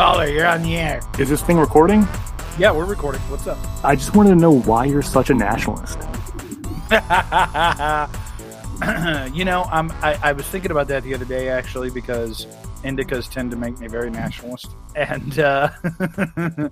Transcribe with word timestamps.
Caller, 0.00 0.28
you're 0.28 0.46
on 0.46 0.62
the 0.62 0.78
air. 0.78 1.02
Is 1.18 1.28
this 1.28 1.42
thing 1.42 1.58
recording? 1.58 2.08
Yeah, 2.58 2.72
we're 2.72 2.86
recording. 2.86 3.20
What's 3.28 3.46
up? 3.46 3.58
I 3.84 3.94
just 3.94 4.16
wanted 4.16 4.30
to 4.30 4.36
know 4.36 4.60
why 4.60 4.86
you're 4.86 5.02
such 5.02 5.28
a 5.28 5.34
nationalist. 5.34 5.98
you 9.36 9.44
know, 9.44 9.68
I'm, 9.70 9.90
I, 10.00 10.18
I 10.22 10.32
was 10.32 10.46
thinking 10.46 10.70
about 10.70 10.88
that 10.88 11.02
the 11.02 11.12
other 11.12 11.26
day 11.26 11.50
actually 11.50 11.90
because 11.90 12.46
indicas 12.82 13.30
tend 13.30 13.50
to 13.50 13.58
make 13.58 13.78
me 13.78 13.88
very 13.88 14.08
nationalist, 14.08 14.74
and 14.96 15.38
uh, 15.38 15.68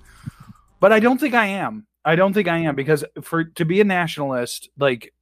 but 0.79 0.91
I 0.91 0.99
don't 0.99 1.19
think 1.19 1.35
I 1.35 1.45
am. 1.45 1.85
I 2.03 2.15
don't 2.15 2.33
think 2.33 2.47
I 2.47 2.57
am 2.57 2.73
because 2.73 3.05
for 3.21 3.43
to 3.43 3.63
be 3.63 3.79
a 3.79 3.83
nationalist, 3.83 4.69
like 4.75 5.13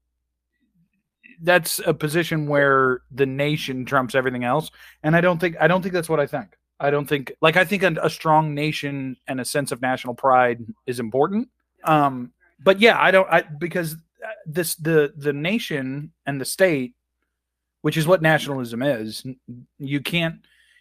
that's 1.42 1.82
a 1.86 1.94
position 1.94 2.48
where 2.48 3.02
the 3.12 3.26
nation 3.26 3.84
trumps 3.84 4.16
everything 4.16 4.46
else, 4.46 4.72
and 5.04 5.14
I 5.14 5.20
don't 5.20 5.40
think 5.40 5.58
I 5.60 5.68
don't 5.68 5.82
think 5.82 5.94
that's 5.94 6.08
what 6.08 6.22
I 6.22 6.26
think. 6.26 6.56
I 6.80 6.90
don't 6.90 7.08
think 7.08 7.34
like 7.41 7.58
I 7.58 7.66
think 7.66 7.84
a, 7.84 7.95
a 8.02 8.09
strong 8.09 8.54
nation 8.54 9.17
and 9.27 9.41
a 9.41 9.45
sense 9.45 9.72
of 9.72 9.81
national 9.81 10.13
pride 10.13 10.66
is 10.86 11.00
important. 11.00 11.50
Um, 11.84 12.31
but 12.59 12.80
yeah, 12.80 12.97
I 13.00 13.11
don't 13.11 13.28
I 13.31 13.42
because 13.42 13.94
uh, 13.94 14.30
this 14.45 14.75
the 14.75 15.14
the 15.17 15.34
nation 15.34 16.11
and 16.25 16.39
the 16.39 16.45
state, 16.45 16.95
which 17.81 17.97
is 17.97 18.08
what 18.08 18.22
nationalism 18.22 18.81
is, 18.81 19.25
you 19.80 20.02
can't 20.02 20.36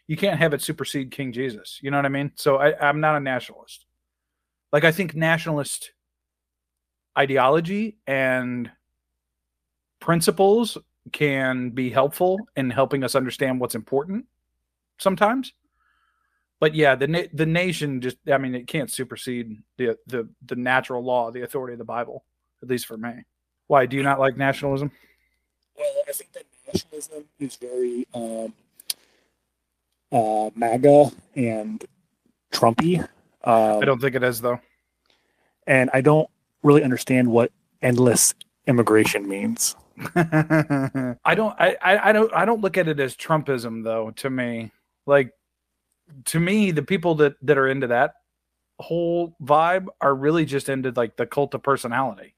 you 0.07 0.17
can't 0.17 0.39
have 0.39 0.53
it 0.53 0.63
supersede 0.63 1.11
King 1.11 1.33
Jesus. 1.33 1.81
You 1.83 1.91
know 1.91 1.97
what 1.97 2.07
I 2.07 2.11
mean? 2.11 2.33
So 2.37 2.57
I, 2.57 2.89
I'm 2.89 3.01
not 3.01 3.17
a 3.17 3.21
nationalist. 3.21 3.87
Like 4.73 4.85
I 4.85 4.93
think 4.93 5.15
nationalist 5.15 5.93
ideology 7.19 7.97
and 8.07 8.71
principles 10.01 10.77
can 11.13 11.71
be 11.71 11.89
helpful 11.89 12.39
in 12.57 12.69
helping 12.69 13.03
us 13.03 13.15
understand 13.15 13.61
what's 13.61 13.75
important 13.75 14.27
sometimes. 14.99 15.53
But 16.59 16.75
yeah, 16.75 16.95
the 16.95 17.07
na- 17.07 17.29
the 17.33 17.47
nation 17.47 18.01
just 18.01 18.17
I 18.31 18.39
mean 18.39 18.55
it 18.55 18.67
can't 18.67 18.91
supersede 18.91 19.63
the 19.77 19.99
the 20.07 20.29
the 20.45 20.57
natural 20.57 21.05
law, 21.05 21.31
the 21.31 21.43
authority 21.43 21.75
of 21.75 21.79
the 21.79 21.85
Bible, 21.85 22.25
at 22.63 22.69
least 22.69 22.87
for 22.87 22.97
me. 22.97 23.25
Why 23.67 23.87
do 23.87 23.97
you 23.97 24.03
not 24.03 24.19
like 24.19 24.37
nationalism? 24.37 24.91
Well, 25.77 25.93
I 26.09 26.13
think 26.13 26.33
that 26.33 26.45
nationalism 26.67 27.25
is 27.39 27.57
very 27.57 28.07
um, 28.15 28.55
uh, 30.13 30.51
MAGA 30.55 31.11
and 31.35 31.85
Trumpy. 32.53 33.01
Um, 33.45 33.83
I 33.83 33.85
don't 33.85 34.01
think 34.01 34.15
it 34.15 34.23
is 34.23 34.41
though. 34.41 34.61
And 35.67 35.91
I 35.93 36.01
don't 36.01 36.31
really 36.63 36.83
understand 36.83 37.29
what 37.31 37.53
endless 37.83 38.35
immigration 38.67 39.29
means. 39.29 39.77
I 40.15 41.35
don't 41.35 41.55
I, 41.59 41.77
I 41.83 42.09
I 42.09 42.13
don't 42.13 42.33
I 42.35 42.45
don't 42.45 42.61
look 42.61 42.77
at 42.79 42.89
it 42.89 43.01
as 43.01 43.17
Trumpism 43.17 43.83
though 43.83 44.11
to 44.17 44.31
me. 44.31 44.71
Like 45.07 45.33
to 46.27 46.41
me 46.41 46.71
the 46.71 46.83
people 46.83 47.15
that 47.17 47.35
that 47.43 47.59
are 47.59 47.69
into 47.69 47.89
that 47.89 48.15
whole 48.79 49.37
vibe 49.43 49.87
are 50.01 50.15
really 50.15 50.45
just 50.45 50.69
into 50.69 50.93
like 50.95 51.17
the 51.17 51.27
cult 51.27 51.55
of 51.55 51.63
personality. 51.63 52.35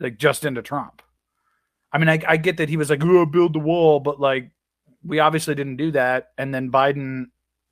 Like 0.00 0.18
just 0.18 0.44
into 0.44 0.62
Trump. 0.62 1.02
I 1.92 1.98
mean 1.98 2.08
I 2.08 2.20
I 2.26 2.36
get 2.36 2.56
that 2.56 2.68
he 2.68 2.76
was 2.76 2.90
like, 2.90 3.04
"Oh, 3.04 3.26
build 3.26 3.52
the 3.52 3.58
wall," 3.60 4.00
but 4.00 4.20
like 4.20 4.50
we 5.04 5.18
obviously 5.18 5.54
didn't 5.54 5.76
do 5.76 5.90
that 5.92 6.30
and 6.38 6.54
then 6.54 6.70
Biden 6.70 7.26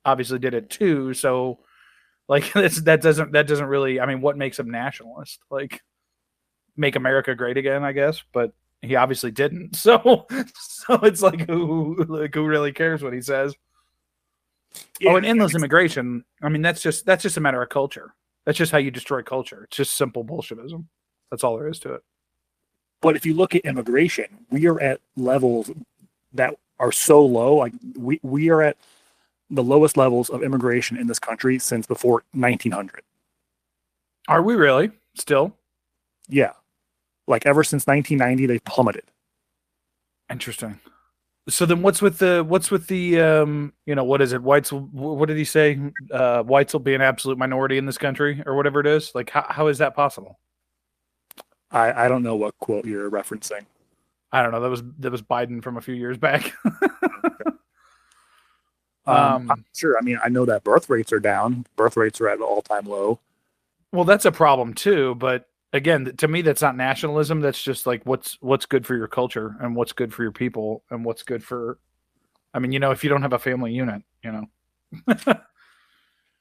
obviously 0.05 0.39
did 0.39 0.53
it 0.53 0.69
too, 0.69 1.13
so 1.13 1.59
like 2.27 2.51
that's 2.53 2.81
that 2.83 3.01
doesn't 3.01 3.31
that 3.33 3.47
doesn't 3.47 3.65
really 3.67 3.99
I 3.99 4.05
mean 4.05 4.21
what 4.21 4.37
makes 4.37 4.59
him 4.59 4.71
nationalist? 4.71 5.39
Like 5.49 5.81
make 6.77 6.95
America 6.95 7.35
great 7.35 7.57
again, 7.57 7.83
I 7.83 7.91
guess, 7.91 8.23
but 8.31 8.53
he 8.81 8.95
obviously 8.95 9.31
didn't. 9.31 9.75
So 9.75 10.27
so 10.55 10.95
it's 11.03 11.21
like 11.21 11.47
who 11.49 12.05
like 12.07 12.33
who 12.33 12.45
really 12.45 12.71
cares 12.71 13.03
what 13.03 13.13
he 13.13 13.21
says? 13.21 13.55
Oh, 15.05 15.15
and 15.15 15.25
endless 15.25 15.55
immigration. 15.55 16.23
I 16.41 16.49
mean, 16.49 16.61
that's 16.61 16.81
just 16.81 17.05
that's 17.05 17.23
just 17.23 17.37
a 17.37 17.41
matter 17.41 17.61
of 17.61 17.69
culture. 17.69 18.13
That's 18.45 18.57
just 18.57 18.71
how 18.71 18.77
you 18.77 18.91
destroy 18.91 19.21
culture. 19.21 19.63
It's 19.65 19.77
just 19.77 19.95
simple 19.95 20.23
Bolshevism. 20.23 20.89
That's 21.29 21.43
all 21.43 21.57
there 21.57 21.67
is 21.67 21.79
to 21.79 21.93
it. 21.93 22.03
But 23.01 23.15
if 23.15 23.25
you 23.25 23.33
look 23.33 23.55
at 23.55 23.61
immigration, 23.61 24.45
we 24.49 24.67
are 24.67 24.79
at 24.79 25.01
levels 25.15 25.71
that 26.33 26.55
are 26.79 26.91
so 26.91 27.25
low. 27.25 27.55
Like 27.55 27.73
we, 27.95 28.19
we 28.23 28.49
are 28.49 28.61
at 28.61 28.77
the 29.49 29.63
lowest 29.63 29.97
levels 29.97 30.29
of 30.29 30.43
immigration 30.43 30.97
in 30.97 31.07
this 31.07 31.19
country 31.19 31.59
since 31.59 31.85
before 31.85 32.23
1900. 32.33 33.01
Are 34.27 34.41
we 34.41 34.55
really 34.55 34.91
still? 35.15 35.55
Yeah. 36.29 36.53
Like 37.27 37.45
ever 37.45 37.63
since 37.63 37.85
1990, 37.87 38.45
they've 38.45 38.63
plummeted. 38.63 39.03
Interesting. 40.29 40.79
So 41.49 41.65
then, 41.65 41.81
what's 41.81 42.01
with 42.01 42.19
the 42.19 42.43
what's 42.47 42.69
with 42.69 42.87
the 42.87 43.19
um 43.19 43.73
you 43.85 43.95
know 43.95 44.03
what 44.03 44.21
is 44.21 44.31
it? 44.33 44.41
Whites 44.41 44.71
what 44.71 45.27
did 45.27 45.37
he 45.37 45.43
say? 45.45 45.79
Uh, 46.11 46.43
whites 46.43 46.73
will 46.73 46.79
be 46.79 46.93
an 46.93 47.01
absolute 47.01 47.37
minority 47.37 47.77
in 47.77 47.85
this 47.85 47.97
country 47.97 48.43
or 48.45 48.55
whatever 48.55 48.79
it 48.79 48.87
is. 48.87 49.13
Like 49.15 49.29
how 49.31 49.45
how 49.49 49.67
is 49.67 49.79
that 49.79 49.95
possible? 49.95 50.39
I, 51.71 52.05
I 52.05 52.07
don't 52.07 52.21
know 52.23 52.35
what 52.35 52.57
quote 52.59 52.85
you're 52.85 53.09
referencing. 53.09 53.65
I 54.31 54.43
don't 54.43 54.51
know. 54.51 54.59
That 54.61 54.69
was 54.69 54.83
that 54.99 55.11
was 55.11 55.21
Biden 55.21 55.63
from 55.63 55.77
a 55.77 55.81
few 55.81 55.95
years 55.95 56.17
back. 56.17 56.53
Um, 59.07 59.15
Um, 59.17 59.51
I'm 59.51 59.65
sure. 59.75 59.97
I 59.97 60.01
mean, 60.01 60.19
I 60.23 60.29
know 60.29 60.45
that 60.45 60.63
birth 60.63 60.89
rates 60.89 61.11
are 61.11 61.19
down. 61.19 61.65
Birth 61.75 61.97
rates 61.97 62.21
are 62.21 62.29
at 62.29 62.37
an 62.37 62.43
all-time 62.43 62.85
low. 62.85 63.19
Well, 63.91 64.05
that's 64.05 64.25
a 64.25 64.31
problem 64.31 64.73
too. 64.73 65.15
But 65.15 65.47
again, 65.73 66.13
to 66.17 66.27
me, 66.27 66.41
that's 66.41 66.61
not 66.61 66.75
nationalism. 66.75 67.41
That's 67.41 67.61
just 67.61 67.85
like 67.85 68.03
what's 68.05 68.37
what's 68.41 68.65
good 68.65 68.85
for 68.85 68.95
your 68.95 69.07
culture 69.07 69.55
and 69.59 69.75
what's 69.75 69.93
good 69.93 70.13
for 70.13 70.23
your 70.23 70.31
people 70.31 70.83
and 70.89 71.03
what's 71.05 71.23
good 71.23 71.43
for. 71.43 71.77
I 72.53 72.59
mean, 72.59 72.71
you 72.71 72.79
know, 72.79 72.91
if 72.91 73.03
you 73.03 73.09
don't 73.09 73.21
have 73.21 73.33
a 73.33 73.39
family 73.39 73.71
unit, 73.73 74.01
you 74.23 74.31
know, 74.31 75.15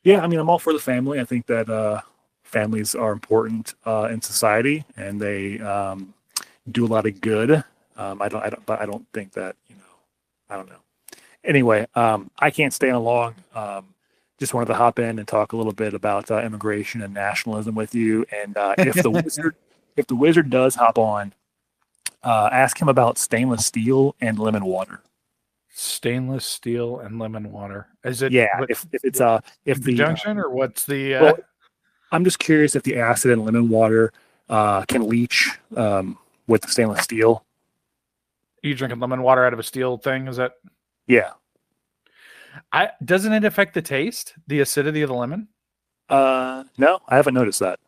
Yeah, 0.03 0.23
I 0.23 0.27
mean, 0.27 0.39
I'm 0.39 0.49
all 0.49 0.59
for 0.59 0.73
the 0.73 0.79
family. 0.79 1.21
I 1.21 1.25
think 1.25 1.47
that 1.47 1.69
uh, 1.69 2.01
families 2.43 2.95
are 2.95 3.13
important 3.13 3.75
uh, 3.85 4.09
in 4.11 4.23
society, 4.23 4.85
and 4.97 5.21
they 5.21 5.61
um, 5.61 6.15
do 6.71 6.87
a 6.87 6.89
lot 6.89 7.07
of 7.07 7.21
good. 7.21 7.63
Um, 7.97 8.23
I 8.23 8.29
don't, 8.29 8.43
I 8.43 8.49
don't, 8.49 8.65
but 8.65 8.81
I 8.81 8.87
don't 8.87 9.07
think 9.13 9.33
that 9.33 9.57
you 9.69 9.77
know, 9.77 9.83
I 10.49 10.57
don't 10.57 10.69
know. 10.69 10.81
Anyway, 11.45 11.87
um, 11.95 12.31
I 12.39 12.51
can't 12.51 12.73
stay 12.73 12.91
on 12.91 13.05
long. 13.05 13.35
Um, 13.55 13.95
just 14.41 14.53
wanted 14.55 14.67
to 14.67 14.75
hop 14.75 14.99
in 14.99 15.19
and 15.21 15.29
talk 15.29 15.53
a 15.53 15.57
little 15.57 15.73
bit 15.73 15.95
about 15.95 16.31
uh, 16.31 16.41
immigration 16.41 17.03
and 17.03 17.15
nationalism 17.15 17.75
with 17.77 17.95
you. 17.95 18.25
And 18.33 18.57
uh, 18.57 18.75
if 18.79 19.01
the 19.03 19.11
wizard, 19.11 19.55
if 19.97 20.07
the 20.09 20.17
wizard 20.17 20.51
does 20.51 20.75
hop 20.75 20.99
on, 20.99 21.33
uh, 22.25 22.49
ask 22.51 22.81
him 22.81 22.89
about 22.89 23.19
stainless 23.19 23.65
steel 23.67 24.17
and 24.21 24.39
lemon 24.39 24.65
water. 24.65 25.01
stainless 25.73 26.45
steel 26.47 26.99
and 27.01 27.19
lemon 27.19 27.53
water. 27.53 27.87
Is 28.05 28.23
it? 28.23 28.33
Yeah, 28.33 28.59
what- 28.59 28.71
if, 28.71 28.87
if 28.93 29.05
it's 29.05 29.21
uh 29.21 29.41
if 29.65 29.83
the 29.83 30.03
uh, 30.03 30.17
or 30.35 30.51
what's 30.51 30.85
the? 30.87 31.15
Uh, 31.15 31.23
Well, 31.23 31.39
I'm 32.13 32.25
just 32.25 32.39
curious 32.41 32.75
if 32.75 32.83
the 32.83 32.97
acid 32.99 33.31
in 33.31 33.45
lemon 33.45 33.69
water 33.69 34.13
uh, 34.49 34.83
can 34.87 35.09
leach 35.09 35.51
um, 35.77 36.19
with 36.49 36.63
the 36.63 36.69
stainless 36.69 37.03
steel. 37.03 37.45
you 38.63 38.75
drinking 38.75 38.99
lemon 39.01 39.23
water 39.23 39.45
out 39.47 39.53
of 39.53 39.59
a 39.61 39.63
steel 39.63 39.97
thing? 39.99 40.27
Is 40.27 40.37
that? 40.39 40.55
Yeah. 41.07 41.31
I 42.73 42.91
doesn't 43.05 43.33
it 43.33 43.45
affect 43.45 43.75
the 43.75 43.83
taste, 43.83 44.35
the 44.47 44.61
acidity 44.61 45.03
of 45.03 45.09
the 45.09 45.15
lemon? 45.15 45.49
Uh, 46.09 46.65
no, 46.79 47.01
I 47.09 47.17
haven't 47.17 47.35
noticed 47.35 47.61
that. 47.61 47.79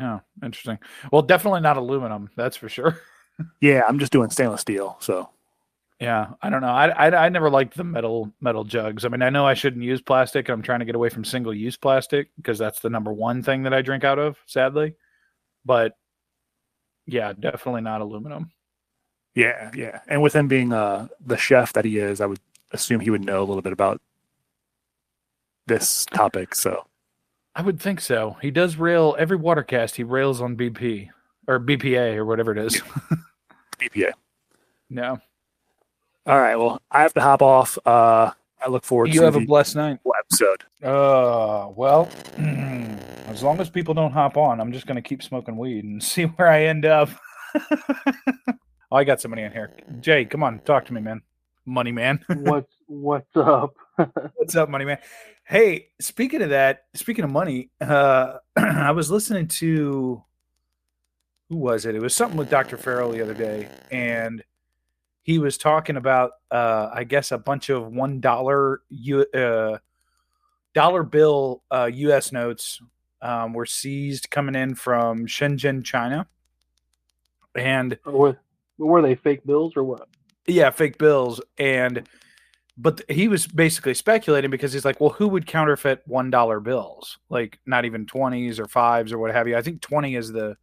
Oh, 0.00 0.20
interesting. 0.42 0.78
Well, 1.12 1.22
definitely 1.22 1.60
not 1.60 1.76
aluminum. 1.76 2.30
That's 2.36 2.56
for 2.56 2.68
sure. 2.68 2.98
Yeah, 3.60 3.82
I'm 3.88 3.98
just 3.98 4.12
doing 4.12 4.30
stainless 4.30 4.60
steel. 4.60 4.98
So 5.00 5.28
Yeah, 5.98 6.34
I 6.42 6.50
don't 6.50 6.60
know. 6.60 6.68
I, 6.68 6.88
I 6.90 7.26
I 7.26 7.28
never 7.30 7.48
liked 7.50 7.74
the 7.76 7.82
metal 7.82 8.30
metal 8.40 8.62
jugs. 8.62 9.04
I 9.04 9.08
mean, 9.08 9.22
I 9.22 9.30
know 9.30 9.46
I 9.46 9.54
shouldn't 9.54 9.82
use 9.82 10.00
plastic. 10.02 10.48
I'm 10.48 10.62
trying 10.62 10.80
to 10.80 10.84
get 10.84 10.94
away 10.94 11.08
from 11.08 11.24
single 11.24 11.54
use 11.54 11.76
plastic 11.76 12.28
because 12.36 12.58
that's 12.58 12.80
the 12.80 12.90
number 12.90 13.12
one 13.12 13.42
thing 13.42 13.62
that 13.64 13.74
I 13.74 13.82
drink 13.82 14.04
out 14.04 14.18
of, 14.18 14.36
sadly. 14.46 14.94
But 15.64 15.94
yeah, 17.06 17.32
definitely 17.32 17.80
not 17.80 18.00
aluminum. 18.02 18.52
yeah, 19.34 19.70
yeah. 19.74 20.00
And 20.08 20.22
with 20.22 20.34
him 20.36 20.46
being 20.46 20.72
uh, 20.72 21.08
the 21.24 21.36
chef 21.38 21.72
that 21.72 21.84
he 21.86 21.98
is, 21.98 22.20
I 22.20 22.26
would 22.26 22.40
assume 22.72 23.00
he 23.00 23.10
would 23.10 23.24
know 23.24 23.40
a 23.42 23.44
little 23.46 23.62
bit 23.62 23.72
about 23.72 24.00
this 25.66 26.04
topic. 26.06 26.54
So 26.54 26.86
I 27.54 27.62
would 27.62 27.80
think 27.80 28.00
so. 28.00 28.36
He 28.42 28.50
does 28.50 28.76
rail 28.76 29.14
every 29.18 29.38
watercast. 29.38 29.94
He 29.96 30.02
rails 30.04 30.40
on 30.40 30.56
BP 30.56 31.08
or 31.46 31.60
BPA 31.60 32.16
or 32.16 32.24
whatever 32.24 32.52
it 32.52 32.58
is. 32.58 32.80
BPA. 33.78 34.12
no. 34.90 35.18
All 36.24 36.38
right. 36.40 36.54
Well, 36.54 36.80
I 36.90 37.02
have 37.02 37.14
to 37.14 37.20
hop 37.20 37.42
off. 37.42 37.76
Uh, 37.84 38.30
I 38.64 38.68
look 38.68 38.84
forward 38.84 39.12
You 39.12 39.20
to 39.20 39.24
have 39.24 39.34
a 39.34 39.40
blessed 39.40 39.74
night. 39.74 39.98
episode. 40.20 40.62
Uh, 40.80 41.68
well, 41.74 42.08
as 43.26 43.42
long 43.42 43.60
as 43.60 43.68
people 43.68 43.92
don't 43.92 44.12
hop 44.12 44.36
on, 44.36 44.60
I'm 44.60 44.72
just 44.72 44.86
going 44.86 44.94
to 44.94 45.02
keep 45.02 45.20
smoking 45.20 45.56
weed 45.56 45.82
and 45.84 46.00
see 46.12 46.24
where 46.24 46.46
I 46.46 46.64
end 46.66 46.84
up. 46.86 47.08
oh, 47.56 48.96
I 48.96 49.02
got 49.02 49.20
somebody 49.20 49.42
in 49.42 49.50
here. 49.50 49.72
Jay, 50.00 50.24
come 50.24 50.44
on, 50.44 50.60
talk 50.60 50.84
to 50.86 50.92
me, 50.94 51.00
man. 51.00 51.22
Money 51.64 51.92
man. 51.92 52.24
what's 52.28 52.72
what's 52.86 53.36
up? 53.36 53.74
What's 54.34 54.56
up, 54.56 54.70
money 54.70 54.84
man? 54.86 54.98
Hey, 55.44 55.88
speaking 56.00 56.40
of 56.40 56.50
that, 56.50 56.84
speaking 56.94 57.24
of 57.24 57.30
money, 57.30 57.70
uh, 57.80 58.38
I 58.56 58.90
was 58.92 59.10
listening 59.10 59.48
to 59.48 60.22
who 61.50 61.56
was 61.56 61.84
it? 61.84 61.94
It 61.94 62.00
was 62.00 62.16
something 62.16 62.38
with 62.38 62.48
Dr. 62.48 62.78
Farrell 62.78 63.12
the 63.12 63.20
other 63.20 63.34
day, 63.34 63.68
and 63.90 64.42
he 65.22 65.38
was 65.38 65.58
talking 65.58 65.96
about, 65.96 66.32
uh, 66.50 66.90
I 66.92 67.04
guess, 67.04 67.30
a 67.30 67.38
bunch 67.38 67.68
of 67.68 67.92
one 67.92 68.20
dollar 68.20 68.80
U 68.88 69.20
uh, 69.20 69.78
dollar 70.74 71.02
bill 71.02 71.62
uh, 71.70 71.90
U.S. 71.92 72.32
notes 72.32 72.80
um, 73.20 73.52
were 73.52 73.66
seized 73.66 74.30
coming 74.30 74.54
in 74.54 74.74
from 74.74 75.26
Shenzhen, 75.26 75.84
China, 75.84 76.26
and 77.54 77.98
Were, 78.06 78.38
were 78.78 79.02
they 79.02 79.14
fake 79.14 79.44
bills 79.46 79.76
or 79.76 79.84
what? 79.84 80.08
Yeah, 80.46 80.70
fake 80.70 80.98
bills. 80.98 81.40
And 81.58 82.08
but 82.76 83.02
he 83.08 83.28
was 83.28 83.46
basically 83.46 83.94
speculating 83.94 84.50
because 84.50 84.72
he's 84.72 84.84
like, 84.84 85.00
well, 85.00 85.10
who 85.10 85.28
would 85.28 85.46
counterfeit 85.46 86.02
one 86.06 86.30
dollar 86.30 86.60
bills? 86.60 87.18
Like 87.28 87.58
not 87.66 87.84
even 87.84 88.06
twenties 88.06 88.58
or 88.58 88.66
fives 88.66 89.12
or 89.12 89.18
what 89.18 89.32
have 89.32 89.46
you. 89.48 89.56
I 89.56 89.62
think 89.62 89.80
twenty 89.80 90.16
is 90.16 90.32
the 90.32 90.56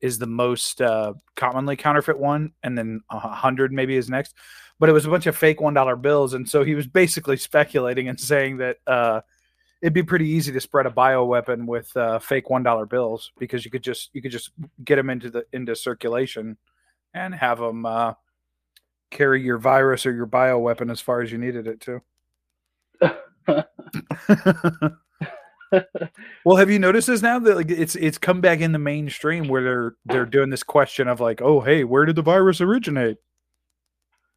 is 0.00 0.18
the 0.18 0.26
most 0.26 0.80
uh, 0.80 1.14
commonly 1.36 1.76
counterfeit 1.76 2.18
one, 2.18 2.52
and 2.62 2.78
then 2.78 3.02
a 3.10 3.18
hundred 3.18 3.72
maybe 3.72 3.96
is 3.96 4.08
next. 4.08 4.34
But 4.78 4.88
it 4.88 4.92
was 4.92 5.06
a 5.06 5.10
bunch 5.10 5.26
of 5.26 5.36
fake 5.36 5.60
one 5.60 5.74
dollar 5.74 5.96
bills, 5.96 6.34
and 6.34 6.48
so 6.48 6.64
he 6.64 6.74
was 6.74 6.86
basically 6.86 7.36
speculating 7.48 8.08
and 8.08 8.18
saying 8.18 8.58
that 8.58 8.76
uh, 8.86 9.20
it'd 9.82 9.92
be 9.92 10.02
pretty 10.02 10.28
easy 10.28 10.52
to 10.52 10.60
spread 10.60 10.86
a 10.86 10.90
bioweapon 10.90 11.66
with 11.66 11.94
uh, 11.96 12.18
fake 12.18 12.50
one 12.50 12.62
dollar 12.62 12.86
bills 12.86 13.32
because 13.38 13.64
you 13.64 13.70
could 13.70 13.82
just 13.82 14.10
you 14.12 14.22
could 14.22 14.32
just 14.32 14.50
get 14.84 14.96
them 14.96 15.10
into 15.10 15.30
the 15.30 15.44
into 15.52 15.74
circulation 15.74 16.56
and 17.14 17.34
have 17.34 17.58
them 17.58 17.86
uh, 17.86 18.14
carry 19.10 19.42
your 19.42 19.58
virus 19.58 20.06
or 20.06 20.12
your 20.12 20.26
bioweapon 20.26 20.90
as 20.90 21.00
far 21.00 21.20
as 21.20 21.32
you 21.32 21.38
needed 21.38 21.66
it 21.66 21.80
to. 21.82 22.00
well, 26.44 26.56
have 26.56 26.70
you 26.70 26.78
noticed 26.78 27.06
this 27.08 27.22
now 27.22 27.38
that 27.38 27.56
like 27.56 27.70
it's 27.70 27.94
it's 27.96 28.18
come 28.18 28.40
back 28.40 28.60
in 28.60 28.72
the 28.72 28.78
mainstream 28.78 29.48
where 29.48 29.62
they're 29.62 29.94
they're 30.06 30.26
doing 30.26 30.50
this 30.50 30.62
question 30.62 31.08
of 31.08 31.20
like, 31.20 31.40
oh 31.42 31.60
hey, 31.60 31.84
where 31.84 32.04
did 32.04 32.16
the 32.16 32.22
virus 32.22 32.60
originate? 32.60 33.18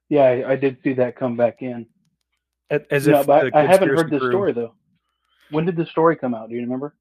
Yeah, 0.10 0.24
I, 0.24 0.52
I 0.52 0.56
did 0.56 0.78
see 0.84 0.94
that 0.94 1.16
come 1.16 1.38
back 1.38 1.62
in. 1.62 1.86
As 2.70 3.08
No, 3.08 3.22
if 3.22 3.28
but 3.28 3.56
I 3.56 3.66
haven't 3.66 3.90
heard 3.90 4.10
this 4.10 4.22
story 4.22 4.54
though. 4.54 4.74
When 5.50 5.66
did 5.66 5.76
the 5.76 5.86
story 5.86 6.16
come 6.16 6.34
out? 6.34 6.50
Do 6.50 6.56
you 6.56 6.62
remember? 6.62 6.96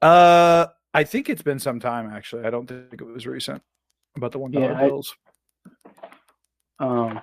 Uh, 0.00 0.66
I 0.94 1.04
think 1.04 1.28
it's 1.28 1.42
been 1.42 1.58
some 1.58 1.80
time 1.80 2.10
actually. 2.10 2.44
I 2.44 2.50
don't 2.50 2.66
think 2.66 3.00
it 3.00 3.06
was 3.06 3.26
recent 3.26 3.62
about 4.16 4.32
the 4.32 4.38
one 4.38 4.50
dollar 4.50 4.72
Yeah, 4.72 4.78
I- 4.78 4.88
bills. 4.88 5.14
Um, 6.78 7.20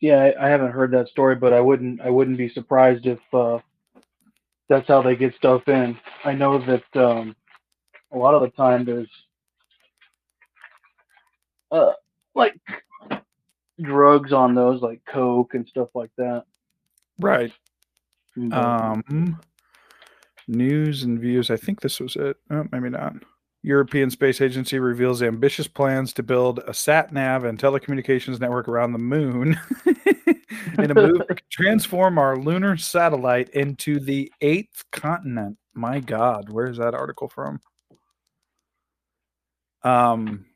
yeah, 0.00 0.30
I, 0.38 0.46
I 0.46 0.48
haven't 0.50 0.72
heard 0.72 0.90
that 0.92 1.08
story, 1.08 1.34
but 1.36 1.52
I 1.52 1.60
wouldn't 1.60 2.00
I 2.00 2.10
wouldn't 2.10 2.38
be 2.38 2.48
surprised 2.48 3.06
if 3.06 3.18
uh, 3.32 3.58
that's 4.68 4.88
how 4.88 5.02
they 5.02 5.16
get 5.16 5.34
stuff 5.34 5.66
in. 5.68 5.98
I 6.24 6.32
know 6.34 6.58
that 6.58 6.96
um, 7.02 7.34
a 8.12 8.18
lot 8.18 8.34
of 8.34 8.42
the 8.42 8.50
time 8.50 8.84
there's 8.84 9.10
uh, 11.70 11.92
like 12.34 12.54
drugs 13.80 14.32
on 14.32 14.54
those, 14.54 14.80
like 14.82 15.00
coke 15.06 15.54
and 15.54 15.66
stuff 15.68 15.88
like 15.94 16.10
that. 16.18 16.44
Right. 17.18 17.52
But- 18.36 18.56
Um, 18.56 19.40
news 20.46 21.02
and 21.02 21.18
views. 21.20 21.50
I 21.50 21.56
think 21.56 21.80
this 21.80 22.00
was 22.00 22.16
it. 22.16 22.36
Oh, 22.50 22.64
maybe 22.72 22.88
not. 22.90 23.14
European 23.68 24.08
Space 24.08 24.40
Agency 24.40 24.78
reveals 24.78 25.22
ambitious 25.22 25.68
plans 25.68 26.14
to 26.14 26.22
build 26.22 26.60
a 26.66 26.72
sat 26.72 27.12
nav 27.12 27.44
and 27.44 27.58
telecommunications 27.58 28.40
network 28.40 28.66
around 28.66 28.94
the 28.94 28.98
moon 28.98 29.60
in 30.78 30.90
a 30.90 30.94
move 30.94 31.26
to 31.28 31.36
transform 31.50 32.16
our 32.18 32.38
lunar 32.38 32.78
satellite 32.78 33.50
into 33.50 34.00
the 34.00 34.32
eighth 34.40 34.84
continent. 34.90 35.58
My 35.74 36.00
God, 36.00 36.48
where's 36.48 36.78
that 36.78 36.94
article 36.94 37.28
from? 37.28 37.60
Um, 39.82 40.46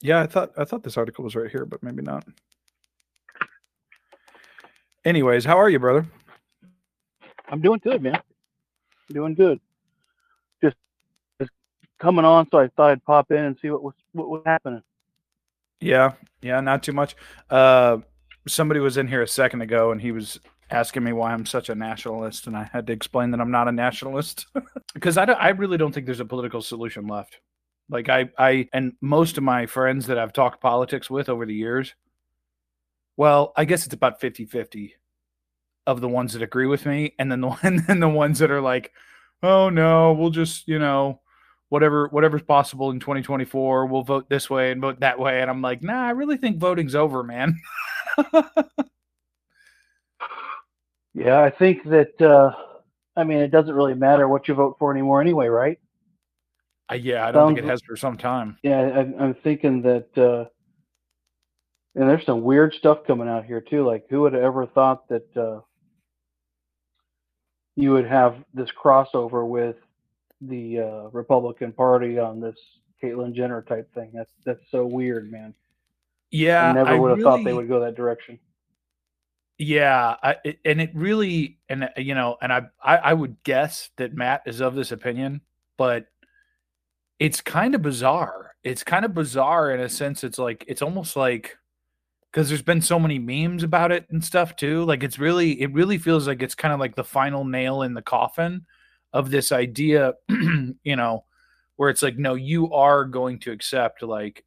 yeah, 0.00 0.22
I 0.22 0.26
thought 0.26 0.52
I 0.56 0.64
thought 0.64 0.82
this 0.82 0.96
article 0.96 1.22
was 1.22 1.36
right 1.36 1.50
here, 1.50 1.66
but 1.66 1.82
maybe 1.82 2.00
not. 2.00 2.24
Anyways, 5.04 5.44
how 5.44 5.60
are 5.60 5.68
you, 5.68 5.78
brother? 5.78 6.06
I'm 7.50 7.60
doing 7.60 7.80
good, 7.84 8.02
man. 8.02 8.22
Doing 9.12 9.34
good. 9.34 9.60
Coming 12.00 12.24
on, 12.24 12.48
so 12.50 12.58
I 12.58 12.68
thought 12.68 12.90
I'd 12.90 13.04
pop 13.04 13.30
in 13.30 13.44
and 13.44 13.58
see 13.60 13.68
what 13.68 13.82
was 13.82 13.94
what 14.12 14.30
was 14.30 14.42
happening. 14.46 14.82
Yeah, 15.80 16.12
yeah, 16.40 16.60
not 16.60 16.82
too 16.82 16.92
much. 16.92 17.14
Uh, 17.50 17.98
somebody 18.48 18.80
was 18.80 18.96
in 18.96 19.06
here 19.06 19.22
a 19.22 19.28
second 19.28 19.60
ago, 19.60 19.92
and 19.92 20.00
he 20.00 20.10
was 20.10 20.40
asking 20.70 21.04
me 21.04 21.12
why 21.12 21.32
I'm 21.32 21.44
such 21.44 21.68
a 21.68 21.74
nationalist, 21.74 22.46
and 22.46 22.56
I 22.56 22.70
had 22.72 22.86
to 22.86 22.92
explain 22.94 23.30
that 23.32 23.40
I'm 23.40 23.50
not 23.50 23.68
a 23.68 23.72
nationalist 23.72 24.46
because 24.94 25.18
I, 25.18 25.24
I 25.24 25.50
really 25.50 25.76
don't 25.76 25.92
think 25.92 26.06
there's 26.06 26.20
a 26.20 26.24
political 26.24 26.62
solution 26.62 27.06
left. 27.06 27.40
Like 27.90 28.08
I, 28.08 28.30
I, 28.38 28.68
and 28.72 28.94
most 29.02 29.36
of 29.36 29.42
my 29.42 29.66
friends 29.66 30.06
that 30.06 30.18
I've 30.18 30.32
talked 30.32 30.62
politics 30.62 31.10
with 31.10 31.28
over 31.28 31.44
the 31.44 31.54
years, 31.54 31.94
well, 33.18 33.52
I 33.56 33.66
guess 33.66 33.84
it's 33.84 33.94
about 33.94 34.20
50 34.20 34.46
50 34.46 34.94
of 35.86 36.00
the 36.00 36.08
ones 36.08 36.32
that 36.32 36.42
agree 36.42 36.66
with 36.66 36.86
me, 36.86 37.14
and 37.18 37.30
then 37.30 37.42
the 37.42 37.50
and 37.62 37.80
then 37.86 38.00
the 38.00 38.08
ones 38.08 38.38
that 38.38 38.50
are 38.50 38.62
like, 38.62 38.92
oh 39.42 39.68
no, 39.68 40.14
we'll 40.14 40.30
just 40.30 40.66
you 40.66 40.78
know 40.78 41.20
whatever 41.70 42.08
whatever's 42.08 42.42
possible 42.42 42.90
in 42.90 43.00
2024 43.00 43.86
we'll 43.86 44.02
vote 44.02 44.28
this 44.28 44.50
way 44.50 44.70
and 44.72 44.80
vote 44.80 45.00
that 45.00 45.18
way 45.18 45.40
and 45.40 45.48
i'm 45.50 45.62
like 45.62 45.82
nah 45.82 46.06
i 46.06 46.10
really 46.10 46.36
think 46.36 46.58
voting's 46.58 46.94
over 46.94 47.22
man 47.22 47.58
Yeah, 51.12 51.40
I 51.42 51.50
think 51.50 51.82
that. 51.88 52.20
Uh, 52.20 52.52
I 53.16 53.24
mean, 53.24 53.38
it 53.38 53.50
doesn't 53.50 53.74
really 53.74 53.94
matter 53.94 54.28
what 54.28 54.46
you 54.46 54.54
vote 54.54 54.76
for 54.78 54.92
anymore, 54.92 55.20
anyway, 55.20 55.48
right? 55.48 55.78
Uh, 56.90 56.94
yeah 56.94 57.26
i 57.26 57.32
don't 57.32 57.48
think 57.48 57.58
it 57.58 57.62
Sounds- 57.62 57.70
has 57.70 57.82
for 57.82 57.96
some 57.96 58.16
time 58.16 58.56
Yeah, 58.62 58.80
I, 58.80 59.00
I'm 59.22 59.34
thinking 59.34 59.82
that. 59.82 60.16
Uh, 60.18 60.46
and 61.96 62.08
there's 62.08 62.24
some 62.24 62.42
weird 62.42 62.72
stuff 62.74 63.04
coming 63.06 63.28
out 63.28 63.44
here 63.44 63.60
too. 63.60 63.84
Like, 63.84 64.04
who 64.08 64.20
would 64.22 64.32
have 64.34 64.42
ever 64.42 64.66
thought 64.66 65.08
that 65.08 65.36
uh, 65.36 65.60
you 67.74 67.90
would 67.90 68.06
have 68.06 68.36
this 68.54 68.70
crossover 68.70 69.46
with 69.46 69.76
the 70.40 70.80
uh, 70.80 71.08
Republican 71.12 71.72
Party 71.72 72.18
on 72.18 72.40
this 72.40 72.56
Caitlyn 73.02 73.34
Jenner 73.34 73.62
type 73.62 73.92
thing? 73.94 74.10
That's 74.14 74.32
that's 74.44 74.62
so 74.70 74.86
weird, 74.86 75.30
man. 75.30 75.54
yeah 76.30 76.70
I 76.70 76.72
never 76.72 77.00
would 77.00 77.10
have 77.10 77.20
thought 77.20 77.44
they 77.44 77.52
would 77.52 77.68
go 77.68 77.80
that 77.80 77.96
direction. 77.96 78.38
Yeah, 79.62 80.16
I, 80.22 80.36
it, 80.42 80.58
and 80.64 80.80
it 80.80 80.90
really, 80.94 81.58
and 81.68 81.84
uh, 81.84 81.88
you 81.98 82.14
know, 82.14 82.38
and 82.40 82.50
I, 82.50 82.62
I, 82.82 82.96
I 82.96 83.12
would 83.12 83.36
guess 83.44 83.90
that 83.98 84.14
Matt 84.14 84.42
is 84.46 84.62
of 84.62 84.74
this 84.74 84.90
opinion, 84.90 85.42
but 85.76 86.06
it's 87.18 87.42
kind 87.42 87.74
of 87.74 87.82
bizarre. 87.82 88.54
It's 88.64 88.82
kind 88.82 89.04
of 89.04 89.12
bizarre 89.12 89.72
in 89.72 89.80
a 89.80 89.88
sense. 89.90 90.24
It's 90.24 90.38
like 90.38 90.64
it's 90.66 90.80
almost 90.80 91.14
like 91.14 91.58
because 92.32 92.48
there's 92.48 92.62
been 92.62 92.80
so 92.80 92.98
many 92.98 93.18
memes 93.18 93.62
about 93.62 93.92
it 93.92 94.06
and 94.08 94.24
stuff 94.24 94.56
too. 94.56 94.84
Like 94.84 95.02
it's 95.02 95.18
really, 95.18 95.60
it 95.60 95.72
really 95.74 95.98
feels 95.98 96.26
like 96.26 96.42
it's 96.42 96.54
kind 96.54 96.72
of 96.72 96.80
like 96.80 96.96
the 96.96 97.04
final 97.04 97.44
nail 97.44 97.82
in 97.82 97.92
the 97.92 98.00
coffin 98.02 98.64
of 99.12 99.30
this 99.30 99.52
idea, 99.52 100.14
you 100.28 100.96
know, 100.96 101.24
where 101.76 101.90
it's 101.90 102.02
like, 102.02 102.16
no, 102.18 102.34
you 102.34 102.72
are 102.72 103.04
going 103.04 103.38
to 103.40 103.52
accept 103.52 104.02
like 104.02 104.44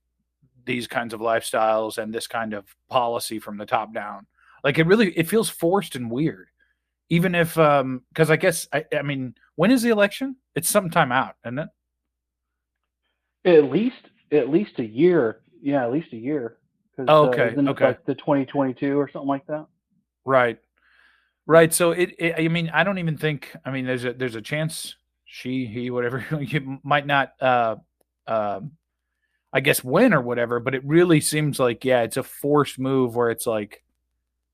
these 0.65 0.87
kinds 0.87 1.13
of 1.13 1.19
lifestyles 1.19 1.97
and 1.97 2.13
this 2.13 2.27
kind 2.27 2.53
of 2.53 2.65
policy 2.89 3.37
from 3.39 3.57
the 3.57 3.65
top 3.65 3.93
down 3.93 4.25
like 4.63 4.79
it 4.79 4.87
really 4.87 5.11
it 5.17 5.27
feels 5.27 5.49
forced 5.49 5.97
and 5.97 6.09
weird 6.09 6.47
even 7.09 7.35
if 7.35 7.57
um 7.57 8.01
because 8.13 8.31
i 8.31 8.37
guess 8.37 8.65
I, 8.71 8.85
I 8.97 9.01
mean 9.01 9.35
when 9.55 9.71
is 9.71 9.81
the 9.81 9.89
election 9.89 10.37
it's 10.55 10.69
sometime 10.69 11.11
out 11.11 11.35
isn't 11.45 11.59
it 11.59 11.69
At 13.45 13.65
least 13.65 14.09
at 14.31 14.49
least 14.49 14.79
a 14.79 14.85
year. 14.85 15.41
Yeah, 15.61 15.83
at 15.83 15.91
least 15.91 16.13
a 16.13 16.17
year. 16.17 16.57
'Cause, 16.95 17.07
uh, 17.09 17.25
Okay, 17.27 17.51
isn't 17.51 17.67
okay. 17.69 17.87
Like 17.87 18.05
the 18.05 18.15
2022 18.15 18.97
or 18.97 19.09
something 19.09 19.27
like 19.27 19.45
that. 19.47 19.65
right 20.25 20.59
right 21.45 21.73
so 21.73 21.91
it, 21.91 22.13
it 22.17 22.35
i 22.37 22.47
mean 22.47 22.69
i 22.73 22.83
don't 22.83 22.97
even 22.97 23.17
think 23.17 23.55
i 23.65 23.71
mean 23.71 23.85
there's 23.85 24.05
a 24.05 24.13
there's 24.13 24.35
a 24.35 24.41
chance 24.41 24.95
she 25.25 25.65
he 25.65 25.89
whatever 25.89 26.25
you 26.41 26.79
might 26.83 27.05
not 27.05 27.33
uh 27.41 27.75
um 28.27 28.71
i 29.51 29.59
guess 29.59 29.83
win 29.83 30.13
or 30.13 30.21
whatever 30.21 30.59
but 30.59 30.75
it 30.75 30.83
really 30.85 31.19
seems 31.19 31.59
like 31.59 31.83
yeah 31.83 32.01
it's 32.01 32.17
a 32.17 32.23
forced 32.23 32.79
move 32.79 33.15
where 33.15 33.29
it's 33.29 33.47
like 33.47 33.83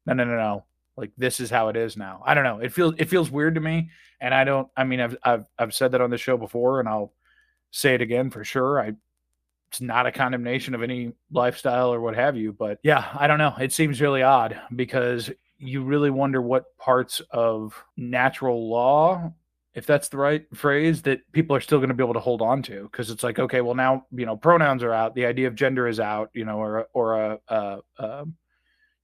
no 0.06 0.14
no 0.14 0.24
no 0.24 0.36
no 0.36 0.66
like 1.00 1.12
this 1.18 1.40
is 1.40 1.50
how 1.50 1.70
it 1.70 1.78
is 1.78 1.96
now. 1.96 2.22
I 2.26 2.34
don't 2.34 2.44
know. 2.44 2.60
It 2.60 2.74
feels 2.74 2.94
it 2.98 3.10
feels 3.10 3.32
weird 3.32 3.56
to 3.56 3.62
me 3.62 3.90
and 4.22 4.34
i 4.34 4.44
don't 4.44 4.68
i 4.76 4.84
mean 4.84 5.00
i've 5.00 5.16
i've, 5.24 5.46
I've 5.58 5.74
said 5.74 5.94
that 5.94 6.02
on 6.02 6.10
the 6.10 6.18
show 6.18 6.36
before 6.36 6.82
and 6.82 6.90
i'll 6.90 7.14
say 7.72 7.96
it 7.96 8.02
again 8.02 8.30
for 8.30 8.44
sure. 8.44 8.82
I 8.82 8.94
it's 9.70 9.82
not 9.82 10.08
a 10.08 10.12
condemnation 10.12 10.74
of 10.74 10.82
any 10.82 11.14
lifestyle 11.32 11.94
or 11.94 12.02
what 12.02 12.16
have 12.16 12.36
you 12.36 12.52
but 12.52 12.80
yeah 12.84 13.08
i 13.14 13.28
don't 13.28 13.38
know. 13.38 13.56
It 13.60 13.72
seems 13.72 14.02
really 14.02 14.24
odd 14.24 14.60
because 14.76 15.32
you 15.60 15.84
really 15.84 16.10
wonder 16.10 16.42
what 16.42 16.76
parts 16.78 17.22
of 17.32 17.84
natural 17.98 18.70
law 18.70 19.32
if 19.76 19.86
that's 19.86 20.10
the 20.10 20.18
right 20.18 20.46
phrase 20.54 21.04
that 21.04 21.20
people 21.32 21.56
are 21.56 21.62
still 21.62 21.78
going 21.78 21.90
to 21.90 21.96
be 21.96 22.04
able 22.04 22.14
to 22.14 22.20
hold 22.20 22.42
on 22.42 22.62
to. 22.64 22.84
Because 22.84 23.10
it's 23.10 23.24
like 23.24 23.40
okay 23.40 23.62
well 23.62 23.76
now 23.76 24.06
you 24.12 24.26
know 24.26 24.36
pronouns 24.36 24.84
are 24.84 24.94
out 24.94 25.16
the 25.16 25.26
idea 25.26 25.48
of 25.48 25.56
gender 25.56 25.88
is 25.88 26.00
out 26.00 26.30
you 26.34 26.46
know 26.46 26.58
or 26.58 26.88
or 26.94 27.22
a, 27.22 27.40
a, 27.48 27.80
a 27.98 28.26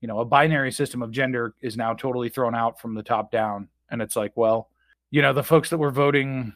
you 0.01 0.07
know 0.07 0.19
a 0.19 0.25
binary 0.25 0.71
system 0.71 1.01
of 1.01 1.11
gender 1.11 1.53
is 1.61 1.77
now 1.77 1.93
totally 1.93 2.29
thrown 2.29 2.55
out 2.55 2.79
from 2.79 2.95
the 2.95 3.03
top 3.03 3.31
down. 3.31 3.67
And 3.89 4.01
it's 4.01 4.15
like 4.15 4.33
well 4.35 4.69
you 5.11 5.21
know 5.21 5.33
the 5.33 5.43
folks 5.43 5.69
that 5.69 5.77
were 5.77 5.91
voting 5.91 6.53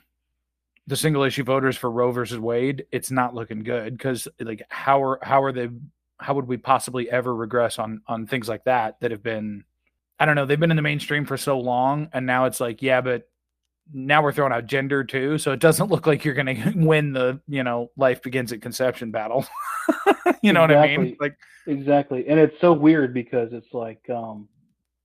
the 0.88 0.96
single 0.96 1.24
issue 1.24 1.44
voters 1.44 1.78
for 1.78 1.92
Roe 1.92 2.12
versus 2.12 2.40
Wade 2.40 2.86
it's 2.92 3.12
not 3.12 3.36
looking 3.36 3.64
good 3.64 3.96
because 3.96 4.28
like 4.40 4.64
how 4.70 5.04
are 5.04 5.20
how 5.22 5.44
are 5.44 5.52
they 5.52 5.70
how 6.18 6.34
would 6.34 6.48
we 6.48 6.58
possibly 6.58 7.10
ever 7.10 7.36
regress 7.36 7.78
on 7.78 8.02
on 8.08 8.26
things 8.26 8.50
like 8.50 8.64
that 8.64 9.00
that 9.00 9.12
have 9.12 9.24
been 9.24 9.64
I 10.20 10.26
don't 10.26 10.36
know 10.36 10.46
they've 10.46 10.60
been 10.60 10.72
in 10.72 10.78
the 10.78 10.84
mainstream 10.84 11.26
for 11.26 11.38
so 11.38 11.60
long 11.60 12.10
and 12.14 12.26
now 12.26 12.46
it's 12.46 12.60
like 12.60 12.82
yeah 12.82 13.02
but 13.02 13.30
now 13.94 14.22
we're 14.22 14.32
throwing 14.32 14.54
out 14.54 14.68
gender 14.68 15.04
too 15.04 15.38
so 15.38 15.52
it 15.52 15.60
doesn't 15.60 15.88
look 15.92 16.08
like 16.08 16.26
you're 16.26 16.34
going 16.34 16.56
to 16.56 16.74
win 16.76 17.14
the 17.14 17.40
you 17.48 17.64
know 17.64 17.90
life 17.98 18.22
begins 18.22 18.52
at 18.52 18.62
conception 18.62 19.12
battle 19.12 19.46
you 20.42 20.54
know 20.54 20.62
what 20.62 20.72
i 20.72 20.98
mean 20.98 21.16
like 21.20 21.36
Exactly. 21.70 22.28
And 22.28 22.40
it's 22.40 22.60
so 22.60 22.74
weird 22.74 23.14
because 23.14 23.54
it's 23.54 23.74
like 23.74 24.02
um 24.10 24.48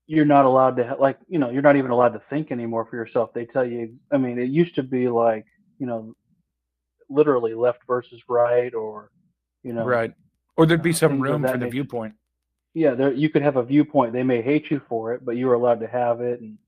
you're 0.07 0.25
not 0.25 0.45
allowed 0.45 0.77
to 0.77 0.87
ha- 0.87 0.97
like, 0.99 1.19
you 1.29 1.39
know, 1.39 1.51
you're 1.51 1.63
not 1.63 1.77
even 1.77 1.91
allowed 1.91 2.11
to 2.11 2.23
think 2.29 2.51
anymore 2.51 2.87
for 2.87 2.97
yourself. 2.97 3.33
They 3.35 3.45
tell 3.45 3.65
you 3.65 3.95
I 4.11 4.17
mean, 4.17 4.39
it 4.39 4.49
used 4.49 4.75
to 4.77 4.83
be 4.83 5.09
like, 5.09 5.45
you 5.79 5.87
know, 5.87 6.15
literally 7.11 7.55
left 7.55 7.81
versus 7.87 8.21
right 8.29 8.75
or 8.75 9.11
you 9.63 9.73
know, 9.73 9.85
right 9.85 10.13
or 10.57 10.67
there'd 10.67 10.83
be 10.83 10.91
uh, 10.91 10.95
some 10.95 11.21
room 11.21 11.47
for 11.47 11.59
the 11.59 11.69
viewpoint 11.69 12.15
yeah, 12.75 12.95
there 12.95 13.13
you 13.13 13.31
could 13.31 13.43
have 13.43 13.57
a 13.57 13.63
viewpoint. 13.63 14.13
They 14.13 14.23
may 14.23 14.43
hate 14.43 14.71
you 14.71 14.81
for 14.89 15.13
it, 15.15 15.25
but 15.25 15.37
you 15.37 15.47
were 15.47 15.55
allowed 15.55 15.81
to 15.81 15.87
have 15.87 16.21
it 16.21 16.41
and 16.41 16.59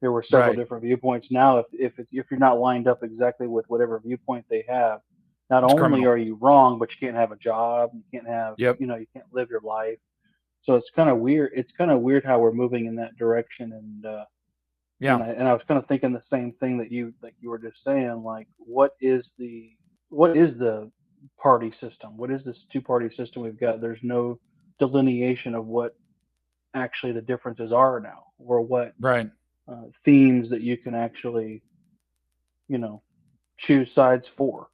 there 0.00 0.10
were 0.10 0.22
several 0.24 0.48
Right. 0.48 0.56
different 0.56 0.82
viewpoints. 0.82 1.28
Now 1.30 1.58
if 1.58 1.66
if 1.72 1.92
if 2.10 2.26
you're 2.30 2.40
not 2.40 2.58
lined 2.58 2.88
up 2.88 3.02
exactly 3.04 3.46
with 3.46 3.64
whatever 3.68 4.00
viewpoint 4.00 4.44
they 4.50 4.64
have, 4.68 5.00
not 5.48 5.62
It's 5.64 5.72
only 5.72 5.80
criminal. 5.82 6.08
are 6.08 6.16
you 6.18 6.34
wrong, 6.36 6.78
but 6.78 6.90
you 6.90 6.96
can't 6.98 7.16
have 7.16 7.30
a 7.32 7.36
job, 7.36 7.90
you 7.94 8.02
can't 8.12 8.26
have 8.26 8.54
Yep. 8.58 8.80
you 8.80 8.86
know, 8.86 8.96
you 8.96 9.06
can't 9.12 9.32
live 9.32 9.48
your 9.50 9.60
life. 9.60 9.98
So 10.64 10.74
it's 10.74 10.90
kind 10.96 11.08
of 11.10 11.18
weird. 11.18 11.52
It's 11.54 11.70
kind 11.72 11.90
of 11.90 12.00
weird 12.00 12.24
how 12.24 12.38
we're 12.40 12.52
moving 12.52 12.86
in 12.86 12.96
that 12.96 13.16
direction 13.16 13.72
and 13.72 14.06
uh 14.06 14.24
yeah 14.98 15.14
and 15.14 15.22
I, 15.24 15.28
and 15.28 15.48
I 15.48 15.52
was 15.52 15.62
kind 15.68 15.78
of 15.78 15.86
thinking 15.86 16.12
the 16.12 16.22
same 16.30 16.52
thing 16.60 16.78
that 16.78 16.90
you 16.90 17.14
like 17.22 17.34
you 17.40 17.50
were 17.50 17.58
just 17.58 17.76
saying 17.84 18.22
like 18.24 18.48
what 18.58 18.94
is 19.00 19.24
the 19.38 19.70
what 20.08 20.36
is 20.36 20.58
the 20.58 20.90
party 21.38 21.72
system? 21.80 22.16
What 22.16 22.30
is 22.32 22.42
this 22.44 22.56
two 22.72 22.80
party 22.80 23.08
system 23.16 23.42
we've 23.42 23.58
got? 23.58 23.80
There's 23.80 24.00
no 24.02 24.38
delineation 24.78 25.54
of 25.54 25.66
what 25.66 25.96
actually 26.74 27.12
the 27.12 27.20
differences 27.20 27.72
are 27.72 28.00
now 28.00 28.24
or 28.38 28.60
what 28.60 28.94
right 28.98 29.28
uh, 29.68 29.84
themes 30.04 30.48
that 30.50 30.62
you 30.62 30.76
can 30.76 30.94
actually 30.94 31.62
you 32.68 32.78
know 32.78 33.02
choose 33.58 33.88
sides 33.94 34.26
for. 34.36 34.68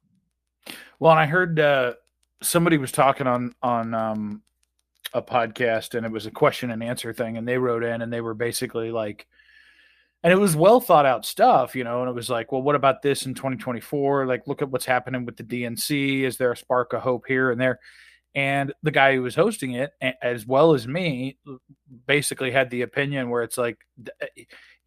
Well, 0.99 1.11
and 1.11 1.19
I 1.19 1.25
heard 1.25 1.59
uh, 1.59 1.93
somebody 2.41 2.77
was 2.77 2.91
talking 2.91 3.27
on 3.27 3.53
on 3.61 3.93
um, 3.93 4.41
a 5.13 5.21
podcast, 5.21 5.95
and 5.95 6.05
it 6.05 6.11
was 6.11 6.25
a 6.25 6.31
question 6.31 6.71
and 6.71 6.83
answer 6.83 7.13
thing, 7.13 7.37
and 7.37 7.47
they 7.47 7.57
wrote 7.57 7.83
in, 7.83 8.01
and 8.01 8.11
they 8.11 8.21
were 8.21 8.33
basically 8.33 8.91
like, 8.91 9.27
and 10.23 10.33
it 10.33 10.37
was 10.37 10.55
well 10.55 10.79
thought 10.79 11.05
out 11.05 11.25
stuff, 11.25 11.75
you 11.75 11.83
know, 11.83 12.01
and 12.01 12.09
it 12.09 12.15
was 12.15 12.29
like, 12.29 12.51
well, 12.51 12.61
what 12.61 12.75
about 12.75 13.01
this 13.01 13.25
in 13.25 13.33
2024? 13.33 14.25
Like, 14.25 14.47
look 14.47 14.61
at 14.61 14.69
what's 14.69 14.85
happening 14.85 15.25
with 15.25 15.37
the 15.37 15.43
DNC. 15.43 16.21
Is 16.21 16.37
there 16.37 16.51
a 16.51 16.57
spark 16.57 16.93
of 16.93 17.01
hope 17.01 17.25
here 17.27 17.51
and 17.51 17.59
there? 17.59 17.79
And 18.35 18.73
the 18.83 18.91
guy 18.91 19.15
who 19.15 19.23
was 19.23 19.35
hosting 19.35 19.73
it, 19.73 19.91
as 20.21 20.45
well 20.45 20.73
as 20.73 20.87
me, 20.87 21.37
basically 22.05 22.51
had 22.51 22.69
the 22.69 22.83
opinion 22.83 23.29
where 23.29 23.43
it's 23.43 23.57
like 23.57 23.79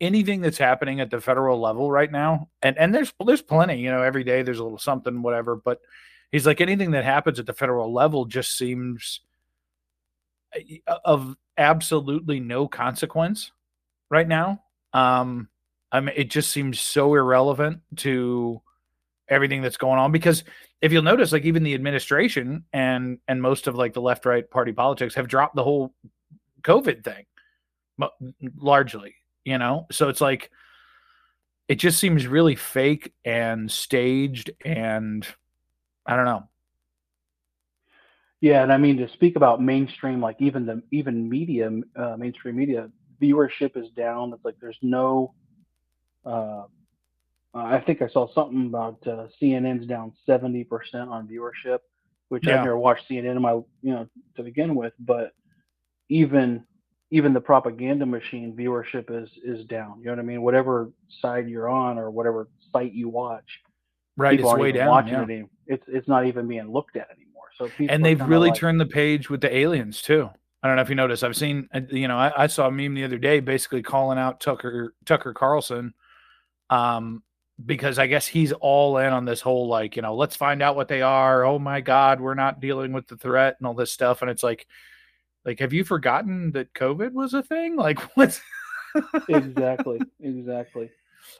anything 0.00 0.40
that's 0.40 0.58
happening 0.58 1.00
at 1.00 1.10
the 1.10 1.20
federal 1.20 1.60
level 1.60 1.90
right 1.90 2.10
now, 2.10 2.48
and 2.62 2.78
and 2.78 2.94
there's 2.94 3.12
there's 3.24 3.42
plenty, 3.42 3.80
you 3.80 3.90
know, 3.90 4.02
every 4.02 4.24
day 4.24 4.42
there's 4.42 4.60
a 4.60 4.62
little 4.62 4.78
something, 4.78 5.22
whatever. 5.22 5.56
But 5.56 5.80
he's 6.30 6.46
like 6.46 6.60
anything 6.60 6.92
that 6.92 7.04
happens 7.04 7.38
at 7.38 7.46
the 7.46 7.52
federal 7.52 7.92
level 7.92 8.24
just 8.26 8.56
seems 8.56 9.20
uh, 10.56 10.98
of 11.04 11.36
absolutely 11.58 12.40
no 12.40 12.68
consequence 12.68 13.52
right 14.10 14.28
now. 14.28 14.62
Um, 14.92 15.48
I 15.90 16.00
mean, 16.00 16.14
it 16.16 16.30
just 16.30 16.50
seems 16.50 16.80
so 16.80 17.14
irrelevant 17.14 17.80
to 17.96 18.62
everything 19.28 19.62
that's 19.62 19.76
going 19.76 19.98
on 19.98 20.12
because 20.12 20.44
if 20.82 20.90
you'll 20.90 21.02
notice, 21.02 21.30
like 21.30 21.44
even 21.44 21.62
the 21.62 21.74
administration 21.74 22.64
and 22.72 23.18
and 23.28 23.40
most 23.40 23.68
of 23.68 23.76
like 23.76 23.94
the 23.94 24.02
left 24.02 24.26
right 24.26 24.48
party 24.50 24.72
politics 24.72 25.14
have 25.14 25.28
dropped 25.28 25.54
the 25.54 25.62
whole 25.62 25.94
COVID 26.62 27.04
thing, 27.04 27.24
largely, 28.56 29.14
you 29.44 29.58
know. 29.58 29.86
So 29.92 30.08
it's 30.08 30.20
like 30.20 30.50
it 31.68 31.76
just 31.76 32.00
seems 32.00 32.26
really 32.26 32.56
fake 32.56 33.14
and 33.24 33.70
staged 33.70 34.50
and 34.64 35.24
I 36.04 36.16
don't 36.16 36.24
know. 36.24 36.48
Yeah, 38.40 38.64
and 38.64 38.72
I 38.72 38.76
mean 38.76 38.96
to 38.96 39.08
speak 39.08 39.36
about 39.36 39.62
mainstream, 39.62 40.20
like 40.20 40.36
even 40.40 40.66
the 40.66 40.82
even 40.90 41.28
media, 41.28 41.70
uh, 41.94 42.16
mainstream 42.16 42.56
media 42.56 42.90
viewership 43.22 43.76
is 43.76 43.88
down. 43.92 44.32
It's 44.32 44.44
like 44.44 44.56
there's 44.60 44.78
no. 44.82 45.32
Uh, 46.26 46.64
I 47.54 47.80
think 47.80 48.00
I 48.02 48.08
saw 48.08 48.32
something 48.32 48.66
about 48.66 48.98
uh, 49.06 49.26
CNN's 49.40 49.86
down 49.86 50.12
seventy 50.26 50.64
percent 50.64 51.10
on 51.10 51.28
viewership, 51.28 51.78
which 52.28 52.46
Yeah. 52.46 52.54
I've 52.58 52.64
never 52.64 52.78
watched 52.78 53.08
CNN 53.10 53.36
in 53.36 53.42
my 53.42 53.52
you 53.52 53.66
know 53.82 54.08
to 54.36 54.42
begin 54.42 54.74
with, 54.74 54.92
but 55.00 55.32
even 56.08 56.64
even 57.10 57.34
the 57.34 57.40
propaganda 57.40 58.06
machine 58.06 58.54
viewership 58.56 59.10
is 59.10 59.28
is 59.44 59.64
down. 59.66 59.98
You 59.98 60.06
know 60.06 60.12
what 60.12 60.18
I 60.18 60.22
mean? 60.22 60.42
Whatever 60.42 60.92
side 61.20 61.48
you're 61.48 61.68
on 61.68 61.98
or 61.98 62.10
whatever 62.10 62.48
site 62.72 62.92
you 62.94 63.08
watch, 63.10 63.44
Right, 64.16 64.40
it's 64.40 64.52
way 64.54 64.72
down. 64.72 64.88
watching 64.88 65.12
yeah. 65.12 65.26
it. 65.42 65.46
It's 65.66 65.84
it's 65.88 66.08
not 66.08 66.26
even 66.26 66.48
being 66.48 66.72
looked 66.72 66.96
at 66.96 67.08
anymore. 67.10 67.44
So 67.58 67.68
people 67.68 67.94
and 67.94 68.04
they've 68.04 68.20
really 68.20 68.48
like- 68.50 68.58
turned 68.58 68.80
the 68.80 68.86
page 68.86 69.28
with 69.28 69.42
the 69.42 69.54
aliens 69.54 70.00
too. 70.00 70.30
I 70.62 70.68
don't 70.68 70.76
know 70.76 70.82
if 70.82 70.88
you 70.88 70.94
noticed. 70.94 71.24
I've 71.24 71.34
seen, 71.36 71.68
uh, 71.74 71.80
you 71.90 72.06
know, 72.06 72.16
I, 72.16 72.44
I 72.44 72.46
saw 72.46 72.68
a 72.68 72.70
meme 72.70 72.94
the 72.94 73.02
other 73.02 73.18
day 73.18 73.40
basically 73.40 73.82
calling 73.82 74.16
out 74.16 74.38
Tucker 74.40 74.94
Tucker 75.04 75.34
Carlson, 75.34 75.92
um, 76.70 77.22
because 77.66 77.98
I 77.98 78.06
guess 78.06 78.26
he's 78.26 78.52
all 78.52 78.98
in 78.98 79.12
on 79.12 79.24
this 79.24 79.40
whole 79.40 79.68
like, 79.68 79.96
you 79.96 80.02
know, 80.02 80.14
let's 80.14 80.36
find 80.36 80.62
out 80.62 80.76
what 80.76 80.88
they 80.88 81.02
are. 81.02 81.44
Oh 81.44 81.58
my 81.58 81.80
God, 81.80 82.20
we're 82.20 82.34
not 82.34 82.60
dealing 82.60 82.92
with 82.92 83.06
the 83.06 83.16
threat 83.16 83.56
and 83.58 83.66
all 83.66 83.74
this 83.74 83.92
stuff. 83.92 84.22
And 84.22 84.30
it's 84.30 84.42
like, 84.42 84.66
like, 85.44 85.58
have 85.58 85.72
you 85.72 85.84
forgotten 85.84 86.52
that 86.52 86.72
COVID 86.74 87.12
was 87.12 87.34
a 87.34 87.42
thing? 87.42 87.76
Like, 87.82 87.98
what's 88.16 88.40
exactly, 89.28 90.00
exactly. 90.20 90.90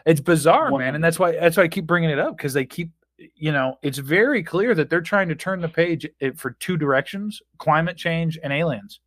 it's 0.07 0.21
bizarre, 0.21 0.71
One- 0.71 0.81
man, 0.81 0.95
and 0.95 1.05
that's 1.05 1.19
why 1.19 1.33
that's 1.33 1.57
why 1.57 1.64
I 1.64 1.69
keep 1.69 1.87
bringing 1.87 2.11
it 2.11 2.19
up 2.19 2.37
because 2.37 2.52
they 2.52 2.64
keep, 2.64 2.91
you 3.19 3.52
know, 3.52 3.79
it's 3.83 3.99
very 3.99 4.43
clear 4.43 4.75
that 4.75 4.91
they're 4.91 5.00
trying 5.00 5.29
to 5.29 5.35
turn 5.37 5.61
the 5.61 5.69
page 5.69 6.09
eh, 6.21 6.33
for 6.35 6.52
two 6.52 6.76
directions: 6.76 7.41
climate 7.59 7.97
change 7.97 8.38
and 8.43 8.52
aliens. 8.52 9.00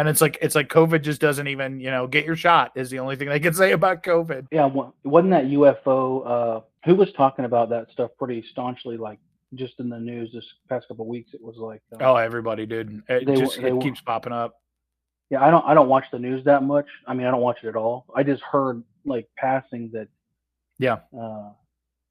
And 0.00 0.08
it's 0.08 0.20
like 0.22 0.38
it's 0.40 0.54
like 0.54 0.68
COVID 0.68 1.02
just 1.02 1.20
doesn't 1.20 1.46
even, 1.46 1.78
you 1.78 1.90
know, 1.90 2.06
get 2.06 2.24
your 2.24 2.36
shot 2.36 2.72
is 2.74 2.88
the 2.90 2.98
only 2.98 3.16
thing 3.16 3.28
they 3.28 3.38
can 3.40 3.52
say 3.62 3.72
about 3.72 4.02
COVID. 4.02 4.46
Yeah, 4.50 4.66
wasn't 5.04 5.30
that 5.32 5.44
UFO? 5.44 6.26
Uh, 6.26 6.60
who 6.86 6.94
was 6.94 7.12
talking 7.12 7.44
about 7.44 7.68
that 7.70 7.90
stuff 7.92 8.10
pretty 8.18 8.42
staunchly? 8.50 8.96
Like 8.96 9.18
just 9.54 9.74
in 9.78 9.88
the 9.90 9.98
news 9.98 10.30
this 10.32 10.44
past 10.68 10.88
couple 10.88 11.04
of 11.04 11.08
weeks, 11.08 11.34
it 11.34 11.42
was 11.42 11.56
like, 11.56 11.82
uh, 11.92 11.96
Oh, 12.04 12.16
everybody 12.16 12.64
did. 12.66 13.02
It 13.08 13.26
They 13.26 13.36
just 13.36 13.60
they 13.60 13.68
it 13.70 13.80
keeps 13.82 14.00
popping 14.00 14.32
up. 14.32 14.54
yeah. 15.28 15.44
I 15.44 15.50
don't, 15.50 15.64
I 15.66 15.74
don't 15.74 15.88
watch 15.88 16.04
the 16.12 16.18
news 16.18 16.44
that 16.44 16.62
much. 16.62 16.86
I 17.06 17.12
mean, 17.14 17.26
I 17.26 17.30
don't 17.30 17.40
watch 17.42 17.58
it 17.62 17.68
at 17.68 17.76
all. 17.76 18.06
I 18.16 18.22
just 18.22 18.42
heard 18.42 18.82
like 19.04 19.28
passing 19.36 19.90
that, 19.92 20.08
Yeah. 20.78 20.98
uh, 21.20 21.50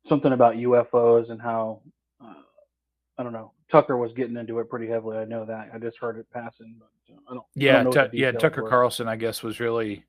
something 0.07 0.33
about 0.33 0.55
UFOs 0.57 1.31
and 1.31 1.41
how, 1.41 1.81
uh, 2.23 2.33
I 3.17 3.23
don't 3.23 3.33
know. 3.33 3.53
Tucker 3.71 3.97
was 3.97 4.11
getting 4.13 4.35
into 4.37 4.59
it 4.59 4.69
pretty 4.69 4.87
heavily. 4.87 5.17
I 5.17 5.25
know 5.25 5.45
that. 5.45 5.69
I 5.73 5.77
just 5.79 5.97
heard 5.97 6.17
it 6.19 6.27
passing, 6.33 6.75
but 6.77 6.89
I 7.29 7.33
don't. 7.33 7.39
I 7.41 7.43
Yeah, 7.55 7.83
don't 7.83 7.93
know 7.95 8.01
what 8.01 8.13
yeah. 8.13 8.31
Tucker 8.31 8.63
were. 8.63 8.69
Carlson, 8.69 9.07
I 9.07 9.15
guess, 9.15 9.43
was 9.43 9.59
really 9.59 10.03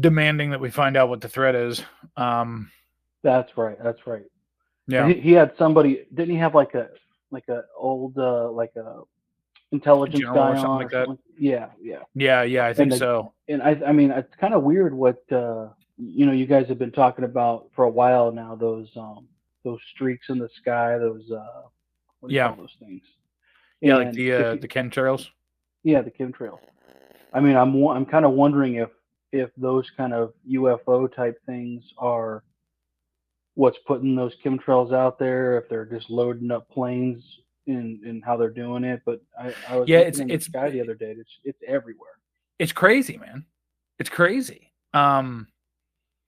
demanding 0.00 0.50
that 0.50 0.60
we 0.60 0.70
find 0.70 0.96
out 0.96 1.08
what 1.08 1.20
the 1.20 1.28
threat 1.28 1.54
is. 1.54 1.82
Um, 2.16 2.70
That's 3.22 3.56
right. 3.56 3.76
That's 3.82 4.06
right. 4.06 4.24
yeah, 4.86 5.06
He, 5.08 5.14
he 5.20 5.32
had 5.32 5.52
somebody. 5.58 6.06
Didn't 6.14 6.30
he 6.34 6.38
have 6.40 6.54
like 6.54 6.74
a 6.74 6.88
like 7.30 7.48
a 7.48 7.64
old 7.76 8.16
uh 8.18 8.50
like 8.50 8.72
a 8.76 9.02
intelligence 9.70 10.20
General 10.20 10.38
or 10.52 10.56
something 10.56 10.70
on 10.70 10.78
like 10.78 10.90
that? 10.90 11.08
Yeah, 11.38 11.68
yeah. 11.80 12.00
yeah, 12.14 12.42
yeah. 12.42 12.66
I 12.66 12.72
think 12.74 12.90
the- 12.92 12.98
so. 12.98 13.32
And 13.48 13.62
I 13.62 13.80
I 13.86 13.92
mean 13.92 14.10
it's 14.10 14.34
kind 14.36 14.54
of 14.54 14.62
weird 14.62 14.94
what 14.94 15.22
uh 15.32 15.68
you 15.98 16.26
know 16.26 16.32
you 16.32 16.46
guys 16.46 16.66
have 16.68 16.78
been 16.78 16.90
talking 16.92 17.24
about 17.24 17.68
for 17.74 17.84
a 17.84 17.90
while 17.90 18.32
now 18.32 18.54
those 18.54 18.88
um 18.96 19.28
those 19.64 19.80
streaks 19.94 20.28
in 20.30 20.38
the 20.38 20.48
sky 20.60 20.98
those 20.98 21.30
uh 21.30 21.62
what 22.20 22.28
do 22.28 22.34
you 22.34 22.40
Yeah. 22.40 22.48
call 22.48 22.56
those 22.56 22.76
things 22.80 23.02
Yeah, 23.80 23.96
like 23.96 24.08
And 24.08 24.16
the 24.16 24.30
if 24.30 24.44
uh, 24.46 24.52
you- 24.52 24.60
the 24.60 24.68
chemtrails. 24.68 25.28
Yeah 25.84 26.00
the 26.02 26.10
chemtrails. 26.10 26.60
I 27.32 27.40
mean 27.40 27.56
I'm 27.56 27.74
I'm 27.88 28.06
kind 28.06 28.24
of 28.24 28.32
wondering 28.32 28.74
if 28.76 28.90
if 29.32 29.50
those 29.56 29.90
kind 29.96 30.12
of 30.12 30.32
UFO 30.50 31.12
type 31.14 31.38
things 31.46 31.82
are 31.98 32.42
what's 33.54 33.78
putting 33.86 34.14
those 34.16 34.34
chemtrails 34.44 34.92
out 34.94 35.18
there, 35.18 35.58
if 35.58 35.68
they're 35.68 35.84
just 35.84 36.10
loading 36.10 36.50
up 36.50 36.68
planes 36.70 37.22
in 37.66 38.00
in 38.04 38.20
how 38.24 38.36
they're 38.36 38.50
doing 38.50 38.84
it. 38.84 39.02
But 39.04 39.22
I, 39.38 39.54
I 39.68 39.76
was 39.78 39.88
Yeah, 39.88 39.98
it's- 40.00 40.18
in 40.18 40.28
the 40.28 40.34
it's- 40.34 40.46
sky 40.48 40.70
the 40.70 40.80
other 40.80 40.94
day. 40.94 41.14
It's 41.18 41.38
it's 41.44 41.62
everywhere. 41.66 42.18
it's 42.58 42.72
crazy, 42.72 43.16
man. 43.16 43.44
It's 43.98 44.10
crazy. 44.10 44.72
Um, 44.94 45.48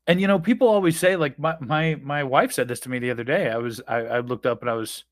and 0.06 0.20
you 0.20 0.26
know, 0.26 0.38
people 0.38 0.68
always 0.68 0.98
say 0.98 1.16
like 1.16 1.38
my 1.38 1.56
my 1.60 1.94
my 1.96 2.24
wife 2.24 2.52
said 2.52 2.68
this 2.68 2.80
to 2.80 2.88
me 2.90 2.98
the 2.98 3.10
other 3.10 3.24
day. 3.24 3.50
I 3.50 3.56
was 3.56 3.80
I, 3.88 3.96
I 3.98 4.20
looked 4.20 4.46
up 4.46 4.60
and 4.62 4.70
I 4.70 4.74
was 4.74 5.04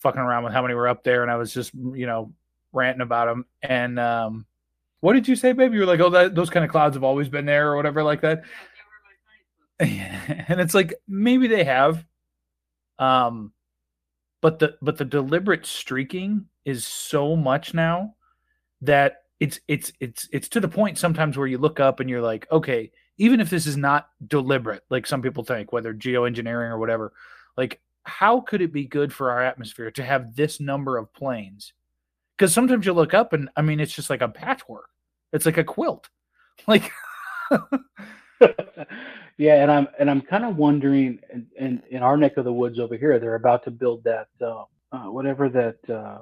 fucking 0.00 0.20
around 0.20 0.44
with 0.44 0.52
how 0.52 0.62
many 0.62 0.74
were 0.74 0.88
up 0.88 1.02
there, 1.04 1.22
and 1.22 1.30
I 1.30 1.36
was 1.36 1.52
just 1.54 1.72
you 1.74 2.06
know 2.06 2.32
ranting 2.72 3.02
about 3.02 3.26
them. 3.26 3.44
And 3.62 3.98
um, 3.98 4.46
what 5.00 5.14
did 5.14 5.28
you 5.28 5.36
say, 5.36 5.52
baby? 5.52 5.74
You 5.74 5.80
were 5.80 5.86
like, 5.86 6.00
oh, 6.00 6.10
that, 6.10 6.34
those 6.34 6.50
kind 6.50 6.64
of 6.64 6.70
clouds 6.70 6.96
have 6.96 7.04
always 7.04 7.28
been 7.28 7.46
there, 7.46 7.72
or 7.72 7.76
whatever, 7.76 8.02
like 8.02 8.20
that. 8.22 8.42
and 9.80 10.60
it's 10.60 10.74
like 10.74 10.94
maybe 11.06 11.46
they 11.46 11.64
have, 11.64 12.04
um, 12.98 13.52
but 14.40 14.58
the 14.58 14.76
but 14.82 14.98
the 14.98 15.04
deliberate 15.04 15.66
streaking 15.66 16.46
is 16.64 16.84
so 16.84 17.36
much 17.36 17.74
now 17.74 18.14
that 18.82 19.22
it's 19.40 19.60
it's 19.68 19.92
it's 20.00 20.28
it's 20.32 20.48
to 20.48 20.60
the 20.60 20.68
point 20.68 20.98
sometimes 20.98 21.36
where 21.36 21.46
you 21.46 21.58
look 21.58 21.78
up 21.78 22.00
and 22.00 22.10
you're 22.10 22.22
like, 22.22 22.50
okay, 22.50 22.90
even 23.18 23.40
if 23.40 23.50
this 23.50 23.66
is 23.66 23.76
not 23.76 24.08
deliberate, 24.26 24.82
like 24.90 25.06
some 25.06 25.22
people 25.22 25.44
think, 25.44 25.72
whether 25.72 25.94
geoengineering 25.94 26.70
or 26.70 26.78
whatever, 26.78 27.12
like 27.56 27.80
how 28.02 28.40
could 28.40 28.62
it 28.62 28.72
be 28.72 28.84
good 28.84 29.12
for 29.12 29.30
our 29.30 29.42
atmosphere 29.42 29.90
to 29.92 30.02
have 30.02 30.34
this 30.34 30.60
number 30.60 30.96
of 30.96 31.12
planes? 31.12 31.72
Because 32.38 32.54
sometimes 32.54 32.86
you 32.86 32.92
look 32.92 33.14
up 33.14 33.32
and 33.32 33.50
I 33.56 33.62
mean 33.62 33.80
it's 33.80 33.92
just 33.92 34.10
like 34.10 34.22
a 34.22 34.28
patchwork. 34.28 34.90
It's 35.32 35.44
like 35.44 35.58
a 35.58 35.64
quilt. 35.64 36.08
Like 36.66 36.90
yeah, 39.38 39.62
and 39.62 39.70
I'm 39.70 39.88
and 39.98 40.10
I'm 40.10 40.20
kind 40.20 40.44
of 40.44 40.56
wondering, 40.56 41.20
in, 41.32 41.46
in, 41.56 41.82
in 41.90 42.02
our 42.02 42.16
neck 42.16 42.36
of 42.36 42.44
the 42.44 42.52
woods 42.52 42.78
over 42.78 42.96
here, 42.96 43.18
they're 43.18 43.36
about 43.36 43.64
to 43.64 43.70
build 43.70 44.04
that 44.04 44.28
uh, 44.40 44.64
uh, 44.92 45.10
whatever 45.10 45.48
that 45.48 45.78
uh, 45.88 46.18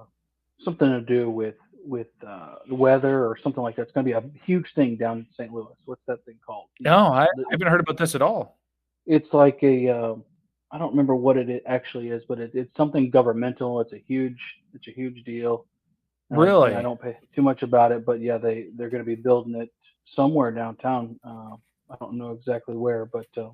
something 0.63 0.89
to 0.89 1.01
do 1.01 1.31
with 1.31 1.55
with 1.85 2.09
uh, 2.27 2.57
the 2.69 2.75
weather 2.75 3.25
or 3.25 3.39
something 3.43 3.63
like 3.63 3.77
that. 3.77 3.83
It's 3.83 3.93
going 3.93 4.05
to 4.05 4.11
be 4.11 4.17
a 4.17 4.23
huge 4.45 4.67
thing 4.75 4.97
down 4.97 5.19
in 5.19 5.27
St. 5.37 5.53
Louis. 5.53 5.75
What's 5.85 6.03
that 6.07 6.25
thing 6.25 6.37
called? 6.45 6.67
No, 6.81 6.97
I, 6.97 7.23
I 7.23 7.27
haven't 7.51 7.69
heard 7.69 7.81
about 7.81 7.97
this 7.97 8.15
at 8.15 8.23
all. 8.23 8.59
It's 9.07 9.33
like 9.33 9.59
a 9.63 9.89
uh, 9.89 10.15
I 10.71 10.79
don't 10.79 10.91
remember 10.91 11.15
what 11.15 11.37
it 11.37 11.63
actually 11.67 12.09
is, 12.09 12.23
but 12.29 12.39
it, 12.39 12.51
it's 12.55 12.77
something 12.77 13.09
governmental. 13.11 13.81
It's 13.81 13.93
a 13.93 14.03
huge 14.07 14.41
it's 14.75 14.89
a 14.89 14.93
huge 14.93 15.25
deal. 15.25 15.67
Um, 16.31 16.39
really, 16.39 16.75
I 16.75 16.83
don't 16.83 17.01
pay 17.01 17.17
too 17.35 17.43
much 17.43 17.63
about 17.63 17.93
it, 17.93 18.05
but 18.05 18.21
yeah, 18.21 18.39
they 18.39 18.69
they're 18.77 18.91
going 18.91 19.03
to 19.03 19.07
be 19.07 19.15
building 19.15 19.55
it 19.55 19.71
somewhere 20.15 20.51
downtown. 20.51 21.19
Uh, 21.25 21.57
I 21.91 21.97
don't 22.01 22.15
know 22.15 22.33
exactly 22.33 22.77
where, 22.77 23.07
but 23.07 23.27
uh, 23.37 23.51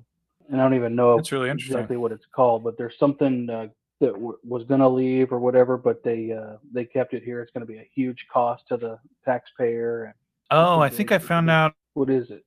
and 0.49 0.59
I 0.59 0.63
don't 0.63 0.73
even 0.73 0.95
know 0.95 1.17
it's 1.19 1.31
really 1.31 1.49
exactly 1.49 1.97
what 1.97 2.11
it's 2.11 2.25
called. 2.33 2.63
But 2.63 2.77
there's 2.77 2.97
something 2.97 3.49
uh, 3.49 3.67
that 3.99 4.13
w- 4.13 4.37
was 4.43 4.63
going 4.63 4.79
to 4.79 4.89
leave 4.89 5.31
or 5.31 5.39
whatever, 5.39 5.77
but 5.77 6.03
they 6.03 6.31
uh, 6.31 6.57
they 6.73 6.85
kept 6.85 7.13
it 7.13 7.23
here. 7.23 7.41
It's 7.41 7.51
going 7.51 7.65
to 7.65 7.71
be 7.71 7.79
a 7.79 7.89
huge 7.93 8.25
cost 8.31 8.67
to 8.69 8.77
the 8.77 8.97
taxpayer. 9.23 10.05
And 10.05 10.13
Oh, 10.51 10.79
I 10.79 10.89
think 10.89 11.11
I 11.11 11.17
found 11.19 11.49
out. 11.49 11.73
what 11.93 12.09
is 12.09 12.29
it? 12.31 12.43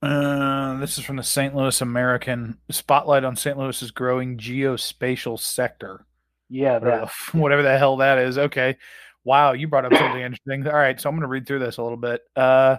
Uh, 0.00 0.78
this 0.78 0.96
is 0.96 1.04
from 1.04 1.16
the 1.16 1.22
St. 1.24 1.54
Louis 1.56 1.80
American. 1.80 2.58
Spotlight 2.70 3.24
on 3.24 3.34
St. 3.34 3.58
Louis's 3.58 3.90
growing 3.90 4.38
geospatial 4.38 5.38
sector. 5.40 6.06
Yeah, 6.48 6.78
that. 6.78 7.10
whatever 7.32 7.62
the 7.62 7.76
hell 7.76 7.96
that 7.96 8.18
is. 8.18 8.38
Okay. 8.38 8.76
Wow, 9.24 9.52
you 9.52 9.68
brought 9.68 9.84
up 9.84 9.94
something 9.94 10.22
interesting. 10.22 10.66
All 10.66 10.72
right, 10.74 11.00
so 11.00 11.08
I'm 11.08 11.14
going 11.14 11.22
to 11.22 11.28
read 11.28 11.46
through 11.46 11.58
this 11.58 11.78
a 11.78 11.82
little 11.82 11.98
bit. 11.98 12.22
Uh, 12.34 12.76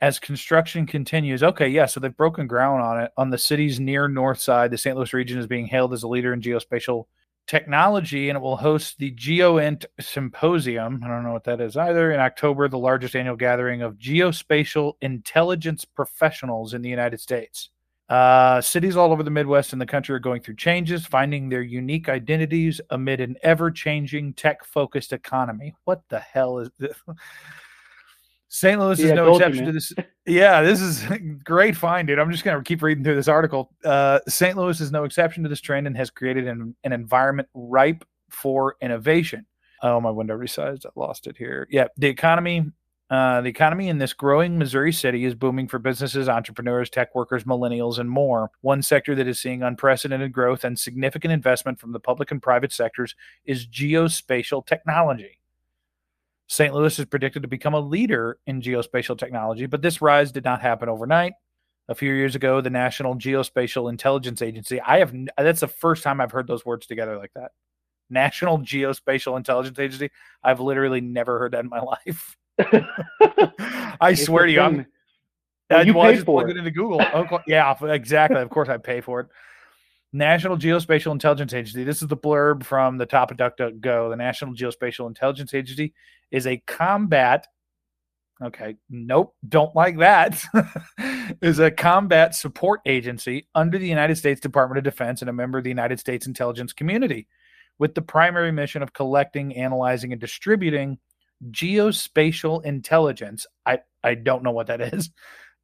as 0.00 0.18
construction 0.18 0.86
continues, 0.86 1.42
okay, 1.42 1.68
yeah, 1.68 1.86
so 1.86 2.00
they've 2.00 2.16
broken 2.16 2.46
ground 2.46 2.82
on 2.82 3.00
it 3.00 3.10
on 3.16 3.30
the 3.30 3.38
city's 3.38 3.80
near 3.80 4.08
north 4.08 4.38
side. 4.38 4.70
The 4.70 4.78
St. 4.78 4.96
Louis 4.96 5.12
region 5.12 5.38
is 5.38 5.46
being 5.46 5.66
hailed 5.66 5.92
as 5.92 6.02
a 6.02 6.08
leader 6.08 6.32
in 6.32 6.40
geospatial 6.40 7.06
technology, 7.46 8.28
and 8.28 8.36
it 8.36 8.42
will 8.42 8.56
host 8.56 8.98
the 8.98 9.12
GeoInt 9.12 9.86
Symposium. 10.00 11.00
I 11.02 11.08
don't 11.08 11.24
know 11.24 11.32
what 11.32 11.44
that 11.44 11.60
is 11.60 11.76
either. 11.76 12.12
In 12.12 12.20
October, 12.20 12.68
the 12.68 12.78
largest 12.78 13.16
annual 13.16 13.36
gathering 13.36 13.82
of 13.82 13.94
geospatial 13.94 14.94
intelligence 15.00 15.84
professionals 15.84 16.74
in 16.74 16.82
the 16.82 16.90
United 16.90 17.20
States. 17.20 17.70
Uh, 18.08 18.60
cities 18.60 18.96
all 18.96 19.10
over 19.10 19.22
the 19.24 19.30
Midwest 19.30 19.72
and 19.72 19.82
the 19.82 19.86
country 19.86 20.14
are 20.14 20.20
going 20.20 20.40
through 20.40 20.56
changes, 20.56 21.04
finding 21.04 21.48
their 21.48 21.62
unique 21.62 22.08
identities 22.08 22.80
amid 22.90 23.20
an 23.20 23.36
ever 23.42 23.70
changing 23.70 24.32
tech 24.34 24.64
focused 24.64 25.12
economy. 25.12 25.74
What 25.84 26.02
the 26.08 26.20
hell 26.20 26.58
is 26.58 26.70
this? 26.78 26.96
St. 28.48 28.80
Louis 28.80 28.98
is 29.00 29.06
Yeah, 29.06 29.12
I 29.12 29.14
no 29.16 29.26
told 29.26 29.40
you, 29.40 29.46
exception 29.46 29.66
to 29.66 29.72
this. 29.72 29.92
Yeah, 30.24 30.62
this 30.62 30.80
is 30.80 31.04
great 31.44 31.76
find, 31.76 32.06
dude. 32.06 32.18
I'm 32.18 32.30
just 32.30 32.44
going 32.44 32.56
to 32.56 32.62
keep 32.62 32.80
reading 32.80 33.02
through 33.02 33.16
this 33.16 33.28
article. 33.28 33.72
Uh, 33.84 34.20
St. 34.28 34.56
Louis 34.56 34.80
is 34.80 34.92
no 34.92 35.04
exception 35.04 35.42
to 35.42 35.48
this 35.48 35.60
trend 35.60 35.86
and 35.86 35.96
has 35.96 36.10
created 36.10 36.46
an, 36.46 36.74
an 36.84 36.92
environment 36.92 37.48
ripe 37.54 38.04
for 38.30 38.76
innovation. 38.80 39.46
Oh, 39.82 40.00
my 40.00 40.10
window 40.10 40.38
resized. 40.38 40.86
I 40.86 40.90
lost 40.94 41.26
it 41.26 41.36
here. 41.36 41.66
Yeah, 41.70 41.88
the 41.96 42.06
economy 42.06 42.70
uh, 43.08 43.40
the 43.40 43.48
economy 43.48 43.88
in 43.88 43.98
this 43.98 44.12
growing 44.12 44.58
Missouri 44.58 44.92
city 44.92 45.24
is 45.24 45.34
booming 45.34 45.68
for 45.68 45.78
businesses, 45.78 46.28
entrepreneurs, 46.28 46.90
tech 46.90 47.14
workers, 47.14 47.44
millennials, 47.44 47.98
and 47.98 48.10
more. 48.10 48.50
One 48.62 48.82
sector 48.82 49.14
that 49.14 49.28
is 49.28 49.40
seeing 49.40 49.62
unprecedented 49.62 50.32
growth 50.32 50.64
and 50.64 50.76
significant 50.76 51.32
investment 51.32 51.78
from 51.78 51.92
the 51.92 52.00
public 52.00 52.32
and 52.32 52.42
private 52.42 52.72
sectors 52.72 53.14
is 53.44 53.66
geospatial 53.66 54.66
technology. 54.66 55.38
St. 56.48 56.74
Louis 56.74 56.98
is 56.98 57.04
predicted 57.04 57.42
to 57.42 57.48
become 57.48 57.74
a 57.74 57.80
leader 57.80 58.38
in 58.46 58.60
geospatial 58.60 59.18
technology, 59.18 59.66
but 59.66 59.82
this 59.82 60.02
rise 60.02 60.32
did 60.32 60.44
not 60.44 60.60
happen 60.60 60.88
overnight. 60.88 61.34
A 61.88 61.94
few 61.94 62.12
years 62.12 62.34
ago, 62.34 62.60
the 62.60 62.70
National 62.70 63.14
Geospatial 63.14 63.88
Intelligence 63.88 64.42
Agency, 64.42 64.80
I 64.80 64.98
have 64.98 65.14
that's 65.38 65.60
the 65.60 65.68
first 65.68 66.02
time 66.02 66.20
I've 66.20 66.32
heard 66.32 66.48
those 66.48 66.66
words 66.66 66.86
together 66.86 67.16
like 67.16 67.30
that. 67.34 67.52
National 68.10 68.58
Geospatial 68.58 69.36
Intelligence 69.36 69.78
Agency. 69.78 70.10
I've 70.42 70.58
literally 70.58 71.00
never 71.00 71.38
heard 71.38 71.52
that 71.52 71.62
in 71.62 71.70
my 71.70 71.80
life. 72.06 72.36
I 74.00 74.10
It's 74.10 74.24
swear 74.24 74.46
to 74.46 74.52
you, 74.52 74.60
I'm, 74.60 74.76
thing. 74.76 74.86
Uh, 75.70 75.74
well, 75.74 75.86
you 75.86 75.94
well, 75.94 76.12
just 76.12 76.24
for 76.26 76.48
it. 76.48 76.50
it 76.50 76.58
into 76.58 76.70
Google. 76.70 77.02
Oh, 77.02 77.40
yeah, 77.46 77.74
exactly. 77.84 78.40
Of 78.40 78.50
course, 78.50 78.68
I 78.68 78.76
pay 78.78 79.00
for 79.00 79.20
it. 79.20 79.26
National 80.12 80.56
Geospatial 80.56 81.12
Intelligence 81.12 81.52
Agency. 81.52 81.84
This 81.84 82.00
is 82.00 82.08
the 82.08 82.16
blurb 82.16 82.64
from 82.64 82.96
the 82.96 83.06
top 83.06 83.30
of 83.30 83.36
DuckDuckGo. 83.36 84.10
The 84.10 84.16
National 84.16 84.54
Geospatial 84.54 85.06
Intelligence 85.08 85.52
Agency 85.52 85.92
is 86.30 86.46
a 86.46 86.62
combat. 86.66 87.46
Okay, 88.42 88.76
nope, 88.90 89.34
don't 89.48 89.74
like 89.74 89.98
that. 89.98 90.42
is 91.42 91.58
a 91.58 91.70
combat 91.70 92.34
support 92.34 92.80
agency 92.86 93.48
under 93.54 93.78
the 93.78 93.88
United 93.88 94.16
States 94.16 94.40
Department 94.40 94.78
of 94.78 94.84
Defense 94.84 95.22
and 95.22 95.30
a 95.30 95.32
member 95.32 95.58
of 95.58 95.64
the 95.64 95.70
United 95.70 95.98
States 95.98 96.26
intelligence 96.26 96.72
community, 96.72 97.26
with 97.78 97.94
the 97.94 98.02
primary 98.02 98.52
mission 98.52 98.82
of 98.82 98.92
collecting, 98.92 99.56
analyzing, 99.56 100.12
and 100.12 100.20
distributing 100.20 100.98
geospatial 101.50 102.64
intelligence. 102.64 103.46
I 103.64 103.80
I 104.02 104.14
don't 104.14 104.42
know 104.42 104.52
what 104.52 104.68
that 104.68 104.80
is 104.94 105.10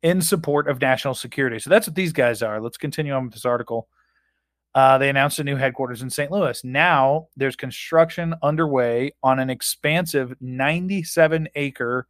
in 0.02 0.20
support 0.20 0.68
of 0.68 0.80
national 0.80 1.14
security. 1.14 1.58
So 1.58 1.70
that's 1.70 1.86
what 1.86 1.94
these 1.94 2.12
guys 2.12 2.42
are. 2.42 2.60
Let's 2.60 2.76
continue 2.76 3.12
on 3.12 3.24
with 3.24 3.34
this 3.34 3.44
article. 3.44 3.88
Uh, 4.74 4.96
they 4.98 5.10
announced 5.10 5.38
a 5.38 5.44
new 5.44 5.56
headquarters 5.56 6.02
in 6.02 6.08
St. 6.08 6.30
Louis. 6.30 6.64
Now 6.64 7.28
there's 7.36 7.56
construction 7.56 8.34
underway 8.42 9.12
on 9.22 9.38
an 9.38 9.50
expansive 9.50 10.34
97 10.40 11.48
acre 11.54 12.06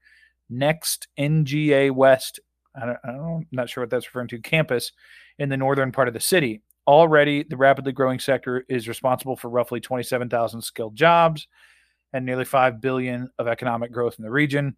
next 0.48 1.08
NGA 1.18 1.90
West. 1.90 2.40
I 2.74 2.86
don't, 2.86 2.98
I 3.04 3.12
don't 3.12 3.20
I'm 3.20 3.46
not 3.50 3.68
sure 3.68 3.82
what 3.82 3.90
that's 3.90 4.06
referring 4.06 4.28
to. 4.28 4.38
Campus 4.38 4.92
in 5.38 5.48
the 5.48 5.56
northern 5.56 5.92
part 5.92 6.08
of 6.08 6.14
the 6.14 6.20
city. 6.20 6.62
Already, 6.86 7.42
the 7.42 7.56
rapidly 7.56 7.92
growing 7.92 8.18
sector 8.18 8.64
is 8.68 8.88
responsible 8.88 9.36
for 9.36 9.48
roughly 9.48 9.80
27,000 9.80 10.62
skilled 10.62 10.96
jobs 10.96 11.46
and 12.12 12.26
nearly 12.26 12.44
5 12.44 12.80
billion 12.80 13.30
of 13.38 13.48
economic 13.48 13.92
growth 13.92 14.16
in 14.18 14.24
the 14.24 14.30
region. 14.30 14.76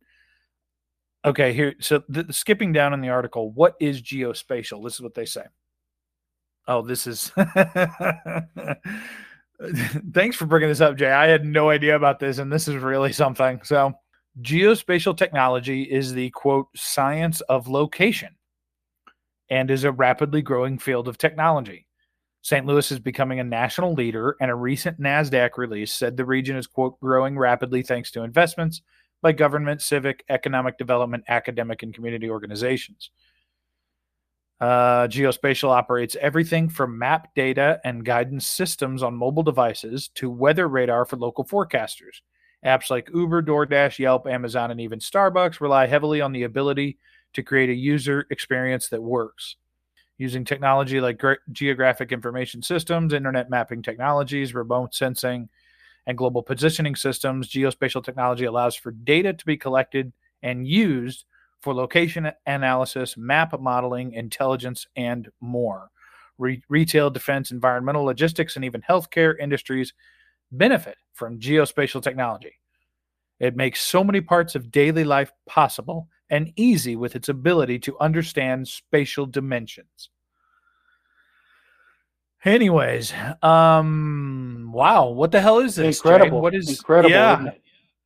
Okay, 1.25 1.53
here 1.53 1.75
so 1.81 2.03
the, 2.09 2.33
skipping 2.33 2.73
down 2.73 2.93
in 2.93 3.01
the 3.01 3.09
article, 3.09 3.51
what 3.53 3.75
is 3.81 4.03
geospatial? 4.03 4.85
This 4.85 4.95
is 4.95 5.01
what 5.01 5.15
they 5.15 5.25
say. 5.25 5.45
Oh, 6.69 6.83
this 6.83 7.07
is 7.07 7.33
Thanks 10.13 10.37
for 10.37 10.47
bringing 10.47 10.69
this 10.69 10.81
up, 10.81 10.97
Jay. 10.97 11.11
I 11.11 11.27
had 11.27 11.45
no 11.45 11.71
idea 11.71 11.97
about 11.97 12.19
this 12.19 12.39
and 12.39 12.53
this 12.53 12.69
is 12.69 12.77
really 12.77 13.13
something. 13.13 13.61
So, 13.63 13.95
geospatial 14.43 15.17
technology 15.17 15.85
is 15.85 16.13
the 16.13 16.31
quote 16.31 16.67
science 16.75 17.41
of 17.43 17.69
location 17.69 18.35
and 19.49 19.71
is 19.71 19.85
a 19.85 19.93
rapidly 19.93 20.43
growing 20.43 20.79
field 20.79 21.09
of 21.09 21.19
technology. 21.19 21.87
St. 22.45 22.67
Louis 22.67 22.93
is 22.93 22.99
becoming 22.99 23.41
a 23.41 23.45
national 23.45 23.95
leader, 23.95 24.37
and 24.39 24.51
a 24.51 24.55
recent 24.55 25.01
NASDAQ 25.01 25.57
release 25.57 25.95
said 25.95 26.15
the 26.15 26.27
region 26.27 26.57
is, 26.57 26.67
quote, 26.67 27.01
growing 27.01 27.39
rapidly 27.39 27.83
thanks 27.83 28.11
to 28.11 28.23
investments 28.23 28.83
by 29.23 29.33
government, 29.33 29.81
civic, 29.81 30.23
economic 30.29 30.77
development, 30.77 31.25
academic, 31.29 31.83
and 31.83 31.95
community 31.95 32.29
organizations. 32.29 33.11
Uh, 34.61 35.09
geospatial 35.09 35.71
operates 35.71 36.17
everything 36.21 36.69
from 36.69 36.99
map 36.99 37.35
data 37.35 37.81
and 37.83 38.05
guidance 38.05 38.47
systems 38.47 39.03
on 39.03 39.15
mobile 39.15 39.43
devices 39.43 40.09
to 40.09 40.29
weather 40.29 40.69
radar 40.69 41.07
for 41.07 41.17
local 41.17 41.47
forecasters. 41.47 42.21
Apps 42.63 42.91
like 42.91 43.09
Uber, 43.15 43.43
DoorDash, 43.43 43.99
Yelp, 43.99 44.27
Amazon, 44.27 44.71
and 44.71 44.83
even 44.83 44.99
Starbucks 44.99 45.63
rely 45.63 45.87
heavily 45.87 46.21
on 46.21 46.33
the 46.33 46.43
ability 46.43 46.99
to 47.33 47.43
create 47.43 47.71
a 47.71 47.75
user 47.75 48.27
experience 48.31 48.89
that 48.91 49.03
works. 49.03 49.57
Using 50.17 50.45
technology 50.45 51.01
like 51.01 51.19
gra- 51.19 51.39
geographic 51.51 52.13
information 52.13 52.63
systems, 52.63 53.13
internet 53.13 53.51
mapping 53.51 53.83
technologies, 53.83 54.55
remote 54.55 54.95
sensing, 54.95 55.49
and 56.07 56.17
global 56.19 56.43
positioning 56.43 56.95
systems, 56.95 57.51
geospatial 57.51 58.05
technology 58.05 58.45
allows 58.45 58.77
for 58.77 58.93
data 58.93 59.33
to 59.33 59.45
be 59.47 59.57
collected 59.57 60.13
and 60.43 60.69
used 60.69 61.25
for 61.61 61.75
location 61.75 62.31
analysis, 62.47 63.17
map 63.17 63.59
modeling, 63.59 64.13
intelligence, 64.13 64.87
and 64.97 65.31
more. 65.41 65.91
Re- 66.39 66.63
retail, 66.69 67.11
defense, 67.11 67.51
environmental, 67.51 68.05
logistics, 68.05 68.57
and 68.57 68.65
even 68.65 68.83
healthcare 68.83 69.35
industries 69.41 69.95
benefit 70.53 70.97
from 71.15 71.41
geospatial 71.41 72.03
technology. 72.03 72.61
It 73.41 73.57
makes 73.57 73.83
so 73.83 74.05
many 74.05 74.21
parts 74.21 74.55
of 74.55 74.71
daily 74.71 75.05
life 75.05 75.33
possible 75.47 76.09
and 76.31 76.53
easy 76.57 76.97
with 76.97 77.15
its 77.17 77.29
ability 77.29 77.79
to 77.81 77.99
understand 78.01 78.67
spatial 78.69 79.27
dimensions. 79.27 80.11
Anyways, 82.45 83.13
um, 83.43 84.71
wow, 84.73 85.09
what 85.09 85.31
the 85.33 85.41
hell 85.41 85.61
is 85.61 85.77
this? 85.77 86.01
Jay? 86.03 86.09
Incredible. 86.11 86.43
What 86.43 86.55
is 86.55 86.69
incredible? 86.69 87.11
Yeah, 87.11 87.51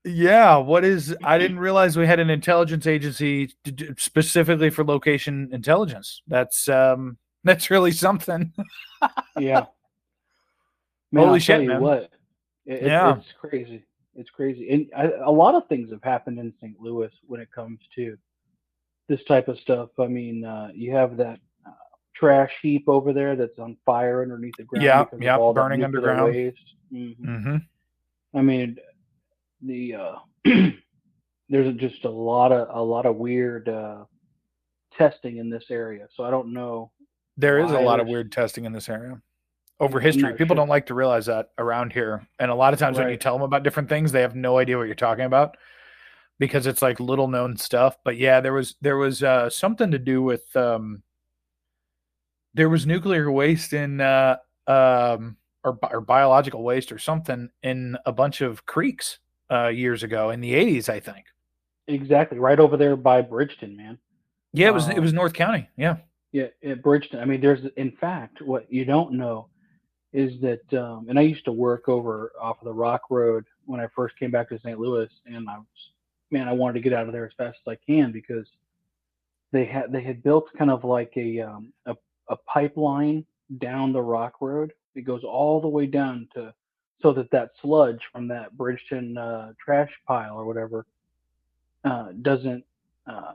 yeah. 0.05 0.57
What 0.57 0.85
is? 0.85 1.17
I 1.25 1.39
didn't 1.39 1.59
realize 1.59 1.97
we 1.97 2.07
had 2.07 2.21
an 2.21 2.31
intelligence 2.31 2.87
agency 2.87 3.53
specifically 3.97 4.71
for 4.71 4.85
location 4.85 5.49
intelligence. 5.53 6.23
That's 6.29 6.69
um, 6.69 7.19
that's 7.43 7.69
really 7.69 7.91
something. 7.91 8.53
Yeah. 9.39 9.67
Man, 11.11 11.25
Holy 11.27 11.41
shit, 11.41 11.67
man. 11.67 11.81
what. 11.81 12.11
It, 12.67 12.75
it- 12.75 12.83
Yeah. 12.83 13.17
It's 13.17 13.33
crazy. 13.41 13.83
It's 14.19 14.31
crazy. 14.31 14.69
And 14.71 14.91
I, 14.97 15.13
a 15.25 15.31
lot 15.31 15.55
of 15.55 15.69
things 15.69 15.91
have 15.93 16.03
happened 16.03 16.41
in 16.41 16.53
St. 16.61 16.75
Louis 16.81 17.11
when 17.29 17.41
it 17.41 17.53
comes 17.53 17.79
to 17.95 18.19
this 19.09 19.23
type 19.25 19.47
of 19.47 19.59
stuff. 19.61 19.91
I 19.99 20.09
mean, 20.09 20.45
uh, 20.45 20.71
you 20.75 20.93
have 20.93 21.17
that 21.19 21.39
uh, 21.65 21.71
trash 22.17 22.51
heap 22.61 22.89
over 22.89 23.13
there 23.13 23.37
that's 23.37 23.61
on 23.61 23.77
fire 23.87 24.21
underneath 24.23 24.57
the 24.59 24.65
ground. 24.65 24.85
Yeah, 24.85 25.05
yeah, 25.21 25.37
burning 25.55 25.85
underground. 25.85 26.35
Mhm. 26.35 26.55
Mm-hmm. 26.93 27.57
I 28.37 28.43
mean, 28.43 28.77
the 29.63 29.95
uh, 29.95 30.15
there's 31.49 31.77
just 31.77 32.05
a 32.05 32.11
lot 32.11 32.51
of 32.51 32.69
a 32.77 32.83
lot 32.83 33.07
of 33.07 33.17
weird 33.17 33.69
uh, 33.69 34.05
testing 34.97 35.37
in 35.37 35.49
this 35.49 35.67
area. 35.71 36.09
So 36.17 36.25
I 36.25 36.31
don't 36.31 36.53
know. 36.53 36.91
There 37.37 37.61
is 37.61 37.71
a 37.71 37.79
lot 37.79 38.01
of 38.01 38.09
weird 38.09 38.33
testing 38.33 38.65
in 38.65 38.73
this 38.73 38.89
area 38.89 39.23
over 39.81 40.01
history. 40.01 40.33
People 40.33 40.49
sure. 40.49 40.57
don't 40.57 40.69
like 40.69 40.87
to 40.87 40.95
realize 40.95 41.27
that 41.27 41.51
around 41.59 41.93
here. 41.93 42.27
And 42.39 42.51
a 42.51 42.55
lot 42.55 42.73
of 42.73 42.79
times 42.79 42.99
when 42.99 43.09
you 43.11 43.17
tell 43.17 43.35
them 43.35 43.43
about 43.43 43.63
different 43.63 43.89
things, 43.89 44.11
they 44.11 44.23
have 44.23 44.35
no 44.35 44.59
idea 44.59 44.77
what 44.77 44.87
you're 44.87 44.95
talking 44.95 45.25
about 45.25 45.57
because 46.39 46.67
it's 46.67 46.83
like 46.83 47.01
little 47.01 47.29
known 47.29 47.57
stuff. 47.57 47.97
But 48.05 48.17
yeah, 48.17 48.41
there 48.41 48.53
was 48.53 48.77
there 48.81 48.97
was 48.97 49.23
uh, 49.23 49.51
something 49.51 49.91
to 49.91 49.99
do 49.99 50.23
with 50.23 50.55
um, 50.57 51.03
there 52.55 52.69
was 52.69 52.87
nuclear 52.87 53.31
waste 53.31 53.73
in 53.73 54.01
uh, 54.01 54.37
um, 54.67 55.37
or, 55.65 55.79
or 55.91 56.01
biological 56.01 56.63
waste 56.63 56.91
or 56.91 56.99
something 56.99 57.49
in 57.63 57.97
a 58.05 58.13
bunch 58.13 58.41
of 58.41 58.67
creeks 58.67 59.19
uh, 59.51 59.69
years 59.69 60.03
ago 60.03 60.31
in 60.31 60.41
the 60.41 60.53
80s, 60.53 60.89
I 60.89 61.01
think. 61.01 61.27
Exactly, 61.87 62.39
right 62.39 62.59
over 62.59 62.77
there 62.77 62.97
by 62.97 63.23
Bridgeton, 63.23 63.77
man. 63.77 63.99
Yeah, 64.53 64.69
it 64.69 64.75
was 64.75 64.89
it 64.89 64.97
Um, 64.97 65.03
was 65.03 65.13
North 65.13 65.33
County. 65.35 65.69
Yeah. 65.77 65.97
Yeah, 66.33 66.49
at 66.65 66.83
Bridgeton. 66.83 67.21
I 67.21 67.25
mean, 67.25 67.41
there's 67.41 67.65
in 67.77 67.93
fact 67.93 68.43
what 68.43 68.71
you 68.71 68.85
don't 68.85 69.13
know 69.13 69.49
is 70.19 70.41
that, 70.41 70.75
um, 70.77 71.07
and 71.09 71.17
I 71.17 71.23
used 71.23 71.45
to 71.45 71.53
work 71.53 71.89
over 71.89 72.33
off 72.41 72.59
of 72.61 72.65
the 72.65 72.73
Rock 72.73 73.03
Road 73.09 73.45
when 73.67 73.79
I 73.79 73.87
first 73.95 74.19
came 74.19 74.33
back 74.33 74.49
to 74.49 74.59
St. 74.59 74.77
Louis, 74.77 75.09
and 75.27 75.49
I 75.49 75.59
was, 75.59 75.67
man, 76.33 76.49
I 76.49 76.53
wanted 76.53 76.75
to 76.75 76.81
get 76.81 76.93
out 76.93 77.07
of 77.07 77.13
there 77.13 77.25
as 77.25 77.33
fast 77.39 77.59
as 77.65 77.71
I 77.71 77.79
can 77.87 78.11
because 78.11 78.49
they 79.53 79.65
had 79.65 79.93
they 79.93 80.03
had 80.03 80.25
built 80.25 80.49
kind 80.59 80.73
of 80.73 80.83
like 80.83 81.13
a 81.17 81.41
um, 81.41 81.73
a, 81.87 81.95
a 82.29 82.37
pipeline 82.37 83.25
down 83.59 83.93
the 83.93 84.03
Rock 84.03 84.41
Road. 84.41 84.73
It 84.97 85.03
goes 85.03 85.23
all 85.23 85.61
the 85.61 85.69
way 85.69 85.87
down 85.87 86.27
to 86.35 86.53
so 87.01 87.13
that 87.13 87.31
that 87.31 87.51
sludge 87.63 88.01
from 88.11 88.27
that 88.29 88.57
Bridgeton 88.57 89.17
uh, 89.17 89.53
trash 89.65 89.93
pile 90.05 90.35
or 90.35 90.47
whatever 90.47 90.85
uh, 91.85 92.09
doesn't 92.23 92.65
uh, 93.07 93.35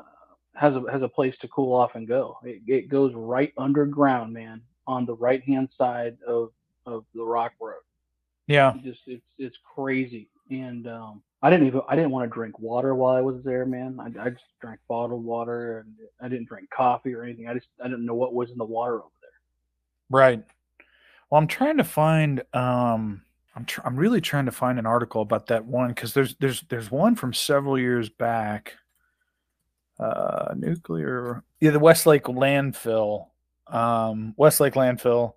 has 0.54 0.76
a 0.76 0.84
has 0.92 1.02
a 1.02 1.08
place 1.08 1.36
to 1.40 1.48
cool 1.48 1.74
off 1.74 1.96
and 1.96 2.10
go. 2.10 2.40
It, 2.44 2.62
it 2.68 2.90
goes 2.90 3.14
right 3.16 3.54
underground, 3.58 4.34
man, 4.34 4.62
on 4.86 5.06
the 5.06 5.16
right 5.16 5.42
hand 5.44 5.70
side 5.78 6.18
of 6.28 6.52
of 6.86 7.06
the 7.14 7.24
Rock 7.24 7.54
Road. 7.60 7.76
Yeah. 8.48 8.74
Just 8.84 9.02
it's 9.08 9.24
it's 9.38 9.58
crazy. 9.76 10.30
And 10.50 10.88
um, 10.88 11.24
I 11.42 11.50
didn't 11.50 11.68
even 11.68 11.82
I 11.88 11.96
didn't 11.96 12.12
want 12.12 12.30
to 12.30 12.34
drink 12.34 12.60
water 12.60 12.96
while 12.96 13.16
I 13.16 13.22
was 13.22 13.44
there, 13.44 13.66
man. 13.66 13.98
I, 14.00 14.26
I 14.26 14.30
just 14.30 14.44
drank 14.62 14.80
bottled 14.88 15.24
water 15.24 15.80
and 15.80 15.96
I 16.22 16.28
didn't 16.28 16.48
drink 16.48 16.70
coffee 16.70 17.14
or 17.14 17.24
anything. 17.24 17.48
I 17.48 17.54
just 17.54 17.68
I 17.82 17.88
didn't 17.88 18.06
know 18.06 18.16
what 18.16 18.34
was 18.34 18.52
in 18.52 18.58
the 18.58 18.66
water 18.66 18.96
over 18.96 19.12
there. 19.22 19.30
Right. 20.10 20.44
Well, 21.30 21.42
I'm 21.42 21.48
trying 21.48 21.78
to 21.78 21.84
find. 21.84 22.44
Um, 22.54 23.24
I'm 23.56 23.66
tr- 23.66 23.82
I'm 23.86 23.96
really 23.96 24.22
trying 24.22 24.46
to 24.46 24.52
find 24.52 24.80
an 24.80 24.86
article 24.86 25.22
about 25.22 25.48
that 25.48 25.66
one 25.66 25.90
because 25.90 26.14
there's 26.14 26.36
there's 26.36 26.62
there's 26.70 26.92
one 26.92 27.16
from 27.16 27.34
several 27.34 27.80
years 27.80 28.10
back. 28.10 28.76
Uh, 30.00 30.54
nuclear. 30.56 31.44
Yeah, 31.60 31.72
the 31.72 31.80
Westlake 31.80 32.24
landfill. 32.24 33.28
Um, 33.68 34.34
Westlake 34.38 34.74
landfill, 34.74 35.34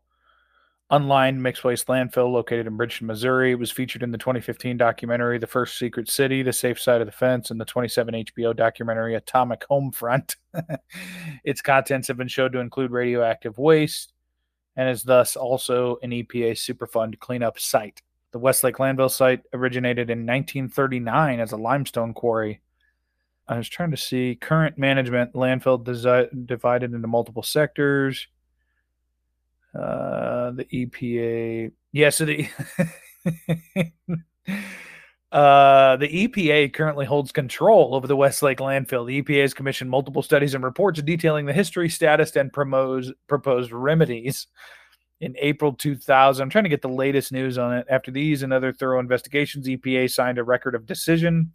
unlined 0.90 1.42
mixed 1.42 1.64
waste 1.64 1.88
landfill 1.88 2.30
located 2.32 2.66
in 2.66 2.76
Bridgeton, 2.76 3.06
Missouri. 3.06 3.52
It 3.52 3.58
was 3.58 3.72
featured 3.72 4.02
in 4.02 4.12
the 4.12 4.18
2015 4.18 4.76
documentary 4.76 5.38
"The 5.38 5.46
First 5.46 5.78
Secret 5.78 6.08
City: 6.08 6.42
The 6.42 6.52
Safe 6.52 6.80
Side 6.80 7.00
of 7.00 7.06
the 7.06 7.12
Fence" 7.12 7.50
and 7.50 7.60
the 7.60 7.64
27 7.64 8.14
HBO 8.14 8.54
documentary 8.54 9.14
"Atomic 9.14 9.64
Homefront." 9.70 10.36
its 11.44 11.60
contents 11.60 12.08
have 12.08 12.16
been 12.16 12.28
shown 12.28 12.52
to 12.52 12.60
include 12.60 12.90
radioactive 12.90 13.58
waste 13.58 14.12
and 14.76 14.88
is 14.88 15.02
thus 15.02 15.36
also 15.36 15.96
an 16.02 16.10
EPA 16.10 16.52
Superfund 16.52 17.18
cleanup 17.18 17.58
site. 17.58 18.02
The 18.32 18.38
Westlake 18.38 18.76
landfill 18.76 19.10
site 19.10 19.42
originated 19.54 20.10
in 20.10 20.26
1939 20.26 21.40
as 21.40 21.52
a 21.52 21.56
limestone 21.56 22.12
quarry. 22.12 22.60
I 23.48 23.56
was 23.56 23.68
trying 23.68 23.92
to 23.92 23.96
see 23.96 24.36
current 24.38 24.76
management 24.76 25.32
landfill 25.32 25.82
desi- 25.82 26.46
divided 26.46 26.92
into 26.92 27.08
multiple 27.08 27.42
sectors. 27.42 28.26
Uh, 29.76 30.52
the 30.52 30.64
EPA, 30.64 31.72
yeah. 31.92 32.10
So 32.10 32.24
the 32.24 32.48
uh, 35.32 35.96
the 35.96 36.28
EPA 36.28 36.72
currently 36.72 37.04
holds 37.04 37.32
control 37.32 37.94
over 37.94 38.06
the 38.06 38.16
Westlake 38.16 38.58
landfill. 38.58 39.06
The 39.06 39.22
EPA 39.22 39.42
has 39.42 39.54
commissioned 39.54 39.90
multiple 39.90 40.22
studies 40.22 40.54
and 40.54 40.64
reports 40.64 41.02
detailing 41.02 41.46
the 41.46 41.52
history, 41.52 41.88
status, 41.88 42.34
and 42.36 42.52
proposed 42.52 43.12
proposed 43.26 43.72
remedies. 43.72 44.46
In 45.20 45.34
April 45.38 45.72
2000, 45.72 46.42
I'm 46.42 46.50
trying 46.50 46.64
to 46.64 46.70
get 46.70 46.82
the 46.82 46.88
latest 46.88 47.32
news 47.32 47.58
on 47.58 47.74
it. 47.74 47.86
After 47.90 48.10
these 48.10 48.42
and 48.42 48.52
other 48.52 48.72
thorough 48.72 49.00
investigations, 49.00 49.66
EPA 49.66 50.10
signed 50.10 50.38
a 50.38 50.44
record 50.44 50.74
of 50.74 50.86
decision. 50.86 51.52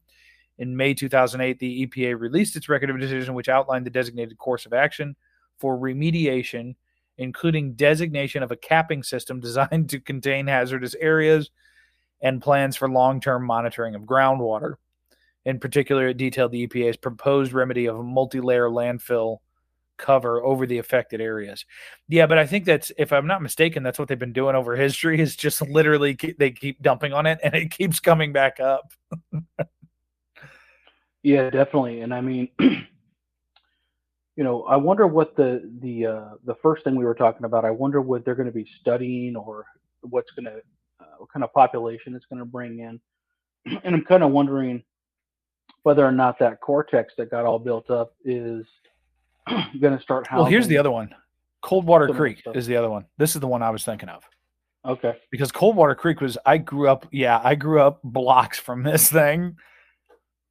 In 0.57 0.75
May 0.75 0.93
2008, 0.93 1.60
the 1.60 1.88
EPA 1.88 2.19
released 2.19 2.55
its 2.55 2.69
record 2.69 2.89
of 2.89 2.99
decision, 2.99 3.34
which 3.34 3.49
outlined 3.49 3.86
the 3.86 3.91
designated 3.91 4.38
course 4.38 4.65
of 4.65 4.73
action 4.73 5.15
for 5.60 5.77
remediation, 5.77 6.75
including 7.21 7.73
designation 7.73 8.43
of 8.43 8.51
a 8.51 8.55
capping 8.57 9.03
system 9.03 9.39
designed 9.41 9.89
to 9.89 9.99
contain 9.99 10.47
hazardous 10.47 10.95
areas 10.95 11.49
and 12.21 12.41
plans 12.41 12.75
for 12.75 12.89
long 12.89 13.19
term 13.21 13.45
monitoring 13.45 13.95
of 13.95 14.03
groundwater. 14.03 14.75
In 15.45 15.60
particular, 15.60 16.07
it 16.07 16.17
detailed 16.17 16.51
the 16.51 16.67
EPA's 16.67 16.97
proposed 16.97 17.51
remedy 17.51 17.88
of 17.88 17.97
a 17.97 18.03
multi 18.03 18.39
layer 18.39 18.69
landfill 18.69 19.38
cover 19.97 20.43
over 20.43 20.65
the 20.65 20.77
affected 20.77 21.21
areas. 21.21 21.65
Yeah, 22.07 22.27
but 22.27 22.38
I 22.38 22.45
think 22.45 22.65
that's, 22.65 22.91
if 22.97 23.12
I'm 23.12 23.27
not 23.27 23.41
mistaken, 23.41 23.84
that's 23.84 23.97
what 23.97 24.07
they've 24.07 24.19
been 24.19 24.34
doing 24.34 24.55
over 24.55 24.75
history 24.75 25.19
is 25.19 25.36
just 25.36 25.62
literally 25.62 26.15
keep, 26.15 26.38
they 26.38 26.51
keep 26.51 26.81
dumping 26.81 27.13
on 27.13 27.25
it 27.25 27.39
and 27.43 27.55
it 27.55 27.71
keeps 27.71 27.99
coming 27.99 28.34
back 28.34 28.60
up. 28.60 28.91
Yeah, 31.23 31.49
definitely. 31.49 32.01
And 32.01 32.13
I 32.13 32.21
mean, 32.21 32.49
you 34.41 34.45
know, 34.45 34.63
I 34.63 34.75
wonder 34.75 35.06
what 35.06 35.36
the 35.36 35.71
the 35.82 36.08
uh, 36.08 36.30
the 36.45 36.56
first 36.63 36.84
thing 36.84 36.95
we 36.95 37.06
were 37.06 37.13
talking 37.13 37.45
about. 37.45 37.63
I 37.63 37.69
wonder 37.69 38.01
what 38.01 38.25
they're 38.25 38.34
going 38.34 38.47
to 38.47 38.51
be 38.51 38.65
studying 38.80 39.36
or 39.36 39.67
what's 40.01 40.32
going 40.32 40.45
to 40.45 40.56
uh, 40.99 41.06
what 41.19 41.32
kind 41.32 41.43
of 41.43 41.54
population 41.54 42.15
it's 42.15 42.25
going 42.25 42.39
to 42.39 42.45
bring 42.45 42.80
in. 42.80 42.99
And 43.84 43.93
I'm 43.93 44.04
kind 44.04 44.23
of 44.23 44.32
wondering 44.32 44.82
whether 45.84 46.04
or 46.04 46.12
not 46.12 46.39
that 46.39 46.60
cortex 46.60 47.13
that 47.19 47.30
got 47.30 47.45
all 47.45 47.60
built 47.60 47.91
up 47.91 48.15
is 48.25 48.65
going 49.80 49.95
to 49.95 50.01
start. 50.01 50.27
Well, 50.34 50.45
here's 50.45 50.65
the 50.65 50.80
other 50.80 50.89
one 50.89 51.13
Coldwater 51.62 52.06
Some 52.06 52.10
of 52.10 52.15
that 52.15 52.19
Creek 52.19 52.39
stuff. 52.39 52.56
is 52.56 52.65
the 52.65 52.77
other 52.77 52.89
one. 52.89 53.06
This 53.19 53.36
is 53.36 53.41
the 53.41 53.47
one 53.47 53.62
I 53.62 53.69
was 53.69 53.86
thinking 53.86 54.10
of. 54.10 54.27
Okay. 54.88 55.15
because 55.30 55.51
Coldwater 55.51 55.93
Creek 55.93 56.19
was 56.19 56.39
I 56.47 56.58
grew 56.58 56.89
up 56.89 57.06
yeah 57.12 57.39
I 57.43 57.54
grew 57.54 57.80
up 57.80 57.99
blocks 58.04 58.58
from 58.58 58.82
this 58.82 59.08
thing. 59.08 59.58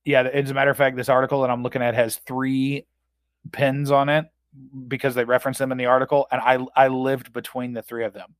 Yeah, 0.05 0.23
as 0.23 0.49
a 0.49 0.55
matter 0.55 0.71
of 0.71 0.77
fact, 0.77 0.97
this 0.97 1.09
article 1.09 1.43
that 1.43 1.51
I'm 1.51 1.65
looking 1.65 1.83
at 1.83 1.97
has 1.97 2.19
three 2.25 2.87
pins 3.53 3.91
on 3.91 4.09
it 4.09 4.27
because 4.89 5.15
they 5.15 5.25
reference 5.25 5.59
them 5.59 5.73
in 5.73 5.79
the 5.79 5.87
article, 5.87 6.27
and 6.31 6.41
I 6.41 6.59
I 6.77 6.89
lived 6.89 7.33
between 7.33 7.73
the 7.73 7.83
three 7.83 8.05
of 8.05 8.13
them. 8.13 8.35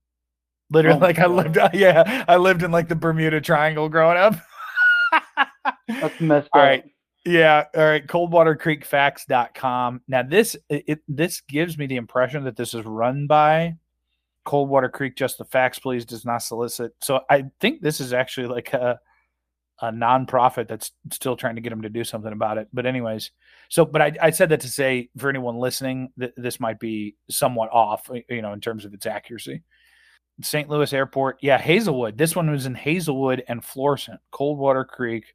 Literally, 0.71 0.99
Oh 0.99 1.01
like 1.01 1.19
I 1.19 1.27
lived, 1.27 1.57
yeah, 1.75 2.25
I 2.29 2.37
lived 2.37 2.63
in 2.63 2.71
like 2.71 2.89
the 2.89 2.95
Bermuda 2.97 3.41
Triangle 3.41 3.89
growing 3.89 4.19
up. 4.19 4.35
That's 5.89 6.21
messed 6.21 6.49
All 6.53 6.61
up. 6.61 6.67
right. 6.67 6.85
Yeah. 7.25 7.65
All 7.77 7.85
right. 7.85 8.07
Coldwatercreekfacts.com. 8.07 10.03
Now 10.09 10.23
this 10.23 10.57
it 10.69 11.01
this 11.09 11.41
gives 11.43 11.77
me 11.77 11.87
the 11.87 11.97
impression 11.97 12.45
that 12.45 12.57
this 12.57 12.73
is 12.75 12.85
run 12.85 13.27
by 13.27 13.77
Coldwater 14.45 14.89
Creek. 14.89 15.17
Just 15.17 15.39
the 15.39 15.45
facts, 15.45 15.79
please, 15.79 16.05
does 16.05 16.25
not 16.25 16.39
solicit. 16.39 16.93
So 17.01 17.21
I 17.29 17.45
think 17.61 17.83
this 17.83 18.01
is 18.01 18.13
actually 18.13 18.47
like 18.47 18.73
a 18.73 18.99
a 19.81 19.91
nonprofit 19.91 20.69
that's 20.69 20.93
still 21.11 21.37
trying 21.37 21.55
to 21.55 21.61
get 21.61 21.71
them 21.71 21.83
to 21.83 21.89
do 21.89 22.05
something 22.05 22.33
about 22.33 22.59
it. 22.59 22.69
But 22.73 22.87
anyways, 22.87 23.31
so 23.69 23.85
but 23.85 24.03
I, 24.03 24.13
I 24.21 24.31
said 24.31 24.51
that 24.51 24.61
to 24.61 24.69
say 24.69 25.11
for 25.17 25.29
anyone 25.29 25.57
listening 25.57 26.13
that 26.19 26.33
this 26.37 26.61
might 26.61 26.79
be 26.79 27.17
somewhat 27.31 27.71
off, 27.73 28.11
you 28.29 28.43
know, 28.43 28.53
in 28.53 28.61
terms 28.61 28.85
of 28.85 28.95
its 28.95 29.07
accuracy. 29.07 29.63
St. 30.43 30.69
Louis 30.69 30.93
Airport, 30.93 31.39
yeah, 31.43 31.59
Hazelwood. 31.59 32.17
This 32.17 32.35
one 32.35 32.51
was 32.51 32.67
in 32.67 32.75
Hazelwood 32.75 33.43
and 33.49 33.65
Florissant, 33.65 34.21
Coldwater 34.31 34.85
Creek. 34.85 35.35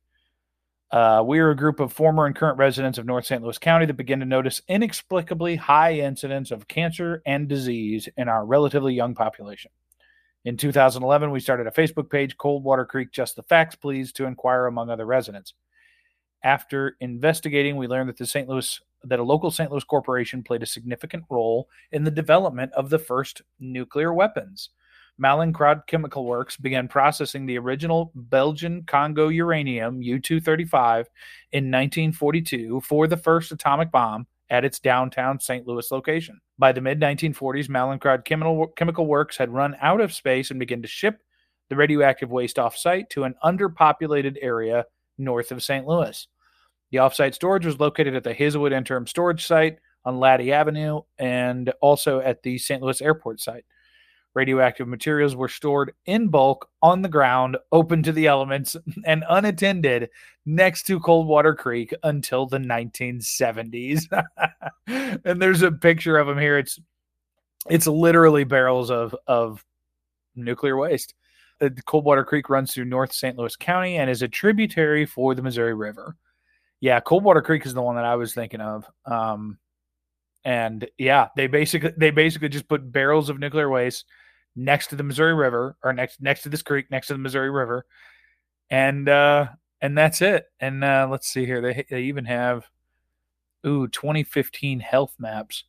Uh, 0.91 1.23
we 1.25 1.39
are 1.39 1.51
a 1.51 1.55
group 1.55 1.79
of 1.79 1.91
former 1.91 2.25
and 2.25 2.35
current 2.35 2.57
residents 2.57 2.97
of 2.97 3.05
North 3.05 3.25
St. 3.25 3.41
Louis 3.41 3.57
County 3.57 3.85
that 3.85 3.95
begin 3.95 4.19
to 4.19 4.25
notice 4.25 4.61
inexplicably 4.67 5.55
high 5.55 5.95
incidence 5.95 6.51
of 6.51 6.67
cancer 6.67 7.21
and 7.25 7.47
disease 7.47 8.07
in 8.17 8.29
our 8.29 8.45
relatively 8.45 8.93
young 8.93 9.13
population. 9.13 9.71
In 10.45 10.57
2011, 10.57 11.31
we 11.31 11.39
started 11.39 11.65
a 11.65 11.71
Facebook 11.71 12.07
page, 12.07 12.37
Coldwater 12.37 12.85
Creek 12.85 13.11
Just 13.11 13.35
the 13.35 13.41
Facts, 13.41 13.75
Please, 13.75 14.11
to 14.13 14.25
inquire 14.25 14.67
among 14.67 14.91
other 14.91 15.07
residents. 15.07 15.55
After 16.43 16.95
investigating, 16.99 17.77
we 17.77 17.87
learned 17.87 18.09
that 18.09 18.17
the 18.17 18.27
St. 18.27 18.47
Louis 18.47 18.79
that 19.03 19.19
a 19.19 19.23
local 19.23 19.49
St. 19.49 19.71
Louis 19.71 19.83
corporation 19.83 20.43
played 20.43 20.61
a 20.61 20.67
significant 20.67 21.23
role 21.29 21.67
in 21.91 22.03
the 22.03 22.11
development 22.11 22.71
of 22.73 22.91
the 22.91 22.99
first 22.99 23.41
nuclear 23.59 24.13
weapons. 24.13 24.69
Mallinckrodt 25.19 25.87
Chemical 25.87 26.25
Works 26.25 26.57
began 26.57 26.87
processing 26.87 27.45
the 27.45 27.57
original 27.57 28.11
Belgian 28.13 28.83
Congo 28.83 29.29
uranium 29.29 30.01
U 30.01 30.19
235 30.19 31.07
in 31.53 31.71
1942 31.71 32.81
for 32.81 33.07
the 33.07 33.17
first 33.17 33.51
atomic 33.51 33.91
bomb 33.91 34.27
at 34.49 34.65
its 34.65 34.79
downtown 34.79 35.39
St. 35.39 35.67
Louis 35.67 35.89
location. 35.91 36.39
By 36.57 36.71
the 36.71 36.81
mid 36.81 36.99
1940s, 36.99 37.67
Mallinckrodt 37.67 38.25
Chemical, 38.75 39.05
Works 39.07 39.37
had 39.37 39.53
run 39.53 39.75
out 39.81 40.01
of 40.01 40.13
space 40.13 40.51
and 40.51 40.59
began 40.59 40.81
to 40.81 40.87
ship 40.87 41.21
the 41.69 41.75
radioactive 41.75 42.31
waste 42.31 42.59
off 42.59 42.77
site 42.77 43.09
to 43.11 43.23
an 43.23 43.35
underpopulated 43.43 44.37
area 44.41 44.85
north 45.17 45.51
of 45.51 45.63
St. 45.63 45.87
Louis. 45.87 46.27
The 46.91 46.99
offsite 46.99 47.33
storage 47.33 47.65
was 47.65 47.79
located 47.79 48.15
at 48.15 48.23
the 48.23 48.33
Hazelwood 48.33 48.71
Interim 48.71 49.07
Storage 49.07 49.45
Site 49.45 49.79
on 50.05 50.15
Latty 50.15 50.51
Avenue 50.51 51.01
and 51.17 51.73
also 51.81 52.19
at 52.19 52.43
the 52.43 52.57
St. 52.57 52.81
Louis 52.81 53.01
Airport 53.01 53.41
site. 53.41 53.65
Radioactive 54.35 54.89
materials 54.89 55.33
were 55.33 55.47
stored 55.47 55.93
in 56.05 56.27
bulk 56.27 56.69
on 56.81 57.01
the 57.01 57.07
ground, 57.07 57.55
open 57.71 58.03
to 58.03 58.11
the 58.11 58.27
elements, 58.27 58.75
and 59.05 59.23
unattended 59.29 60.09
next 60.45 60.83
to 60.87 60.99
Coldwater 60.99 61.55
Creek 61.55 61.93
until 62.03 62.45
the 62.45 62.57
1970s. 62.57 64.03
and 64.87 65.41
there's 65.41 65.61
a 65.61 65.71
picture 65.71 66.17
of 66.17 66.27
them 66.27 66.37
here. 66.37 66.57
It's 66.57 66.79
it's 67.69 67.87
literally 67.87 68.43
barrels 68.43 68.91
of 68.91 69.15
of 69.25 69.63
nuclear 70.35 70.75
waste. 70.75 71.13
Uh, 71.61 71.69
Coldwater 71.85 72.25
Creek 72.25 72.49
runs 72.49 72.73
through 72.73 72.85
North 72.85 73.13
St. 73.13 73.37
Louis 73.37 73.55
County 73.55 73.95
and 73.95 74.09
is 74.09 74.21
a 74.21 74.27
tributary 74.27 75.05
for 75.05 75.33
the 75.33 75.41
Missouri 75.41 75.73
River. 75.73 76.17
Yeah, 76.81 76.99
Coldwater 76.99 77.41
Creek 77.41 77.65
is 77.65 77.73
the 77.73 77.81
one 77.81 77.95
that 77.95 78.03
I 78.03 78.17
was 78.17 78.33
thinking 78.33 78.59
of. 78.59 78.85
Um, 79.05 79.57
and 80.43 80.87
yeah, 80.97 81.29
they 81.37 81.47
basically 81.47 81.93
they 81.95 82.11
basically 82.11 82.49
just 82.49 82.67
put 82.67 82.91
barrels 82.91 83.29
of 83.29 83.39
nuclear 83.39 83.69
waste 83.69 84.05
next 84.55 84.87
to 84.87 84.95
the 84.95 85.03
Missouri 85.03 85.33
River 85.33 85.75
or 85.83 85.93
next 85.93 86.21
next 86.21 86.43
to 86.43 86.49
this 86.49 86.61
creek 86.61 86.89
next 86.91 87.07
to 87.07 87.13
the 87.13 87.19
Missouri 87.19 87.49
River, 87.49 87.85
and 88.69 89.07
uh, 89.09 89.47
and 89.81 89.97
that's 89.97 90.21
it. 90.21 90.45
And 90.59 90.83
uh, 90.83 91.07
let's 91.09 91.27
see 91.27 91.45
here, 91.45 91.61
they 91.61 91.85
they 91.89 92.03
even 92.03 92.25
have 92.25 92.65
ooh 93.65 93.87
2015 93.87 94.79
health 94.79 95.15
maps 95.19 95.63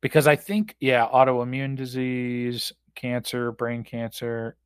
because 0.00 0.26
I 0.26 0.36
think 0.36 0.76
yeah 0.80 1.08
autoimmune 1.08 1.76
disease, 1.76 2.72
cancer, 2.94 3.52
brain 3.52 3.84
cancer. 3.84 4.56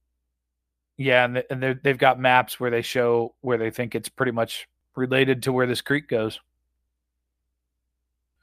Yeah, 0.97 1.25
and, 1.25 1.45
and 1.49 1.81
they've 1.83 1.97
got 1.97 2.19
maps 2.19 2.59
where 2.59 2.73
they 2.73 2.83
show 2.83 3.35
where 3.41 3.57
they 3.57 3.71
think 3.71 3.95
it's 3.95 4.09
pretty 4.09 4.33
much 4.33 4.69
related 4.97 5.45
to 5.45 5.53
where 5.53 5.67
this 5.67 5.81
creek 5.81 6.09
goes. 6.09 6.41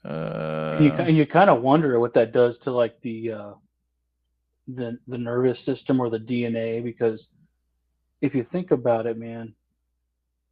Uh, 0.06 0.78
you 0.80 0.94
you 1.08 1.26
kind 1.26 1.50
of 1.50 1.62
wonder 1.62 2.00
what 2.00 2.14
that 2.14 2.32
does 2.32 2.56
to 2.60 2.72
like 2.72 3.02
the 3.02 3.32
uh, 3.32 3.54
the 4.68 4.98
the 5.08 5.18
nervous 5.18 5.58
system 5.66 6.00
or 6.00 6.10
the 6.10 6.20
DNA 6.20 6.84
because 6.84 7.20
if 8.22 8.34
you 8.34 8.46
think 8.52 8.72
about 8.72 9.06
it, 9.06 9.18
man, 9.18 9.54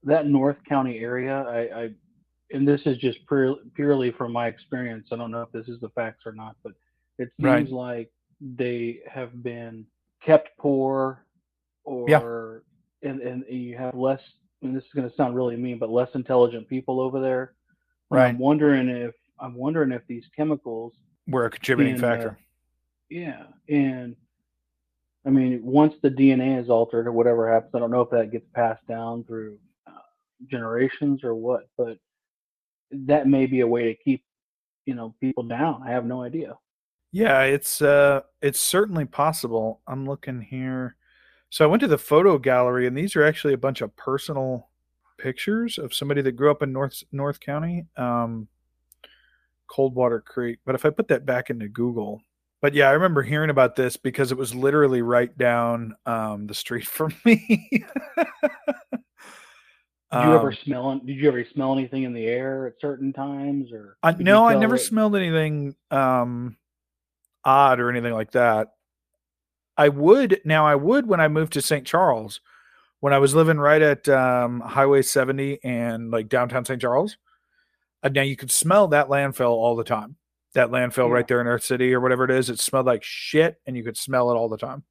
that 0.04 0.28
North 0.28 0.58
County 0.68 1.00
area, 1.00 1.44
I, 1.48 1.84
I 1.84 1.90
and 2.52 2.68
this 2.68 2.82
is 2.86 2.98
just 2.98 3.20
pure, 3.28 3.56
purely 3.76 4.12
from 4.12 4.32
my 4.32 4.48
experience. 4.48 5.08
I 5.12 5.16
don't 5.16 5.32
know 5.32 5.42
if 5.42 5.52
this 5.52 5.68
is 5.68 5.80
the 5.80 5.90
facts 5.90 6.24
or 6.26 6.34
not, 6.34 6.56
but 6.64 6.74
it 7.18 7.30
seems 7.40 7.72
right. 7.72 7.72
like 7.72 8.12
they 8.40 9.00
have 9.12 9.44
been 9.44 9.86
kept 10.24 10.50
poor, 10.58 11.26
or 11.84 12.64
yeah. 13.02 13.10
and 13.10 13.22
and 13.22 13.46
you 13.50 13.78
have 13.78 13.96
less. 13.96 14.22
And 14.62 14.74
this 14.74 14.84
is 14.84 14.90
going 14.96 15.10
to 15.10 15.16
sound 15.18 15.36
really 15.36 15.58
mean, 15.58 15.78
but 15.78 15.90
less 15.90 16.08
intelligent 16.16 16.70
people 16.70 17.02
over 17.02 17.20
there. 17.20 17.54
Right. 18.10 18.28
I'm 18.28 18.40
wondering 18.40 18.88
if 18.88 19.14
I'm 19.40 19.56
wondering 19.56 19.92
if 19.92 20.04
these 20.08 20.24
chemicals 20.36 20.94
were 21.28 21.46
a 21.46 21.50
contributing 21.50 21.96
can, 21.96 22.02
factor. 22.02 22.30
Uh, 22.30 22.36
yeah, 23.14 23.44
and 23.70 24.16
I 25.24 25.30
mean, 25.30 25.64
once 25.64 25.94
the 26.02 26.10
DNA 26.10 26.60
is 26.60 26.68
altered 26.68 27.06
or 27.06 27.12
whatever 27.12 27.52
happens, 27.52 27.76
I 27.76 27.80
don't 27.80 27.92
know 27.92 28.02
if 28.02 28.10
that 28.10 28.32
gets 28.32 28.48
passed 28.56 28.86
down 28.88 29.24
through 29.24 29.60
uh, 29.86 29.92
generations 30.50 31.24
or 31.24 31.36
what, 31.36 31.70
but 31.78 32.00
that 32.92 33.28
may 33.28 33.46
be 33.46 33.60
a 33.60 33.68
way 33.68 33.84
to 33.84 34.04
keep, 34.04 34.26
you 34.88 34.96
know, 34.96 35.14
people 35.22 35.44
down. 35.44 35.84
I 35.86 35.92
have 35.92 36.06
no 36.06 36.24
idea. 36.24 36.58
Yeah, 37.12 37.44
it's 37.44 37.84
uh, 37.84 38.22
it's 38.42 38.60
certainly 38.60 39.06
possible. 39.06 39.82
I'm 39.86 40.08
looking 40.08 40.42
here. 40.42 40.96
So 41.52 41.64
I 41.64 41.68
went 41.68 41.82
to 41.82 41.88
the 41.88 42.00
photo 42.00 42.40
gallery, 42.40 42.88
and 42.88 42.98
these 42.98 43.16
are 43.16 43.24
actually 43.24 43.54
a 43.54 43.60
bunch 43.60 43.82
of 43.82 43.96
personal 43.96 44.70
pictures 45.20 45.78
of 45.78 45.94
somebody 45.94 46.24
that 46.24 46.32
grew 46.32 46.50
up 46.50 46.64
in 46.64 46.74
North 46.74 47.04
North 47.12 47.40
County, 47.40 47.86
um, 47.96 48.48
Coldwater 49.68 50.20
Creek. 50.20 50.58
But 50.66 50.74
if 50.74 50.84
I 50.84 50.90
put 50.90 51.08
that 51.10 51.28
back 51.28 51.52
into 51.52 51.68
Google, 51.70 52.24
but 52.64 52.74
yeah, 52.74 52.88
I 52.88 52.94
remember 52.94 53.22
hearing 53.22 53.50
about 53.50 53.76
this 53.76 53.98
because 53.98 54.32
it 54.32 54.38
was 54.38 54.56
literally 54.56 55.02
right 55.02 55.38
down 55.38 55.98
um, 56.06 56.48
the 56.48 56.54
street 56.54 56.88
from 56.88 57.14
me. 57.26 57.46
did 57.68 57.84
you 60.14 60.34
ever 60.34 60.48
um, 60.48 60.58
smell? 60.64 61.00
Did 61.00 61.18
you 61.18 61.28
ever 61.28 61.44
smell 61.44 61.74
anything 61.74 62.04
in 62.04 62.14
the 62.14 62.26
air 62.26 62.66
at 62.68 62.80
certain 62.80 63.12
times, 63.12 63.74
or? 63.74 63.98
I, 64.02 64.14
no, 64.14 64.48
I 64.48 64.56
never 64.56 64.76
it? 64.76 64.80
smelled 64.80 65.18
anything 65.18 65.76
um, 65.92 66.56
odd 67.44 67.82
or 67.82 67.90
anything 67.90 68.14
like 68.14 68.32
that. 68.32 68.70
I 69.76 69.90
would 69.90 70.40
now. 70.46 70.66
I 70.66 70.76
would 70.76 71.06
when 71.06 71.20
I 71.20 71.28
moved 71.28 71.52
to 71.54 71.62
St. 71.62 71.86
Charles, 71.86 72.40
when 73.02 73.12
I 73.12 73.20
was 73.20 73.36
living 73.36 73.58
right 73.58 73.82
at 73.82 74.08
um, 74.08 74.62
Highway 74.62 75.02
70 75.02 75.60
and 75.66 76.12
like 76.12 76.30
downtown 76.30 76.64
St. 76.64 76.80
Charles. 76.80 77.18
Uh, 78.02 78.08
now 78.08 78.22
you 78.22 78.38
could 78.38 78.52
smell 78.52 78.88
that 78.88 79.10
landfill 79.10 79.50
all 79.50 79.76
the 79.76 79.84
time 79.84 80.16
that 80.54 80.70
landfill 80.70 81.08
yeah. 81.08 81.14
right 81.14 81.28
there 81.28 81.42
in 81.42 81.48
Earth 81.48 81.64
City 81.64 81.94
or 81.94 82.00
whatever 82.00 82.24
it 82.26 82.32
is. 82.32 82.50
It 82.50 82.60
smelled 82.60 82.86
like 82.86 83.04
shit, 83.04 83.60
and 83.66 83.76
you 83.76 83.84
could 83.84 83.98
smell 83.98 84.32
it 84.32 84.36
all 84.36 84.50
the 84.50 84.58
time. 84.58 84.84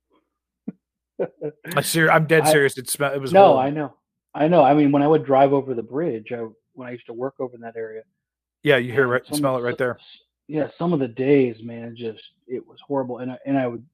I'm, 1.77 1.83
ser- 1.83 2.11
I'm 2.11 2.27
dead 2.27 2.49
serious. 2.49 2.77
it 2.79 2.89
smelled. 2.89 3.15
It 3.15 3.21
was 3.21 3.33
no, 3.33 3.47
horrible. 3.47 3.61
I 3.61 3.71
know, 3.71 3.95
I 4.35 4.49
know. 4.49 4.63
I 4.63 4.75
mean, 4.75 4.93
when 4.93 5.03
I 5.03 5.09
would 5.09 5.25
drive 5.25 5.53
over 5.53 5.75
the 5.75 5.83
bridge, 5.83 6.33
I, 6.33 6.47
when 6.75 6.89
I 6.89 6.93
used 6.93 7.07
to 7.07 7.13
work 7.13 7.35
over 7.39 7.55
in 7.55 7.61
that 7.61 7.77
area. 7.77 8.03
Yeah, 8.63 8.77
you 8.77 8.93
hear 8.93 9.09
right, 9.09 9.23
smell 9.27 9.57
it 9.57 9.63
right 9.63 9.79
there. 9.79 9.99
Yeah, 10.47 10.69
some 10.79 10.93
of 10.93 11.01
the 11.01 11.09
days, 11.09 11.57
man, 11.63 11.97
just 11.97 12.23
it 12.47 12.67
was 12.67 12.79
horrible, 12.87 13.19
and 13.19 13.33
I, 13.33 13.39
and 13.47 13.59
I 13.59 13.67
would 13.67 13.85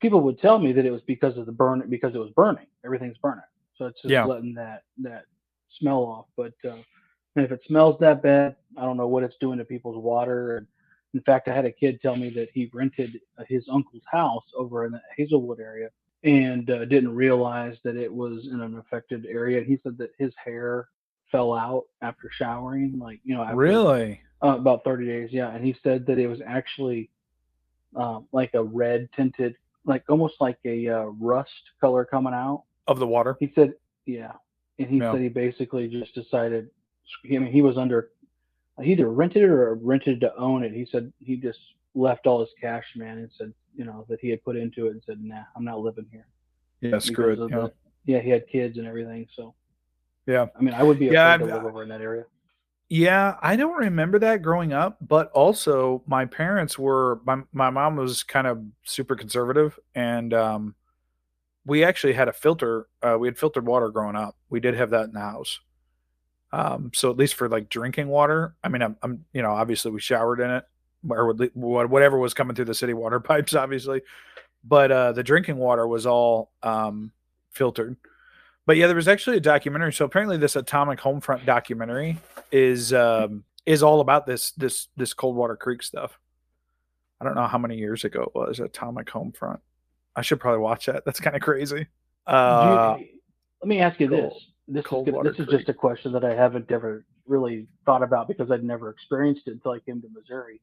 people 0.00 0.20
would 0.20 0.40
tell 0.40 0.58
me 0.58 0.72
that 0.72 0.84
it 0.84 0.90
was 0.90 1.02
because 1.02 1.36
of 1.36 1.46
the 1.46 1.52
burn 1.52 1.82
because 1.88 2.14
it 2.14 2.18
was 2.18 2.30
burning. 2.30 2.66
Everything's 2.84 3.18
burning, 3.18 3.44
so 3.76 3.86
it's 3.86 4.00
just 4.00 4.12
yeah. 4.12 4.24
letting 4.24 4.54
that 4.54 4.82
that 4.98 5.24
smell 5.78 5.98
off. 5.98 6.26
But 6.36 6.52
uh, 6.68 6.76
and 7.36 7.44
if 7.44 7.52
it 7.52 7.60
smells 7.66 7.96
that 8.00 8.22
bad, 8.22 8.56
I 8.76 8.82
don't 8.82 8.96
know 8.96 9.08
what 9.08 9.22
it's 9.22 9.36
doing 9.38 9.58
to 9.58 9.64
people's 9.64 10.02
water. 10.02 10.56
And 10.56 10.66
in 11.14 11.20
fact, 11.20 11.48
I 11.48 11.54
had 11.54 11.66
a 11.66 11.72
kid 11.72 12.00
tell 12.00 12.16
me 12.16 12.30
that 12.30 12.48
he 12.52 12.70
rented 12.72 13.20
his 13.46 13.64
uncle's 13.70 14.02
house 14.10 14.44
over 14.56 14.86
in 14.86 14.92
the 14.92 15.02
Hazelwood 15.16 15.60
area 15.60 15.90
and 16.24 16.68
uh, 16.70 16.84
didn't 16.86 17.14
realize 17.14 17.76
that 17.84 17.96
it 17.96 18.12
was 18.12 18.48
in 18.50 18.60
an 18.60 18.78
affected 18.78 19.26
area. 19.26 19.62
He 19.62 19.78
said 19.82 19.98
that 19.98 20.10
his 20.18 20.32
hair 20.42 20.88
fell 21.30 21.52
out 21.52 21.84
after 22.00 22.30
showering, 22.32 22.98
like 22.98 23.20
you 23.22 23.34
know, 23.34 23.42
after, 23.42 23.56
really 23.56 24.20
uh, 24.42 24.56
about 24.56 24.82
30 24.84 25.06
days. 25.06 25.28
Yeah, 25.30 25.50
and 25.50 25.64
he 25.64 25.76
said 25.82 26.06
that 26.06 26.18
it 26.18 26.26
was 26.26 26.40
actually 26.44 27.10
um, 27.94 28.26
like 28.32 28.54
a 28.54 28.62
red 28.62 29.08
tinted, 29.14 29.56
like 29.84 30.04
almost 30.08 30.34
like 30.40 30.58
a 30.64 30.88
uh, 30.88 31.04
rust 31.20 31.50
color 31.80 32.04
coming 32.04 32.32
out 32.32 32.64
of 32.86 32.98
the 32.98 33.06
water. 33.06 33.36
He 33.38 33.52
said, 33.54 33.74
yeah, 34.06 34.32
and 34.78 34.88
he 34.88 34.98
yeah. 34.98 35.12
said 35.12 35.20
he 35.20 35.28
basically 35.28 35.88
just 35.88 36.14
decided 36.14 36.70
I 37.24 37.38
mean, 37.38 37.52
he 37.52 37.62
was 37.62 37.76
under 37.76 38.10
he 38.82 38.92
either 38.92 39.10
rented 39.10 39.42
it 39.42 39.48
or 39.48 39.74
rented 39.74 40.20
to 40.20 40.34
own 40.36 40.62
it. 40.62 40.72
He 40.72 40.86
said 40.90 41.12
he 41.18 41.36
just 41.36 41.60
left 41.94 42.26
all 42.26 42.40
his 42.40 42.50
cash, 42.60 42.84
man, 42.94 43.18
and 43.18 43.30
said 43.36 43.52
you 43.74 43.84
know 43.84 44.06
that 44.08 44.20
he 44.20 44.28
had 44.28 44.42
put 44.44 44.56
into 44.56 44.86
it 44.86 44.90
and 44.90 45.02
said, 45.04 45.22
nah, 45.22 45.42
I'm 45.56 45.64
not 45.64 45.80
living 45.80 46.06
here. 46.10 46.26
Yeah, 46.80 46.98
screw 46.98 47.32
it. 47.32 47.50
Yeah. 47.50 47.56
The, 47.56 47.72
yeah, 48.04 48.20
he 48.20 48.30
had 48.30 48.46
kids 48.48 48.78
and 48.78 48.86
everything, 48.86 49.26
so. 49.34 49.54
Yeah. 50.26 50.46
I 50.58 50.62
mean, 50.62 50.74
I 50.74 50.82
would 50.82 50.98
be 50.98 51.06
yeah, 51.06 51.34
afraid 51.34 51.46
to 51.46 51.54
live 51.54 51.64
over 51.64 51.82
in 51.82 51.88
that 51.88 52.00
area. 52.00 52.24
Yeah, 52.88 53.36
I 53.40 53.56
don't 53.56 53.76
remember 53.76 54.18
that 54.20 54.42
growing 54.42 54.72
up, 54.72 54.98
but 55.00 55.30
also 55.32 56.02
my 56.06 56.24
parents 56.24 56.78
were 56.78 57.20
my 57.24 57.42
my 57.52 57.70
mom 57.70 57.96
was 57.96 58.22
kind 58.22 58.46
of 58.46 58.62
super 58.84 59.16
conservative 59.16 59.78
and 59.94 60.32
um 60.32 60.74
we 61.64 61.82
actually 61.82 62.12
had 62.12 62.28
a 62.28 62.32
filter. 62.32 62.86
Uh, 63.02 63.16
we 63.18 63.26
had 63.26 63.36
filtered 63.36 63.66
water 63.66 63.88
growing 63.88 64.14
up. 64.14 64.36
We 64.48 64.60
did 64.60 64.74
have 64.74 64.90
that 64.90 65.06
in 65.06 65.12
the 65.12 65.20
house. 65.20 65.58
Um, 66.52 66.90
so 66.94 67.10
at 67.10 67.16
least 67.16 67.34
for 67.34 67.48
like 67.48 67.68
drinking 67.68 68.08
water, 68.08 68.54
I 68.62 68.68
mean, 68.68 68.82
I'm, 68.82 68.96
I'm 69.02 69.24
you 69.32 69.42
know, 69.42 69.50
obviously 69.50 69.90
we 69.90 70.00
showered 70.00 70.40
in 70.40 70.50
it 70.50 70.64
or 71.08 71.32
whatever 71.54 72.18
was 72.18 72.34
coming 72.34 72.54
through 72.54 72.64
the 72.66 72.74
city 72.74 72.94
water 72.94 73.20
pipes, 73.20 73.54
obviously. 73.54 74.02
But 74.64 74.90
uh, 74.90 75.12
the 75.12 75.22
drinking 75.22 75.56
water 75.58 75.86
was 75.86 76.06
all 76.06 76.50
um, 76.62 77.12
filtered. 77.52 77.96
But 78.66 78.76
yeah, 78.76 78.88
there 78.88 78.96
was 78.96 79.06
actually 79.06 79.36
a 79.36 79.40
documentary. 79.40 79.92
So 79.92 80.04
apparently, 80.04 80.38
this 80.38 80.56
Atomic 80.56 80.98
Homefront 80.98 81.46
documentary 81.46 82.18
is 82.50 82.92
um, 82.92 83.44
is 83.64 83.82
all 83.84 84.00
about 84.00 84.26
this 84.26 84.50
this 84.52 84.88
this 84.96 85.14
Coldwater 85.14 85.54
Creek 85.56 85.84
stuff. 85.84 86.18
I 87.20 87.24
don't 87.24 87.36
know 87.36 87.46
how 87.46 87.58
many 87.58 87.76
years 87.76 88.04
ago 88.04 88.22
it 88.22 88.34
was. 88.34 88.58
Atomic 88.58 89.06
Homefront. 89.06 89.60
I 90.16 90.22
should 90.22 90.40
probably 90.40 90.60
watch 90.60 90.86
that. 90.86 91.04
That's 91.04 91.20
kind 91.20 91.36
of 91.36 91.42
crazy. 91.42 91.86
Uh, 92.26 92.96
you- 92.98 93.06
let 93.62 93.68
me 93.68 93.78
ask 93.78 94.00
you 94.00 94.08
this. 94.08 94.34
Cold- 94.66 94.74
This 94.76 94.80
is, 94.84 94.86
Cold 94.88 95.04
good- 95.06 95.14
Water 95.14 95.30
this 95.30 95.40
is 95.40 95.46
just 95.48 95.68
a 95.68 95.74
question 95.74 96.12
that 96.12 96.24
I 96.24 96.34
haven't 96.34 96.70
ever 96.70 97.04
really 97.26 97.66
thought 97.84 98.02
about 98.02 98.28
because 98.28 98.50
I'd 98.50 98.64
never 98.64 98.90
experienced 98.90 99.42
it 99.46 99.52
until 99.52 99.72
I 99.72 99.78
came 99.80 100.00
to 100.02 100.08
Missouri. 100.14 100.60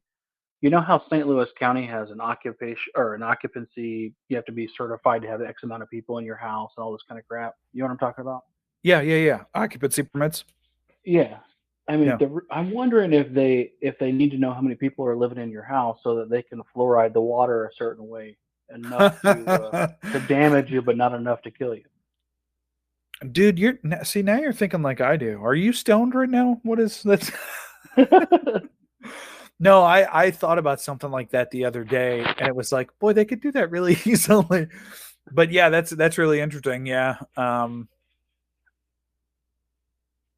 You 0.61 0.69
know 0.69 0.79
how 0.79 1.03
St. 1.09 1.27
Louis 1.27 1.47
County 1.59 1.85
has 1.87 2.09
an 2.09 2.21
occupation 2.21 2.91
or 2.95 3.15
an 3.15 3.23
occupancy? 3.23 4.13
You 4.29 4.35
have 4.37 4.45
to 4.45 4.53
be 4.53 4.69
certified 4.77 5.21
to 5.23 5.27
have 5.27 5.41
X 5.41 5.63
amount 5.63 5.83
of 5.83 5.89
people 5.89 6.19
in 6.19 6.25
your 6.25 6.37
house 6.37 6.71
and 6.77 6.83
all 6.83 6.93
this 6.93 7.01
kind 7.07 7.19
of 7.19 7.27
crap. 7.27 7.55
You 7.73 7.79
know 7.81 7.87
what 7.87 7.91
I'm 7.91 7.97
talking 7.97 8.21
about? 8.21 8.43
yeah, 8.81 9.01
yeah, 9.01 9.15
yeah. 9.17 9.39
Occupancy 9.55 10.03
permits. 10.03 10.43
Yeah. 11.05 11.37
I 11.89 11.97
mean, 11.97 12.07
Yeah. 12.07 12.15
the, 12.15 12.39
I'm 12.49 12.71
wondering 12.71 13.11
if 13.11 13.33
they 13.33 13.73
if 13.81 13.99
they 13.99 14.13
need 14.13 14.31
to 14.31 14.37
know 14.37 14.53
how 14.53 14.61
many 14.61 14.75
people 14.75 15.05
are 15.05 15.17
living 15.17 15.37
in 15.37 15.49
your 15.51 15.63
house 15.63 15.99
so 16.01 16.15
that 16.15 16.29
they 16.29 16.41
can 16.41 16.61
fluoride 16.73 17.11
the 17.11 17.19
water 17.21 17.65
a 17.65 17.73
certain 17.77 18.07
way 18.07 18.37
enough 18.73 19.19
to, 19.21 19.29
uh, 19.45 19.87
to 20.13 20.19
damage 20.29 20.71
you, 20.71 20.81
but 20.81 20.95
not 20.95 21.13
enough 21.13 21.41
to 21.41 21.51
kill 21.51 21.75
you. 21.75 21.83
Dude, 23.31 23.57
you're 23.57 23.79
see 24.03 24.21
now 24.21 24.37
you're 24.37 24.51
thinking 24.53 24.81
like 24.81 24.99
I 24.99 25.17
do. 25.17 25.41
Are 25.43 25.55
you 25.55 25.71
stoned 25.71 26.13
right 26.13 26.29
now? 26.29 26.59
What 26.63 26.79
is 26.79 27.03
that? 27.03 27.31
no, 29.59 29.81
I 29.83 30.25
I 30.25 30.31
thought 30.31 30.57
about 30.57 30.81
something 30.81 31.11
like 31.11 31.29
that 31.31 31.51
the 31.51 31.65
other 31.65 31.83
day, 31.83 32.21
and 32.21 32.47
it 32.47 32.55
was 32.55 32.71
like, 32.71 32.89
boy, 32.99 33.13
they 33.13 33.25
could 33.25 33.41
do 33.41 33.51
that 33.53 33.71
really 33.71 33.93
easily. 34.05 34.67
But 35.31 35.51
yeah, 35.51 35.69
that's 35.69 35.91
that's 35.91 36.17
really 36.17 36.39
interesting. 36.41 36.85
Yeah, 36.85 37.17
um, 37.37 37.87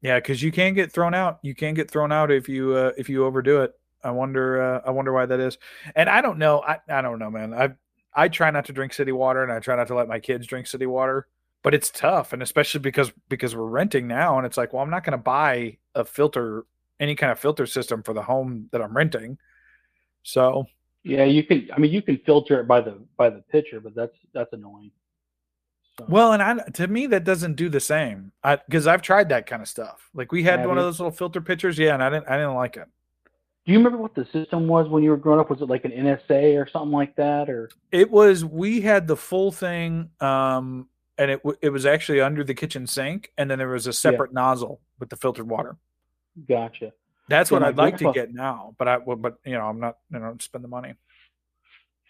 yeah, 0.02 0.18
because 0.18 0.42
you 0.42 0.52
can 0.52 0.74
get 0.74 0.92
thrown 0.92 1.14
out. 1.14 1.38
You 1.42 1.54
can 1.54 1.74
get 1.74 1.90
thrown 1.90 2.12
out 2.12 2.30
if 2.30 2.48
you 2.48 2.74
uh, 2.74 2.92
if 2.96 3.08
you 3.08 3.24
overdo 3.24 3.62
it. 3.62 3.72
I 4.04 4.10
wonder. 4.10 4.62
Uh, 4.62 4.80
I 4.86 4.90
wonder 4.90 5.12
why 5.12 5.26
that 5.26 5.40
is. 5.40 5.58
And 5.96 6.08
I 6.08 6.20
don't 6.20 6.38
know. 6.38 6.62
I 6.62 6.78
I 6.88 7.02
don't 7.02 7.18
know, 7.18 7.30
man. 7.30 7.54
I 7.54 7.70
I 8.14 8.28
try 8.28 8.50
not 8.50 8.66
to 8.66 8.72
drink 8.72 8.92
city 8.92 9.12
water, 9.12 9.42
and 9.42 9.50
I 9.52 9.58
try 9.60 9.76
not 9.76 9.88
to 9.88 9.94
let 9.94 10.08
my 10.08 10.20
kids 10.20 10.46
drink 10.46 10.66
city 10.66 10.86
water 10.86 11.26
but 11.62 11.74
it's 11.74 11.90
tough 11.90 12.32
and 12.32 12.42
especially 12.42 12.80
because 12.80 13.12
because 13.28 13.56
we're 13.56 13.64
renting 13.64 14.06
now 14.06 14.36
and 14.36 14.46
it's 14.46 14.56
like 14.56 14.72
well 14.72 14.82
i'm 14.82 14.90
not 14.90 15.04
going 15.04 15.12
to 15.12 15.18
buy 15.18 15.76
a 15.94 16.04
filter 16.04 16.64
any 17.00 17.14
kind 17.14 17.32
of 17.32 17.38
filter 17.38 17.66
system 17.66 18.02
for 18.02 18.12
the 18.12 18.22
home 18.22 18.68
that 18.72 18.80
i'm 18.80 18.96
renting 18.96 19.38
so 20.22 20.66
yeah, 21.06 21.22
you 21.22 21.44
can. 21.44 21.68
I 21.72 21.78
mean, 21.78 21.92
you 21.92 22.02
can 22.02 22.18
filter 22.26 22.60
it 22.60 22.66
by 22.66 22.80
the 22.80 22.98
by 23.16 23.30
the 23.30 23.42
pitcher, 23.52 23.80
but 23.80 23.94
that's 23.94 24.16
that's 24.34 24.52
annoying. 24.52 24.90
So, 25.98 26.04
well 26.10 26.34
and 26.34 26.42
i 26.42 26.58
to 26.74 26.88
me 26.88 27.06
that 27.06 27.24
doesn't 27.24 27.54
do 27.54 27.70
the 27.70 27.80
same 27.80 28.30
i 28.44 28.56
because 28.56 28.86
i've 28.86 29.00
tried 29.00 29.30
that 29.30 29.46
kind 29.46 29.62
of 29.62 29.68
stuff 29.68 30.10
like 30.12 30.30
we 30.30 30.42
had 30.42 30.58
Have 30.58 30.68
one 30.68 30.76
of 30.76 30.84
those 30.84 31.00
little 31.00 31.10
filter 31.10 31.40
pitchers 31.40 31.78
yeah 31.78 31.94
and 31.94 32.02
i 32.02 32.10
didn't 32.10 32.28
i 32.28 32.36
didn't 32.36 32.52
like 32.52 32.76
it 32.76 32.86
do 33.64 33.72
you 33.72 33.78
remember 33.78 33.96
what 33.96 34.14
the 34.14 34.26
system 34.30 34.68
was 34.68 34.90
when 34.90 35.02
you 35.02 35.08
were 35.08 35.16
growing 35.16 35.40
up? 35.40 35.48
Was 35.48 35.62
it 35.62 35.70
like 35.70 35.86
an 35.86 35.92
NSA 35.92 36.62
or 36.62 36.68
something 36.68 36.92
like 36.92 37.16
that, 37.16 37.48
or 37.48 37.70
it 37.90 38.08
was 38.10 38.44
we 38.44 38.80
had 38.82 39.08
the 39.08 39.16
full 39.16 39.50
thing 39.50 40.10
um 40.20 40.86
and 41.18 41.30
it 41.30 41.38
w- 41.42 41.58
it 41.62 41.70
was 41.70 41.86
actually 41.86 42.20
under 42.20 42.44
the 42.44 42.54
kitchen 42.54 42.86
sink 42.86 43.32
and 43.38 43.50
then 43.50 43.58
there 43.58 43.68
was 43.68 43.86
a 43.86 43.92
separate 43.92 44.32
nozzle 44.32 44.80
with 44.98 45.10
the 45.10 45.16
filtered 45.16 45.48
water. 45.48 45.76
Gotcha? 46.48 46.92
that's 47.28 47.50
Yeah, 47.50 47.58
what 47.58 47.62
i'd 47.62 47.76
like 47.76 47.96
to 47.98 48.12
get 48.12 48.32
now 48.32 48.74
but 48.78 48.88
i 48.88 48.98
well, 48.98 49.16
but 49.16 49.38
you 49.44 49.52
know 49.52 49.66
i'm 49.66 49.80
not 49.80 49.98
you 50.12 50.18
know 50.18 50.36
spend 50.40 50.64
the 50.64 50.68
money. 50.68 50.94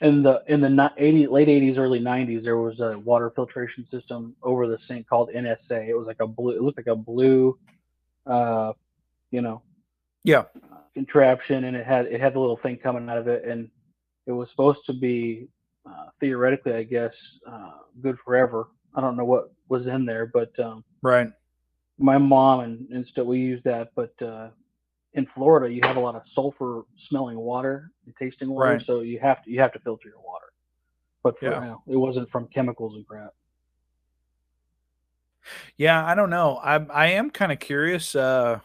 In 0.03 0.23
the 0.23 0.43
in 0.47 0.61
the 0.61 0.93
80 0.99 1.27
late 1.29 1.49
80s 1.49 1.79
early 1.79 2.01
90s 2.01 2.45
there 2.45 2.59
was 2.59 2.81
a 2.81 2.99
water 2.99 3.31
filtration 3.35 3.87
system 3.91 4.37
over 4.43 4.67
the 4.67 4.79
sink 4.87 5.09
called 5.09 5.31
nsa 5.35 5.89
it 5.89 5.97
was 5.97 6.07
like 6.07 6.21
a 6.21 6.27
blue 6.27 6.57
it 6.57 6.63
looked 6.63 6.79
like 6.79 6.87
a 6.87 6.97
blue 6.97 7.59
uh 8.27 8.73
you 9.31 9.41
know 9.41 9.63
yeah. 10.25 10.45
contraption 10.95 11.65
and 11.65 11.77
it 11.77 11.87
had 11.87 12.07
it 12.07 12.21
had 12.21 12.35
the 12.35 12.41
little 12.41 12.59
thing 12.59 12.77
coming 12.77 13.09
out 13.09 13.17
of 13.19 13.29
it 13.29 13.45
and 13.45 13.71
it 14.27 14.33
was 14.33 14.51
supposed 14.51 14.85
to 14.87 14.93
be 14.93 15.49
uh, 15.89 16.07
theoretically 16.21 16.75
i 16.75 16.83
guess 16.83 17.15
uh, 17.51 17.71
good 18.03 18.19
forever 18.25 18.67
i 18.97 19.01
don't 19.01 19.17
know 19.17 19.25
what 19.25 19.53
was 19.69 19.87
in 19.87 20.05
there 20.05 20.27
but 20.27 20.51
um 20.59 20.83
right 21.03 21.29
my 21.99 22.19
mom 22.19 22.61
and, 22.61 22.89
and 22.91 23.07
still 23.07 23.25
we 23.25 23.39
use 23.39 23.63
that 23.65 23.91
but 23.95 24.13
uh 24.23 24.49
in 25.15 25.27
florida 25.35 25.73
you 25.73 25.83
have 25.83 25.97
a 25.97 26.01
lot 26.01 26.15
of 26.15 26.23
sulfur 26.35 26.83
smelling 27.09 27.39
water 27.39 27.91
and 28.05 28.15
tasting 28.19 28.51
water 28.51 28.73
Right. 28.73 28.87
so 28.87 29.01
you 29.01 29.19
have 29.21 29.43
to 29.45 29.51
you 29.51 29.61
have 29.61 29.73
to 29.73 29.79
filter 29.81 30.09
your 30.09 30.19
water 30.19 30.47
but 31.23 31.39
for, 31.39 31.47
Yeah. 31.47 31.61
know, 31.61 31.83
it 31.89 31.97
wasn't 31.97 32.31
from 32.31 32.49
chemicals 32.49 32.95
and 32.97 33.07
crap 33.07 33.33
Yeah, 35.77 36.05
I 36.05 36.15
don't 36.15 36.31
know. 36.31 36.57
I 36.57 36.77
I 36.77 37.07
am 37.09 37.31
kind 37.31 37.53
of 37.53 37.59
curious. 37.61 38.15
Uh, 38.15 38.61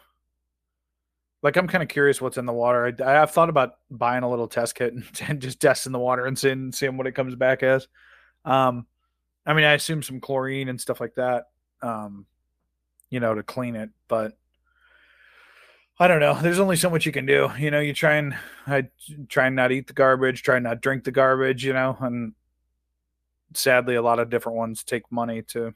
like 1.44 1.56
I'm 1.58 1.68
kind 1.68 1.82
of 1.84 1.90
curious 1.90 2.22
what's 2.22 2.38
in 2.38 2.46
the 2.46 2.54
water. 2.54 2.94
I, 3.04 3.22
I've 3.22 3.32
thought 3.32 3.50
about 3.50 3.74
buying 3.90 4.24
a 4.24 4.30
little 4.30 4.48
test 4.48 4.76
kit 4.76 4.94
and, 4.94 5.04
and 5.28 5.42
just 5.48 5.60
testing 5.60 5.92
the 5.92 6.00
water 6.00 6.26
and 6.26 6.38
seeing 6.38 6.72
seeing 6.72 6.98
what 6.98 7.08
it 7.08 7.14
comes 7.14 7.36
back 7.36 7.64
as. 7.64 7.88
Um, 8.46 8.86
I 9.46 9.54
mean, 9.54 9.66
I 9.66 9.74
assume 9.74 10.04
some 10.04 10.20
chlorine 10.20 10.70
and 10.70 10.80
stuff 10.80 11.02
like 11.02 11.16
that. 11.16 11.46
Um, 11.82 12.26
you 13.10 13.20
know, 13.20 13.34
to 13.34 13.44
clean 13.44 13.76
it, 13.76 13.90
but 14.08 14.38
I 16.00 16.08
don't 16.08 16.20
know. 16.20 16.34
There's 16.42 16.60
only 16.60 16.78
so 16.78 16.90
much 16.90 17.06
you 17.06 17.12
can 17.12 17.26
do. 17.26 17.52
You 17.60 17.72
know, 17.72 17.80
you 17.80 17.94
try 17.94 18.16
and 18.16 18.36
I 18.66 18.88
try 19.30 19.48
and 19.48 19.56
not 19.56 19.72
eat 19.72 19.88
the 19.88 19.94
garbage, 19.94 20.44
try 20.44 20.56
and 20.56 20.64
not 20.64 20.82
drink 20.82 21.04
the 21.04 21.12
garbage. 21.12 21.64
You 21.66 21.74
know, 21.74 21.98
and 22.00 22.34
sadly, 23.54 23.96
a 23.96 24.02
lot 24.02 24.20
of 24.20 24.30
different 24.30 24.58
ones 24.58 24.84
take 24.84 25.12
money 25.12 25.42
to 25.50 25.74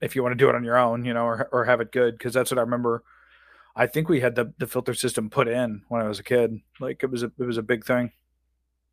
if 0.00 0.16
you 0.16 0.22
want 0.22 0.32
to 0.32 0.36
do 0.36 0.48
it 0.48 0.56
on 0.56 0.64
your 0.64 0.76
own, 0.76 1.04
you 1.04 1.14
know, 1.14 1.24
or 1.24 1.48
or 1.52 1.64
have 1.64 1.80
it 1.80 1.92
good 1.92 2.18
because 2.18 2.34
that's 2.34 2.50
what 2.50 2.58
I 2.58 2.62
remember. 2.62 3.04
I 3.76 3.86
think 3.86 4.08
we 4.08 4.20
had 4.20 4.34
the 4.34 4.52
the 4.58 4.66
filter 4.66 4.94
system 4.94 5.30
put 5.30 5.48
in 5.48 5.82
when 5.88 6.02
I 6.02 6.08
was 6.08 6.18
a 6.18 6.24
kid. 6.24 6.60
Like 6.80 7.02
it 7.02 7.10
was 7.10 7.22
a 7.22 7.30
it 7.38 7.44
was 7.44 7.58
a 7.58 7.62
big 7.62 7.84
thing. 7.84 8.12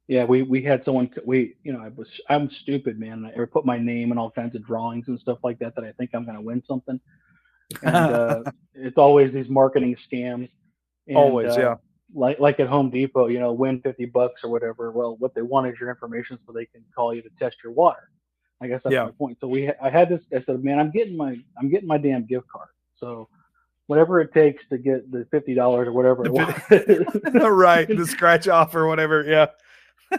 Yeah 0.10 0.26
we 0.26 0.42
we 0.42 0.62
had 0.62 0.84
someone 0.84 1.10
we 1.26 1.56
you 1.64 1.72
know 1.72 1.80
i 1.80 1.88
was 1.90 2.08
i'm 2.30 2.50
stupid 2.62 3.00
man 3.00 3.32
i 3.40 3.46
put 3.46 3.66
my 3.66 3.78
name 3.78 4.12
and 4.12 4.20
all 4.20 4.32
kinds 4.32 4.56
of 4.56 4.66
drawings 4.66 5.08
and 5.08 5.20
stuff 5.20 5.38
like 5.44 5.58
that 5.60 5.74
that 5.76 5.86
i 5.86 5.92
think 5.94 6.10
i'm 6.14 6.26
going 6.26 6.36
to 6.36 6.42
win 6.42 6.62
something 6.68 7.00
and 7.84 7.96
uh 8.22 8.44
it's 8.74 8.98
always 8.98 9.32
these 9.32 9.48
marketing 9.50 9.96
scams 10.12 10.50
And, 11.08 11.18
Always, 11.18 11.54
uh, 11.58 11.60
yeah. 11.60 11.76
like 12.14 12.40
like 12.40 12.60
at 12.60 12.68
Home 12.68 12.90
Depot, 12.92 13.28
you 13.28 13.40
know, 13.40 13.52
win 13.52 13.82
fifty 13.82 14.06
bucks 14.06 14.44
or 14.44 14.50
whatever. 14.52 14.92
Well, 14.92 15.16
what 15.18 15.34
they 15.34 15.42
want 15.42 15.68
is 15.68 15.76
your 15.80 15.90
information 15.90 16.38
so 16.46 16.52
they 16.54 16.66
can 16.66 16.84
call 16.96 17.14
you 17.16 17.22
to 17.24 17.30
test 17.40 17.58
your 17.64 17.74
water. 17.74 18.12
I 18.62 18.68
guess 18.68 18.82
that's 18.84 18.94
Yeah. 18.94 19.06
my 19.06 19.12
point. 19.12 19.38
So 19.42 19.48
we, 19.48 19.66
ha- 19.68 19.80
I 19.82 19.90
had 19.90 20.10
this. 20.10 20.22
I 20.32 20.44
said, 20.46 20.64
man, 20.64 20.78
I'm 20.80 20.92
getting 20.92 21.18
my, 21.18 21.32
I'm 21.58 21.70
getting 21.70 21.88
my 21.88 21.98
damn 21.98 22.26
gift 22.28 22.48
card. 22.48 22.70
So 23.00 23.28
whatever 23.88 24.22
it 24.22 24.32
takes 24.34 24.62
to 24.70 24.78
get 24.78 25.12
the 25.12 25.26
fifty 25.32 25.56
dollars 25.56 25.88
or 25.88 25.94
whatever 25.94 26.26
it 26.28 26.32
was. 26.32 26.54
right, 27.66 27.88
the 27.88 28.06
scratch 28.06 28.48
off 28.48 28.76
or 28.76 28.86
whatever. 28.88 29.24
Yeah. 29.28 29.48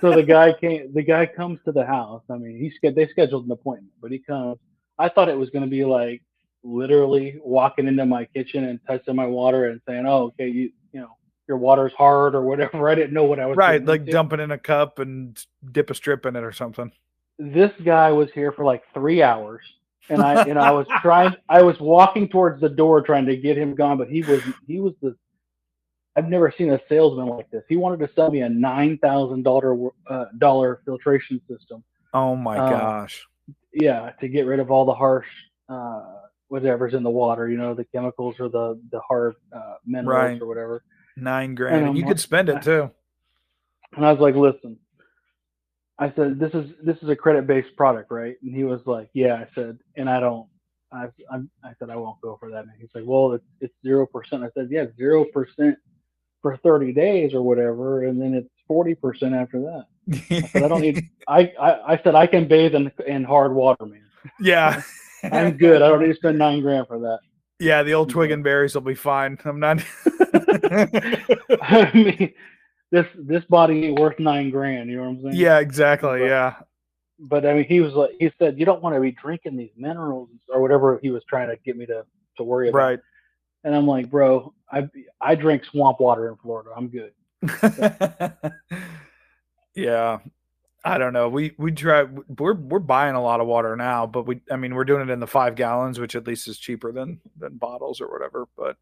So 0.00 0.12
the 0.12 0.22
guy 0.22 0.52
came. 0.52 0.92
The 0.94 1.02
guy 1.02 1.26
comes 1.26 1.58
to 1.64 1.72
the 1.72 1.84
house. 1.84 2.22
I 2.30 2.36
mean, 2.36 2.58
he 2.58 2.90
they 2.90 3.08
scheduled 3.08 3.46
an 3.46 3.52
appointment, 3.52 3.92
but 4.00 4.10
he 4.12 4.18
comes. 4.18 4.58
I 4.98 5.08
thought 5.08 5.28
it 5.28 5.38
was 5.38 5.50
going 5.50 5.64
to 5.64 5.70
be 5.70 5.84
like 5.84 6.22
literally 6.62 7.40
walking 7.44 7.88
into 7.88 8.04
my 8.06 8.24
kitchen 8.26 8.64
and 8.64 8.78
touching 8.86 9.16
my 9.16 9.26
water 9.26 9.66
and 9.66 9.80
saying, 9.88 10.06
"Oh, 10.06 10.24
okay, 10.38 10.48
you, 10.48 10.70
you 10.92 11.00
know." 11.00 11.16
Your 11.48 11.58
water's 11.58 11.92
hard 11.94 12.36
or 12.36 12.42
whatever. 12.42 12.88
I 12.88 12.94
didn't 12.94 13.12
know 13.12 13.24
what 13.24 13.40
I 13.40 13.46
was 13.46 13.56
Right, 13.56 13.84
like 13.84 14.02
into. 14.02 14.12
dump 14.12 14.32
it 14.34 14.38
in 14.38 14.52
a 14.52 14.58
cup 14.58 15.00
and 15.00 15.36
dip 15.72 15.90
a 15.90 15.94
strip 15.94 16.24
in 16.24 16.36
it 16.36 16.44
or 16.44 16.52
something. 16.52 16.92
this 17.40 17.72
guy 17.84 18.12
was 18.12 18.30
here 18.32 18.52
for 18.52 18.64
like 18.64 18.84
three 18.94 19.20
hours 19.22 19.62
and 20.10 20.22
i 20.22 20.42
and 20.44 20.58
i 20.58 20.70
was 20.70 20.86
trying 21.02 21.34
i 21.48 21.62
was 21.62 21.78
walking 21.80 22.28
towards 22.28 22.60
the 22.60 22.68
door 22.68 23.00
trying 23.02 23.26
to 23.26 23.36
get 23.36 23.56
him 23.58 23.74
gone 23.74 23.98
but 23.98 24.08
he 24.08 24.22
was 24.22 24.42
he 24.66 24.78
was 24.78 24.92
the 25.02 25.16
i've 26.16 26.28
never 26.28 26.52
seen 26.56 26.72
a 26.72 26.80
salesman 26.88 27.26
like 27.26 27.50
this 27.50 27.62
he 27.68 27.76
wanted 27.76 27.98
to 27.98 28.12
sell 28.14 28.30
me 28.30 28.40
a 28.42 28.48
nine 28.48 28.98
thousand 28.98 29.42
dollar 29.42 29.76
uh, 30.08 30.24
dollar 30.38 30.80
filtration 30.84 31.40
system 31.48 31.82
Oh 32.12 32.34
my 32.34 32.58
Uh, 32.58 32.70
gosh. 32.70 33.26
yeah 33.72 34.10
to 34.20 34.28
get 34.28 34.46
rid 34.46 34.58
of 34.60 34.70
all 34.70 34.84
the 34.84 34.94
harsh 34.94 35.28
uh 35.68 36.02
whatever's 36.48 36.94
in 36.94 37.02
the 37.04 37.10
water 37.10 37.48
you 37.48 37.56
know 37.56 37.72
the 37.74 37.84
chemicals 37.84 38.34
or 38.40 38.48
the 38.48 38.80
the 38.90 39.00
hard 39.00 39.34
uh 39.52 39.74
minerals 39.86 40.08
Right. 40.32 40.42
or 40.42 40.46
whatever 40.46 40.82
Nine 41.16 41.54
grand. 41.54 41.86
and 41.88 41.98
you 41.98 42.04
could 42.04 42.18
spend 42.20 42.48
it 42.48 42.62
too. 42.62 42.90
And 43.96 44.06
I 44.06 44.12
was 44.12 44.20
like, 44.20 44.36
listen, 44.36 44.78
I 45.98 46.12
said, 46.16 46.38
this 46.38 46.52
is 46.54 46.70
this 46.82 46.96
is 47.02 47.08
a 47.10 47.16
credit 47.16 47.46
based 47.46 47.76
product, 47.76 48.10
right? 48.10 48.36
And 48.42 48.54
he 48.54 48.64
was 48.64 48.80
like, 48.86 49.10
yeah. 49.12 49.34
I 49.34 49.46
said, 49.54 49.78
and 49.96 50.08
I 50.08 50.18
don't. 50.20 50.46
I 50.92 51.08
I'm, 51.30 51.50
I 51.62 51.72
said 51.78 51.90
I 51.90 51.96
won't 51.96 52.20
go 52.22 52.36
for 52.40 52.48
that. 52.52 52.62
And 52.62 52.70
he's 52.80 52.88
like, 52.94 53.04
well, 53.06 53.32
it's 53.32 53.44
it's 53.60 53.74
zero 53.84 54.06
percent. 54.06 54.44
I 54.44 54.48
said, 54.54 54.68
yeah, 54.70 54.86
zero 54.96 55.24
percent 55.24 55.76
for 56.42 56.56
30 56.56 56.92
days 56.92 57.34
or 57.34 57.42
whatever, 57.42 58.04
and 58.04 58.20
then 58.20 58.34
it's 58.34 58.48
40 58.66 58.94
percent 58.94 59.34
after 59.34 59.60
that. 59.60 59.86
I 60.30 60.40
said 60.48 60.62
I 60.62 60.68
don't 60.68 60.80
need. 60.80 61.08
I, 61.28 61.52
I 61.60 61.92
I 61.92 62.00
said 62.02 62.14
I 62.14 62.26
can 62.26 62.48
bathe 62.48 62.74
in 62.74 62.90
in 63.06 63.24
hard 63.24 63.54
water, 63.54 63.86
man. 63.86 64.04
yeah. 64.40 64.82
I'm 65.22 65.56
good. 65.56 65.82
I 65.82 65.88
don't 65.88 66.00
need 66.00 66.08
to 66.08 66.14
spend 66.14 66.38
nine 66.38 66.62
grand 66.62 66.86
for 66.86 66.98
that. 67.00 67.18
Yeah, 67.58 67.82
the 67.82 67.92
old 67.92 68.08
twig 68.08 68.30
and 68.30 68.42
berries 68.42 68.74
will 68.74 68.80
be 68.80 68.94
fine. 68.94 69.38
I'm 69.44 69.60
not. 69.60 69.84
I 71.60 71.90
mean, 71.92 72.32
this 72.90 73.06
this 73.16 73.44
body 73.44 73.86
ain't 73.86 73.98
worth 73.98 74.18
nine 74.18 74.50
grand. 74.50 74.88
You 74.88 74.96
know 74.96 75.02
what 75.02 75.08
I'm 75.08 75.22
saying? 75.22 75.34
yeah, 75.34 75.58
exactly. 75.58 76.22
Yeah. 76.22 76.54
But 77.18 77.44
I 77.44 77.52
mean, 77.52 77.64
he 77.64 77.80
was 77.80 77.92
like, 77.92 78.12
he 78.18 78.32
said, 78.38 78.58
you 78.58 78.64
don't 78.64 78.82
want 78.82 78.94
to 78.94 79.00
be 79.00 79.12
drinking 79.12 79.58
these 79.58 79.72
minerals 79.76 80.30
or 80.48 80.62
whatever 80.62 80.98
he 81.02 81.10
was 81.10 81.22
trying 81.28 81.48
to 81.48 81.56
get 81.64 81.76
me 81.76 81.84
to 81.86 82.06
to 82.38 82.42
worry 82.44 82.70
about. 82.70 82.78
Right. 82.78 83.00
And 83.64 83.74
I'm 83.74 83.86
like, 83.86 84.10
bro, 84.10 84.54
I 84.70 84.88
I 85.20 85.34
drink 85.34 85.64
swamp 85.64 86.00
water 86.00 86.28
in 86.28 86.36
Florida. 86.36 86.70
I'm 86.76 86.88
good. 86.88 87.12
yeah. 89.74 90.18
I 90.82 90.96
don't 90.98 91.12
know. 91.12 91.28
We 91.28 91.52
we 91.58 91.72
try. 91.72 92.04
We're 92.04 92.54
we're 92.54 92.78
buying 92.78 93.14
a 93.14 93.22
lot 93.22 93.40
of 93.40 93.46
water 93.46 93.76
now, 93.76 94.06
but 94.06 94.26
we. 94.26 94.40
I 94.50 94.56
mean, 94.56 94.74
we're 94.74 94.84
doing 94.84 95.02
it 95.02 95.12
in 95.12 95.20
the 95.20 95.26
five 95.26 95.54
gallons, 95.54 96.00
which 96.00 96.16
at 96.16 96.26
least 96.26 96.48
is 96.48 96.58
cheaper 96.58 96.90
than 96.90 97.20
than 97.38 97.58
bottles 97.58 98.00
or 98.00 98.10
whatever. 98.10 98.48
But 98.56 98.76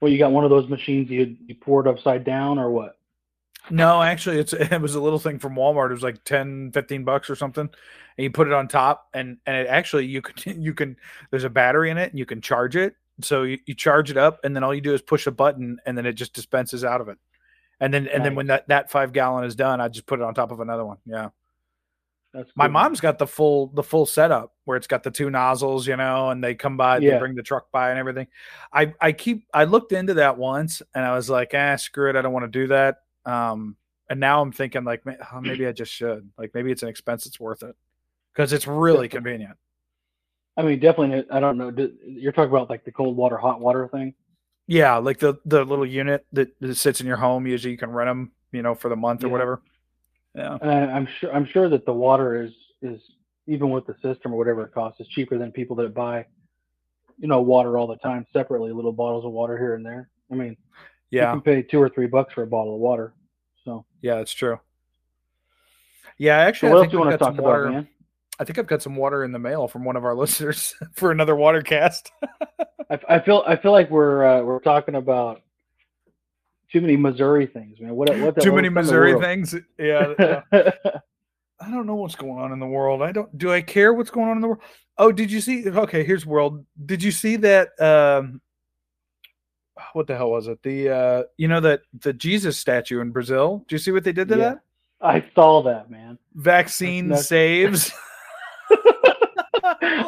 Well, 0.00 0.10
you 0.10 0.18
got 0.18 0.32
one 0.32 0.44
of 0.44 0.50
those 0.50 0.68
machines 0.68 1.10
you 1.10 1.36
you 1.46 1.54
pour 1.54 1.82
it 1.82 1.86
upside 1.86 2.24
down 2.24 2.58
or 2.58 2.70
what? 2.70 2.96
No, 3.70 4.00
actually, 4.00 4.38
it's 4.38 4.52
it 4.52 4.80
was 4.80 4.94
a 4.94 5.00
little 5.00 5.18
thing 5.18 5.38
from 5.38 5.54
Walmart. 5.56 5.90
It 5.90 5.94
was 5.94 6.02
like 6.02 6.24
10, 6.24 6.72
15 6.72 7.04
bucks 7.04 7.28
or 7.28 7.36
something, 7.36 7.68
and 7.68 8.22
you 8.22 8.30
put 8.30 8.46
it 8.46 8.52
on 8.52 8.68
top, 8.68 9.08
and 9.12 9.38
and 9.46 9.56
it 9.56 9.66
actually 9.66 10.06
you 10.06 10.22
can 10.22 10.62
you 10.62 10.74
can 10.74 10.96
there's 11.30 11.44
a 11.44 11.50
battery 11.50 11.90
in 11.90 11.98
it, 11.98 12.10
and 12.10 12.18
you 12.18 12.26
can 12.26 12.40
charge 12.40 12.76
it. 12.76 12.96
So 13.22 13.44
you, 13.44 13.58
you 13.66 13.74
charge 13.74 14.10
it 14.10 14.16
up, 14.16 14.40
and 14.44 14.54
then 14.54 14.62
all 14.62 14.74
you 14.74 14.80
do 14.80 14.94
is 14.94 15.02
push 15.02 15.26
a 15.26 15.30
button, 15.30 15.78
and 15.86 15.96
then 15.96 16.06
it 16.06 16.12
just 16.14 16.34
dispenses 16.34 16.84
out 16.84 17.00
of 17.00 17.08
it. 17.08 17.18
And 17.80 17.92
then 17.92 18.08
and 18.08 18.24
then 18.24 18.34
when 18.34 18.46
that 18.46 18.68
that 18.68 18.90
five 18.90 19.12
gallon 19.12 19.44
is 19.44 19.54
done, 19.54 19.80
I 19.80 19.88
just 19.88 20.06
put 20.06 20.20
it 20.20 20.22
on 20.22 20.34
top 20.34 20.50
of 20.50 20.60
another 20.60 20.84
one. 20.84 20.96
Yeah, 21.04 21.28
That's 22.32 22.50
my 22.56 22.68
mom's 22.68 23.00
got 23.00 23.18
the 23.18 23.26
full 23.26 23.68
the 23.68 23.82
full 23.82 24.06
setup 24.06 24.54
where 24.64 24.76
it's 24.76 24.86
got 24.86 25.02
the 25.02 25.10
two 25.10 25.28
nozzles, 25.30 25.86
you 25.86 25.96
know, 25.96 26.30
and 26.30 26.42
they 26.42 26.54
come 26.54 26.76
by, 26.76 27.00
they 27.00 27.18
bring 27.18 27.34
the 27.34 27.42
truck 27.42 27.70
by 27.72 27.90
and 27.90 27.98
everything. 27.98 28.28
I 28.72 28.94
I 29.00 29.12
keep 29.12 29.46
I 29.52 29.64
looked 29.64 29.92
into 29.92 30.14
that 30.14 30.38
once, 30.38 30.82
and 30.94 31.04
I 31.04 31.14
was 31.14 31.28
like, 31.28 31.52
ah, 31.54 31.76
screw 31.76 32.08
it, 32.08 32.16
I 32.16 32.22
don't 32.22 32.32
want 32.32 32.44
to 32.44 32.58
do 32.60 32.66
that. 32.68 32.96
Um, 33.26 33.76
and 34.08 34.20
now 34.20 34.40
I'm 34.40 34.52
thinking 34.52 34.84
like 34.84 35.02
oh, 35.06 35.40
maybe 35.40 35.66
I 35.66 35.72
just 35.72 35.92
should. 35.92 36.30
Like 36.38 36.52
maybe 36.54 36.72
it's 36.72 36.82
an 36.82 36.88
expense 36.88 37.24
that's 37.24 37.40
worth 37.40 37.62
it 37.62 37.76
because 38.32 38.52
it's 38.52 38.66
really 38.66 39.08
convenient. 39.08 39.56
I 40.56 40.62
mean, 40.62 40.80
definitely. 40.80 41.24
I 41.30 41.40
don't 41.40 41.58
know. 41.58 41.72
You're 42.06 42.32
talking 42.32 42.50
about 42.50 42.70
like 42.70 42.84
the 42.84 42.92
cold 42.92 43.16
water, 43.16 43.36
hot 43.36 43.60
water 43.60 43.88
thing. 43.88 44.14
Yeah, 44.66 44.96
like 44.96 45.18
the 45.18 45.38
the 45.44 45.64
little 45.64 45.86
unit 45.86 46.26
that, 46.32 46.58
that 46.60 46.74
sits 46.76 47.00
in 47.00 47.06
your 47.06 47.18
home. 47.18 47.46
Usually 47.46 47.72
you 47.72 47.78
can 47.78 47.90
rent 47.90 48.08
them, 48.08 48.32
you 48.52 48.62
know, 48.62 48.74
for 48.74 48.88
the 48.88 48.96
month 48.96 49.22
or 49.22 49.28
whatever. 49.28 49.62
Yeah. 50.34 50.58
And 50.60 50.70
I, 50.70 50.76
I'm 50.92 51.08
sure 51.20 51.32
I'm 51.32 51.46
sure 51.46 51.68
that 51.68 51.86
the 51.86 51.92
water 51.92 52.42
is 52.42 52.52
is 52.82 53.00
even 53.46 53.70
with 53.70 53.86
the 53.86 53.94
system 54.02 54.32
or 54.32 54.38
whatever 54.38 54.64
it 54.64 54.72
costs 54.72 55.00
is 55.00 55.08
cheaper 55.08 55.38
than 55.38 55.52
people 55.52 55.76
that 55.76 55.94
buy, 55.94 56.26
you 57.18 57.28
know, 57.28 57.40
water 57.42 57.78
all 57.78 57.86
the 57.86 57.96
time 57.96 58.26
separately, 58.32 58.72
little 58.72 58.92
bottles 58.92 59.24
of 59.24 59.32
water 59.32 59.56
here 59.56 59.74
and 59.74 59.86
there. 59.86 60.08
I 60.30 60.34
mean, 60.34 60.56
yeah, 61.10 61.32
you 61.32 61.40
can 61.40 61.42
pay 61.42 61.62
two 61.62 61.80
or 61.80 61.88
three 61.88 62.06
bucks 62.06 62.34
for 62.34 62.42
a 62.42 62.46
bottle 62.46 62.74
of 62.74 62.80
water. 62.80 63.14
So, 63.64 63.84
Yeah, 64.00 64.16
that's 64.16 64.32
true. 64.32 64.60
Yeah, 66.18 66.38
actually, 66.38 66.70
so 66.70 66.74
what 66.74 66.76
I 66.76 66.78
else 66.78 66.82
think 66.84 66.90
do 66.92 66.96
you 66.96 67.04
want 67.04 67.12
to 67.12 67.18
talk 67.18 67.34
about, 67.34 67.44
water. 67.44 67.70
man? 67.70 67.88
I 68.38 68.44
think 68.44 68.58
I've 68.58 68.66
got 68.66 68.82
some 68.82 68.96
water 68.96 69.24
in 69.24 69.32
the 69.32 69.38
mail 69.38 69.66
from 69.68 69.84
one 69.84 69.96
of 69.96 70.04
our 70.04 70.14
listeners 70.16 70.74
for 70.92 71.10
another 71.10 71.34
water 71.36 71.62
cast. 71.62 72.12
I, 72.90 72.98
I 73.08 73.18
feel 73.20 73.42
I 73.46 73.56
feel 73.56 73.72
like 73.72 73.90
we're 73.90 74.24
uh, 74.24 74.42
we're 74.42 74.60
talking 74.60 74.94
about 74.94 75.42
too 76.70 76.80
many 76.80 76.96
Missouri 76.96 77.46
things, 77.46 77.80
man. 77.80 77.94
What 77.94 78.10
what 78.18 78.34
the- 78.34 78.40
Too 78.42 78.52
many 78.52 78.68
Missouri 78.68 79.18
things. 79.20 79.54
Yeah, 79.78 80.14
yeah. 80.18 80.70
I 81.58 81.70
don't 81.70 81.86
know 81.86 81.94
what's 81.94 82.16
going 82.16 82.38
on 82.38 82.52
in 82.52 82.58
the 82.58 82.66
world. 82.66 83.00
I 83.02 83.12
don't. 83.12 83.36
Do 83.38 83.50
I 83.52 83.62
care 83.62 83.94
what's 83.94 84.10
going 84.10 84.28
on 84.28 84.36
in 84.36 84.42
the 84.42 84.48
world? 84.48 84.60
Oh, 84.98 85.10
did 85.10 85.30
you 85.32 85.40
see? 85.40 85.66
Okay, 85.68 86.04
here's 86.04 86.26
world. 86.26 86.64
Did 86.84 87.02
you 87.02 87.10
see 87.10 87.36
that? 87.36 87.68
Um, 87.80 88.40
what 89.94 90.06
the 90.06 90.16
hell 90.16 90.30
was 90.30 90.48
it? 90.48 90.62
The 90.62 90.88
uh, 90.90 91.22
you 91.38 91.48
know 91.48 91.60
that 91.60 91.80
the 92.00 92.12
Jesus 92.12 92.58
statue 92.58 93.00
in 93.00 93.10
Brazil. 93.10 93.64
Do 93.68 93.74
you 93.74 93.78
see 93.78 93.90
what 93.90 94.04
they 94.04 94.12
did 94.12 94.28
to 94.28 94.36
Yeah. 94.36 94.42
that? 94.50 94.60
I 95.00 95.24
saw 95.34 95.62
that, 95.62 95.90
man. 95.90 96.18
Vaccine 96.34 97.14
saves, 97.16 97.90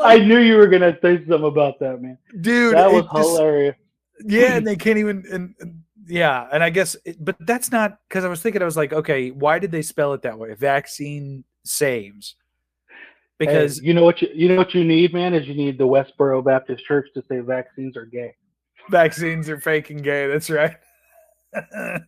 I 0.02 0.18
knew 0.18 0.38
you 0.38 0.56
were 0.56 0.66
gonna 0.68 0.96
say 1.02 1.18
something 1.18 1.44
about 1.44 1.78
that, 1.80 2.00
man. 2.00 2.18
dude. 2.40 2.74
that 2.74 2.90
was 2.90 3.04
it 3.04 3.08
just- 3.14 3.28
hilarious. 3.30 3.76
yeah 4.24 4.54
and 4.56 4.66
they 4.66 4.76
can't 4.76 4.98
even 4.98 5.24
and, 5.30 5.54
and- 5.60 5.82
yeah 6.10 6.48
and 6.50 6.64
i 6.64 6.70
guess 6.70 6.96
it, 7.04 7.22
but 7.22 7.36
that's 7.40 7.70
not 7.70 7.98
because 8.08 8.24
i 8.24 8.28
was 8.28 8.40
thinking 8.40 8.62
i 8.62 8.64
was 8.64 8.76
like 8.78 8.92
okay 8.94 9.30
why 9.30 9.58
did 9.58 9.70
they 9.70 9.82
spell 9.82 10.14
it 10.14 10.22
that 10.22 10.38
way 10.38 10.54
vaccine 10.54 11.44
saves 11.64 12.34
Hey, 13.38 13.46
because 13.46 13.80
you 13.82 13.92
know 13.94 14.02
what 14.04 14.20
you 14.22 14.28
you 14.34 14.48
know 14.48 14.56
what 14.56 14.74
you 14.74 14.82
need, 14.84 15.12
man, 15.14 15.32
is 15.34 15.46
you 15.46 15.54
need 15.54 15.78
the 15.78 15.86
Westboro 15.86 16.42
Baptist 16.44 16.84
Church 16.86 17.06
to 17.14 17.22
say 17.28 17.38
vaccines 17.40 17.96
are 17.96 18.06
gay. 18.06 18.34
vaccines 18.90 19.48
are 19.50 19.60
fake 19.60 19.90
and 19.90 20.02
gay 20.02 20.26
that's 20.26 20.48
right 20.50 20.74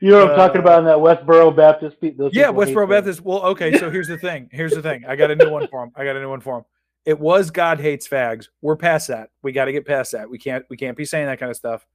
You 0.00 0.10
know 0.10 0.20
what 0.26 0.30
I'm 0.32 0.36
talking 0.36 0.58
Uh, 0.60 0.64
about 0.64 0.78
in 0.80 0.84
that 0.84 0.98
Westboro 0.98 1.54
Baptist? 1.54 1.96
Those 2.16 2.32
yeah 2.34 2.48
westboro 2.52 2.86
that. 2.88 3.04
baptist 3.04 3.22
well 3.22 3.42
okay 3.46 3.76
so 3.78 3.90
here's 3.90 4.08
the 4.08 4.18
thing 4.18 4.48
here's 4.52 4.72
the 4.74 4.82
thing 4.82 5.04
i 5.08 5.16
got 5.16 5.30
a 5.30 5.36
new 5.36 5.50
one 5.50 5.66
for 5.68 5.82
him 5.82 5.90
i 5.96 6.04
got 6.04 6.14
a 6.16 6.20
new 6.20 6.28
one 6.28 6.40
for 6.40 6.58
him 6.58 6.64
it 7.06 7.18
was 7.18 7.50
god 7.50 7.80
hates 7.80 8.08
fags 8.08 8.48
we're 8.62 8.76
past 8.76 9.08
that 9.08 9.30
we 9.42 9.52
got 9.52 9.66
to 9.66 9.72
get 9.72 9.86
past 9.86 10.12
that 10.12 10.28
we 10.28 10.38
can't 10.38 10.64
we 10.70 10.76
can't 10.76 10.96
be 10.96 11.04
saying 11.04 11.26
that 11.26 11.38
kind 11.38 11.50
of 11.50 11.56
stuff 11.56 11.86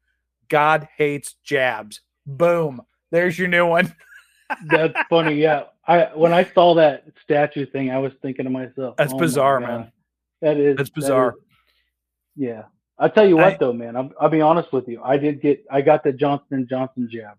god 0.49 0.87
hates 0.97 1.35
jabs 1.43 2.01
boom 2.25 2.81
there's 3.11 3.37
your 3.39 3.47
new 3.47 3.65
one 3.65 3.93
That's 4.65 4.95
funny. 5.11 5.35
Yeah, 5.35 5.65
I 5.87 6.05
when 6.15 6.33
I 6.33 6.43
saw 6.43 6.73
that 6.73 7.03
statue 7.23 7.67
thing, 7.67 7.91
I 7.91 7.99
was 7.99 8.13
thinking 8.23 8.45
to 8.45 8.49
myself, 8.49 8.95
That's 8.97 9.13
"Oh 9.13 9.17
bizarre, 9.19 9.59
God, 9.59 9.67
man. 9.67 9.91
That 10.41 10.57
is 10.57 10.75
That's 10.75 10.89
bizarre. 10.89 11.35
is- 11.37 11.43
yeah, 12.35 12.63
I'll 12.97 13.11
tell 13.11 13.27
you 13.27 13.35
what 13.37 13.45
I- 13.53 13.57
though, 13.59 13.73
man. 13.73 13.95
I'm, 13.95 14.09
I'll 14.19 14.27
be 14.27 14.41
honest 14.41 14.73
with 14.73 14.87
you. 14.87 15.03
I 15.03 15.17
did 15.17 15.39
get 15.39 15.63
I 15.69 15.81
got 15.81 16.03
the 16.03 16.11
Johnson 16.11 16.47
and 16.49 16.67
Johnson 16.67 17.07
jab. 17.11 17.37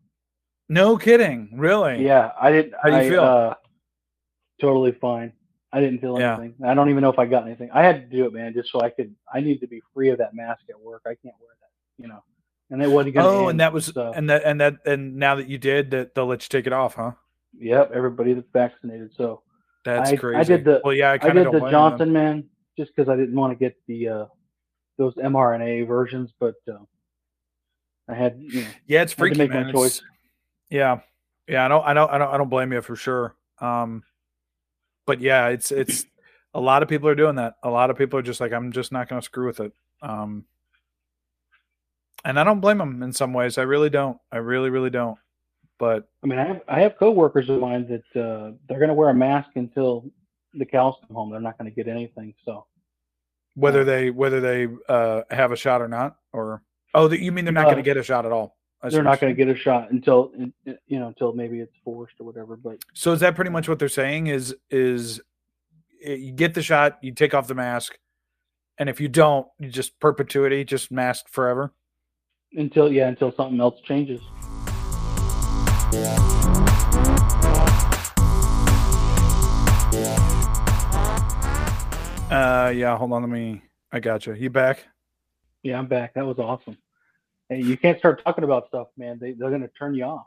no 0.68 0.96
kidding 0.96 1.48
really 1.56 2.04
Yeah, 2.06 2.30
I 2.40 2.52
didn't. 2.52 2.74
How 2.80 2.90
do 2.90 2.94
you 2.94 3.02
I, 3.02 3.08
feel? 3.10 3.20
Uh, 3.24 3.54
totally 4.60 4.92
fine. 4.92 5.32
I 5.72 5.80
didn't 5.80 6.00
feel 6.00 6.18
Yeah. 6.18 6.36
anything. 6.38 6.64
I 6.66 6.74
don't 6.74 6.90
even 6.90 7.02
know 7.02 7.10
if 7.10 7.18
I 7.18 7.26
got 7.26 7.46
anything. 7.46 7.70
I 7.72 7.82
had 7.84 8.10
to 8.10 8.16
do 8.16 8.24
it, 8.26 8.32
man, 8.32 8.52
just 8.54 8.70
so 8.72 8.80
I 8.80 8.90
could. 8.90 9.14
I 9.32 9.40
need 9.40 9.60
to 9.60 9.66
be 9.68 9.80
free 9.94 10.08
of 10.10 10.18
that 10.18 10.34
mask 10.34 10.62
at 10.68 10.80
work. 10.80 11.02
I 11.06 11.10
can't 11.14 11.34
wear 11.40 11.50
that, 11.60 12.02
you 12.02 12.08
know. 12.08 12.22
And 12.70 12.82
it 12.82 12.88
wasn't 12.90 13.14
gonna. 13.14 13.28
Oh, 13.28 13.40
end, 13.42 13.50
and 13.50 13.60
that 13.60 13.72
was 13.72 13.86
so, 13.86 14.12
and 14.12 14.28
that 14.30 14.42
and 14.44 14.60
that 14.60 14.78
and 14.86 15.16
now 15.16 15.34
that 15.36 15.48
you 15.48 15.58
did 15.58 15.90
that, 15.92 16.14
they'll 16.14 16.26
let 16.26 16.42
you 16.42 16.48
take 16.48 16.66
it 16.66 16.72
off, 16.72 16.94
huh? 16.94 17.12
yep. 17.58 17.90
Everybody 17.92 18.32
that's 18.32 18.48
vaccinated. 18.52 19.10
So 19.16 19.42
That's 19.84 20.10
I- 20.10 20.38
I 20.38 20.44
did 20.44 20.64
the- 20.64 20.80
well, 20.84 20.94
yeah, 20.94 21.10
I 21.10 21.14
I, 21.14 21.18
kind 21.18 21.36
of 21.38 21.44
did 21.46 21.46
the 21.46 21.50
blame 21.58 21.62
you 21.62 21.64
then. 21.64 21.72
Johnson 21.72 22.12
man 22.12 22.44
just 22.76 22.94
because 22.94 23.08
I 23.08 23.16
didn't 23.16 23.34
want 23.34 23.52
to 23.52 23.56
get 23.56 23.76
the 23.86 24.08
uh 24.08 24.26
those 24.98 25.14
mRNA 25.16 25.86
versions, 25.88 26.32
but 26.38 26.54
uh, 26.68 26.78
I 28.08 28.14
had 28.14 28.36
you 28.38 28.62
know 28.62 28.68
Yeah, 28.86 29.02
it's 29.02 29.12
had 29.12 29.16
to 29.16 29.20
freaky, 29.20 29.38
make 29.38 29.50
my 29.50 29.56
man. 29.60 29.68
It's- 29.70 29.82
choice. 29.82 30.02
Yeah, 30.68 31.00
yeah. 31.48 31.64
I 31.64 31.68
don't, 31.68 31.84
I 31.84 31.94
don't, 31.94 32.10
I 32.12 32.18
don't, 32.18 32.34
I 32.34 32.38
don't 32.38 32.48
blame 32.48 32.72
you 32.72 32.80
for 32.82 32.94
sure. 32.94 33.34
Um, 33.60 34.04
but 35.06 35.20
yeah, 35.20 35.48
it's 35.48 35.70
it's 35.72 36.06
a 36.54 36.60
lot 36.60 36.82
of 36.82 36.88
people 36.88 37.08
are 37.08 37.14
doing 37.14 37.36
that. 37.36 37.54
A 37.62 37.70
lot 37.70 37.90
of 37.90 37.98
people 37.98 38.18
are 38.18 38.22
just 38.22 38.40
like, 38.40 38.52
I'm 38.52 38.72
just 38.72 38.92
not 38.92 39.08
going 39.08 39.20
to 39.20 39.24
screw 39.24 39.46
with 39.46 39.60
it. 39.60 39.72
Um, 40.02 40.44
and 42.24 42.38
I 42.38 42.44
don't 42.44 42.60
blame 42.60 42.78
them 42.78 43.02
in 43.02 43.12
some 43.12 43.32
ways. 43.32 43.58
I 43.58 43.62
really 43.62 43.90
don't. 43.90 44.18
I 44.30 44.38
really, 44.38 44.70
really 44.70 44.90
don't. 44.90 45.18
But 45.78 46.08
I 46.22 46.26
mean, 46.26 46.38
I 46.38 46.46
have 46.46 46.60
I 46.68 46.80
have 46.80 46.98
coworkers 46.98 47.48
of 47.48 47.60
mine 47.60 47.88
that 47.88 48.20
uh, 48.20 48.52
they're 48.68 48.78
going 48.78 48.88
to 48.88 48.94
wear 48.94 49.08
a 49.08 49.14
mask 49.14 49.50
until 49.54 50.04
the 50.52 50.66
cows 50.66 50.94
come 51.06 51.16
home. 51.16 51.30
They're 51.30 51.40
not 51.40 51.56
going 51.56 51.70
to 51.70 51.74
get 51.74 51.88
anything. 51.88 52.34
So 52.44 52.66
whether 53.54 53.84
they 53.84 54.10
whether 54.10 54.40
they 54.40 54.68
uh 54.88 55.22
have 55.30 55.52
a 55.52 55.56
shot 55.56 55.80
or 55.80 55.88
not, 55.88 56.16
or 56.32 56.62
oh, 56.94 57.08
that 57.08 57.20
you 57.20 57.32
mean 57.32 57.46
they're 57.46 57.52
not 57.52 57.64
going 57.64 57.76
to 57.76 57.82
Uh, 57.82 57.84
get 57.84 57.96
a 57.96 58.02
shot 58.02 58.26
at 58.26 58.32
all? 58.32 58.58
They're 58.82 59.02
not 59.02 59.20
going 59.20 59.34
to 59.34 59.36
get 59.36 59.54
a 59.54 59.58
shot 59.58 59.90
until 59.90 60.32
you 60.64 60.98
know 60.98 61.08
until 61.08 61.34
maybe 61.34 61.60
it's 61.60 61.74
forced 61.84 62.14
or 62.18 62.24
whatever. 62.24 62.56
But 62.56 62.78
So 62.94 63.12
is 63.12 63.20
that 63.20 63.34
pretty 63.34 63.50
much 63.50 63.68
what 63.68 63.78
they're 63.78 63.88
saying? 63.88 64.28
Is 64.28 64.56
is 64.70 65.20
eh, 66.02 66.14
you 66.14 66.32
get 66.32 66.54
the 66.54 66.62
shot, 66.62 66.98
you 67.02 67.12
take 67.12 67.34
off 67.34 67.46
the 67.46 67.54
mask, 67.54 67.98
and 68.78 68.88
if 68.88 69.00
you 69.00 69.08
don't, 69.08 69.46
you 69.58 69.68
just 69.68 70.00
perpetuity, 70.00 70.64
just 70.64 70.90
masked 70.90 71.28
forever. 71.28 71.74
until 72.54 72.90
yeah, 72.90 73.08
until 73.08 73.32
something 73.32 73.60
else 73.60 73.80
changes. 73.82 74.20
Uh, 82.30 82.72
yeah. 82.74 82.96
Hold 82.96 83.12
on, 83.12 83.22
let 83.22 83.30
me. 83.30 83.62
I 83.92 83.98
got 84.00 84.24
you. 84.26 84.34
You 84.34 84.50
back? 84.50 84.84
Yeah, 85.62 85.78
I'm 85.78 85.88
back. 85.88 86.14
That 86.14 86.24
was 86.24 86.38
awesome. 86.38 86.76
Hey, 87.50 87.60
you 87.60 87.76
can't 87.76 87.98
start 87.98 88.22
talking 88.24 88.44
about 88.44 88.68
stuff, 88.68 88.86
man. 88.96 89.18
They 89.20 89.32
they're 89.32 89.50
going 89.50 89.60
to 89.60 89.68
turn 89.68 89.94
you 89.94 90.04
off. 90.04 90.26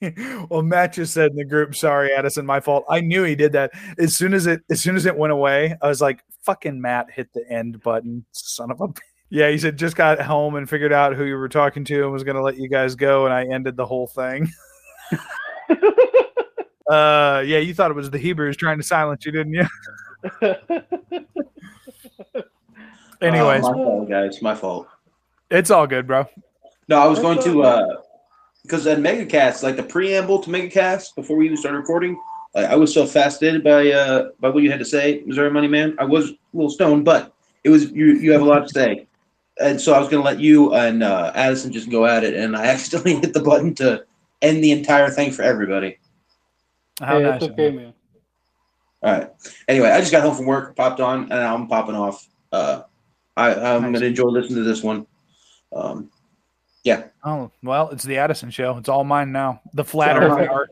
well, 0.50 0.62
Matt 0.62 0.94
just 0.94 1.14
said 1.14 1.30
in 1.30 1.36
the 1.36 1.44
group, 1.44 1.74
"Sorry, 1.76 2.12
Addison, 2.12 2.44
my 2.44 2.58
fault." 2.60 2.84
I 2.88 3.00
knew 3.00 3.22
he 3.22 3.36
did 3.36 3.52
that. 3.52 3.70
As 3.98 4.16
soon 4.16 4.34
as 4.34 4.46
it, 4.46 4.62
as 4.70 4.82
soon 4.82 4.96
as 4.96 5.06
it 5.06 5.16
went 5.16 5.32
away, 5.32 5.76
I 5.80 5.86
was 5.86 6.00
like, 6.00 6.24
"Fucking 6.42 6.80
Matt, 6.80 7.10
hit 7.10 7.32
the 7.32 7.48
end 7.48 7.80
button, 7.82 8.24
son 8.32 8.70
of 8.72 8.80
a." 8.80 8.88
Yeah, 9.28 9.50
he 9.50 9.58
said 9.58 9.76
just 9.76 9.96
got 9.96 10.20
home 10.20 10.54
and 10.54 10.70
figured 10.70 10.92
out 10.92 11.16
who 11.16 11.24
you 11.24 11.36
were 11.36 11.48
talking 11.48 11.84
to 11.86 12.04
and 12.04 12.12
was 12.12 12.22
going 12.22 12.36
to 12.36 12.42
let 12.42 12.58
you 12.58 12.68
guys 12.68 12.94
go, 12.94 13.24
and 13.24 13.34
I 13.34 13.44
ended 13.44 13.76
the 13.76 13.84
whole 13.86 14.06
thing. 14.06 14.48
Uh, 16.88 17.42
yeah, 17.44 17.58
you 17.58 17.74
thought 17.74 17.90
it 17.90 17.94
was 17.94 18.10
the 18.10 18.18
Hebrews 18.18 18.56
trying 18.56 18.78
to 18.78 18.84
silence 18.84 19.26
you, 19.26 19.32
didn't 19.32 19.54
you? 19.54 19.66
Anyways, 23.20 23.64
Uh, 23.64 23.72
my 23.72 23.74
fault, 23.74 24.08
guys. 24.08 24.42
My 24.42 24.54
fault. 24.54 24.86
it's 25.50 25.70
all 25.72 25.88
good, 25.88 26.06
bro. 26.06 26.26
No, 26.88 26.98
I 26.98 27.06
was 27.06 27.18
going 27.18 27.40
to 27.40 27.62
uh 27.62 27.86
because 28.62 28.86
at 28.86 28.98
MegaCast, 28.98 29.62
like 29.62 29.76
the 29.76 29.82
preamble 29.82 30.40
to 30.42 30.50
MegaCast 30.50 31.14
before 31.14 31.36
we 31.36 31.44
even 31.46 31.56
started 31.56 31.78
recording, 31.78 32.20
like, 32.54 32.66
I 32.66 32.74
was 32.76 32.92
so 32.92 33.06
fascinated 33.06 33.62
by 33.62 33.90
uh 33.90 34.30
by 34.40 34.48
what 34.48 34.62
you 34.62 34.70
had 34.70 34.78
to 34.80 34.84
say, 34.84 35.22
Missouri 35.26 35.50
Money 35.50 35.68
Man. 35.68 35.94
I 35.98 36.04
was 36.04 36.30
a 36.30 36.36
little 36.52 36.70
stoned, 36.70 37.04
but 37.04 37.32
it 37.64 37.70
was 37.70 37.90
you 37.90 38.06
you 38.14 38.32
have 38.32 38.42
a 38.42 38.44
lot 38.44 38.66
to 38.66 38.72
say. 38.72 39.06
And 39.58 39.80
so 39.80 39.94
I 39.94 39.98
was 39.98 40.08
gonna 40.08 40.22
let 40.24 40.38
you 40.38 40.74
and 40.74 41.02
uh, 41.02 41.32
Addison 41.34 41.72
just 41.72 41.90
go 41.90 42.06
at 42.06 42.24
it, 42.24 42.34
and 42.34 42.56
I 42.56 42.66
accidentally 42.74 43.14
hit 43.14 43.32
the 43.32 43.42
button 43.42 43.74
to 43.76 44.04
end 44.42 44.62
the 44.62 44.72
entire 44.72 45.08
thing 45.10 45.32
for 45.32 45.42
everybody. 45.42 45.98
How 47.00 47.18
hey, 47.18 47.22
nice. 47.24 47.42
it's 47.42 47.52
okay, 47.52 47.70
man. 47.70 47.94
All 49.02 49.12
right. 49.12 49.30
Anyway, 49.68 49.88
I 49.88 50.00
just 50.00 50.12
got 50.12 50.22
home 50.22 50.34
from 50.34 50.46
work, 50.46 50.74
popped 50.76 51.00
on, 51.00 51.24
and 51.24 51.34
I'm 51.34 51.68
popping 51.68 51.94
off. 51.94 52.26
Uh, 52.52 52.82
I, 53.36 53.54
I'm 53.54 53.82
Nice. 53.82 53.92
gonna 53.94 54.06
enjoy 54.06 54.24
listening 54.24 54.56
to 54.56 54.64
this 54.64 54.82
one. 54.82 55.06
Um, 55.74 56.10
Oh 57.24 57.50
well, 57.62 57.90
it's 57.90 58.04
the 58.04 58.18
Addison 58.18 58.50
show. 58.50 58.76
It's 58.76 58.88
all 58.88 59.04
mine 59.04 59.32
now. 59.32 59.60
The 59.74 59.84
flat 59.84 60.16
Earth 60.22 60.48
art. 60.48 60.70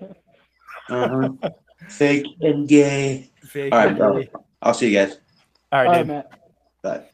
uh-huh. 0.89 1.51
Fake 1.89 2.27
and 2.41 2.69
gay. 2.69 3.31
Fake 3.43 3.73
All 3.73 3.79
right, 3.79 3.89
and 3.89 3.99
bro. 3.99 4.23
I'll 4.63 4.75
see 4.75 4.89
you 4.89 4.99
guys. 4.99 5.19
All 5.73 5.81
right, 5.81 5.87
All 5.87 5.93
right, 5.93 5.99
dude. 5.99 6.09
Matt. 6.09 6.31
Bye. 6.83 7.05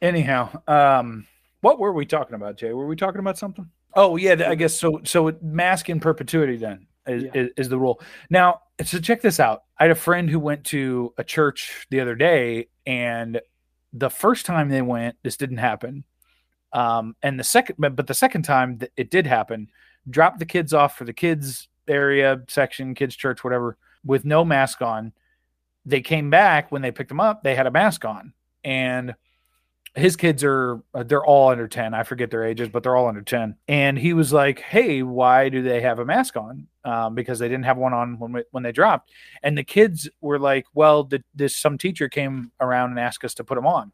Anyhow, 0.00 0.60
um, 0.66 1.26
what 1.60 1.78
were 1.78 1.92
we 1.92 2.04
talking 2.04 2.34
about, 2.34 2.56
Jay? 2.56 2.72
Were 2.72 2.86
we 2.86 2.96
talking 2.96 3.20
about 3.20 3.38
something? 3.38 3.68
Oh 3.94 4.16
yeah, 4.16 4.48
I 4.48 4.54
guess 4.54 4.78
so. 4.78 5.00
So 5.04 5.32
mask 5.42 5.88
in 5.88 6.00
perpetuity 6.00 6.56
then 6.56 6.86
is, 7.06 7.24
Yeah. 7.24 7.30
is, 7.34 7.50
is 7.56 7.68
the 7.68 7.78
rule. 7.78 8.00
Now, 8.30 8.62
so 8.84 8.98
check 8.98 9.20
this 9.22 9.38
out. 9.38 9.62
I 9.78 9.84
had 9.84 9.90
a 9.90 9.94
friend 9.96 10.28
who 10.28 10.38
went 10.40 10.64
to 10.66 11.12
a 11.18 11.24
church 11.24 11.86
the 11.90 12.00
other 12.00 12.14
day, 12.14 12.68
and 12.86 13.40
the 13.92 14.10
first 14.10 14.46
time 14.46 14.68
they 14.68 14.82
went, 14.82 15.16
this 15.22 15.36
didn't 15.36 15.58
happen. 15.58 16.04
Um, 16.72 17.16
and 17.22 17.38
the 17.38 17.44
second, 17.44 17.76
but, 17.78 18.06
the 18.06 18.14
second 18.14 18.42
time 18.42 18.78
that 18.78 18.90
it 18.96 19.10
did 19.10 19.26
happen, 19.26 19.68
dropped 20.08 20.38
the 20.38 20.46
kids 20.46 20.72
off 20.72 20.96
for 20.96 21.04
the 21.04 21.12
kids 21.12 21.68
area 21.86 22.40
section, 22.48 22.94
kids 22.94 23.14
church, 23.14 23.44
whatever, 23.44 23.76
with 24.04 24.24
no 24.24 24.44
mask 24.44 24.80
on. 24.82 25.12
They 25.84 26.00
came 26.00 26.30
back 26.30 26.72
when 26.72 26.82
they 26.82 26.92
picked 26.92 27.08
them 27.08 27.20
up. 27.20 27.42
They 27.42 27.54
had 27.54 27.66
a 27.66 27.70
mask 27.70 28.04
on, 28.04 28.32
and 28.64 29.14
his 29.94 30.16
kids 30.16 30.42
are 30.42 30.82
uh, 30.94 31.02
they're 31.02 31.24
all 31.24 31.50
under 31.50 31.68
10 31.68 31.92
i 31.92 32.02
forget 32.02 32.30
their 32.30 32.44
ages 32.44 32.68
but 32.68 32.82
they're 32.82 32.96
all 32.96 33.08
under 33.08 33.20
10 33.20 33.56
and 33.68 33.98
he 33.98 34.14
was 34.14 34.32
like 34.32 34.60
hey 34.60 35.02
why 35.02 35.48
do 35.48 35.62
they 35.62 35.80
have 35.80 35.98
a 35.98 36.04
mask 36.04 36.36
on? 36.36 36.66
Um, 36.84 37.14
because 37.14 37.38
they 37.38 37.48
didn't 37.48 37.66
have 37.66 37.76
one 37.76 37.92
on 37.92 38.18
when, 38.18 38.32
we, 38.32 38.42
when 38.50 38.64
they 38.64 38.72
dropped. 38.72 39.12
And 39.44 39.56
the 39.56 39.62
kids 39.62 40.08
were 40.20 40.38
like 40.38 40.66
well 40.74 41.04
the, 41.04 41.22
this 41.34 41.54
some 41.56 41.78
teacher 41.78 42.08
came 42.08 42.52
around 42.60 42.90
and 42.90 42.98
asked 42.98 43.24
us 43.24 43.34
to 43.34 43.44
put 43.44 43.54
them 43.54 43.66
on. 43.66 43.92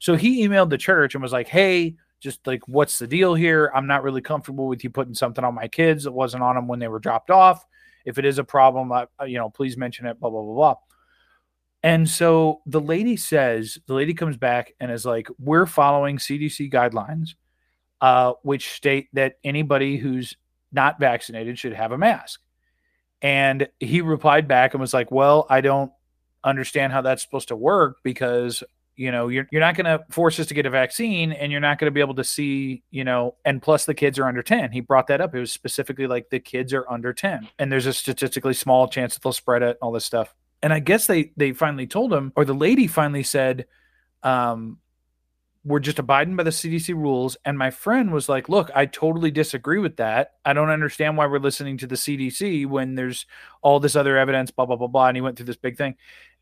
So 0.00 0.16
he 0.16 0.46
emailed 0.46 0.70
the 0.70 0.78
church 0.78 1.14
and 1.14 1.22
was 1.22 1.32
like 1.32 1.48
hey 1.48 1.94
just 2.20 2.46
like 2.46 2.66
what's 2.66 2.98
the 2.98 3.06
deal 3.06 3.34
here? 3.34 3.70
I'm 3.74 3.86
not 3.86 4.02
really 4.02 4.22
comfortable 4.22 4.66
with 4.66 4.84
you 4.84 4.90
putting 4.90 5.14
something 5.14 5.44
on 5.44 5.54
my 5.54 5.68
kids 5.68 6.04
that 6.04 6.12
wasn't 6.12 6.42
on 6.42 6.54
them 6.54 6.68
when 6.68 6.78
they 6.78 6.88
were 6.88 6.98
dropped 6.98 7.30
off. 7.30 7.64
If 8.04 8.18
it 8.18 8.24
is 8.24 8.38
a 8.38 8.44
problem 8.44 8.92
I, 8.92 9.06
you 9.26 9.38
know 9.38 9.50
please 9.50 9.76
mention 9.76 10.06
it 10.06 10.18
blah 10.20 10.30
blah 10.30 10.42
blah 10.42 10.54
blah. 10.54 10.74
And 11.84 12.08
so 12.08 12.62
the 12.64 12.80
lady 12.80 13.14
says, 13.14 13.76
the 13.86 13.92
lady 13.92 14.14
comes 14.14 14.38
back 14.38 14.72
and 14.80 14.90
is 14.90 15.04
like, 15.04 15.28
we're 15.38 15.66
following 15.66 16.16
CDC 16.16 16.72
guidelines, 16.72 17.34
uh, 18.00 18.32
which 18.42 18.70
state 18.70 19.08
that 19.12 19.34
anybody 19.44 19.98
who's 19.98 20.34
not 20.72 20.98
vaccinated 20.98 21.58
should 21.58 21.74
have 21.74 21.92
a 21.92 21.98
mask. 21.98 22.40
And 23.20 23.68
he 23.80 24.00
replied 24.00 24.48
back 24.48 24.72
and 24.72 24.80
was 24.80 24.94
like, 24.94 25.10
well, 25.10 25.46
I 25.50 25.60
don't 25.60 25.92
understand 26.42 26.94
how 26.94 27.02
that's 27.02 27.22
supposed 27.22 27.48
to 27.48 27.56
work 27.56 27.98
because 28.02 28.64
you 28.96 29.10
know 29.10 29.28
you're, 29.28 29.46
you're 29.50 29.60
not 29.60 29.74
going 29.74 29.86
to 29.86 30.04
force 30.10 30.38
us 30.38 30.46
to 30.46 30.54
get 30.54 30.66
a 30.66 30.70
vaccine 30.70 31.32
and 31.32 31.50
you're 31.50 31.60
not 31.60 31.78
going 31.78 31.86
to 31.86 31.94
be 31.94 32.00
able 32.00 32.14
to 32.14 32.24
see 32.24 32.82
you 32.90 33.04
know 33.04 33.34
and 33.44 33.60
plus 33.60 33.84
the 33.84 33.94
kids 33.94 34.18
are 34.18 34.26
under 34.26 34.42
10 34.42 34.70
he 34.72 34.80
brought 34.80 35.06
that 35.08 35.20
up 35.20 35.34
it 35.34 35.40
was 35.40 35.50
specifically 35.50 36.06
like 36.06 36.30
the 36.30 36.38
kids 36.38 36.72
are 36.72 36.88
under 36.90 37.12
10 37.12 37.48
and 37.58 37.72
there's 37.72 37.86
a 37.86 37.92
statistically 37.92 38.54
small 38.54 38.86
chance 38.86 39.14
that 39.14 39.22
they'll 39.22 39.32
spread 39.32 39.62
it 39.62 39.76
all 39.82 39.92
this 39.92 40.04
stuff 40.04 40.34
and 40.64 40.72
I 40.72 40.78
guess 40.78 41.06
they 41.06 41.30
they 41.36 41.52
finally 41.52 41.86
told 41.86 42.10
him, 42.10 42.32
or 42.36 42.46
the 42.46 42.54
lady 42.54 42.86
finally 42.86 43.22
said, 43.22 43.66
um, 44.22 44.78
"We're 45.62 45.78
just 45.78 45.98
abiding 45.98 46.36
by 46.36 46.42
the 46.42 46.50
CDC 46.52 46.94
rules." 46.94 47.36
And 47.44 47.58
my 47.58 47.70
friend 47.70 48.10
was 48.10 48.30
like, 48.30 48.48
"Look, 48.48 48.70
I 48.74 48.86
totally 48.86 49.30
disagree 49.30 49.78
with 49.78 49.96
that. 49.96 50.36
I 50.42 50.54
don't 50.54 50.70
understand 50.70 51.18
why 51.18 51.26
we're 51.26 51.38
listening 51.38 51.76
to 51.78 51.86
the 51.86 51.96
CDC 51.96 52.64
when 52.64 52.94
there's 52.94 53.26
all 53.60 53.78
this 53.78 53.94
other 53.94 54.16
evidence." 54.16 54.52
Blah 54.52 54.64
blah 54.64 54.76
blah 54.76 54.86
blah. 54.86 55.08
And 55.08 55.18
he 55.18 55.20
went 55.20 55.36
through 55.36 55.44
this 55.44 55.58
big 55.58 55.76
thing, 55.76 55.96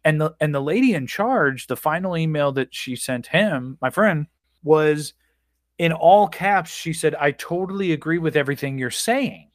and 0.05 0.21
the 0.21 0.35
and 0.41 0.55
the 0.55 0.61
lady 0.61 0.95
in 0.95 1.07
charge, 1.07 1.67
the 1.67 1.77
final 1.77 2.17
email 2.17 2.53
that 2.53 2.75
she 2.75 2.97
sent 2.97 3.27
him, 3.27 3.79
my 3.81 3.91
friend, 3.91 4.27
was 4.63 5.15
in 5.79 5.93
all 5.93 6.29
caps. 6.29 6.71
She 6.71 6.93
said, 6.93 7.15
"I 7.15 7.33
totally 7.33 7.93
agree 7.93 8.19
with 8.19 8.37
everything 8.37 8.79
you're 8.79 8.91
saying." 8.91 9.49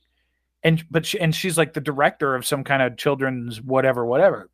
And 0.64 0.84
but 0.90 1.06
she, 1.06 1.20
and 1.20 1.36
she's 1.36 1.58
like 1.58 1.74
the 1.74 1.82
director 1.82 2.36
of 2.36 2.46
some 2.46 2.64
kind 2.64 2.82
of 2.82 2.98
children's 2.98 3.62
whatever 3.62 4.06
whatever. 4.06 4.50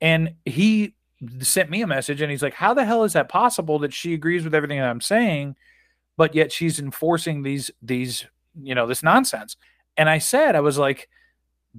And 0.00 0.34
he 0.44 0.94
sent 1.40 1.70
me 1.70 1.82
a 1.82 1.86
message 1.86 2.20
and 2.20 2.30
he's 2.30 2.42
like, 2.42 2.54
How 2.54 2.74
the 2.74 2.84
hell 2.84 3.04
is 3.04 3.14
that 3.14 3.28
possible 3.28 3.78
that 3.80 3.92
she 3.92 4.14
agrees 4.14 4.44
with 4.44 4.54
everything 4.54 4.78
that 4.78 4.88
I'm 4.88 5.00
saying, 5.00 5.56
but 6.16 6.34
yet 6.34 6.52
she's 6.52 6.78
enforcing 6.78 7.42
these, 7.42 7.70
these, 7.82 8.26
you 8.60 8.74
know, 8.74 8.86
this 8.86 9.02
nonsense? 9.02 9.56
And 9.96 10.08
I 10.08 10.18
said, 10.18 10.56
I 10.56 10.60
was 10.60 10.78
like, 10.78 11.08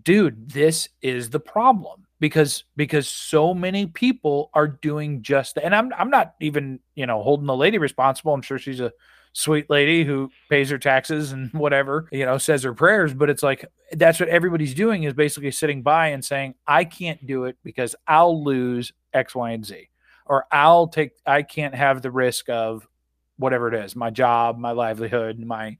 dude, 0.01 0.49
this 0.49 0.89
is 1.01 1.29
the 1.29 1.39
problem 1.39 2.05
because 2.19 2.63
because 2.75 3.07
so 3.07 3.53
many 3.53 3.87
people 3.87 4.49
are 4.53 4.67
doing 4.67 5.21
just 5.21 5.55
that. 5.55 5.65
And 5.65 5.75
I'm 5.75 5.93
I'm 5.93 6.09
not 6.09 6.35
even, 6.39 6.79
you 6.95 7.05
know, 7.05 7.21
holding 7.21 7.47
the 7.47 7.55
lady 7.55 7.77
responsible. 7.77 8.33
I'm 8.33 8.41
sure 8.41 8.57
she's 8.57 8.79
a 8.79 8.91
sweet 9.33 9.69
lady 9.69 10.05
who 10.05 10.31
pays 10.49 10.69
her 10.69 10.77
taxes 10.77 11.33
and 11.33 11.51
whatever, 11.53 12.07
you 12.11 12.25
know, 12.25 12.37
says 12.37 12.63
her 12.63 12.73
prayers, 12.73 13.13
but 13.13 13.29
it's 13.29 13.43
like 13.43 13.65
that's 13.91 14.19
what 14.19 14.29
everybody's 14.29 14.73
doing 14.73 15.03
is 15.03 15.13
basically 15.13 15.51
sitting 15.51 15.81
by 15.81 16.07
and 16.07 16.23
saying, 16.23 16.55
I 16.65 16.85
can't 16.85 17.25
do 17.25 17.45
it 17.45 17.57
because 17.63 17.95
I'll 18.07 18.43
lose 18.43 18.93
X, 19.13 19.35
Y, 19.35 19.51
and 19.51 19.65
Z. 19.65 19.89
Or 20.25 20.47
I'll 20.51 20.87
take 20.87 21.11
I 21.25 21.43
can't 21.43 21.75
have 21.75 22.01
the 22.01 22.11
risk 22.11 22.49
of 22.49 22.87
whatever 23.37 23.67
it 23.67 23.85
is, 23.85 23.95
my 23.95 24.09
job, 24.09 24.57
my 24.57 24.71
livelihood, 24.71 25.37
my 25.39 25.77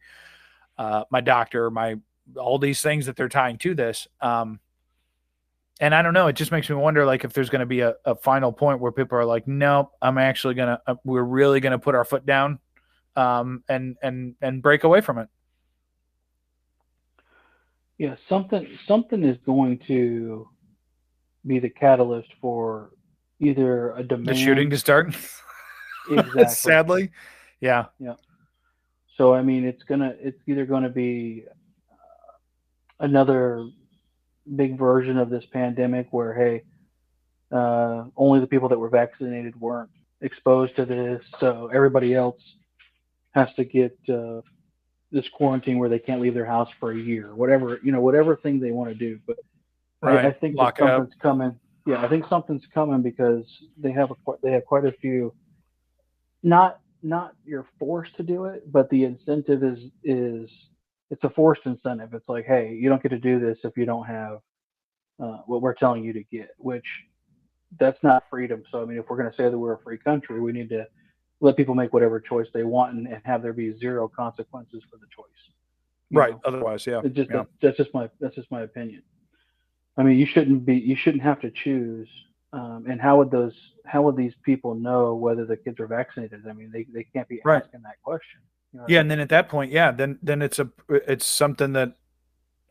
uh 0.78 1.06
my 1.10 1.22
doctor, 1.22 1.72
my 1.72 1.96
all 2.38 2.60
these 2.60 2.82
things 2.82 3.06
that 3.06 3.16
they're 3.16 3.30
tying 3.30 3.58
to 3.60 3.76
this. 3.76 4.08
Um 4.22 4.60
and 5.82 5.94
I 5.94 6.02
don't 6.02 6.14
know. 6.14 6.28
It 6.28 6.38
just 6.38 6.54
makes 6.54 6.70
me 6.70 6.76
wonder, 6.78 7.06
like, 7.06 7.26
if 7.26 7.34
there's 7.34 7.50
going 7.50 7.60
to 7.60 7.66
be 7.66 7.82
a, 7.82 7.96
a 8.06 8.16
final 8.16 8.54
point 8.54 8.80
where 8.80 8.94
people 8.94 9.18
are 9.18 9.26
like, 9.26 9.46
"Nope, 9.46 9.92
I'm 10.02 10.18
actually 10.18 10.54
gonna, 10.54 10.80
uh, 10.88 10.96
we're 11.04 11.22
really 11.22 11.60
gonna 11.60 11.78
put 11.78 11.96
our 11.96 12.06
foot 12.06 12.26
down 12.26 12.60
um, 13.16 13.64
and 13.70 13.96
and 14.02 14.36
and 14.42 14.62
break 14.62 14.84
away 14.84 15.02
from 15.02 15.18
it. 15.18 15.28
Yeah, 17.98 18.16
something 18.28 18.68
something 18.88 19.24
is 19.24 19.38
going 19.46 19.80
to 19.88 20.50
be 21.46 21.60
the 21.60 21.70
catalyst 21.70 22.30
for 22.42 22.92
either 23.40 23.92
a 23.92 24.04
demand. 24.04 24.28
The 24.28 24.36
shooting 24.36 24.70
to 24.70 24.78
start. 24.78 25.16
Exactly. 26.08 26.46
Sadly, 26.50 27.12
yeah. 27.62 27.86
Yeah. 27.98 28.14
So 29.18 29.34
I 29.34 29.42
mean, 29.42 29.66
it's 29.66 29.82
gonna 29.82 30.14
it's 30.20 30.38
either 30.46 30.64
going 30.64 30.84
to 30.84 30.90
be 30.90 31.46
another 33.00 33.68
big 34.56 34.78
version 34.78 35.18
of 35.18 35.30
this 35.30 35.44
pandemic 35.52 36.08
where 36.12 36.34
hey, 36.34 36.64
uh, 37.52 38.06
only 38.16 38.40
the 38.40 38.48
people 38.48 38.70
that 38.70 38.80
were 38.80 38.90
vaccinated 38.90 39.60
weren't 39.60 39.90
exposed 40.22 40.76
to 40.76 40.86
this, 40.86 41.22
so 41.40 41.70
everybody 41.74 42.14
else 42.14 42.42
has 43.32 43.50
to 43.56 43.66
get 43.66 43.98
uh, 44.10 44.42
this 45.12 45.26
quarantine 45.34 45.78
where 45.78 45.90
they 45.90 46.00
can't 46.00 46.22
leave 46.22 46.34
their 46.34 46.46
house 46.46 46.70
for 46.80 46.92
a 46.92 46.98
year, 46.98 47.34
whatever 47.36 47.80
you 47.84 47.92
know, 47.92 48.02
whatever 48.02 48.36
thing 48.36 48.60
they 48.60 48.72
want 48.72 48.90
to 48.90 48.96
do. 48.96 49.20
But 49.26 49.38
I, 50.02 50.28
I 50.28 50.32
think 50.32 50.56
that 50.56 50.62
up. 50.62 50.78
something's 50.78 51.14
coming. 51.22 51.60
Yeah, 51.86 52.04
I 52.04 52.10
think 52.10 52.26
something's 52.28 52.66
coming 52.74 53.02
because 53.02 53.46
they 53.78 53.92
have 53.92 54.12
a 54.12 54.16
they 54.42 54.52
have 54.52 54.66
quite 54.66 54.86
a 54.86 54.92
few. 54.92 55.34
Not 56.44 56.80
not 57.04 57.36
you're 57.46 57.68
forced 57.80 58.16
to 58.18 58.24
do 58.24 58.46
it, 58.46 58.72
but 58.72 58.90
the 58.90 59.04
incentive 59.04 59.64
is 59.64 59.80
is 60.04 60.50
it's 61.10 61.24
a 61.24 61.30
forced 61.30 61.62
incentive. 61.66 62.14
It's 62.14 62.28
like, 62.28 62.46
hey, 62.46 62.74
you 62.74 62.90
don't 62.90 63.02
get 63.02 63.10
to 63.10 63.20
do 63.20 63.40
this 63.40 63.58
if 63.64 63.78
you 63.78 63.86
don't 63.86 64.06
have 64.06 64.40
uh, 65.22 65.38
what 65.46 65.62
we're 65.62 65.74
telling 65.74 66.04
you 66.04 66.14
to 66.14 66.24
get, 66.24 66.50
which 66.58 66.86
that's 67.80 68.02
not 68.04 68.24
freedom. 68.30 68.64
So 68.72 68.82
I 68.82 68.86
mean, 68.86 68.98
if 68.98 69.06
we're 69.10 69.18
going 69.18 69.30
to 69.30 69.36
say 69.36 69.50
that 69.50 69.58
we're 69.58 69.74
a 69.74 69.80
free 69.80 69.98
country, 69.98 70.40
we 70.40 70.52
need 70.52 70.70
to 70.70 70.88
let 71.42 71.58
people 71.58 71.76
make 71.76 71.94
whatever 71.94 72.20
choice 72.20 72.48
they 72.54 72.64
want 72.64 72.96
and, 72.96 73.08
and 73.08 73.22
have 73.26 73.42
there 73.42 73.54
be 73.54 73.78
zero 73.78 74.08
consequences 74.08 74.82
for 74.90 74.98
the 74.98 75.06
choice. 75.16 75.26
you 76.10 76.20
Right. 76.20 76.32
know? 76.34 76.42
Otherwise, 76.46 76.88
yeah. 76.88 77.02
Just 77.14 77.30
yeah. 77.30 77.44
that's 77.62 77.78
just 77.78 77.94
my 77.94 78.10
that's 78.20 78.36
just 78.36 78.50
my 78.52 78.62
opinion. 78.62 79.04
I 79.98 80.04
mean, 80.04 80.18
you 80.18 80.26
shouldn't 80.26 80.66
be 80.66 80.76
you 80.76 80.96
shouldn't 80.96 81.24
have 81.24 81.40
to 81.42 81.52
choose. 81.52 82.08
Um, 82.54 82.86
and 82.90 83.02
how 83.02 83.18
would 83.18 83.32
those 83.32 83.54
how 83.86 84.02
would 84.04 84.16
these 84.16 84.34
people 84.44 84.76
know 84.76 85.14
whether 85.16 85.46
the 85.46 85.58
kids 85.58 85.80
are 85.80 85.88
vaccinated? 85.88 86.48
I 86.50 86.54
mean, 86.54 86.72
they, 86.72 86.86
they 86.94 87.04
can't 87.04 87.28
be 87.28 87.42
Right. 87.44 87.64
asking 87.64 87.82
that 87.84 88.02
question. 88.02 88.40
You 88.76 88.82
know 88.82 88.84
what 88.84 88.92
I 88.92 88.92
Yeah, 88.92 88.98
mean? 88.98 89.02
and 89.02 89.12
then 89.12 89.20
at 89.20 89.30
that 89.30 89.50
point, 89.50 89.72
yeah, 89.72 89.92
then 89.92 90.20
then 90.22 90.42
it's 90.42 90.60
a 90.60 90.70
it's 90.90 91.26
something 91.26 91.74
that 91.74 91.96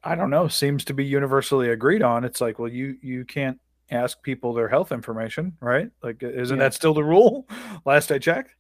I 0.04 0.14
don't 0.16 0.30
know, 0.30 0.48
seems 0.48 0.84
to 0.86 0.94
be 0.94 1.04
universally 1.04 1.70
agreed 1.70 2.02
on. 2.02 2.24
It's 2.24 2.40
like, 2.40 2.58
well, 2.58 2.70
you 2.72 2.96
you 3.02 3.24
can't 3.24 3.60
ask 3.90 4.22
people 4.22 4.54
their 4.54 4.68
health 4.68 4.92
information, 4.92 5.56
right? 5.60 5.90
Like, 6.02 6.22
isn't 6.22 6.58
Yeah. 6.58 6.60
that 6.60 6.74
still 6.74 6.94
the 6.94 7.04
rule? 7.04 7.48
Last 7.86 8.12
I 8.12 8.18
checked. 8.18 8.52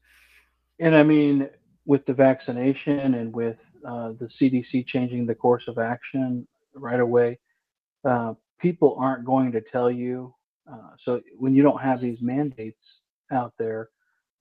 And 0.80 0.94
I 0.94 1.02
mean, 1.02 1.48
with 1.86 2.04
the 2.06 2.14
vaccination 2.14 3.14
and 3.14 3.32
with 3.34 3.58
uh, 3.86 4.12
the 4.18 4.28
CDC 4.40 4.86
changing 4.86 5.26
the 5.26 5.34
course 5.34 5.64
of 5.68 5.78
action 5.78 6.46
right 6.74 7.00
away, 7.00 7.38
uh, 8.08 8.34
people 8.60 8.96
aren't 8.98 9.24
going 9.24 9.52
to 9.52 9.60
tell 9.60 9.90
you. 9.90 10.34
Uh, 10.70 10.90
so 11.04 11.20
when 11.38 11.54
you 11.54 11.62
don't 11.62 11.80
have 11.80 12.00
these 12.00 12.18
mandates 12.20 12.80
out 13.32 13.54
there, 13.58 13.90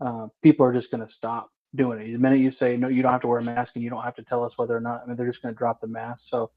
uh, 0.01 0.27
people 0.43 0.65
are 0.65 0.73
just 0.73 0.91
going 0.91 1.05
to 1.05 1.13
stop 1.15 1.51
doing 1.76 1.99
it. 1.99 2.11
The 2.11 2.17
minute 2.17 2.39
you 2.39 2.51
say 2.59 2.78
no, 2.78 2.88
you 2.88 3.01
don't 3.01 3.11
have 3.11 3.21
to 3.21 3.28
wear 3.28 3.39
a 3.39 3.43
mask, 3.43 3.71
and 3.76 3.84
you 3.84 3.89
don't 3.89 4.03
have 4.03 4.15
to 4.15 4.24
tell 4.24 4.43
us 4.43 4.53
whether 4.55 4.76
or 4.76 4.82
not. 4.82 5.01
I 5.03 5.07
mean, 5.07 5.15
they're 5.15 5.30
just 5.30 5.41
going 5.41 5.53
to 5.53 5.57
drop 5.57 5.82
the 5.82 5.88
mask. 5.88 6.21
So 6.30 6.51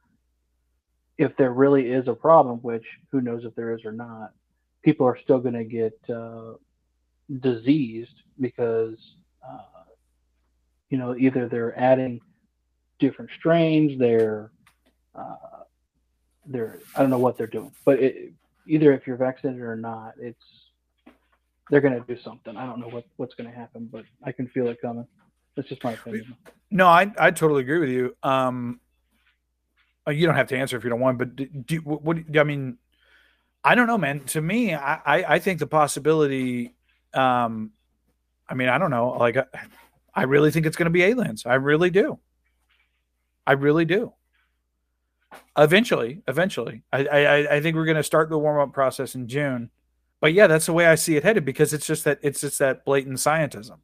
if 1.19 1.37
there 1.37 1.53
really 1.53 1.91
is 1.91 2.09
a 2.09 2.15
problem, 2.15 2.59
which 2.59 2.85
who 3.11 3.21
knows 3.21 3.45
if 3.45 3.55
there 3.55 3.75
is 3.75 3.85
or 3.85 3.93
not, 3.93 4.33
people 4.83 5.07
are 5.07 5.19
still 5.23 5.39
going 5.39 5.55
to 5.55 5.65
get 5.65 5.99
uh, 6.15 6.55
diseased 7.41 8.23
because 8.41 8.99
uh, 9.47 9.85
you 10.91 10.99
know 10.99 11.17
either 11.17 11.49
they're 11.49 11.79
adding 11.79 12.21
different 12.99 13.31
strains, 13.39 13.99
they're 13.99 14.51
uh, 15.15 15.65
they're 16.47 16.79
I 16.95 17.01
don't 17.01 17.11
know 17.11 17.19
what 17.19 17.39
they're 17.39 17.47
doing, 17.47 17.73
but 17.85 18.01
it, 18.01 18.33
either 18.67 18.93
if 18.93 19.07
you're 19.07 19.17
vaccinated 19.17 19.63
or 19.63 19.77
not, 19.77 20.15
it's 20.21 20.66
they're 21.71 21.81
going 21.81 21.95
to 21.95 22.15
do 22.15 22.21
something. 22.21 22.57
I 22.57 22.67
don't 22.67 22.81
know 22.81 22.89
what 22.89 23.05
what's 23.17 23.35
going 23.35 23.51
to 23.51 23.57
happen, 23.57 23.89
but 23.91 24.05
I 24.23 24.33
can 24.33 24.47
feel 24.49 24.69
it 24.69 24.81
coming. 24.81 25.07
That's 25.57 25.69
just 25.69 25.83
my 25.83 25.93
opinion. 25.93 26.37
No, 26.71 26.87
I 26.87 27.11
I 27.19 27.31
totally 27.31 27.63
agree 27.63 27.79
with 27.79 27.89
you. 27.89 28.17
Um, 28.23 28.81
uh, 30.07 30.13
you 30.13 30.27
don't 30.27 30.37
have 30.37 30.49
to 30.49 30.57
answer 30.57 30.77
if 30.77 30.85
you 30.85 30.91
don't 30.91 31.01
want, 31.01 31.19
but 31.19 31.35
do, 31.35 31.47
do 31.47 31.79
what, 31.79 32.19
I 32.39 32.45
mean, 32.45 32.79
I 33.65 33.75
don't 33.75 33.89
know, 33.89 33.99
man. 33.99 34.21
To 34.27 34.41
me, 34.41 34.75
I 34.75 34.95
I, 34.95 35.35
I 35.35 35.39
think 35.39 35.59
the 35.59 35.67
possibility. 35.67 36.75
Um, 37.15 37.73
I 38.49 38.55
mean, 38.55 38.69
I 38.69 38.79
don't 38.79 38.91
know. 38.91 39.11
Like, 39.11 39.37
I, 39.37 39.45
I 40.15 40.23
really 40.25 40.51
think 40.53 40.67
it's 40.67 40.77
going 40.77 40.87
to 40.87 40.91
be 40.91 41.03
aliens. 41.03 41.47
I 41.47 41.55
really 41.55 41.91
do. 41.91 42.21
I 43.47 43.53
really 43.53 43.85
do. 43.85 44.13
Eventually, 45.59 46.23
eventually, 46.29 46.83
I 46.93 47.07
I, 47.07 47.57
I 47.57 47.61
think 47.61 47.75
we're 47.75 47.87
going 47.87 47.97
to 47.97 48.03
start 48.05 48.29
the 48.29 48.39
warm 48.39 48.61
up 48.61 48.73
process 48.73 49.15
in 49.15 49.27
June. 49.27 49.71
But 50.27 50.35
yeah, 50.35 50.49
that's 50.49 50.67
the 50.67 50.73
way 50.73 50.87
I 50.89 50.97
see 50.97 51.15
it 51.15 51.23
headed 51.23 51.45
because 51.45 51.73
it's 51.73 51.87
just 51.87 52.03
that 52.03 52.19
it's 52.21 52.41
just 52.41 52.59
that 52.59 52.85
blatant 52.85 53.19
scientism. 53.19 53.79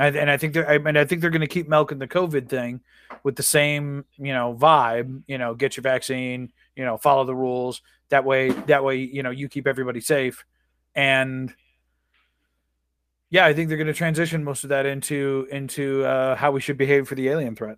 And, 0.00 0.16
and 0.16 0.30
I 0.30 0.38
think 0.38 0.54
they're 0.54 0.66
I 0.66 0.78
mean 0.78 0.96
I 0.96 1.04
think 1.04 1.20
they're 1.20 1.28
going 1.28 1.42
to 1.42 1.46
keep 1.46 1.68
milking 1.68 1.98
the 1.98 2.08
COVID 2.08 2.48
thing 2.48 2.80
with 3.22 3.36
the 3.36 3.42
same 3.42 4.06
you 4.16 4.32
know 4.32 4.56
vibe. 4.58 5.24
You 5.26 5.36
know, 5.36 5.54
get 5.54 5.76
your 5.76 5.82
vaccine. 5.82 6.50
You 6.74 6.86
know, 6.86 6.96
follow 6.96 7.26
the 7.26 7.34
rules. 7.34 7.82
That 8.08 8.24
way, 8.24 8.48
that 8.48 8.82
way, 8.82 8.96
you 8.96 9.22
know, 9.22 9.28
you 9.28 9.50
keep 9.50 9.66
everybody 9.66 10.00
safe. 10.00 10.42
And 10.94 11.54
yeah, 13.28 13.44
I 13.44 13.52
think 13.52 13.68
they're 13.68 13.76
going 13.76 13.86
to 13.88 13.92
transition 13.92 14.42
most 14.44 14.64
of 14.64 14.70
that 14.70 14.86
into 14.86 15.46
into 15.50 16.02
uh, 16.06 16.34
how 16.34 16.50
we 16.52 16.62
should 16.62 16.78
behave 16.78 17.06
for 17.06 17.14
the 17.14 17.28
alien 17.28 17.56
threat. 17.56 17.76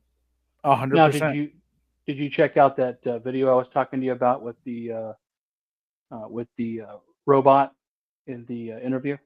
A 0.62 0.76
hundred 0.76 0.94
Now, 0.94 1.06
did 1.06 1.14
percent. 1.14 1.34
you 1.34 1.50
did 2.06 2.18
you 2.18 2.30
check 2.30 2.56
out 2.56 2.76
that 2.76 3.04
uh, 3.04 3.18
video 3.18 3.50
I 3.50 3.56
was 3.56 3.66
talking 3.74 3.98
to 3.98 4.06
you 4.06 4.12
about 4.12 4.42
with 4.42 4.62
the 4.62 4.92
uh, 4.92 5.12
uh, 6.12 6.28
with 6.28 6.46
the 6.56 6.82
uh, 6.82 6.96
robot 7.26 7.74
in 8.26 8.44
the 8.46 8.72
uh, 8.72 8.78
interview, 8.78 9.16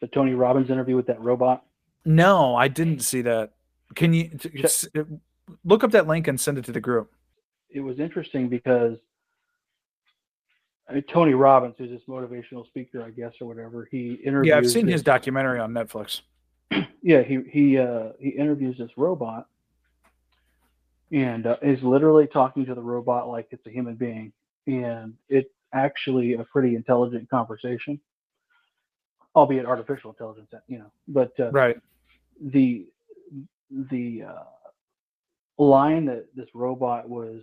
the 0.00 0.08
Tony 0.08 0.34
Robbins 0.34 0.70
interview 0.70 0.96
with 0.96 1.06
that 1.06 1.20
robot? 1.20 1.64
No, 2.04 2.54
I 2.54 2.68
didn't 2.68 3.00
see 3.00 3.22
that. 3.22 3.52
Can 3.94 4.14
you 4.14 4.28
t- 4.28 4.64
s- 4.64 4.88
look 5.64 5.84
up 5.84 5.90
that 5.92 6.06
link 6.06 6.28
and 6.28 6.40
send 6.40 6.58
it 6.58 6.64
to 6.66 6.72
the 6.72 6.80
group? 6.80 7.12
It 7.70 7.80
was 7.80 7.98
interesting 7.98 8.48
because 8.48 8.98
I 10.88 10.94
mean, 10.94 11.04
Tony 11.04 11.34
Robbins, 11.34 11.76
who's 11.78 11.90
this 11.90 12.02
motivational 12.08 12.66
speaker, 12.66 13.04
I 13.04 13.10
guess, 13.10 13.32
or 13.40 13.46
whatever, 13.46 13.86
he 13.90 14.14
interviews. 14.24 14.48
Yeah, 14.48 14.56
I've 14.58 14.70
seen 14.70 14.88
his 14.88 15.02
documentary 15.02 15.60
on 15.60 15.72
Netflix. 15.72 16.22
yeah, 17.02 17.22
he 17.22 17.40
he 17.48 17.78
uh, 17.78 18.08
he 18.18 18.30
interviews 18.30 18.76
this 18.76 18.90
robot, 18.96 19.46
and 21.12 21.46
uh, 21.46 21.56
is 21.62 21.80
literally 21.82 22.26
talking 22.26 22.66
to 22.66 22.74
the 22.74 22.80
robot 22.82 23.28
like 23.28 23.48
it's 23.50 23.64
a 23.66 23.70
human 23.70 23.94
being, 23.94 24.32
and 24.66 25.14
it's 25.28 25.50
actually 25.72 26.34
a 26.34 26.44
pretty 26.44 26.74
intelligent 26.76 27.28
conversation, 27.30 28.00
albeit 29.34 29.66
artificial 29.66 30.10
intelligence, 30.10 30.50
you 30.68 30.78
know. 30.78 30.90
But 31.08 31.38
uh, 31.40 31.50
Right. 31.50 31.76
the 32.40 32.86
the 33.90 34.24
uh, 34.28 35.62
line 35.62 36.06
that 36.06 36.26
this 36.34 36.48
robot 36.54 37.08
was 37.08 37.42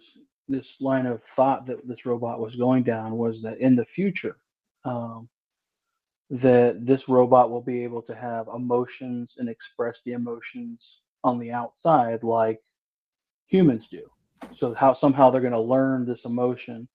this 0.50 0.66
line 0.80 1.06
of 1.06 1.22
thought 1.36 1.68
that 1.68 1.88
this 1.88 2.06
robot 2.06 2.40
was 2.40 2.56
going 2.56 2.84
down 2.84 3.18
was 3.18 3.36
that 3.44 3.60
in 3.60 3.76
the 3.76 3.86
future 3.96 4.38
um, 4.86 5.28
that 6.30 6.82
this 6.86 7.02
robot 7.08 7.50
will 7.50 7.62
be 7.62 7.84
able 7.84 8.02
to 8.02 8.16
have 8.16 8.48
emotions 8.54 9.30
and 9.38 9.50
express 9.50 9.96
the 10.06 10.14
emotions 10.14 10.80
on 11.24 11.40
the 11.40 11.52
outside 11.52 12.24
like 12.24 12.62
humans 13.48 13.84
do 13.92 14.04
so 14.60 14.74
how 14.74 14.98
somehow 15.00 15.30
they're 15.30 15.42
going 15.42 15.54
to 15.54 15.60
learn 15.60 16.06
this 16.06 16.20
emotion 16.26 16.88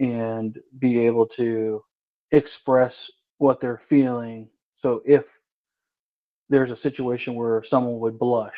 and 0.00 0.58
be 0.80 0.98
able 0.98 1.26
to 1.36 1.84
express 2.32 2.92
what 3.38 3.60
they're 3.60 3.82
feeling. 3.88 4.48
So 4.82 5.02
if 5.06 5.24
there's 6.50 6.70
a 6.70 6.80
situation 6.82 7.34
where 7.36 7.64
someone 7.70 8.00
would 8.00 8.18
blush 8.18 8.52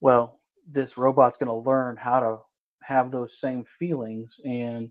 well 0.00 0.40
this 0.72 0.90
robot's 0.96 1.36
going 1.40 1.48
to 1.48 1.68
learn 1.70 1.96
how 1.96 2.20
to 2.20 2.38
have 2.82 3.10
those 3.10 3.28
same 3.42 3.64
feelings 3.78 4.28
and 4.44 4.90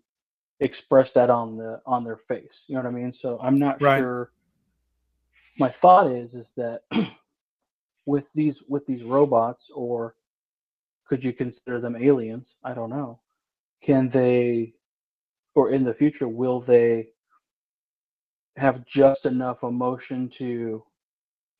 express 0.62 1.10
that 1.16 1.30
on 1.30 1.58
the 1.58 1.82
on 1.86 2.04
their 2.04 2.20
face. 2.28 2.48
You 2.68 2.76
know 2.76 2.82
what 2.84 2.90
i 2.90 2.92
mean? 2.92 3.14
So 3.22 3.40
i'm 3.42 3.60
not 3.60 3.82
Right. 3.82 4.00
sure. 4.00 4.32
My 5.58 5.74
thought 5.82 6.12
is 6.12 6.30
is 6.34 6.46
that 6.58 6.82
with 8.06 8.26
these 8.36 8.56
with 8.68 8.86
these 8.88 9.04
robots 9.04 9.64
or 9.74 10.16
could 11.08 11.24
you 11.24 11.34
consider 11.34 11.80
them 11.80 11.96
aliens? 11.96 12.46
I 12.64 12.74
don't 12.74 12.90
know. 12.90 13.20
Can 13.84 14.10
they 14.14 14.74
or 15.60 15.72
in 15.72 15.84
the 15.84 15.94
future 15.96 16.28
will 16.28 16.62
they 16.62 17.10
have 18.58 18.86
just 18.88 19.26
enough 19.26 19.58
emotion 19.64 20.32
to 20.38 20.84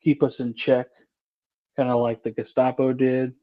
keep 0.02 0.22
us 0.22 0.34
in 0.40 0.54
check 0.54 0.86
kind 1.76 1.90
of 1.90 2.00
like 2.00 2.22
the 2.22 2.30
gestapo 2.32 2.92
did? 2.92 3.34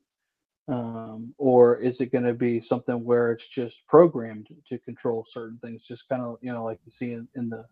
Um, 0.69 1.33
or 1.37 1.77
is 1.77 1.95
it 1.99 2.11
going 2.11 2.25
to 2.25 2.33
be 2.33 2.63
something 2.69 3.03
where 3.05 3.33
it's 3.33 3.43
just 3.55 3.75
programmed 3.89 4.47
to 4.69 4.79
control 4.79 5.25
certain 5.33 5.59
things 5.63 5.81
just 5.87 6.03
kind 6.09 6.23
of 6.23 6.37
you 6.41 6.53
know 6.53 6.63
like 6.65 6.79
you 6.85 6.93
see 6.99 7.13
in, 7.13 7.27
in 7.35 7.49
the 7.49 7.65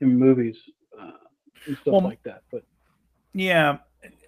in 0.00 0.18
movies 0.18 0.56
uh, 1.00 1.12
and 1.66 1.78
stuff 1.82 1.98
Well, 1.98 2.02
like 2.04 2.20
that 2.24 2.42
but 2.52 2.64
Yeah, 3.32 3.78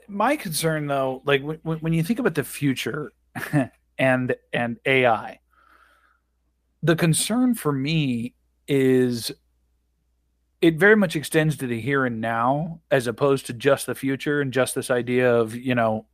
my 0.09 0.37
concern 0.37 0.87
though, 0.87 1.23
like 1.25 1.43
when, 1.43 1.59
when 1.63 1.79
when 1.81 1.93
you 1.93 2.03
think 2.03 2.19
about 2.19 2.35
the 2.35 2.45
future 2.45 3.13
and 3.99 4.37
and 4.53 4.79
AI, 4.87 5.41
the 6.83 6.97
concern 6.97 7.55
for 7.55 7.73
me 7.73 8.35
is 8.69 9.33
it 10.61 10.77
very 10.77 10.97
much 10.97 11.17
extends 11.17 11.57
to 11.57 11.67
the 11.67 11.81
here 11.81 12.07
and 12.07 12.21
now 12.21 12.81
as 12.91 13.07
opposed 13.07 13.47
to 13.47 13.53
just 13.53 13.87
the 13.87 13.95
future 13.95 14.41
and 14.41 14.53
just 14.53 14.75
this 14.75 14.91
idea 14.91 15.35
of 15.35 15.55
you 15.55 15.75
know 15.75 16.07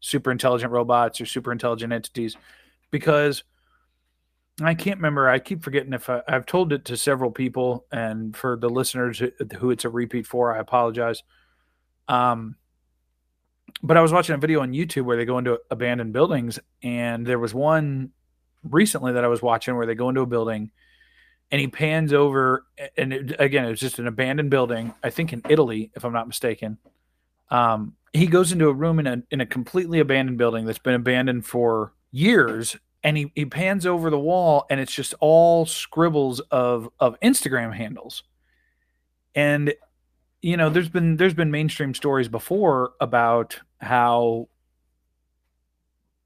super 0.00 0.30
intelligent 0.30 0.72
robots 0.72 1.20
or 1.20 1.26
super 1.26 1.52
intelligent 1.52 1.92
entities 1.92 2.36
because 2.90 3.44
I 4.60 4.74
can't 4.74 4.98
remember. 4.98 5.28
I 5.28 5.38
keep 5.38 5.62
forgetting 5.62 5.92
if 5.92 6.10
I, 6.10 6.22
I've 6.28 6.46
told 6.46 6.72
it 6.72 6.84
to 6.86 6.96
several 6.96 7.30
people, 7.30 7.86
and 7.90 8.36
for 8.36 8.56
the 8.56 8.68
listeners 8.68 9.18
who, 9.18 9.30
who 9.58 9.70
it's 9.70 9.84
a 9.84 9.88
repeat 9.88 10.26
for, 10.26 10.54
I 10.54 10.60
apologize. 10.60 11.22
Um, 12.06 12.56
but 13.82 13.96
I 13.96 14.02
was 14.02 14.12
watching 14.12 14.34
a 14.34 14.38
video 14.38 14.60
on 14.60 14.72
YouTube 14.72 15.04
where 15.04 15.16
they 15.16 15.24
go 15.24 15.38
into 15.38 15.58
abandoned 15.70 16.12
buildings, 16.12 16.58
and 16.82 17.26
there 17.26 17.38
was 17.38 17.54
one 17.54 18.10
recently 18.62 19.12
that 19.12 19.24
I 19.24 19.28
was 19.28 19.42
watching 19.42 19.76
where 19.76 19.86
they 19.86 19.94
go 19.94 20.08
into 20.08 20.20
a 20.20 20.26
building, 20.26 20.70
and 21.50 21.60
he 21.60 21.68
pans 21.68 22.12
over, 22.12 22.64
and 22.96 23.12
it, 23.12 23.36
again, 23.38 23.64
it 23.64 23.70
was 23.70 23.80
just 23.80 23.98
an 23.98 24.06
abandoned 24.06 24.50
building, 24.50 24.94
I 25.02 25.10
think 25.10 25.32
in 25.32 25.42
Italy, 25.48 25.90
if 25.94 26.04
I'm 26.04 26.12
not 26.12 26.26
mistaken. 26.26 26.78
Um, 27.50 27.94
he 28.12 28.26
goes 28.26 28.52
into 28.52 28.68
a 28.68 28.72
room 28.72 28.98
in 28.98 29.06
a 29.06 29.22
in 29.30 29.40
a 29.40 29.46
completely 29.46 29.98
abandoned 29.98 30.38
building 30.38 30.64
that's 30.64 30.78
been 30.78 30.94
abandoned 30.94 31.46
for 31.46 31.92
years, 32.10 32.76
and 33.02 33.16
he, 33.16 33.32
he 33.34 33.44
pans 33.44 33.86
over 33.86 34.10
the 34.10 34.18
wall, 34.18 34.66
and 34.70 34.80
it's 34.80 34.94
just 34.94 35.14
all 35.20 35.66
scribbles 35.66 36.40
of 36.50 36.88
of 37.00 37.18
Instagram 37.20 37.74
handles, 37.74 38.22
and 39.34 39.74
you 40.40 40.56
know 40.56 40.70
there's 40.70 40.88
been 40.88 41.16
there's 41.16 41.34
been 41.34 41.50
mainstream 41.50 41.94
stories 41.94 42.28
before 42.28 42.92
about 43.00 43.58
how 43.80 44.48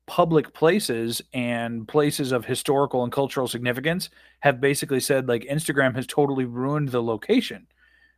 public 0.07 0.55
places 0.55 1.21
and 1.33 1.87
places 1.89 2.31
of 2.33 2.45
historical 2.45 3.03
and 3.03 3.13
cultural 3.13 3.49
significance 3.49 4.09
have 4.41 4.61
basically 4.61 5.01
said 5.01 5.29
like 5.29 5.43
Instagram 5.43 5.95
has 5.97 6.07
totally 6.07 6.45
ruined 6.45 6.91
the 6.91 7.03
location 7.03 7.67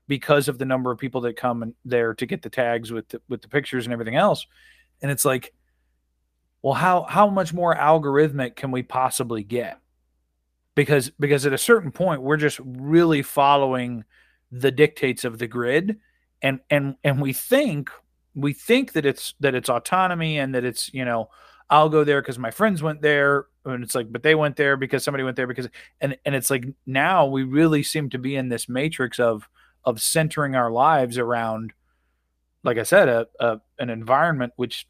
because 0.07 0.49
of 0.49 0.59
the 0.59 0.65
number 0.65 0.91
of 0.91 0.99
people 0.99 1.23
that 1.23 1.37
come 1.37 1.75
there 1.85 2.15
to 2.15 2.27
get 2.27 2.43
the 2.43 2.51
tags 2.51 2.93
with 2.93 3.09
the, 3.09 3.21
with 3.29 3.43
the 3.43 3.49
pictures 3.49 3.87
and 3.87 3.93
everything 3.93 4.17
else. 4.17 4.47
And 5.01 5.11
it's 5.11 5.25
like 5.25 5.55
well 6.61 6.75
how 6.75 7.03
how 7.05 7.29
much 7.29 7.55
more 7.55 7.75
algorithmic 7.75 8.55
can 8.55 8.71
we 8.71 8.83
possibly 8.83 9.43
get? 9.43 9.79
Because 10.75 11.11
because 11.19 11.47
at 11.47 11.55
a 11.55 11.59
certain 11.59 11.91
point 11.91 12.23
we're 12.23 12.37
just 12.37 12.61
really 12.63 13.23
following 13.23 14.05
the 14.53 14.71
dictates 14.71 15.25
of 15.25 15.39
the 15.39 15.47
grid. 15.47 15.99
And 16.43 16.61
and 16.69 16.97
and 17.03 17.21
we 17.21 17.33
think 17.33 17.91
we 18.35 18.53
think 18.53 18.93
that 18.93 19.07
it's 19.07 19.35
that 19.41 19.55
it's 19.55 19.71
autonomy 19.71 20.39
and 20.39 20.55
that 20.55 20.65
it's 20.65 20.93
you 20.93 21.05
know 21.05 21.31
i'll 21.71 21.89
go 21.89 22.05
there 22.05 22.21
because 22.21 22.39
my 22.39 22.51
friends 22.51 22.83
went 22.83 23.03
there 23.03 23.47
and 23.65 23.83
it's 23.85 23.95
like 23.95 24.11
but 24.11 24.23
they 24.23 24.35
went 24.35 24.57
there 24.57 24.77
because 24.77 25.05
somebody 25.05 25.25
went 25.25 25.37
there 25.37 25.47
because 25.47 25.69
and 26.01 26.17
and 26.25 26.35
it's 26.35 26.51
like 26.51 26.65
now 26.87 27.27
we 27.27 27.43
really 27.43 27.83
seem 27.83 28.09
to 28.11 28.19
be 28.19 28.37
in 28.37 28.49
this 28.49 28.69
matrix 28.69 29.19
of 29.19 29.49
of 29.85 30.01
centering 30.01 30.55
our 30.55 30.71
lives 30.71 31.19
around 31.19 31.73
like 32.65 32.79
i 32.79 32.83
said 32.83 33.09
a, 33.09 33.27
a 33.41 33.61
an 33.79 33.91
environment 33.91 34.53
which 34.57 34.87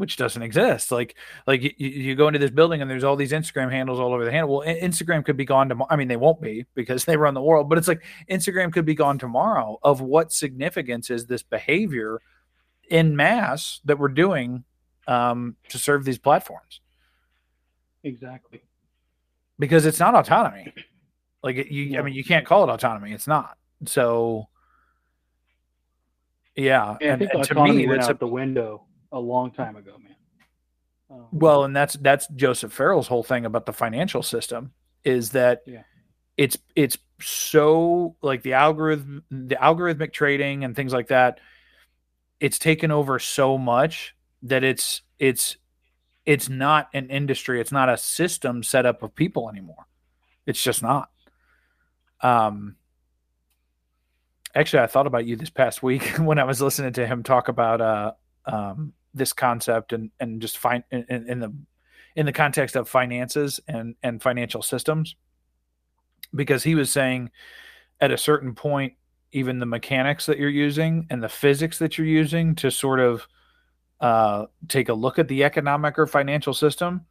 which 0.00 0.16
doesn't 0.16 0.42
exist. 0.42 0.90
Like 0.90 1.14
like 1.46 1.62
you, 1.62 1.72
you 1.76 2.14
go 2.14 2.26
into 2.26 2.38
this 2.38 2.50
building 2.50 2.80
and 2.80 2.90
there's 2.90 3.04
all 3.04 3.16
these 3.16 3.32
instagram 3.32 3.70
handles 3.70 4.00
all 4.00 4.14
over 4.14 4.24
the 4.24 4.32
handle 4.32 4.56
well 4.56 4.66
instagram 4.66 5.24
could 5.24 5.36
be 5.36 5.44
gone 5.44 5.68
tomorrow 5.68 5.88
i 5.90 5.96
mean 5.96 6.08
they 6.08 6.16
won't 6.16 6.40
be 6.40 6.64
because 6.74 7.04
they 7.04 7.16
run 7.16 7.34
the 7.34 7.42
world 7.42 7.68
but 7.68 7.78
it's 7.78 7.88
like 7.88 8.02
instagram 8.30 8.72
could 8.72 8.86
be 8.86 8.94
gone 8.94 9.18
tomorrow 9.18 9.78
of 9.82 10.00
what 10.00 10.32
significance 10.32 11.10
is 11.10 11.26
this 11.26 11.42
behavior 11.42 12.20
in 12.88 13.14
mass 13.14 13.80
that 13.84 13.98
we're 13.98 14.08
doing 14.08 14.64
um, 15.10 15.56
to 15.68 15.78
serve 15.78 16.04
these 16.04 16.18
platforms 16.18 16.80
Exactly. 18.04 18.62
because 19.58 19.84
it's 19.86 19.98
not 20.00 20.14
autonomy. 20.14 20.72
Like 21.42 21.56
it- 21.56 21.70
you, 21.70 21.98
I 21.98 22.02
mean, 22.02 22.14
you 22.14 22.24
can't 22.24 22.46
call 22.46 22.64
it 22.64 22.72
autonomy. 22.72 23.12
It's 23.12 23.26
not. 23.26 23.56
So, 23.86 24.48
yeah, 26.56 26.96
Yeah, 27.00 27.12
and, 27.14 27.22
and 27.22 27.44
to 27.44 27.54
me, 27.64 27.86
that's 27.86 28.08
a, 28.08 28.14
the 28.14 28.26
window 28.26 28.84
a 29.12 29.18
long 29.18 29.50
time 29.50 29.76
ago, 29.76 29.96
man. 30.02 30.14
Um, 31.10 31.26
well, 31.32 31.64
and 31.64 31.74
that's 31.74 31.94
that's 31.94 32.28
Joseph 32.28 32.72
Farrell's 32.72 33.08
whole 33.08 33.22
thing 33.22 33.44
about 33.46 33.66
the 33.66 33.72
financial 33.72 34.22
system 34.22 34.72
is 35.02 35.30
that 35.30 35.62
Yeah. 35.66 35.82
it's 36.36 36.56
it's 36.76 36.98
so 37.20 38.16
like 38.22 38.42
the 38.42 38.52
algorithm, 38.52 39.24
the 39.30 39.56
algorithmic 39.56 40.12
trading 40.12 40.62
and 40.64 40.76
things 40.76 40.92
like 40.92 41.08
that. 41.08 41.40
It's 42.38 42.58
taken 42.58 42.90
over 42.90 43.18
so 43.18 43.58
much 43.58 44.14
that 44.42 44.64
it's 44.64 45.02
it's 45.18 45.56
it's 46.26 46.48
not 46.48 46.88
an 46.94 47.10
industry. 47.10 47.60
It's 47.60 47.72
not 47.72 47.88
a 47.88 47.96
system 47.96 48.62
set 48.62 48.86
up 48.86 49.02
of 49.02 49.14
people 49.14 49.48
anymore. 49.48 49.86
It's 50.46 50.62
just 50.62 50.82
not. 50.82 51.10
Um, 52.20 52.76
actually, 54.54 54.82
I 54.82 54.86
thought 54.86 55.06
about 55.06 55.26
you 55.26 55.36
this 55.36 55.50
past 55.50 55.82
week 55.82 56.02
when 56.18 56.38
I 56.38 56.44
was 56.44 56.60
listening 56.60 56.92
to 56.94 57.06
him 57.06 57.22
talk 57.22 57.48
about 57.48 57.80
uh, 57.80 58.12
um, 58.46 58.92
this 59.14 59.32
concept 59.32 59.92
and 59.92 60.10
and 60.20 60.40
just 60.40 60.58
find 60.58 60.84
in, 60.90 61.04
in, 61.08 61.40
the 61.40 61.52
in 62.16 62.26
the 62.26 62.32
context 62.32 62.76
of 62.76 62.88
finances 62.88 63.60
and 63.66 63.94
and 64.02 64.22
financial 64.22 64.62
systems, 64.62 65.16
because 66.34 66.62
he 66.62 66.74
was 66.74 66.90
saying 66.90 67.30
at 68.00 68.12
a 68.12 68.18
certain 68.18 68.54
point, 68.54 68.94
even 69.32 69.58
the 69.58 69.66
mechanics 69.66 70.26
that 70.26 70.38
you're 70.38 70.48
using 70.48 71.06
and 71.10 71.22
the 71.22 71.28
physics 71.28 71.78
that 71.78 71.98
you're 71.98 72.06
using 72.06 72.54
to 72.56 72.70
sort 72.70 73.00
of 73.00 73.26
uh, 74.00 74.46
take 74.68 74.88
a 74.88 74.94
look 74.94 75.18
at 75.18 75.28
the 75.28 75.44
economic 75.44 75.98
or 75.98 76.06
financial 76.06 76.54
system 76.54 77.04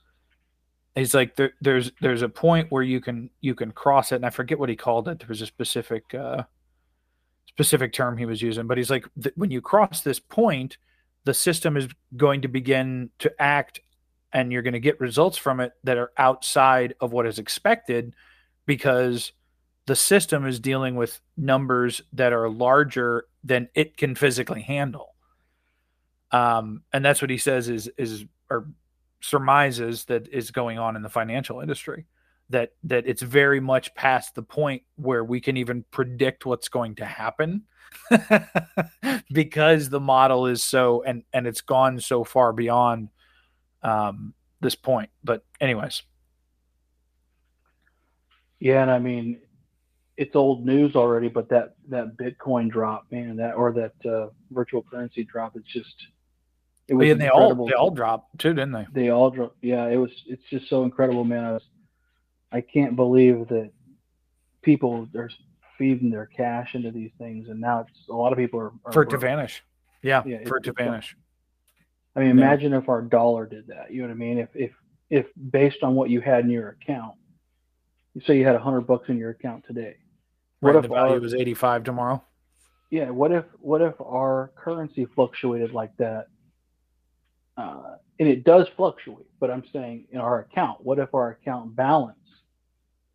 he's 0.96 1.14
like 1.14 1.36
there, 1.36 1.54
there's 1.62 1.92
there's 2.02 2.22
a 2.22 2.30
point 2.30 2.72
where 2.72 2.84
you 2.84 3.02
can 3.02 3.30
you 3.42 3.56
can 3.56 3.72
cross 3.72 4.12
it 4.12 4.16
and 4.16 4.26
i 4.26 4.30
forget 4.30 4.60
what 4.60 4.70
he 4.70 4.76
called 4.76 5.08
it. 5.08 5.20
There 5.20 5.28
was 5.28 5.42
a 5.42 5.46
specific 5.46 6.14
uh 6.14 6.44
specific 7.48 7.94
term 7.94 8.18
he 8.18 8.26
was 8.26 8.42
using 8.42 8.68
but 8.68 8.78
he's 8.78 8.90
like 8.90 9.06
th- 9.22 9.36
when 9.36 9.52
you 9.52 9.62
cross 9.62 10.02
this 10.02 10.20
point 10.20 10.78
the 11.26 11.34
system 11.34 11.76
is 11.76 11.88
going 12.16 12.42
to 12.42 12.48
begin 12.48 13.10
to 13.20 13.32
act 13.42 13.82
and 14.32 14.52
you're 14.52 14.62
going 14.62 14.74
to 14.74 14.80
get 14.80 15.00
results 15.00 15.38
from 15.38 15.60
it 15.60 15.74
that 15.84 15.98
are 15.98 16.12
outside 16.18 16.94
of 17.02 17.12
what 17.12 17.26
is 17.26 17.40
expected 17.40 18.16
because 18.66 19.34
the 19.88 19.96
system 19.96 20.46
is 20.46 20.60
dealing 20.60 20.96
with 20.96 21.20
numbers 21.36 22.02
that 22.14 22.32
are 22.32 22.48
larger 22.48 23.26
than 23.44 23.68
it 23.74 23.98
can 23.98 24.16
physically 24.16 24.62
handle 24.62 25.09
um, 26.32 26.84
and 26.94 27.04
that's 27.04 27.22
what 27.22 27.30
he 27.30 27.38
says 27.38 27.70
is 27.70 27.90
is 27.98 28.26
or 28.50 28.68
surmises 29.22 30.06
that 30.06 30.28
is 30.30 30.52
going 30.52 30.80
on 30.80 30.96
in 30.96 31.02
the 31.02 31.10
financial 31.10 31.60
industry 31.60 32.06
that 32.50 32.72
that 32.84 33.06
it's 33.06 33.22
very 33.22 33.60
much 33.60 33.94
past 33.96 34.34
the 34.36 34.42
point 34.42 34.82
where 34.96 35.24
we 35.24 35.42
can 35.42 35.58
even 35.58 35.84
predict 35.92 36.46
what's 36.46 36.70
going 36.70 36.96
to 36.96 37.06
happen 37.06 37.64
because 39.34 39.90
the 39.90 40.00
model 40.00 40.46
is 40.46 40.64
so 40.64 41.04
and 41.04 41.24
and 41.34 41.46
it's 41.46 41.62
gone 41.62 42.00
so 42.00 42.24
far 42.24 42.54
beyond 42.54 43.10
um 43.84 44.34
this 44.62 44.76
point. 44.76 45.10
But 45.24 45.44
anyways. 45.60 46.04
Yeah, 48.60 48.82
and 48.82 48.92
I 48.92 49.00
mean, 49.00 49.40
it's 50.18 50.36
old 50.36 50.66
news 50.66 50.96
already, 50.96 51.30
but 51.30 51.50
that 51.50 51.76
that 51.88 52.18
Bitcoin 52.18 52.70
drop, 52.70 53.06
man, 53.12 53.38
that 53.38 53.56
or 53.56 53.72
that 53.74 53.94
uh, 54.06 54.28
virtual 54.52 54.84
currency 54.84 55.24
drop, 55.24 55.56
it's 55.56 55.72
just 55.72 55.96
it 56.90 56.96
was 56.96 57.10
and 57.10 57.22
they 57.22 57.30
all 57.30 57.42
incredible. 57.42 57.68
they 57.68 57.74
all 57.74 57.92
dropped 57.92 58.40
too 58.40 58.54
didn't 58.54 58.72
they 58.72 58.88
They 58.92 59.10
all 59.10 59.30
dropped. 59.30 59.58
Yeah, 59.62 59.88
it 59.88 59.98
was. 59.98 60.12
It's 60.26 60.44
just 60.50 60.68
so 60.70 60.84
incredible, 60.84 61.24
man. 61.24 61.44
I 61.44 61.52
was, 61.54 61.64
I 62.52 62.62
can't 62.62 62.96
believe 62.96 63.48
that 63.50 63.72
people 64.62 65.08
are 65.16 65.30
feeding 65.78 66.10
their 66.10 66.26
cash 66.26 66.74
into 66.74 66.92
these 66.92 67.12
things, 67.18 67.48
and 67.50 67.62
now 67.62 67.82
it's 67.82 68.00
a 68.10 68.14
lot 68.14 68.32
of 68.32 68.38
people 68.38 68.60
are, 68.60 68.72
are 68.86 68.92
for 68.92 69.04
it 69.04 69.10
to 69.12 69.18
vanish 69.18 69.64
yeah, 70.02 70.24
Yeah, 70.26 70.44
for 70.46 70.58
it 70.58 70.64
to 70.64 70.74
vanish 70.74 71.16
I 72.16 72.22
mean, 72.22 72.30
Yeah. 72.30 72.46
imagine 72.46 72.74
if 72.74 72.90
our 72.90 73.02
dollar 73.02 73.46
did 73.46 73.68
that. 73.68 73.92
You 73.92 74.02
know 74.02 74.08
what 74.08 74.14
I 74.14 74.18
mean? 74.18 74.40
If 74.40 74.50
if 74.56 74.72
if 75.10 75.28
based 75.52 75.84
on 75.84 75.96
what 75.96 76.10
you 76.10 76.22
had 76.22 76.44
in 76.44 76.50
your 76.50 76.70
account, 76.70 77.16
you 78.16 78.22
say 78.22 78.38
you 78.38 78.46
had 78.46 78.56
a 78.56 78.60
hundred 78.60 78.82
bucks 78.82 79.10
in 79.10 79.18
your 79.18 79.30
account 79.30 79.64
today. 79.68 79.96
What 80.60 80.74
right, 80.74 80.84
if 80.84 80.90
the 80.90 80.96
value 80.96 81.14
our, 81.14 81.20
was 81.22 81.34
85 81.34 81.84
tomorrow 81.84 82.22
yeah? 82.90 83.10
What 83.10 83.32
if 83.32 83.46
what 83.60 83.82
if 83.82 84.00
our 84.02 84.52
currency 84.56 85.06
fluctuated 85.06 85.74
like 85.74 85.96
that? 85.98 86.28
Uh, 87.60 87.98
and 88.20 88.28
it 88.30 88.46
does 88.46 88.68
fluctuate, 88.78 89.28
but 89.42 89.52
I'm 89.52 89.64
saying 89.74 90.06
in 90.12 90.20
our 90.20 90.40
account. 90.40 90.80
What 90.82 90.98
if 90.98 91.14
our 91.14 91.32
account 91.32 91.76
balance 91.76 92.16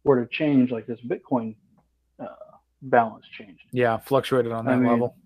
were 0.03 0.23
to 0.23 0.31
change 0.31 0.71
like 0.71 0.87
this 0.87 1.01
Bitcoin 1.01 1.57
uh, 2.19 2.27
balance 2.83 3.25
changed? 3.39 3.63
yeah 3.73 3.97
fluctuated 3.97 4.53
on 4.53 4.69
I 4.69 4.73
that 4.73 4.79
mean, 4.81 4.91
level 4.91 5.17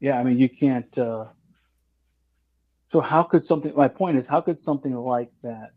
Yeah, 0.00 0.18
I 0.18 0.22
mean 0.24 0.38
you 0.38 0.48
can't. 0.48 0.96
Uh, 0.96 1.26
so 2.92 3.00
how 3.00 3.22
could 3.24 3.46
something? 3.46 3.74
My 3.76 3.88
point 3.88 4.16
is, 4.16 4.24
how 4.26 4.40
could 4.40 4.58
something 4.64 4.94
like 4.94 5.30
that 5.42 5.72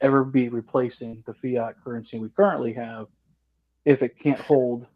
ever 0.00 0.24
be 0.24 0.48
replacing 0.48 1.22
the 1.26 1.34
fiat 1.34 1.74
currency 1.84 2.18
we 2.18 2.30
currently 2.30 2.72
have 2.72 3.06
if 3.84 4.00
it 4.02 4.18
can't 4.18 4.40
hold 4.40 4.86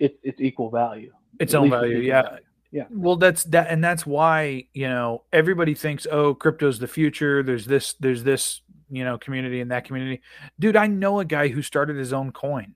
its 0.00 0.16
its 0.24 0.40
equal 0.40 0.70
value? 0.70 1.12
its 1.38 1.54
own 1.54 1.70
value 1.70 1.98
yeah 1.98 2.22
value. 2.22 2.44
Yeah. 2.72 2.84
well 2.90 3.16
that's 3.16 3.42
that 3.44 3.66
and 3.68 3.82
that's 3.82 4.06
why 4.06 4.68
you 4.72 4.88
know 4.88 5.24
everybody 5.32 5.74
thinks 5.74 6.06
oh 6.10 6.34
crypto's 6.34 6.78
the 6.78 6.86
future. 6.86 7.42
There's 7.42 7.66
this 7.66 7.94
there's 7.94 8.22
this 8.22 8.62
you 8.90 9.04
know 9.04 9.18
community 9.18 9.60
and 9.60 9.70
that 9.72 9.84
community. 9.84 10.22
Dude 10.58 10.76
i 10.76 10.86
know 10.86 11.18
a 11.20 11.24
guy 11.24 11.48
who 11.48 11.62
started 11.62 11.96
his 11.96 12.12
own 12.12 12.30
coin. 12.30 12.74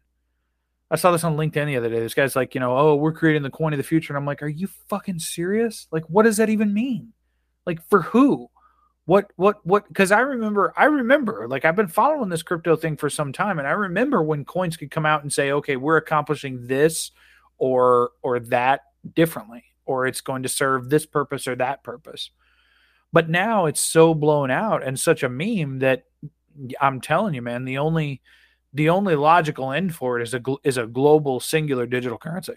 I 0.90 0.96
saw 0.96 1.12
this 1.12 1.24
on 1.24 1.36
linkedin 1.36 1.66
the 1.66 1.76
other 1.76 1.88
day. 1.90 2.00
This 2.00 2.14
guy's 2.14 2.34
like 2.34 2.54
you 2.54 2.60
know 2.60 2.76
oh 2.76 2.96
we're 2.96 3.12
creating 3.12 3.42
the 3.42 3.50
coin 3.50 3.72
of 3.72 3.76
the 3.76 3.84
future. 3.84 4.12
And 4.12 4.18
i'm 4.18 4.26
like 4.26 4.42
are 4.42 4.48
you 4.48 4.66
fucking 4.88 5.20
serious? 5.20 5.86
Like 5.92 6.04
what 6.08 6.24
does 6.24 6.38
that 6.38 6.50
even 6.50 6.74
mean? 6.74 7.12
Like 7.64 7.80
for 7.88 8.02
who? 8.02 8.50
What 9.06 9.30
what 9.36 9.64
what? 9.64 9.86
Because 9.86 10.10
i 10.10 10.20
remember 10.20 10.72
i 10.76 10.86
remember 10.86 11.46
like 11.46 11.64
i've 11.64 11.76
been 11.76 11.88
following 11.88 12.30
this 12.30 12.42
crypto 12.42 12.74
thing 12.74 12.96
for 12.96 13.10
some 13.10 13.32
time 13.32 13.58
and 13.58 13.68
i 13.68 13.72
remember 13.72 14.22
when 14.22 14.44
coins 14.44 14.76
could 14.76 14.90
come 14.90 15.06
out 15.06 15.22
and 15.22 15.32
say 15.32 15.52
okay 15.52 15.76
we're 15.76 15.98
accomplishing 15.98 16.66
this 16.66 17.10
or 17.58 18.10
or 18.22 18.40
that 18.40 18.80
differently 19.14 19.62
or 19.86 20.06
it's 20.06 20.20
going 20.20 20.42
to 20.42 20.48
serve 20.48 20.90
this 20.90 21.06
purpose 21.06 21.46
or 21.46 21.56
that 21.56 21.82
purpose. 21.82 22.30
But 23.12 23.30
now 23.30 23.66
it's 23.66 23.80
so 23.80 24.14
blown 24.14 24.50
out 24.50 24.82
and 24.82 24.98
such 24.98 25.22
a 25.22 25.28
meme 25.28 25.80
that 25.80 26.04
i'm 26.80 27.00
telling 27.00 27.34
you 27.34 27.42
man 27.42 27.64
the 27.64 27.78
only 27.78 28.22
the 28.74 28.88
only 28.88 29.16
logical 29.16 29.72
end 29.72 29.92
for 29.92 30.20
it 30.20 30.22
is 30.22 30.34
a 30.34 30.40
is 30.62 30.76
a 30.76 30.86
global 30.86 31.40
singular 31.40 31.84
digital 31.84 32.16
currency 32.16 32.54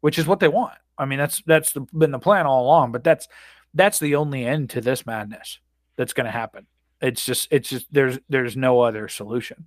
which 0.00 0.18
is 0.18 0.26
what 0.26 0.38
they 0.38 0.48
want. 0.48 0.76
I 0.98 1.06
mean 1.06 1.18
that's 1.18 1.42
that's 1.46 1.72
the, 1.72 1.80
been 1.92 2.10
the 2.10 2.18
plan 2.18 2.46
all 2.46 2.64
along 2.64 2.92
but 2.92 3.04
that's 3.04 3.28
that's 3.74 3.98
the 3.98 4.14
only 4.16 4.44
end 4.44 4.70
to 4.70 4.80
this 4.80 5.04
madness 5.06 5.58
that's 5.96 6.12
going 6.12 6.26
to 6.26 6.30
happen. 6.30 6.66
It's 7.00 7.24
just 7.24 7.48
it's 7.50 7.68
just 7.68 7.86
there's 7.90 8.18
there's 8.28 8.56
no 8.56 8.80
other 8.80 9.08
solution. 9.08 9.66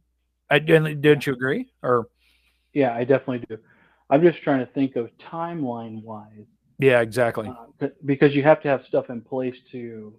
I, 0.50 0.60
didn't 0.60 1.28
you 1.28 1.34
agree 1.34 1.72
or? 1.84 2.08
Yeah, 2.74 2.94
I 2.94 3.04
definitely 3.04 3.46
do. 3.50 3.58
I'm 4.10 4.22
just 4.22 4.42
trying 4.42 4.60
to 4.60 4.72
think 4.72 4.96
of 4.96 5.10
timeline 5.32 6.04
wise, 6.04 6.46
yeah 6.80 7.02
exactly 7.02 7.50
uh, 7.82 7.88
because 8.06 8.34
you 8.36 8.44
have 8.44 8.62
to 8.62 8.68
have 8.68 8.84
stuff 8.88 9.10
in 9.10 9.22
place 9.22 9.56
to 9.72 10.14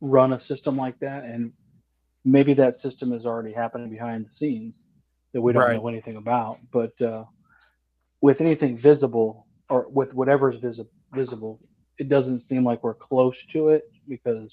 run 0.00 0.32
a 0.34 0.46
system 0.46 0.76
like 0.76 0.98
that, 1.00 1.24
and 1.24 1.52
maybe 2.24 2.54
that 2.54 2.80
system 2.82 3.12
is 3.12 3.24
already 3.24 3.52
happening 3.52 3.88
behind 3.90 4.26
the 4.26 4.30
scenes 4.38 4.74
that 5.32 5.40
we 5.40 5.52
don't 5.52 5.62
Right. 5.62 5.74
know 5.76 5.88
anything 5.88 6.16
about. 6.16 6.58
But 6.72 7.00
uh, 7.00 7.24
with 8.20 8.40
anything 8.40 8.78
visible 8.78 9.46
or 9.68 9.86
with 9.88 10.12
whatever's 10.12 10.60
visi- 10.60 10.86
visible, 11.12 11.60
it 11.98 12.08
doesn't 12.08 12.42
seem 12.48 12.64
like 12.64 12.82
we're 12.82 12.94
close 12.94 13.34
to 13.52 13.70
it 13.70 13.90
because 14.08 14.50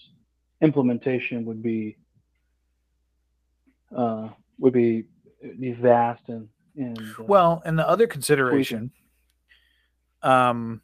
implementation 0.61 1.45
would 1.45 1.61
be 1.61 1.97
uh, 3.95 4.29
would 4.59 4.73
be 4.73 5.05
be 5.59 5.73
vast 5.73 6.23
and 6.27 6.47
and 6.77 6.97
uh, 7.19 7.23
Well, 7.27 7.61
and 7.65 7.77
the 7.77 7.87
other 7.87 8.07
consideration, 8.07 8.91
um, 10.21 10.81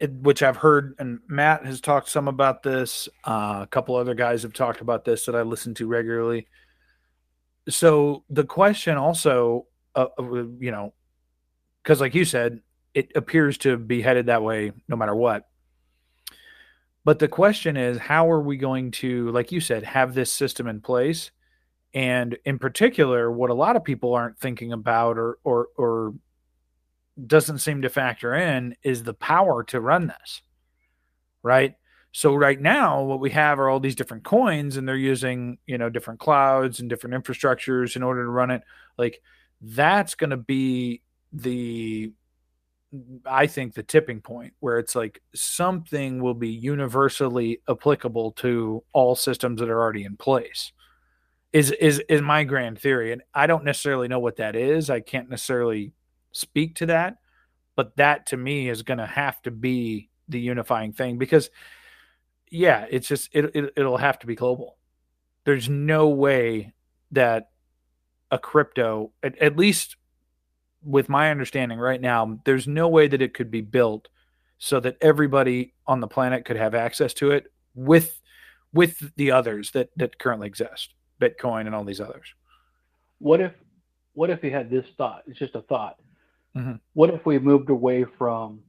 it, 0.00 0.12
which 0.12 0.42
I've 0.42 0.56
heard, 0.56 0.94
and 0.98 1.20
Matt 1.26 1.66
has 1.66 1.80
talked 1.80 2.08
some 2.08 2.28
about 2.28 2.62
this. 2.62 3.08
Uh, 3.24 3.60
a 3.62 3.68
couple 3.70 3.96
other 3.96 4.14
guys 4.14 4.42
have 4.42 4.52
talked 4.52 4.80
about 4.80 5.04
this 5.04 5.26
that 5.26 5.34
I 5.34 5.42
listen 5.42 5.74
to 5.74 5.86
regularly. 5.88 6.46
So 7.68 8.24
the 8.30 8.44
question 8.44 8.96
also, 8.96 9.66
uh, 9.94 10.06
uh, 10.18 10.22
you 10.58 10.70
know, 10.70 10.94
because 11.82 12.00
like 12.00 12.14
you 12.14 12.24
said, 12.24 12.60
it 12.94 13.12
appears 13.14 13.58
to 13.58 13.76
be 13.76 14.00
headed 14.00 14.26
that 14.26 14.42
way 14.42 14.72
no 14.88 14.96
matter 14.96 15.14
what. 15.14 15.48
But 17.04 17.18
the 17.18 17.28
question 17.28 17.76
is, 17.76 17.98
how 17.98 18.30
are 18.30 18.40
we 18.40 18.56
going 18.56 18.90
to, 18.92 19.30
like 19.30 19.50
you 19.50 19.60
said, 19.60 19.82
have 19.82 20.14
this 20.14 20.32
system 20.32 20.66
in 20.66 20.80
place? 20.80 21.30
And 21.94 22.36
in 22.44 22.58
particular, 22.58 23.30
what 23.30 23.50
a 23.50 23.54
lot 23.54 23.76
of 23.76 23.84
people 23.84 24.14
aren't 24.14 24.38
thinking 24.38 24.72
about 24.72 25.16
or 25.16 25.38
or 25.42 25.68
or 25.76 26.14
doesn't 27.26 27.58
seem 27.58 27.82
to 27.82 27.88
factor 27.88 28.34
in 28.34 28.76
is 28.82 29.02
the 29.02 29.14
power 29.14 29.64
to 29.64 29.80
run 29.80 30.06
this. 30.06 30.42
Right? 31.42 31.74
So 32.12 32.34
right 32.34 32.60
now 32.60 33.02
what 33.02 33.20
we 33.20 33.30
have 33.30 33.58
are 33.60 33.68
all 33.68 33.80
these 33.80 33.94
different 33.94 34.24
coins 34.24 34.76
and 34.76 34.88
they're 34.88 34.96
using, 34.96 35.58
you 35.66 35.78
know, 35.78 35.90
different 35.90 36.20
clouds 36.20 36.80
and 36.80 36.88
different 36.88 37.22
infrastructures 37.22 37.96
in 37.96 38.02
order 38.02 38.24
to 38.24 38.30
run 38.30 38.50
it. 38.50 38.62
Like 38.96 39.20
that's 39.60 40.14
going 40.14 40.30
to 40.30 40.36
be 40.36 41.02
the 41.32 42.12
I 43.26 43.46
think 43.46 43.74
the 43.74 43.82
tipping 43.82 44.22
point 44.22 44.54
where 44.60 44.78
it's 44.78 44.94
like 44.94 45.20
something 45.34 46.22
will 46.22 46.34
be 46.34 46.48
universally 46.48 47.60
applicable 47.68 48.32
to 48.32 48.82
all 48.94 49.14
systems 49.14 49.60
that 49.60 49.68
are 49.68 49.80
already 49.80 50.04
in 50.04 50.16
place 50.16 50.72
is 51.52 51.70
is 51.72 52.02
is 52.08 52.20
my 52.20 52.44
grand 52.44 52.78
theory 52.78 53.12
and 53.12 53.22
i 53.34 53.46
don't 53.46 53.64
necessarily 53.64 54.06
know 54.06 54.18
what 54.18 54.36
that 54.36 54.54
is 54.54 54.90
i 54.90 55.00
can't 55.00 55.30
necessarily 55.30 55.92
speak 56.38 56.76
to 56.76 56.86
that 56.86 57.18
but 57.76 57.96
that 57.96 58.26
to 58.26 58.36
me 58.36 58.68
is 58.68 58.82
going 58.82 58.98
to 58.98 59.06
have 59.06 59.40
to 59.42 59.50
be 59.50 60.08
the 60.28 60.40
unifying 60.40 60.92
thing 60.92 61.18
because 61.18 61.50
yeah 62.50 62.86
it's 62.90 63.08
just 63.08 63.28
it, 63.32 63.54
it 63.54 63.72
it'll 63.76 63.96
have 63.96 64.18
to 64.18 64.26
be 64.26 64.34
global 64.34 64.76
there's 65.44 65.68
no 65.68 66.08
way 66.08 66.72
that 67.10 67.50
a 68.30 68.38
crypto 68.38 69.12
at, 69.22 69.36
at 69.38 69.56
least 69.56 69.96
with 70.82 71.08
my 71.08 71.30
understanding 71.30 71.78
right 71.78 72.00
now 72.00 72.38
there's 72.44 72.68
no 72.68 72.88
way 72.88 73.08
that 73.08 73.22
it 73.22 73.34
could 73.34 73.50
be 73.50 73.60
built 73.60 74.08
so 74.58 74.80
that 74.80 74.96
everybody 75.00 75.72
on 75.86 76.00
the 76.00 76.08
planet 76.08 76.44
could 76.44 76.56
have 76.56 76.74
access 76.74 77.14
to 77.14 77.30
it 77.30 77.46
with 77.74 78.20
with 78.72 79.14
the 79.16 79.30
others 79.30 79.70
that 79.70 79.90
that 79.96 80.18
currently 80.18 80.46
exist 80.46 80.94
Bitcoin 81.20 81.66
and 81.66 81.74
all 81.74 81.84
these 81.84 82.00
others. 82.00 82.34
what 83.18 83.40
if 83.40 83.52
what 84.14 84.30
if 84.30 84.42
we 84.42 84.50
had 84.50 84.68
this 84.68 84.86
thought? 84.96 85.22
It's 85.28 85.38
just 85.38 85.54
a 85.54 85.62
thought. 85.62 85.96
Mhm. 86.58 86.80
What 86.94 87.10
if 87.10 87.24
we 87.24 87.38
moved 87.38 87.70
away 87.70 88.04
from 88.04 88.62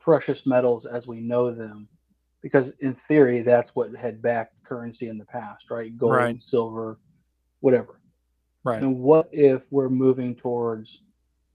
precious 0.00 0.38
metals 0.46 0.86
as 0.86 1.06
we 1.06 1.20
know 1.20 1.52
them? 1.52 1.88
Because 2.40 2.72
in 2.80 2.94
theory, 3.08 3.42
that's 3.42 3.68
what 3.74 3.92
had 3.94 4.22
backed 4.22 4.54
currency 4.64 5.08
in 5.08 5.18
the 5.18 5.24
past, 5.24 5.70
right? 5.70 5.96
Gold, 5.98 6.12
Right. 6.12 6.42
silver, 6.50 6.98
whatever. 7.60 7.98
Right. 8.64 8.82
And 8.82 9.00
what 9.00 9.28
if 9.32 9.62
we're 9.70 9.88
moving 9.88 10.36
towards 10.36 10.88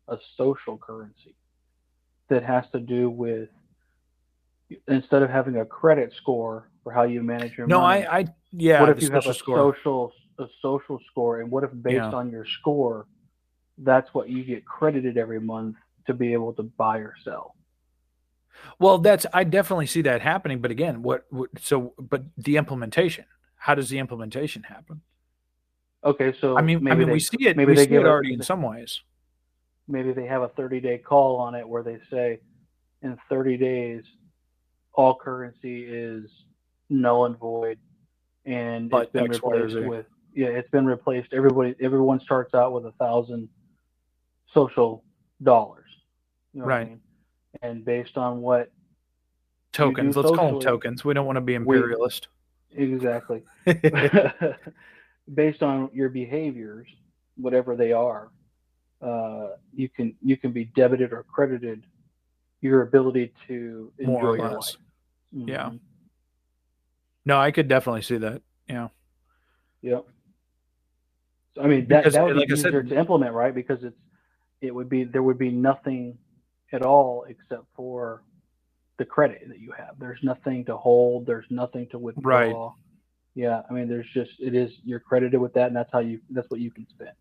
a 0.10 0.18
social 0.36 0.78
currency 0.78 1.36
that 2.28 2.44
has 2.44 2.70
to 2.72 2.80
do 2.80 3.10
with 3.10 3.50
instead 4.88 5.22
of 5.22 5.30
having 5.30 5.58
a 5.58 5.66
credit 5.66 6.12
score 6.14 6.70
for 6.84 6.92
how 6.92 7.04
you 7.04 7.22
manage 7.22 7.58
your 7.58 7.68
No, 7.68 7.82
money, 7.82 8.06
I, 8.06 8.20
I, 8.20 8.26
yeah. 8.52 8.82
what 8.82 8.90
if 8.90 9.02
you 9.02 9.12
have 9.12 9.26
a 9.28 9.34
score. 9.34 9.58
social 9.58 10.14
a 10.40 10.48
social 10.64 11.00
score 11.12 11.42
and 11.42 11.52
what 11.52 11.64
if 11.64 11.70
based 11.84 11.96
Yeah. 11.96 12.12
on 12.12 12.32
your 12.32 12.44
score 12.44 13.06
that's 13.78 14.14
what 14.14 14.30
you 14.30 14.44
get 14.44 14.66
credited 14.66 15.18
every 15.18 15.40
month 15.40 15.76
to 16.08 16.14
be 16.14 16.34
able 16.34 16.54
to 16.54 16.64
buy 16.64 16.98
or 16.98 17.16
sell 17.24 17.56
Well, 18.80 19.00
that's 19.00 19.26
I 19.34 19.44
definitely 19.46 19.88
see 19.88 20.02
that 20.04 20.22
happening. 20.22 20.60
But 20.62 20.72
again, 20.72 21.02
what, 21.02 21.26
what 21.30 21.50
so 21.60 21.94
but 21.98 22.24
the 22.38 22.58
implementation? 22.58 23.26
How 23.56 23.74
does 23.76 23.90
the 23.90 23.98
implementation 24.00 24.64
happen? 24.64 25.02
okay 26.06 26.34
so 26.40 26.58
I 26.58 26.62
mean, 26.62 26.78
I 26.80 26.82
maybe 26.82 26.98
mean, 27.00 27.08
they, 27.08 27.14
we 27.14 27.20
see 27.20 27.38
it. 27.48 27.56
maybe 27.58 27.72
we 27.72 27.76
they 27.78 27.88
see 27.88 27.96
it 27.96 28.04
a- 28.04 28.08
already 28.10 28.34
in 28.34 28.42
some 28.44 28.62
ways. 28.62 29.02
maybe 29.88 30.12
they 30.14 30.26
have 30.28 30.42
a 30.44 30.50
30 30.50 30.80
day 30.82 30.98
call 30.98 31.38
on 31.38 31.56
it 31.56 31.68
where 31.68 31.82
they 31.84 31.98
say 32.12 32.40
in 33.02 33.18
30 33.30 33.58
days 33.58 34.04
all 34.94 35.16
currency 35.16 35.84
is 35.86 36.30
null 36.90 37.26
and 37.26 37.38
void 37.38 37.80
and 38.46 38.90
But 38.90 39.04
it's 39.04 39.12
been 39.14 39.30
replaced 39.32 39.76
with 39.88 40.06
yeah 40.36 40.48
it's 40.48 40.70
been 40.70 40.86
replaced 40.86 41.34
everybody 41.34 41.74
everyone 41.82 42.20
starts 42.20 42.54
out 42.54 42.72
with 42.74 42.86
a 42.86 42.92
thousand 42.94 43.48
social 44.54 45.04
dollars 45.42 45.90
you 46.54 46.60
know 46.62 46.66
what 46.66 46.74
I 46.74 46.78
Right. 46.78 46.90
mean? 46.90 47.02
and 47.62 47.86
based 47.86 48.18
on 48.18 48.42
what 48.42 48.72
Tokens. 49.72 50.16
Let's 50.16 50.30
call 50.32 50.52
them 50.52 50.60
tokens. 50.60 51.04
We 51.04 51.16
don't 51.16 51.26
want 51.26 51.38
to 51.38 51.42
be 51.42 51.58
We- 51.58 51.78
imperialist. 51.78 52.28
exactly 52.72 53.44
based 55.34 55.64
on 55.64 55.90
your 55.94 56.10
behaviors 56.10 56.88
whatever 57.38 57.76
they 57.76 57.92
are 57.92 58.30
uh, 59.02 59.50
you 59.74 59.90
can 59.90 60.16
you 60.24 60.38
can 60.38 60.52
be 60.52 60.66
debited 60.66 61.12
or 61.12 61.24
credited 61.24 61.86
your 62.62 62.84
ability 62.84 63.34
to 63.48 63.92
enjoy 64.00 64.12
More 64.12 64.28
or 64.30 64.38
your 64.38 64.50
less. 64.50 64.78
life 65.34 65.48
Yeah. 65.50 65.70
Mhm. 65.70 65.80
no, 67.26 67.38
I 67.40 67.52
could 67.52 67.68
definitely 67.68 68.04
see 68.04 68.18
that. 68.18 68.42
Yeah. 68.70 68.90
Yep. 69.82 70.06
So, 71.56 71.62
I 71.62 71.68
mean, 71.68 71.88
that, 71.88 72.02
Because, 72.04 72.14
that 72.14 72.24
would 72.24 72.36
like 72.38 72.50
I 72.50 72.54
be 72.54 72.56
said- 72.56 72.68
easier 72.70 72.84
to 72.84 72.98
implement, 72.98 73.34
right? 73.34 73.54
Because 73.54 73.84
it's 73.84 73.98
it 74.64 74.74
would 74.74 74.90
be 74.90 75.04
there 75.04 75.22
would 75.22 75.38
be 75.38 75.52
nothing 75.52 76.18
at 76.72 76.82
all 76.82 77.26
except 77.28 77.66
for 77.76 78.24
the 78.98 79.06
credit 79.06 79.42
that 79.50 79.60
you 79.60 79.74
have. 79.78 80.00
There's 80.00 80.20
nothing 80.24 80.66
to 80.66 80.78
hold. 80.78 81.26
There's 81.26 81.46
nothing 81.50 81.88
to 81.92 82.00
withdraw. 82.00 82.38
Right. 82.38 82.72
Yeah, 83.36 83.62
I 83.70 83.74
mean, 83.74 83.90
there's 83.90 84.10
just 84.14 84.32
it 84.40 84.56
is 84.56 84.72
you're 84.84 85.00
credited 85.00 85.40
with 85.40 85.54
that, 85.54 85.68
and 85.68 85.76
that's 85.76 85.92
how 85.92 86.00
you 86.00 86.22
that's 86.30 86.50
what 86.50 86.62
you 86.62 86.72
can 86.72 86.88
spend. 86.90 87.12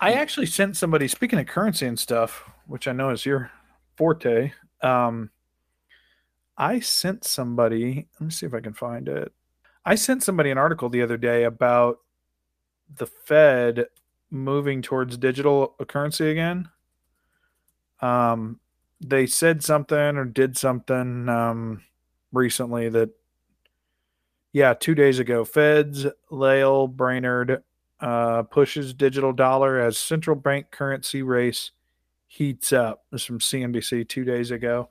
I 0.00 0.12
actually 0.12 0.46
sent 0.46 0.76
somebody 0.76 1.08
speaking 1.08 1.38
of 1.38 1.46
currency 1.46 1.86
and 1.86 1.98
stuff, 1.98 2.48
which 2.66 2.86
I 2.86 2.92
know 2.92 3.10
is 3.10 3.24
your 3.24 3.50
forte. 3.96 4.52
Um, 4.82 5.30
I 6.58 6.80
sent 6.80 7.24
somebody. 7.24 8.08
Let 8.20 8.26
me 8.26 8.30
see 8.30 8.46
if 8.46 8.54
I 8.54 8.60
can 8.60 8.74
find 8.74 9.08
it. 9.08 9.32
I 9.84 9.94
sent 9.94 10.22
somebody 10.22 10.50
an 10.50 10.58
article 10.58 10.88
the 10.88 11.02
other 11.02 11.16
day 11.16 11.44
about 11.44 12.00
the 12.94 13.06
Fed 13.06 13.86
moving 14.30 14.82
towards 14.82 15.16
digital 15.16 15.74
currency 15.88 16.30
again. 16.30 16.68
Um, 18.00 18.60
they 19.00 19.26
said 19.26 19.62
something 19.62 19.96
or 19.96 20.24
did 20.24 20.56
something 20.56 21.28
um, 21.28 21.82
recently 22.32 22.88
that, 22.88 23.10
yeah, 24.52 24.74
two 24.74 24.94
days 24.94 25.18
ago, 25.18 25.44
Feds, 25.44 26.06
Lael, 26.30 26.88
Brainard, 26.88 27.62
uh, 28.00 28.42
pushes 28.44 28.92
digital 28.94 29.32
dollar 29.32 29.80
as 29.80 29.98
central 29.98 30.36
bank 30.36 30.70
currency 30.70 31.22
race 31.22 31.70
heats 32.26 32.72
up. 32.72 33.04
This 33.10 33.22
is 33.22 33.26
from 33.26 33.38
CNBC 33.38 34.08
two 34.08 34.24
days 34.24 34.50
ago. 34.50 34.90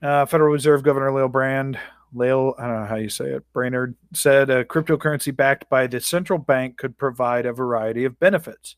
Uh, 0.00 0.26
Federal 0.26 0.52
Reserve 0.52 0.82
Governor 0.82 1.12
Lael 1.12 1.28
Brand, 1.28 1.78
Lael, 2.14 2.54
I 2.58 2.66
don't 2.66 2.80
know 2.80 2.86
how 2.86 2.96
you 2.96 3.08
say 3.08 3.26
it, 3.26 3.44
Brainard 3.52 3.94
said 4.12 4.50
a 4.50 4.64
cryptocurrency 4.64 5.34
backed 5.34 5.68
by 5.70 5.86
the 5.86 6.00
central 6.00 6.38
bank 6.38 6.76
could 6.76 6.98
provide 6.98 7.46
a 7.46 7.52
variety 7.52 8.04
of 8.04 8.18
benefits. 8.20 8.76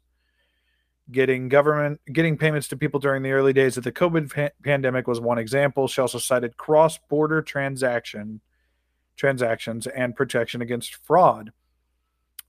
Getting 1.10 1.48
government, 1.48 2.00
getting 2.12 2.38
payments 2.38 2.68
to 2.68 2.76
people 2.76 3.00
during 3.00 3.22
the 3.22 3.32
early 3.32 3.52
days 3.52 3.76
of 3.76 3.84
the 3.84 3.92
COVID 3.92 4.32
pa- 4.32 4.54
pandemic 4.62 5.06
was 5.06 5.20
one 5.20 5.38
example. 5.38 5.86
She 5.88 6.00
also 6.00 6.18
cited 6.18 6.56
cross-border 6.56 7.42
transaction 7.42 8.40
transactions 9.16 9.86
and 9.86 10.16
protection 10.16 10.62
against 10.62 10.96
fraud 11.04 11.52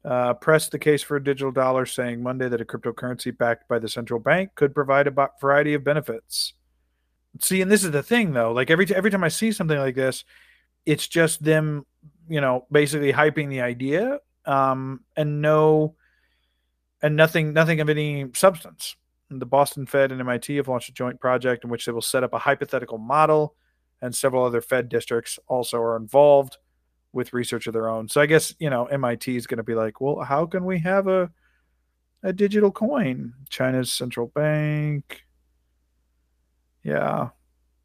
uh, 0.05 0.35
pressed 0.35 0.71
the 0.71 0.79
case 0.79 1.01
for 1.01 1.17
a 1.17 1.23
digital 1.23 1.51
dollar, 1.51 1.85
saying 1.85 2.21
Monday 2.21 2.47
that 2.47 2.61
a 2.61 2.65
cryptocurrency 2.65 3.35
backed 3.35 3.67
by 3.67 3.79
the 3.79 3.89
central 3.89 4.19
bank 4.19 4.51
could 4.55 4.75
provide 4.75 5.07
a 5.07 5.29
variety 5.41 5.73
of 5.73 5.83
benefits. 5.83 6.53
See, 7.41 7.61
and 7.61 7.71
this 7.71 7.83
is 7.83 7.91
the 7.91 8.03
thing, 8.03 8.31
though. 8.31 8.51
Like 8.51 8.69
every 8.69 8.85
every 8.95 9.11
time 9.11 9.23
I 9.23 9.29
see 9.29 9.51
something 9.51 9.77
like 9.77 9.95
this, 9.95 10.23
it's 10.85 11.07
just 11.07 11.43
them, 11.43 11.85
you 12.27 12.41
know, 12.41 12.65
basically 12.71 13.13
hyping 13.13 13.49
the 13.49 13.61
idea, 13.61 14.19
um, 14.45 15.01
and 15.15 15.41
no, 15.41 15.95
and 17.01 17.15
nothing, 17.15 17.53
nothing 17.53 17.81
of 17.81 17.89
any 17.89 18.27
substance. 18.33 18.95
The 19.29 19.45
Boston 19.45 19.85
Fed 19.85 20.11
and 20.11 20.21
MIT 20.21 20.55
have 20.57 20.67
launched 20.67 20.89
a 20.89 20.93
joint 20.93 21.19
project 21.19 21.63
in 21.63 21.69
which 21.69 21.85
they 21.85 21.91
will 21.91 22.01
set 22.01 22.23
up 22.23 22.33
a 22.33 22.39
hypothetical 22.39 22.97
model, 22.97 23.55
and 24.01 24.15
several 24.15 24.43
other 24.43 24.61
Fed 24.61 24.89
districts 24.89 25.39
also 25.47 25.79
are 25.79 25.97
involved 25.97 26.57
with 27.11 27.33
research 27.33 27.65
of 27.65 27.73
their 27.73 27.89
own. 27.89 28.07
So 28.07 28.21
I 28.21 28.25
guess 28.27 28.53
you 28.59 28.69
know 28.69 28.85
MIT 28.85 29.35
is 29.35 29.47
going 29.47 29.57
to 29.57 29.63
be 29.63 29.75
like, 29.75 29.99
well, 29.99 30.19
how 30.21 30.45
can 30.45 30.65
we 30.65 30.79
have 30.79 31.07
a 31.07 31.31
a 32.23 32.33
digital 32.33 32.71
coin? 32.71 33.33
China's 33.49 33.91
central 33.91 34.27
bank, 34.27 35.25
yeah. 36.85 37.29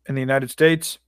In 0.07 0.15
the 0.15 0.21
United 0.21 0.51
States, 0.51 0.99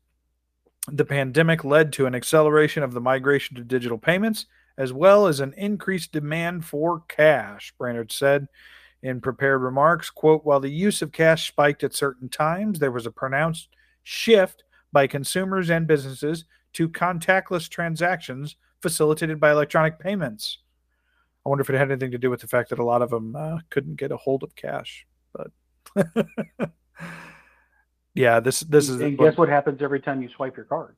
The 0.89 1.05
pandemic 1.05 1.65
led 1.65 1.93
to 1.95 2.07
an 2.07 2.15
acceleration 2.15 2.83
of 2.83 2.93
the 2.93 3.01
migration 3.01 3.57
to 3.57 3.65
digital 3.65 3.99
payments, 3.99 4.47
as 4.77 4.93
well 4.93 5.27
as 5.27 5.41
an 5.41 5.55
increased 5.57 6.13
demand 6.13 6.65
for 6.65 7.05
cash, 7.09 7.73
Brainard 7.79 8.11
said 8.11 8.49
in 9.03 9.21
prepared 9.21 9.63
remarks. 9.63 10.11
Quote, 10.11 10.45
while 10.45 10.61
the 10.61 10.71
use 10.71 11.03
of 11.03 11.13
cash 11.13 11.49
spiked 11.49 11.85
at 11.85 11.95
certain 11.95 12.29
times, 12.29 12.79
there 12.79 12.91
was 12.91 13.07
a 13.07 13.13
pronounced 13.13 13.69
shift 14.03 14.65
by 14.93 15.07
consumers 15.07 15.71
and 15.71 15.87
businesses 15.87 16.45
to 16.73 16.89
contactless 16.89 17.69
transactions 17.69 18.57
facilitated 18.81 19.39
by 19.39 19.53
electronic 19.53 19.99
payments. 19.99 20.59
I 21.45 21.49
wonder 21.49 21.63
if 21.63 21.71
it 21.71 21.77
had 21.77 21.91
anything 21.91 22.13
to 22.13 22.19
do 22.19 22.31
with 22.31 22.41
the 22.41 22.47
fact 22.47 22.71
that 22.71 22.79
a 22.79 22.85
lot 22.85 23.03
of 23.03 23.11
them 23.11 23.35
uh, 23.35 23.59
couldn't 23.71 23.97
get 23.97 24.13
a 24.13 24.17
hold 24.17 24.43
of 24.43 24.55
cash. 24.55 25.07
But 25.33 25.51
yeah, 28.15 28.41
this 28.41 28.61
this 28.61 28.89
is 28.89 29.01
and 29.01 29.17
guess 29.17 29.37
what 29.37 29.49
happens 29.49 29.81
every 29.83 30.01
time 30.01 30.23
you 30.23 30.29
swipe 30.37 30.57
your 30.57 30.67
card? 30.67 30.97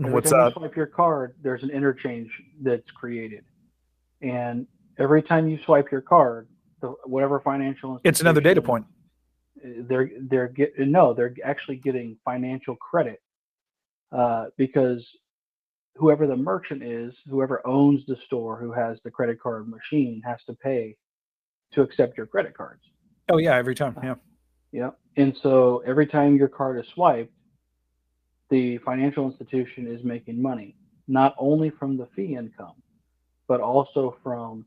Every 0.00 0.12
what's 0.12 0.30
time 0.30 0.40
up. 0.40 0.54
you 0.54 0.60
swipe 0.60 0.76
your 0.76 0.86
card, 0.86 1.34
there's 1.42 1.62
an 1.62 1.70
interchange 1.70 2.30
that's 2.60 2.90
created, 2.92 3.44
and 4.22 4.66
every 4.98 5.22
time 5.22 5.48
you 5.48 5.58
swipe 5.64 5.90
your 5.90 6.00
card, 6.00 6.48
the, 6.80 6.88
whatever 7.04 7.40
financial 7.40 8.00
It's 8.04 8.20
another 8.20 8.40
data 8.40 8.62
point. 8.62 8.86
they're 9.62 10.10
they're 10.30 10.48
get 10.48 10.78
no 10.78 11.12
they're 11.12 11.34
actually 11.44 11.76
getting 11.76 12.16
financial 12.24 12.76
credit 12.76 13.20
uh, 14.12 14.46
because 14.56 15.04
whoever 15.96 16.28
the 16.28 16.36
merchant 16.36 16.82
is 16.84 17.12
whoever 17.28 17.66
owns 17.66 18.06
the 18.06 18.16
store 18.26 18.56
who 18.60 18.70
has 18.70 18.98
the 19.02 19.10
credit 19.10 19.40
card 19.40 19.68
machine 19.68 20.22
has 20.24 20.38
to 20.46 20.54
pay 20.54 20.94
to 21.72 21.82
accept 21.82 22.16
your 22.16 22.26
credit 22.26 22.56
cards 22.56 22.82
Oh 23.28 23.38
yeah, 23.38 23.56
every 23.56 23.74
time. 23.74 23.96
Yeah. 24.02 24.14
Yeah 24.72 24.90
and 25.16 25.36
so 25.42 25.82
every 25.86 26.06
time 26.06 26.36
your 26.36 26.48
card 26.48 26.78
is 26.78 26.86
swiped 26.94 27.32
the 28.50 28.78
financial 28.78 29.26
institution 29.26 29.86
is 29.86 30.02
making 30.04 30.40
money 30.40 30.74
not 31.06 31.34
only 31.38 31.70
from 31.70 31.96
the 31.96 32.06
fee 32.14 32.34
income 32.34 32.74
but 33.46 33.60
also 33.60 34.16
from 34.22 34.64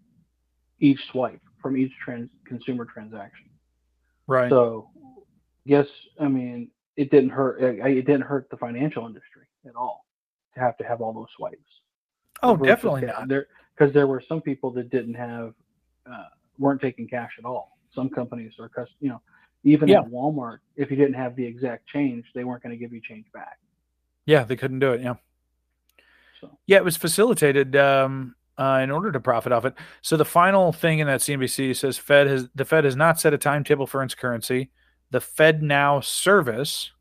each 0.80 1.00
swipe 1.12 1.42
from 1.62 1.78
each 1.78 1.92
trans- 2.04 2.30
consumer 2.46 2.86
transaction 2.86 3.52
Right. 4.32 4.50
so, 4.50 4.90
yes, 5.66 5.88
I 6.18 6.30
mean, 6.30 6.70
it 6.96 7.12
didn't 7.12 7.32
hurt. 7.32 7.62
It, 7.62 8.06
didn't 8.06 8.22
hurt 8.22 8.50
the 8.50 8.56
financial 8.56 9.06
industry 9.06 9.44
at 9.68 9.76
all 9.76 10.06
to 10.54 10.60
have 10.62 10.78
to 10.78 10.86
have 10.86 11.02
all 11.02 11.12
those 11.12 11.28
swipes. 11.36 11.58
oh, 12.42 12.56
Versus 12.56 12.76
definitely 12.76 13.02
not. 13.08 13.28
There, 13.28 13.48
because 13.76 13.94
there 13.94 14.08
were 14.08 14.24
some 14.26 14.42
people 14.42 14.72
that 14.72 14.90
didn't 14.90 15.16
have, 15.16 15.54
uh, 16.10 16.30
weren't 16.58 16.80
taking 16.80 17.10
cash 17.10 17.32
at 17.40 17.44
all. 17.44 17.78
Some 17.94 18.10
companies 18.10 18.54
or, 18.58 18.72
you 19.02 19.10
know, 19.10 19.22
even 19.64 19.88
Yeah. 19.88 20.00
at 20.00 20.08
Walmart, 20.08 20.60
if 20.76 20.90
you 20.90 20.98
didn't 20.98 21.14
have 21.16 21.36
the 21.36 21.46
exact 21.46 21.88
change, 21.88 22.26
they 22.34 22.44
weren't 22.44 22.64
going 22.64 22.72
to 22.72 22.78
give 22.78 22.94
you 22.94 23.02
change 23.02 23.32
back. 23.32 23.60
Yeah, 24.26 24.44
they 24.44 24.56
couldn't 24.56 24.80
do 24.80 24.92
it. 24.94 25.02
Yeah. 25.02 25.16
So, 26.40 26.58
Yeah, 26.66 26.78
it 26.78 26.84
was 26.84 26.98
facilitated 26.98 27.76
um, 27.76 28.36
uh, 28.58 28.80
in 28.84 28.92
order 28.92 29.12
to 29.12 29.20
profit 29.20 29.52
off 29.52 29.66
it. 29.66 29.76
So 30.02 30.18
the 30.18 30.26
final 30.26 30.72
thing 30.72 31.00
in 31.00 31.08
that 31.08 31.22
CNBC 31.22 31.76
says 31.76 31.98
Fed 31.98 32.28
has 32.28 32.50
the 32.56 32.66
Fed 32.66 32.86
has 32.86 32.96
not 32.96 33.20
set 33.20 33.34
a 33.34 33.38
timetable 33.38 33.88
for 33.88 34.04
its 34.04 34.16
currency. 34.16 34.70
The 35.12 35.20
FedNow 35.20 36.04
service, 36.04 36.92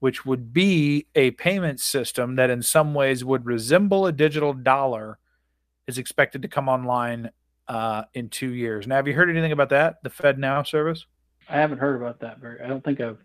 which 0.00 0.26
would 0.26 0.52
be 0.52 1.06
a 1.14 1.30
payment 1.32 1.80
system 1.80 2.36
that 2.36 2.50
in 2.50 2.62
some 2.62 2.94
ways 2.94 3.24
would 3.24 3.46
resemble 3.46 4.06
a 4.06 4.12
digital 4.12 4.52
dollar, 4.52 5.18
is 5.86 5.98
expected 5.98 6.42
to 6.42 6.48
come 6.48 6.68
online 6.68 7.30
uh, 7.68 8.04
in 8.14 8.28
two 8.28 8.52
years. 8.52 8.86
Now, 8.86 8.96
have 8.96 9.08
you 9.08 9.14
heard 9.14 9.30
anything 9.30 9.52
about 9.52 9.68
that? 9.70 10.02
The 10.02 10.10
FedNow 10.10 10.66
service? 10.66 11.06
I 11.50 11.56
haven't 11.56 11.78
heard 11.78 12.00
about 12.00 12.20
that 12.20 12.38
very. 12.38 12.60
I 12.60 12.68
don't 12.68 12.82
think 12.82 13.00
I've 13.00 13.18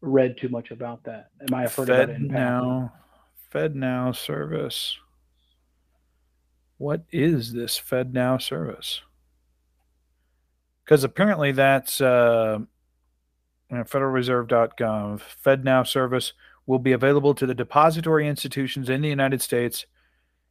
read 0.00 0.36
too 0.38 0.48
much 0.48 0.70
about 0.70 1.02
that. 1.04 1.30
Am 1.40 1.54
I 1.54 1.66
heard 1.66 1.88
about 1.88 2.10
it 2.10 2.18
Fed. 2.18 2.22
Now, 2.22 2.92
FedNow 3.52 4.14
service. 4.14 4.96
What 6.78 7.04
is 7.10 7.52
this 7.52 7.80
FedNow 7.80 8.40
service? 8.40 9.02
Because 10.84 11.04
apparently 11.04 11.52
that's 11.52 12.00
uh, 12.00 12.58
uh, 13.70 13.74
federalreserve.gov. 13.74 15.20
Fed 15.20 15.64
Now 15.64 15.82
service 15.82 16.32
will 16.66 16.78
be 16.78 16.92
available 16.92 17.34
to 17.34 17.46
the 17.46 17.54
depository 17.54 18.28
institutions 18.28 18.88
in 18.88 19.02
the 19.02 19.08
United 19.08 19.42
States 19.42 19.86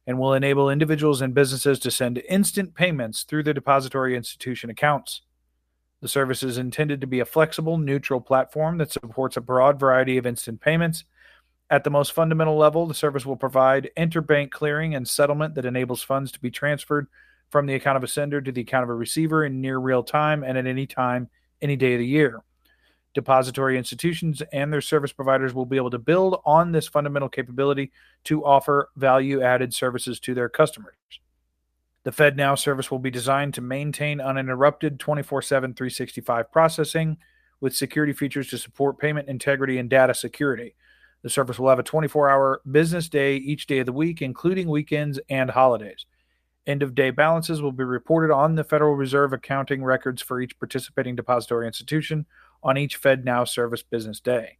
and 0.06 0.18
will 0.18 0.34
enable 0.34 0.68
individuals 0.68 1.20
and 1.20 1.34
businesses 1.34 1.78
to 1.78 1.90
send 1.90 2.22
instant 2.28 2.74
payments 2.74 3.22
through 3.22 3.42
their 3.42 3.54
depository 3.54 4.16
institution 4.16 4.68
accounts. 4.68 5.22
The 6.02 6.08
service 6.08 6.42
is 6.42 6.58
intended 6.58 7.00
to 7.00 7.06
be 7.06 7.20
a 7.20 7.24
flexible, 7.24 7.78
neutral 7.78 8.20
platform 8.20 8.76
that 8.78 8.90
supports 8.90 9.36
a 9.36 9.40
broad 9.40 9.78
variety 9.78 10.18
of 10.18 10.26
instant 10.26 10.60
payments. 10.60 11.04
At 11.70 11.84
the 11.84 11.90
most 11.90 12.12
fundamental 12.12 12.56
level, 12.56 12.88
the 12.88 12.94
service 12.94 13.24
will 13.24 13.36
provide 13.36 13.88
interbank 13.96 14.50
clearing 14.50 14.96
and 14.96 15.06
settlement 15.06 15.54
that 15.54 15.64
enables 15.64 16.02
funds 16.02 16.32
to 16.32 16.40
be 16.40 16.50
transferred 16.50 17.06
from 17.50 17.66
the 17.66 17.74
account 17.74 17.96
of 17.96 18.02
a 18.02 18.08
sender 18.08 18.40
to 18.40 18.50
the 18.50 18.62
account 18.62 18.82
of 18.82 18.90
a 18.90 18.94
receiver 18.94 19.44
in 19.44 19.60
near 19.60 19.78
real 19.78 20.02
time 20.02 20.42
and 20.42 20.58
at 20.58 20.66
any 20.66 20.88
time, 20.88 21.30
any 21.62 21.76
day 21.76 21.94
of 21.94 22.00
the 22.00 22.06
year. 22.06 22.42
Depository 23.14 23.78
institutions 23.78 24.42
and 24.52 24.72
their 24.72 24.80
service 24.80 25.12
providers 25.12 25.54
will 25.54 25.66
be 25.66 25.76
able 25.76 25.90
to 25.90 25.98
build 25.98 26.40
on 26.44 26.72
this 26.72 26.88
fundamental 26.88 27.28
capability 27.28 27.92
to 28.24 28.44
offer 28.44 28.90
value 28.96 29.40
added 29.40 29.72
services 29.72 30.18
to 30.18 30.34
their 30.34 30.48
customers. 30.48 30.94
The 32.04 32.10
FedNow 32.10 32.58
service 32.58 32.90
will 32.90 32.98
be 32.98 33.10
designed 33.10 33.54
to 33.54 33.60
maintain 33.60 34.20
uninterrupted 34.20 34.98
24 34.98 35.42
7, 35.42 35.74
365 35.74 36.50
processing 36.50 37.16
with 37.60 37.76
security 37.76 38.12
features 38.12 38.48
to 38.48 38.58
support 38.58 38.98
payment 38.98 39.28
integrity 39.28 39.78
and 39.78 39.88
data 39.88 40.14
security. 40.14 40.74
The 41.22 41.30
service 41.30 41.60
will 41.60 41.68
have 41.68 41.78
a 41.78 41.84
24 41.84 42.28
hour 42.28 42.60
business 42.68 43.08
day 43.08 43.36
each 43.36 43.68
day 43.68 43.78
of 43.78 43.86
the 43.86 43.92
week, 43.92 44.20
including 44.20 44.68
weekends 44.68 45.20
and 45.30 45.50
holidays. 45.50 46.06
End 46.66 46.82
of 46.82 46.96
day 46.96 47.10
balances 47.10 47.62
will 47.62 47.72
be 47.72 47.84
reported 47.84 48.32
on 48.32 48.56
the 48.56 48.64
Federal 48.64 48.94
Reserve 48.94 49.32
accounting 49.32 49.84
records 49.84 50.20
for 50.20 50.40
each 50.40 50.58
participating 50.58 51.14
depository 51.14 51.68
institution 51.68 52.26
on 52.64 52.76
each 52.76 53.00
FedNow 53.00 53.48
service 53.48 53.82
business 53.84 54.18
day. 54.18 54.58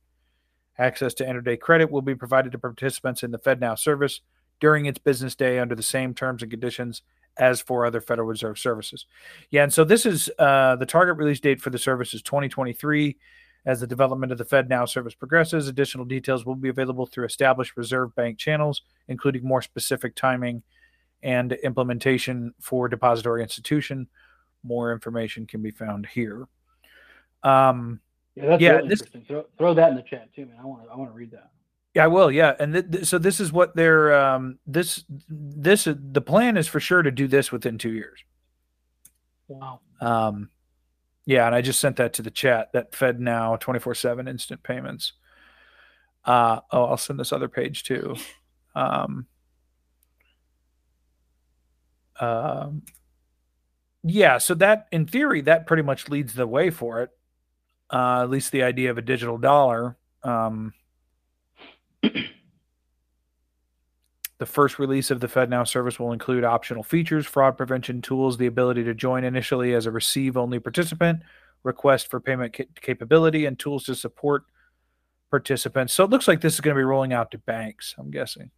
Access 0.78 1.14
to 1.14 1.24
intraday 1.24 1.58
credit 1.58 1.90
will 1.90 2.02
be 2.02 2.14
provided 2.14 2.52
to 2.52 2.58
participants 2.58 3.24
in 3.24 3.32
the 3.32 3.38
FedNow 3.38 3.76
service 3.76 4.20
during 4.60 4.86
its 4.86 4.98
business 4.98 5.34
day 5.34 5.58
under 5.58 5.74
the 5.74 5.82
same 5.82 6.14
terms 6.14 6.42
and 6.42 6.50
conditions 6.50 7.02
as 7.38 7.60
for 7.60 7.86
other 7.86 8.00
Federal 8.00 8.28
Reserve 8.28 8.58
services. 8.58 9.06
Yeah, 9.50 9.62
and 9.64 9.72
so 9.72 9.84
this 9.84 10.06
is 10.06 10.30
uh, 10.38 10.76
the 10.76 10.86
target 10.86 11.16
release 11.16 11.40
date 11.40 11.60
for 11.60 11.70
the 11.70 11.78
service 11.78 12.14
is 12.14 12.22
2023. 12.22 13.16
As 13.64 13.78
the 13.78 13.86
development 13.86 14.32
of 14.32 14.38
the 14.38 14.44
FedNow 14.44 14.88
service 14.88 15.14
progresses, 15.14 15.68
additional 15.68 16.04
details 16.04 16.44
will 16.44 16.56
be 16.56 16.68
available 16.68 17.06
through 17.06 17.26
established 17.26 17.76
Reserve 17.76 18.12
Bank 18.16 18.36
channels, 18.36 18.82
including 19.06 19.44
more 19.46 19.62
specific 19.62 20.16
timing 20.16 20.64
and 21.22 21.52
implementation 21.52 22.52
for 22.60 22.88
depository 22.88 23.40
institution. 23.40 24.08
More 24.64 24.92
information 24.92 25.46
can 25.46 25.62
be 25.62 25.70
found 25.70 26.06
here. 26.06 26.48
Um, 27.44 28.00
Yeah, 28.34 28.46
that's 28.46 28.62
Yeah, 28.62 28.70
really 28.72 28.88
this- 28.88 29.00
interesting. 29.00 29.24
Throw, 29.26 29.44
throw 29.58 29.74
that 29.74 29.90
in 29.90 29.96
the 29.96 30.02
chat 30.02 30.34
too, 30.34 30.46
man. 30.46 30.56
I 30.60 30.64
want 30.64 30.84
to. 30.84 30.90
I 30.90 30.96
want 30.96 31.10
to 31.10 31.14
read 31.14 31.30
that. 31.32 31.50
Yeah, 31.94 32.04
I 32.04 32.06
will. 32.06 32.30
Yeah, 32.30 32.54
and 32.58 32.72
th- 32.72 32.90
th- 32.90 33.04
so 33.04 33.18
this 33.18 33.38
is 33.38 33.52
what 33.52 33.76
they're 33.76 34.14
um, 34.14 34.58
this 34.66 35.04
this 35.28 35.86
the 35.86 36.22
plan 36.22 36.56
is 36.56 36.66
for 36.66 36.80
sure 36.80 37.02
to 37.02 37.10
do 37.10 37.28
this 37.28 37.52
within 37.52 37.76
two 37.76 37.92
years. 37.92 38.24
Wow. 39.48 39.80
Um, 40.00 40.48
yeah, 41.26 41.46
and 41.46 41.54
I 41.54 41.60
just 41.60 41.80
sent 41.80 41.96
that 41.96 42.14
to 42.14 42.22
the 42.22 42.30
chat. 42.30 42.72
That 42.72 42.94
Fed 42.94 43.20
now 43.20 43.56
twenty 43.56 43.78
four 43.78 43.94
seven 43.94 44.26
instant 44.26 44.62
payments. 44.62 45.12
Uh, 46.24 46.60
oh, 46.70 46.84
I'll 46.84 46.96
send 46.96 47.20
this 47.20 47.32
other 47.32 47.48
page 47.48 47.82
too. 47.84 48.16
Um, 48.74 49.26
um, 52.18 52.82
yeah, 54.02 54.38
so 54.38 54.54
that 54.54 54.86
in 54.92 55.06
theory 55.06 55.42
that 55.42 55.66
pretty 55.66 55.82
much 55.82 56.08
leads 56.08 56.32
the 56.32 56.46
way 56.46 56.70
for 56.70 57.02
it. 57.02 57.10
Uh, 57.92 58.22
at 58.22 58.30
least 58.30 58.50
the 58.50 58.62
idea 58.62 58.90
of 58.90 58.96
a 58.96 59.02
digital 59.02 59.36
dollar. 59.36 59.98
Um, 60.22 60.72
The 64.42 64.46
first 64.46 64.80
release 64.80 65.12
of 65.12 65.20
the 65.20 65.28
FedNow 65.28 65.68
service 65.68 66.00
will 66.00 66.10
include 66.10 66.42
optional 66.42 66.82
features, 66.82 67.26
fraud 67.26 67.56
prevention 67.56 68.02
tools, 68.02 68.36
the 68.36 68.48
ability 68.48 68.82
to 68.82 68.92
join 68.92 69.22
initially 69.22 69.72
as 69.72 69.86
a 69.86 69.92
receive 69.92 70.36
only 70.36 70.58
participant, 70.58 71.20
request 71.62 72.10
for 72.10 72.18
payment 72.18 72.52
ca- 72.52 72.66
capability, 72.80 73.46
and 73.46 73.56
tools 73.56 73.84
to 73.84 73.94
support 73.94 74.42
participants. 75.30 75.92
So 75.92 76.02
it 76.02 76.10
looks 76.10 76.26
like 76.26 76.40
this 76.40 76.54
is 76.54 76.60
going 76.60 76.74
to 76.74 76.80
be 76.80 76.82
rolling 76.82 77.12
out 77.12 77.30
to 77.30 77.38
banks, 77.38 77.94
I'm 77.96 78.10
guessing. 78.10 78.50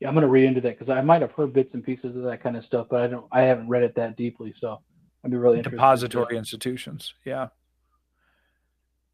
Yeah, 0.00 0.08
I'm 0.08 0.14
going 0.14 0.22
to 0.22 0.28
read 0.28 0.46
into 0.46 0.62
that 0.62 0.76
because 0.76 0.92
I 0.92 1.00
might 1.00 1.22
have 1.22 1.30
heard 1.30 1.52
bits 1.52 1.72
and 1.74 1.84
pieces 1.84 2.16
of 2.16 2.24
that 2.24 2.42
kind 2.42 2.56
of 2.56 2.64
stuff, 2.64 2.88
but 2.90 3.02
I 3.02 3.06
don't. 3.06 3.26
I 3.30 3.42
haven't 3.42 3.68
read 3.68 3.84
it 3.84 3.94
that 3.94 4.16
deeply, 4.16 4.52
so 4.60 4.80
I'd 5.24 5.30
be 5.30 5.36
really 5.36 5.58
interested. 5.58 5.76
Depository 5.76 6.36
institutions. 6.36 7.14
Yeah. 7.24 7.50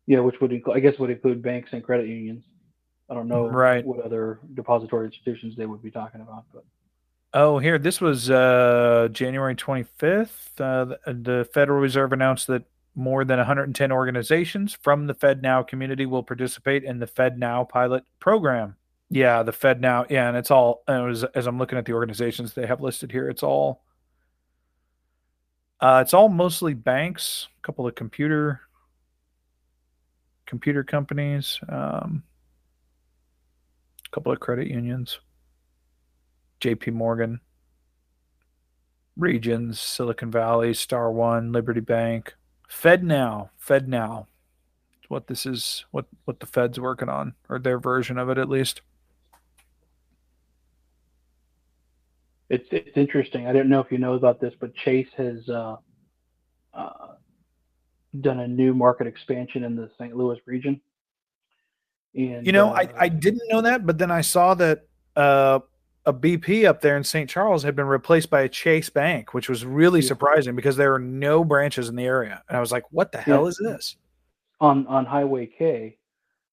Yeah, 0.07 0.21
which 0.21 0.41
would 0.41 0.51
include, 0.51 0.79
I 0.79 0.81
guess, 0.81 0.99
would 0.99 1.11
include 1.11 1.43
banks 1.43 1.69
and 1.73 1.85
credit 1.85 2.09
unions. 2.09 2.43
I 3.11 3.15
don't 3.15 3.29
know 3.29 3.47
Right. 3.49 3.85
what 3.85 4.01
other 4.01 4.41
depository 4.55 5.07
institutions 5.07 5.57
they 5.57 5.67
would 5.67 5.83
be 5.83 5.91
talking 5.91 6.21
about, 6.21 6.45
but 6.53 6.65
Oh, 7.37 7.59
here, 7.59 7.79
this 7.81 8.01
was 8.01 8.31
uh, 8.31 9.09
January 9.11 9.57
25th. 9.57 10.61
Uh, 10.61 10.85
the, 10.85 10.99
the 11.13 11.49
Federal 11.53 11.81
Reserve 11.81 12.13
announced 12.13 12.47
that 12.47 12.63
more 12.95 13.25
than 13.25 13.39
110 13.39 13.91
organizations 13.91 14.79
from 14.81 15.09
the 15.09 15.15
FedNow 15.15 15.67
community 15.67 16.07
will 16.07 16.23
participate 16.23 16.85
in 16.85 17.01
the 17.01 17.09
FedNow 17.09 17.69
pilot 17.69 18.05
program. 18.21 18.77
Yeah, 19.11 19.43
the 19.43 19.53
FedNow. 19.53 20.09
Yeah, 20.09 20.29
and 20.29 20.37
it's 20.37 20.53
all. 20.53 20.85
And 20.87 21.03
it 21.03 21.07
was, 21.07 21.25
as 21.25 21.49
I'm 21.49 21.59
looking 21.59 21.77
at 21.77 21.85
the 21.87 21.93
organizations 21.95 22.55
they 22.55 22.69
have 22.69 22.81
listed 22.81 23.11
here, 23.11 23.29
it's 23.29 23.43
all. 23.43 23.83
Uh, 25.81 25.99
it's 26.03 26.15
all 26.15 26.29
mostly 26.29 26.73
banks, 26.73 27.49
a 27.59 27.67
couple 27.67 27.85
of 27.87 27.97
computer 27.97 28.61
computer 30.47 30.85
companies, 30.85 31.59
um, 31.69 32.23
couple 34.15 34.31
of 34.31 34.39
credit 34.39 34.69
unions, 34.69 35.19
J.P. 36.61 36.93
Morgan, 36.93 37.41
Regions, 39.17 39.81
Silicon 39.81 40.31
Valley, 40.31 40.73
Star 40.73 41.11
One, 41.11 41.51
Liberty 41.51 41.81
Bank, 41.81 42.35
FedNow, 42.71 43.51
FedNow. 43.61 44.27
What 45.09 45.27
this 45.27 45.45
is, 45.45 45.85
what 45.91 46.07
what 46.25 46.41
the 46.41 46.47
Fed's 46.47 46.81
working 46.81 47.09
on, 47.09 47.35
or 47.49 47.59
their 47.59 47.79
version 47.79 48.17
of 48.17 48.31
it 48.31 48.39
at 48.39 48.49
least. 48.49 48.81
It's 52.49 52.67
it's 52.71 52.97
interesting. 52.97 53.47
I 53.47 53.53
don't 53.53 53.69
know 53.69 53.81
if 53.81 53.93
you 53.93 53.99
know 53.99 54.15
about 54.15 54.41
this, 54.41 54.55
but 54.59 54.75
Chase 54.75 55.11
has 55.17 55.47
uh, 55.49 55.77
uh, 56.73 57.15
done 58.21 58.41
a 58.41 58.49
new 58.49 58.75
market 58.75 59.07
expansion 59.07 59.63
in 59.63 59.77
the 59.77 59.91
St. 59.99 60.17
Louis 60.17 60.39
region. 60.47 60.81
And 62.15 62.47
You 62.47 62.53
know, 62.53 62.71
I, 62.73 62.83
uh, 62.85 62.93
I 62.97 63.09
didn't 63.09 63.43
know 63.51 63.61
that, 63.63 63.87
but 63.87 63.99
then 63.99 64.11
I 64.11 64.21
saw 64.21 64.55
that 64.55 64.87
uh, 65.17 65.61
a 66.07 66.13
BP 66.13 66.65
up 66.67 66.81
there 66.81 66.97
in 66.97 67.05
St. 67.05 67.29
Charles 67.29 67.63
had 67.63 67.75
been 67.75 67.87
replaced 67.87 68.31
by 68.31 68.43
a 68.43 68.49
Chase 68.49 68.91
Bank, 68.91 69.35
which 69.35 69.49
was 69.49 69.65
really 69.65 70.01
Yeah. 70.01 70.09
surprising 70.09 70.55
because 70.55 70.77
there 70.77 70.95
are 70.95 70.99
no 70.99 71.45
branches 71.45 71.89
in 71.89 71.97
the 71.97 72.05
area. 72.05 72.43
And 72.49 72.57
I 72.57 72.61
was 72.61 72.73
like, 72.73 72.85
what 72.91 73.13
the 73.13 73.19
hell 73.19 73.47
is 73.47 73.59
this? 73.63 73.97
on 74.61 74.87
on 74.87 75.05
Highway 75.05 75.47
K 75.47 75.99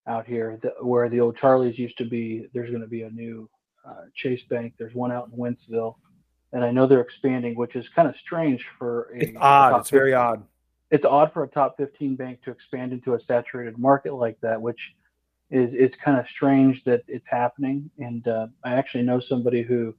out 0.08 0.26
here, 0.26 0.58
the, 0.64 0.74
where 0.84 1.08
the 1.08 1.20
old 1.20 1.38
Charlie's 1.38 1.78
used 1.78 1.98
to 2.00 2.06
be, 2.06 2.48
there's 2.54 2.70
going 2.70 2.82
to 2.82 2.88
be 2.88 3.04
a 3.04 3.10
new 3.12 3.48
uh, 3.88 4.06
Chase 4.16 4.42
Bank. 4.50 4.74
There's 4.80 4.96
one 4.96 5.12
out 5.12 5.30
in 5.32 5.38
Wentzville, 5.38 5.96
and 6.52 6.64
I 6.64 6.72
know 6.72 6.88
they're 6.88 7.02
expanding, 7.02 7.56
which 7.56 7.76
is 7.76 7.86
kind 7.96 8.08
of 8.08 8.16
strange 8.18 8.66
for 8.80 9.12
a 9.16 9.20
It's 9.20 9.38
odd. 9.40 9.80
It's 9.82 9.92
very 9.92 10.14
odd. 10.16 10.44
It's 10.90 11.06
odd 11.06 11.32
for 11.32 11.44
a 11.44 11.48
top 11.48 11.78
15 11.78 12.16
bank 12.16 12.42
to 12.44 12.52
expand 12.52 12.92
into 12.92 13.14
a 13.14 13.20
saturated 13.28 13.78
market 13.78 14.14
like 14.16 14.42
that, 14.42 14.60
which 14.60 14.80
is 15.52 15.70
it's 15.74 15.96
kind 16.04 16.18
of 16.18 16.26
strange 16.36 16.82
that 16.86 17.04
it's 17.08 17.26
happening. 17.30 17.90
And 18.00 18.28
uh, 18.28 18.48
I 18.64 18.74
actually 18.74 19.04
know 19.04 19.20
somebody 19.28 19.62
who 19.64 19.94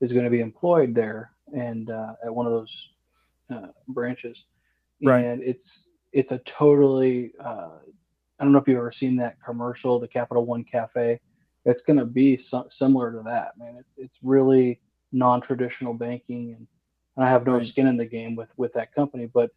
is 0.00 0.12
going 0.12 0.24
to 0.24 0.30
be 0.30 0.40
employed 0.40 0.94
there 0.94 1.32
and 1.54 1.90
uh, 1.90 2.14
at 2.24 2.34
one 2.34 2.46
of 2.46 2.52
those 2.52 2.74
uh, 3.52 3.68
branches, 3.88 4.36
Right. 5.02 5.24
and 5.24 5.42
it's 5.42 5.68
it's 6.12 6.30
a 6.30 6.40
totally 6.58 7.32
uh, 7.44 7.70
I 8.38 8.44
don't 8.44 8.52
know 8.52 8.58
if 8.58 8.68
you've 8.68 8.78
ever 8.78 8.92
seen 8.98 9.16
that 9.16 9.36
commercial, 9.44 10.00
the 10.00 10.08
Capital 10.08 10.44
One 10.46 10.64
Cafe. 10.64 11.20
It's 11.64 11.80
going 11.86 11.98
to 11.98 12.04
be 12.04 12.44
so, 12.50 12.68
similar 12.78 13.12
to 13.12 13.22
that, 13.24 13.52
man. 13.58 13.76
It's 13.78 13.88
it's 13.96 14.16
really 14.22 14.80
non-traditional 15.12 15.94
banking, 15.94 16.54
and, 16.56 16.66
and 17.16 17.24
I 17.24 17.28
have 17.30 17.46
no 17.46 17.54
Right. 17.58 17.68
skin 17.68 17.86
in 17.86 17.96
the 17.96 18.06
game 18.06 18.34
with 18.36 18.48
with 18.56 18.72
that 18.74 18.94
company. 18.94 19.26
But 19.32 19.50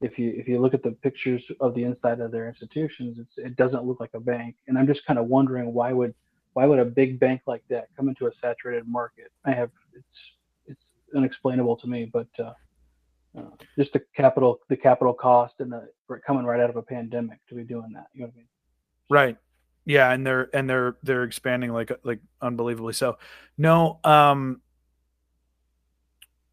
if 0.00 0.18
you 0.18 0.32
if 0.36 0.46
you 0.46 0.60
look 0.60 0.74
at 0.74 0.82
the 0.82 0.92
pictures 0.92 1.42
of 1.60 1.74
the 1.74 1.82
inside 1.82 2.20
of 2.20 2.30
their 2.30 2.48
institutions, 2.48 3.18
it 3.36 3.56
doesn't 3.56 3.84
look 3.84 4.00
like 4.00 4.14
a 4.14 4.20
bank. 4.20 4.56
And 4.66 4.78
I'm 4.78 4.86
just 4.86 5.04
kind 5.06 5.18
of 5.18 5.26
wondering 5.26 5.72
why 5.72 5.92
would 5.92 6.14
why 6.52 6.66
would 6.66 6.78
a 6.78 6.84
big 6.84 7.18
bank 7.18 7.42
like 7.46 7.62
that 7.68 7.88
come 7.96 8.08
into 8.08 8.26
a 8.26 8.30
saturated 8.40 8.86
market? 8.86 9.32
I 9.44 9.52
have 9.52 9.70
it's 9.94 10.06
it's 10.66 10.84
unexplainable 11.16 11.76
to 11.78 11.86
me, 11.86 12.10
but 12.12 12.28
uh, 12.38 12.52
uh, 13.36 13.42
just 13.76 13.92
the 13.92 14.02
capital 14.16 14.60
the 14.68 14.76
capital 14.76 15.12
cost 15.12 15.54
and 15.58 15.72
the 15.72 15.88
coming 16.26 16.44
right 16.44 16.60
out 16.60 16.70
of 16.70 16.76
a 16.76 16.82
pandemic 16.82 17.38
to 17.48 17.54
be 17.54 17.64
doing 17.64 17.92
that. 17.94 18.06
You 18.12 18.20
know 18.20 18.26
what 18.26 18.34
I 18.34 18.36
mean? 18.36 18.48
Right. 19.10 19.36
Yeah, 19.84 20.12
and 20.12 20.26
they're 20.26 20.54
and 20.54 20.68
they're 20.68 20.96
they're 21.02 21.24
expanding 21.24 21.72
like 21.72 21.90
like 22.04 22.20
unbelievably 22.40 22.92
so. 22.92 23.18
No, 23.56 23.98
um 24.04 24.60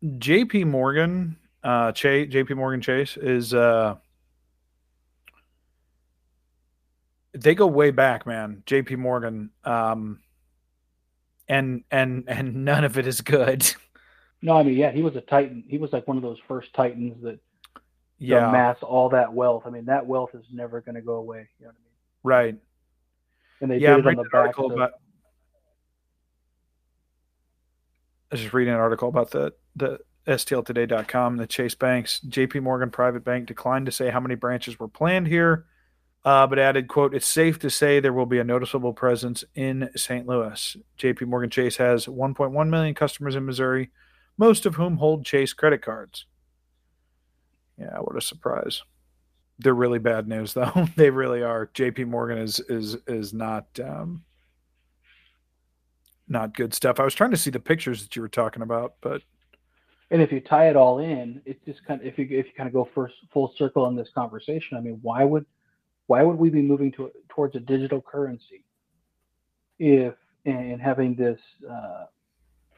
JP 0.03 0.67
Morgan, 0.67 1.37
uh 1.65 1.91
Chase 1.91 2.31
JP 2.31 2.55
Morgan 2.57 2.79
Chase 2.79 3.17
is 3.17 3.53
uh 3.53 3.95
they 7.33 7.53
go 7.53 7.67
way 7.67 7.91
back, 7.91 8.25
man. 8.25 8.63
JP 8.65 8.97
Morgan 8.97 9.49
um 9.63 10.19
and 11.49 11.83
and 11.89 12.25
and 12.27 12.63
none 12.63 12.83
of 12.83 12.97
it 12.97 13.07
is 13.07 13.21
good. 13.21 13.69
No, 14.41 14.55
I 14.55 14.61
mean 14.61 14.75
yeah, 14.75 14.91
he 14.91 15.01
was 15.01 15.15
a 15.15 15.21
titan. 15.21 15.63
He 15.67 15.79
was 15.79 15.91
like 15.91 16.07
one 16.07 16.17
of 16.17 16.21
those 16.21 16.37
first 16.47 16.71
titans 16.75 17.23
that 17.23 17.39
yeah. 18.19 18.47
amass 18.47 18.77
all 18.83 19.09
that 19.09 19.33
wealth. 19.33 19.63
I 19.65 19.71
mean 19.71 19.85
that 19.85 20.05
wealth 20.05 20.35
is 20.35 20.45
never 20.51 20.81
going 20.81 20.93
to 20.93 21.01
go 21.01 21.13
away. 21.13 21.49
You 21.57 21.65
know 21.65 21.69
what 21.69 21.75
I 21.75 21.81
mean? 21.81 21.91
Right. 22.23 22.55
And 23.61 23.71
they 23.71 23.77
yeah, 23.77 23.95
I'm 23.95 24.03
did 24.03 24.13
it 24.13 24.19
on 24.19 24.25
the 24.31 24.37
article 24.37 24.67
of 24.67 24.73
about. 24.73 24.91
I 28.29 28.35
was 28.35 28.41
just 28.41 28.53
reading 28.53 28.75
an 28.75 28.79
article 28.79 29.09
about 29.09 29.31
the 29.31 29.53
the 29.77 29.99
STLtoday.com. 30.27 31.37
The 31.37 31.47
Chase 31.47 31.75
Banks, 31.75 32.19
J.P. 32.21 32.59
Morgan 32.59 32.89
Private 32.89 33.23
Bank 33.23 33.47
declined 33.47 33.85
to 33.85 33.91
say 33.91 34.09
how 34.09 34.19
many 34.19 34.35
branches 34.35 34.79
were 34.79 34.87
planned 34.87 35.27
here, 35.27 35.65
uh, 36.23 36.47
but 36.47 36.59
added, 36.59 36.87
"quote 36.87 37.13
It's 37.13 37.27
safe 37.27 37.59
to 37.59 37.69
say 37.69 37.99
there 37.99 38.13
will 38.13 38.25
be 38.25 38.39
a 38.39 38.43
noticeable 38.43 38.93
presence 38.93 39.43
in 39.53 39.89
St. 39.95 40.27
Louis. 40.27 40.77
J.P. 40.97 41.25
Morgan 41.25 41.49
Chase 41.49 41.77
has 41.77 42.05
1.1 42.07 42.69
million 42.69 42.95
customers 42.95 43.35
in 43.35 43.45
Missouri, 43.45 43.91
most 44.37 44.65
of 44.65 44.75
whom 44.75 44.97
hold 44.97 45.25
Chase 45.25 45.53
credit 45.53 45.81
cards. 45.81 46.25
Yeah, 47.77 47.97
what 47.99 48.17
a 48.17 48.21
surprise." 48.21 48.83
They're 49.59 49.73
really 49.73 49.99
bad 49.99 50.27
news, 50.27 50.53
though. 50.53 50.87
they 50.97 51.09
really 51.09 51.41
are. 51.41 51.69
J.P. 51.73 52.05
Morgan 52.05 52.37
is 52.37 52.59
is 52.61 52.97
is 53.07 53.33
not 53.33 53.67
um, 53.79 54.23
not 56.27 56.55
good 56.55 56.73
stuff. 56.73 56.99
I 56.99 57.03
was 57.03 57.13
trying 57.13 57.31
to 57.31 57.37
see 57.37 57.51
the 57.51 57.59
pictures 57.59 58.03
that 58.03 58.15
you 58.15 58.21
were 58.21 58.29
talking 58.29 58.61
about, 58.63 58.95
but 59.01 59.21
And 60.11 60.21
if 60.21 60.31
you 60.31 60.39
tie 60.39 60.69
it 60.69 60.75
all 60.75 60.99
in, 60.99 61.41
it's 61.45 61.63
just 61.65 61.83
kind 61.85 61.99
of 61.99 62.07
if 62.07 62.17
you 62.17 62.25
if 62.25 62.45
you 62.45 62.51
kind 62.55 62.67
of 62.67 62.73
go 62.73 62.87
first 62.93 63.15
full 63.33 63.53
circle 63.57 63.87
in 63.87 63.95
this 63.95 64.09
conversation. 64.13 64.77
I 64.77 64.81
mean, 64.81 64.99
why 65.01 65.23
would 65.23 65.45
why 66.07 66.21
would 66.21 66.37
we 66.37 66.49
be 66.49 66.61
moving 66.61 66.91
to 66.93 67.11
towards 67.29 67.55
a 67.55 67.59
digital 67.59 68.01
currency 68.01 68.63
if 69.79 70.13
and 70.45 70.79
having 70.79 71.15
this 71.15 71.39
uh, 71.69 72.05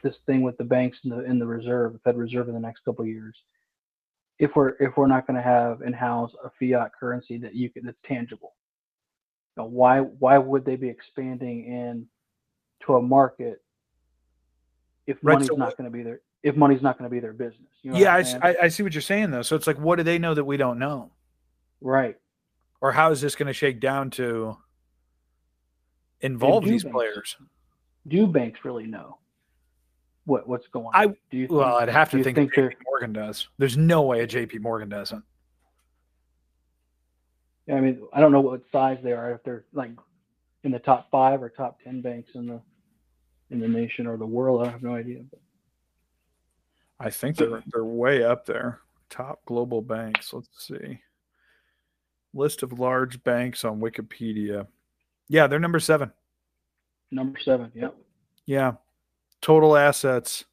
this 0.02 0.16
thing 0.26 0.42
with 0.42 0.58
the 0.58 0.64
banks 0.64 0.98
and 1.04 1.12
the 1.12 1.26
in 1.26 1.40
the 1.40 1.46
reserve, 1.46 1.94
the 1.94 2.00
Fed 2.00 2.18
Reserve 2.18 2.48
in 2.48 2.54
the 2.54 2.60
next 2.60 2.86
couple 2.86 3.04
of 3.04 3.10
years, 3.10 3.36
if 4.40 4.52
we're 4.56 4.76
if 4.80 4.96
we're 4.96 5.08
not 5.08 5.28
going 5.28 5.36
to 5.36 5.44
have 5.44 5.82
in 5.82 5.94
house 5.94 6.32
a 6.44 6.50
fiat 6.60 6.92
currency 6.98 7.38
that 7.38 7.56
you 7.56 7.70
can 7.70 7.86
that's 7.86 7.98
tangible, 8.06 8.54
you 9.56 9.64
know, 9.64 9.70
why 9.70 10.00
why 10.00 10.38
would 10.38 10.64
they 10.64 10.76
be 10.76 10.88
expanding 10.88 11.66
in 11.66 12.08
to 12.86 12.96
a 12.96 13.02
market 13.02 13.62
if 15.08 15.18
Right, 15.22 15.34
money's 15.34 15.48
so 15.48 15.56
not 15.56 15.76
going 15.78 15.92
to 15.92 15.96
be 15.96 16.04
their 16.04 16.22
if 16.48 16.56
money's 16.56 16.82
not 16.82 16.98
going 16.98 17.10
to 17.10 17.14
be 17.14 17.20
their 17.20 17.34
business? 17.34 17.70
You 17.82 17.92
know 17.92 17.98
yeah, 17.98 18.14
I, 18.14 18.18
I'm 18.18 18.22
s- 18.22 18.32
saying? 18.32 18.44
I, 18.44 18.56
I 18.64 18.68
see 18.70 18.84
what 18.84 18.94
you're 18.94 19.02
saying 19.02 19.32
though. 19.32 19.42
So 19.42 19.56
it's 19.56 19.68
like, 19.68 19.80
what 19.80 19.98
do 19.98 20.04
they 20.04 20.18
know 20.20 20.34
that 20.34 20.44
we 20.44 20.58
don't 20.58 20.80
know, 20.80 21.12
right. 21.82 22.16
or 22.82 22.92
how 22.92 23.12
is 23.12 23.22
this 23.22 23.36
going 23.36 23.48
to 23.48 23.54
shake 23.54 23.80
down 23.80 24.10
to 24.12 24.58
involve 26.22 26.66
these 26.66 26.84
banks. 26.84 26.94
players? 26.96 27.36
Do 28.08 28.28
banks 28.28 28.62
really 28.64 28.88
know 28.88 29.18
what 30.26 30.48
what's 30.48 30.68
going 30.68 30.88
on? 30.88 30.94
I- 30.96 31.06
do 31.08 31.38
you 31.38 31.48
think, 31.48 31.60
Well, 31.60 31.76
I'd 31.76 31.90
have 31.90 32.10
to 32.12 32.24
think, 32.24 32.36
think 32.38 32.54
J.P. 32.54 32.76
Morgan 32.86 33.14
does. 33.14 33.48
There's 33.58 33.78
no 33.78 34.02
way 34.04 34.22
a 34.22 34.28
J.P. 34.28 34.60
Morgan 34.60 34.90
doesn't. 34.90 35.24
I 37.70 37.82
mean, 37.82 38.02
I 38.14 38.22
don't 38.22 38.32
know 38.32 38.40
what 38.40 38.62
size 38.72 38.98
they 39.04 39.12
are. 39.12 39.32
If 39.34 39.44
they're 39.44 39.66
like 39.74 39.92
in 40.64 40.72
the 40.72 40.80
top 40.80 41.12
five 41.12 41.44
or 41.44 41.50
top 41.50 41.80
ten 41.84 42.02
banks 42.02 42.32
in 42.34 42.48
the 42.48 42.62
in 43.50 43.60
the 43.60 43.68
nation 43.68 44.08
or 44.08 44.18
the 44.18 44.26
world, 44.26 44.66
I 44.66 44.72
have 44.72 44.82
no 44.82 44.96
idea. 44.96 45.24
But 45.30 45.40
I 47.00 47.10
think 47.10 47.38
they're 47.38 47.64
they're 47.72 47.84
way 47.84 48.24
up 48.24 48.46
there. 48.46 48.80
Top 49.10 49.42
global 49.46 49.82
banks. 49.82 50.34
Let's 50.34 50.50
see. 50.58 51.00
List 52.34 52.64
of 52.64 52.80
large 52.80 53.24
banks 53.24 53.64
on 53.64 53.80
Wikipedia. 53.80 54.68
Yeah, 55.30 55.48
they're 55.48 55.60
number 55.60 55.80
seven. 55.80 56.12
number 57.12 57.40
seven, 57.40 57.72
yep. 57.74 57.96
Yeah. 58.46 58.74
Total 59.42 59.78
assets. 59.78 60.46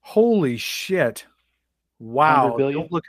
Holy 0.00 0.56
shit. 0.56 1.26
Wow. 1.98 2.44
100 2.50 2.56
billion? 2.56 2.80
Don't 2.80 2.92
look 2.92 3.04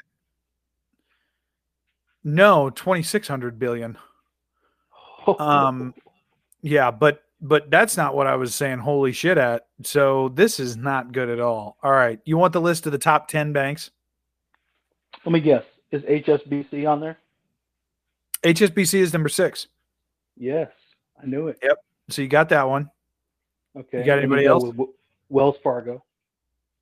No, 2.23 2.69
2600 2.69 3.59
billion. 3.59 3.97
Um 5.39 5.93
yeah, 6.63 6.89
but 6.89 7.23
but 7.41 7.71
that's 7.71 7.97
not 7.97 8.15
what 8.15 8.27
I 8.27 8.35
was 8.35 8.53
saying 8.53 8.79
holy 8.79 9.11
shit 9.11 9.37
at. 9.37 9.67
So 9.83 10.29
this 10.29 10.59
is 10.59 10.77
not 10.77 11.11
good 11.11 11.29
at 11.29 11.39
all. 11.39 11.77
All 11.81 11.91
right. 11.91 12.19
You 12.23 12.37
want 12.37 12.53
the 12.53 12.61
list 12.61 12.85
of 12.85 12.91
the 12.91 12.97
top 12.97 13.27
10 13.27 13.51
banks? 13.51 13.89
Let 15.25 15.31
me 15.31 15.39
guess. 15.39 15.63
Is 15.91 16.03
HSBC 16.03 16.89
on 16.89 17.01
there? 17.01 17.17
HSBC 18.43 18.95
is 18.95 19.13
number 19.13 19.29
6. 19.29 19.67
Yes, 20.37 20.71
I 21.21 21.25
knew 21.25 21.47
it. 21.47 21.59
Yep. 21.61 21.77
So 22.09 22.21
you 22.21 22.27
got 22.27 22.49
that 22.49 22.67
one. 22.67 22.89
Okay. 23.77 23.99
You 23.99 24.05
got 24.05 24.19
anybody 24.19 24.43
go 24.45 24.51
else? 24.51 24.89
Wells 25.29 25.57
Fargo. 25.61 26.03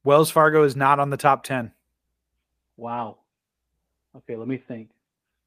Wells 0.03 0.29
Fargo 0.31 0.63
is 0.63 0.75
not 0.75 0.99
on 0.99 1.09
the 1.09 1.17
top 1.17 1.43
10. 1.43 1.71
Wow. 2.77 3.17
Okay, 4.15 4.35
let 4.35 4.47
me 4.47 4.57
think. 4.57 4.89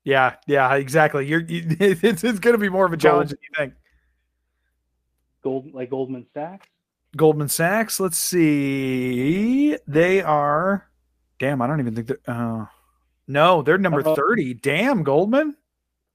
Yeah, 0.05 0.35
yeah, 0.47 0.75
exactly. 0.75 1.27
You're 1.27 1.41
you, 1.41 1.65
it's, 1.81 2.25
it's 2.25 2.39
going 2.39 2.55
to 2.55 2.59
be 2.59 2.69
more 2.69 2.85
of 2.85 2.93
a 2.93 2.97
challenge 2.97 3.31
than 3.31 3.39
you 3.43 3.49
think. 3.57 3.75
Gold 5.43 5.73
like 5.75 5.91
Goldman 5.91 6.27
Sachs. 6.35 6.67
Goldman 7.17 7.49
Sachs. 7.49 8.01
Let's 8.01 8.19
see. 8.19 9.77
They 9.87 10.23
are. 10.23 10.89
Damn, 11.39 11.61
I 11.63 11.67
don't 11.67 11.81
even 11.81 11.95
think 11.95 12.07
they're. 12.07 12.19
Uh, 12.27 12.67
no, 13.29 13.63
they're 13.63 13.79
number 13.79 14.01
Uh-oh. 14.07 14.15
thirty. 14.15 14.55
Damn, 14.55 15.03
Goldman. 15.03 15.57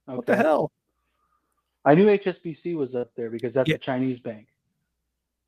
What 0.06 0.26
the 0.26 0.36
hell? 0.36 0.72
I 1.86 1.96
knew 1.96 2.06
HSBC 2.08 2.76
was 2.76 2.96
up 2.96 3.12
there 3.16 3.30
because 3.30 3.54
that's 3.54 3.70
Yeah. 3.70 3.76
a 3.76 3.80
Chinese 3.80 4.20
bank. 4.20 4.48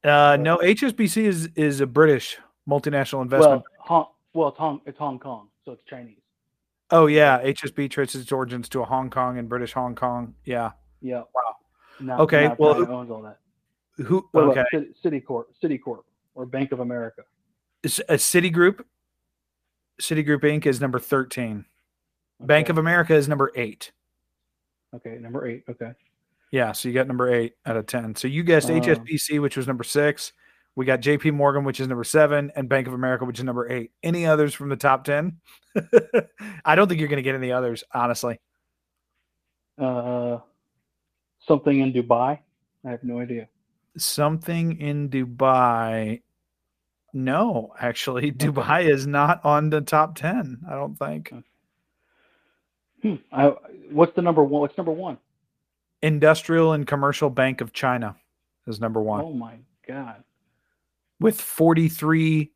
Uh, 0.04 0.38
no, 0.40 0.58
HSBC 0.58 1.24
is 1.26 1.50
is 1.56 1.82
a 1.82 1.88
British 1.88 2.38
multinational 2.68 3.22
investment. 3.22 3.64
Well, 3.64 3.66
Hong, 3.80 4.06
well, 4.34 4.48
it's 4.50 4.58
Hong, 4.58 4.82
it's 4.86 4.98
Hong 4.98 5.20
Kong, 5.20 5.48
so 5.66 5.72
it's 5.74 5.84
Chinese. 5.86 6.18
oh 6.92 7.08
yeah, 7.08 7.42
HSB 7.44 7.90
traces 7.90 8.22
its 8.22 8.32
origins 8.32 8.70
to 8.70 8.82
a 8.82 8.86
Hong 8.86 9.10
Kong 9.10 9.38
and 9.38 9.50
British 9.50 9.74
Hong 9.74 9.96
Kong. 9.96 10.34
Yeah. 10.46 10.72
Yeah. 11.02 11.24
Wow. 11.34 11.56
Now, 12.02 12.20
Okay, 12.20 12.48
now 12.48 12.56
well, 12.60 12.74
who- 12.76 12.88
owns 12.88 13.12
all 13.12 13.22
that. 13.24 13.40
Who? 14.06 14.28
What 14.32 14.46
okay. 14.46 14.62
about 14.62 14.68
Citi, 14.74 15.24
Citicorp, 15.24 15.46
Citicorp, 15.62 16.04
or 16.36 16.46
Bank 16.46 16.72
of 16.72 16.80
America? 16.80 17.24
Is- 17.84 18.02
A 18.10 18.16
Citigroup. 18.16 18.84
Citigroup 20.02 20.42
Inc. 20.42 20.66
is 20.66 20.80
number 20.80 21.00
thirteen. 21.00 21.66
Bank 22.40 22.70
of 22.70 22.78
America 22.78 23.14
is 23.14 23.28
number 23.28 23.52
eight. 23.56 23.92
Okay, 24.96 25.18
number 25.20 25.46
eight. 25.46 25.64
Okay. 25.70 25.92
Yeah, 26.52 26.72
so 26.72 26.88
you 26.88 26.96
got 26.96 27.08
number 27.08 27.32
eight 27.34 27.54
out 27.66 27.76
of 27.76 27.86
ten. 27.86 28.16
So 28.16 28.28
you 28.28 28.44
guessed 28.44 28.70
Um, 28.70 28.80
HSBC, 28.80 29.42
which 29.42 29.58
was 29.58 29.68
number 29.68 29.84
six. 29.84 30.32
We 30.76 30.86
got 30.86 31.02
JP 31.02 31.34
Morgan, 31.34 31.66
which 31.66 31.82
is 31.82 31.88
number 31.90 32.06
seven, 32.06 32.52
and 32.56 32.70
Bank 32.70 32.88
of 32.88 32.94
America, 32.94 33.26
which 33.26 33.40
is 33.40 33.44
number 33.44 33.70
eight. 33.70 33.92
Any 34.02 34.26
others 34.26 34.54
from 34.54 34.70
the 34.70 34.78
top 34.78 35.04
ten? 35.04 35.38
I 36.66 36.76
don't 36.76 36.88
think 36.88 37.00
you're 37.02 37.10
going 37.10 37.18
to 37.18 37.24
get 37.24 37.36
any 37.36 37.52
others, 37.52 37.84
honestly. 37.94 38.40
Uh, 39.78 40.40
something 41.46 41.80
in 41.80 41.92
Dubai. 41.92 42.40
I 42.86 42.90
have 42.90 43.04
no 43.04 43.20
idea. 43.20 43.50
Something 44.00 44.80
in 44.80 45.10
Dubai. 45.10 46.22
No, 47.14 47.74
actually, 47.80 48.32
Dubai 48.44 48.90
is 48.90 49.06
not 49.08 49.44
on 49.46 49.70
the 49.70 49.82
top 49.82 50.16
ten. 50.16 50.60
I 50.70 50.74
don't 50.76 50.98
think. 50.98 51.34
Hmm. 53.02 53.16
I, 53.32 53.54
what's 53.92 54.14
the 54.16 54.22
number 54.22 54.44
one? 54.44 54.62
What's 54.62 54.78
number 54.78 54.92
one? 54.92 55.18
Industrial 56.02 56.74
and 56.74 56.86
Commercial 56.88 57.30
Bank 57.30 57.62
of 57.62 57.74
China 57.74 58.16
is 58.68 58.80
number 58.80 59.02
one. 59.02 59.22
Oh 59.22 59.34
my 59.34 59.56
god. 59.88 60.24
with 61.20 61.40
43 61.42 62.52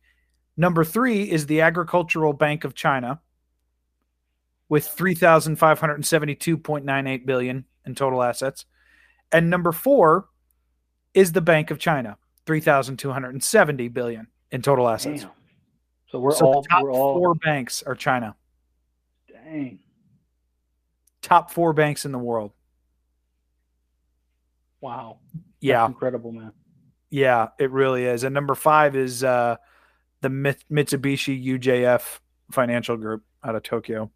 Number 0.57 0.83
three 0.83 1.29
is 1.29 1.47
the 1.47 1.61
Agricultural 1.61 2.33
Bank 2.33 2.63
of 2.63 2.75
China 2.75 3.19
with 4.69 4.85
3,572.98 4.95 7.25
billion 7.25 7.65
in 7.85 7.95
total 7.95 8.21
assets. 8.23 8.65
And 9.31 9.49
number 9.49 9.71
four 9.71 10.27
is 11.13 11.31
the 11.31 11.41
Bank 11.41 11.71
of 11.71 11.79
China, 11.79 12.17
3,270 12.45 13.87
billion 13.89 14.27
in 14.51 14.61
total 14.61 14.87
assets. 14.89 15.21
Damn. 15.21 15.31
So 16.09 16.19
we're 16.19 16.31
so 16.33 16.45
all 16.45 16.61
the 16.61 16.67
top 16.69 16.83
we're 16.83 16.91
all 16.91 17.15
four 17.17 17.33
banks 17.35 17.81
are 17.83 17.95
China. 17.95 18.35
dang. 19.27 19.79
Top 21.21 21.51
four 21.51 21.73
banks 21.73 22.05
in 22.05 22.11
the 22.11 22.19
world. 22.19 22.51
Wow. 24.81 25.19
That's 25.33 25.43
Yeah. 25.61 25.85
incredible, 25.87 26.31
man. 26.31 26.51
Yeah, 27.09 27.47
it 27.59 27.71
really 27.71 28.05
is. 28.05 28.23
And 28.23 28.33
number 28.33 28.55
five 28.55 28.95
is 28.95 29.23
uh, 29.23 29.57
the 30.21 30.29
Mitsubishi 30.29 31.43
UJF 31.43 32.19
Financial 32.51 32.97
Group 32.97 33.23
out 33.43 33.55
of 33.55 33.63
Tokyo. 33.63 34.11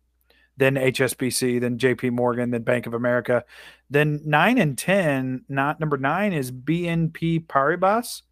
Then 0.59 0.75
HSBC, 0.75 1.61
then 1.61 1.77
JP 1.77 2.11
Morgan, 2.11 2.51
then 2.51 2.63
Bank 2.63 2.85
of 2.85 2.93
America. 2.93 3.45
Then 3.89 4.19
nine 4.25 4.57
and 4.57 4.77
10, 4.77 5.45
not 5.47 5.79
number 5.79 5.95
nine 5.95 6.33
is 6.33 6.51
BNP 6.51 7.47
Paribas, 7.47 8.23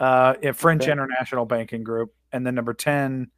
uh, 0.00 0.34
a 0.42 0.54
French 0.54 0.84
Okay. 0.84 0.92
International 0.92 1.44
Banking 1.44 1.84
Group. 1.84 2.14
And 2.32 2.46
then 2.46 2.54
number 2.54 2.72
10, 2.72 3.30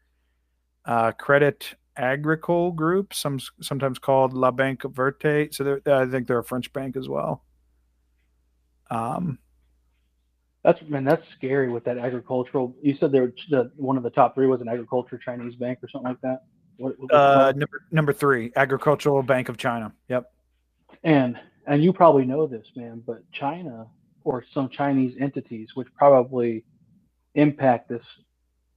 uh, 0.85 1.11
Credit 1.13 1.75
Agricole 1.97 2.71
Group, 2.71 3.15
some 3.15 3.41
sometimes 3.61 3.99
called 3.99 4.33
La 4.33 4.53
Banque 4.53 4.85
Verte. 4.85 5.53
So 5.53 5.81
I 5.85 6.07
think 6.07 6.29
they're 6.29 6.39
a 6.39 6.45
French 6.45 6.73
bank 6.73 6.97
as 6.97 7.09
well. 7.09 7.45
Um, 8.93 9.41
That's 10.63 10.81
man, 10.89 11.05
that's 11.05 11.25
scary 11.37 11.69
with 11.69 11.83
that 11.85 11.99
agricultural. 11.99 12.77
You 12.81 12.97
said 13.01 13.11
there 13.11 13.33
the 13.51 13.73
one 13.77 13.97
of 13.97 14.05
the 14.05 14.11
top 14.11 14.37
three 14.37 14.47
was 14.47 14.61
an 14.61 14.69
agriculture 14.69 15.19
Chinese 15.19 15.57
bank 15.57 15.81
or 15.83 15.89
something 15.89 16.11
like 16.11 16.21
that. 16.21 16.45
What, 16.81 16.99
what- 16.99 17.13
Uh, 17.13 17.53
number 17.57 17.83
number 17.91 18.13
three, 18.13 18.53
Agricultural 18.57 19.23
Bank 19.23 19.49
of 19.49 19.57
China. 19.59 19.93
Yep. 20.09 20.33
and 21.05 21.39
and 21.67 21.85
you 21.85 21.93
probably 21.93 22.25
know 22.25 22.47
this, 22.47 22.67
man, 22.75 23.03
but 23.07 23.23
China 23.33 23.87
or 24.25 24.45
some 24.53 24.69
Chinese 24.69 25.15
entities, 25.21 25.69
which 25.75 25.89
probably 25.95 26.65
impact 27.35 27.89
this 27.89 28.03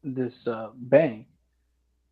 this 0.03 0.33
uh, 0.47 0.69
bank, 0.75 1.27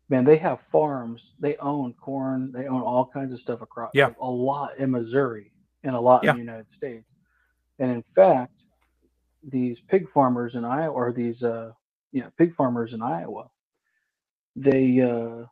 man, 0.08 0.24
they 0.24 0.38
have 0.38 0.58
farms. 0.72 1.20
They 1.38 1.56
own 1.58 1.92
corn. 1.94 2.50
They 2.52 2.66
own 2.66 2.80
all 2.80 3.04
kinds 3.06 3.32
of 3.34 3.40
stuff 3.40 3.60
across. 3.60 3.90
Yeah. 3.92 4.10
A 4.20 4.26
lot 4.30 4.78
in 4.78 4.90
Missouri 4.90 5.52
and 5.84 5.94
a 5.94 6.00
lot 6.00 6.24
Yeah. 6.24 6.30
in 6.30 6.36
the 6.38 6.42
United 6.42 6.66
States. 6.76 7.04
And 7.78 7.90
in 7.90 8.04
fact, 8.14 8.54
these 9.46 9.76
pig 9.88 10.06
farmers 10.12 10.54
in 10.54 10.64
Iowa, 10.64 10.92
or 10.94 11.12
these 11.12 11.42
uh, 11.42 11.72
yeah, 12.12 12.28
pig 12.38 12.54
farmers 12.56 12.94
in 12.94 13.02
Iowa, 13.02 13.50
they 14.56 15.00
uh, 15.02 15.46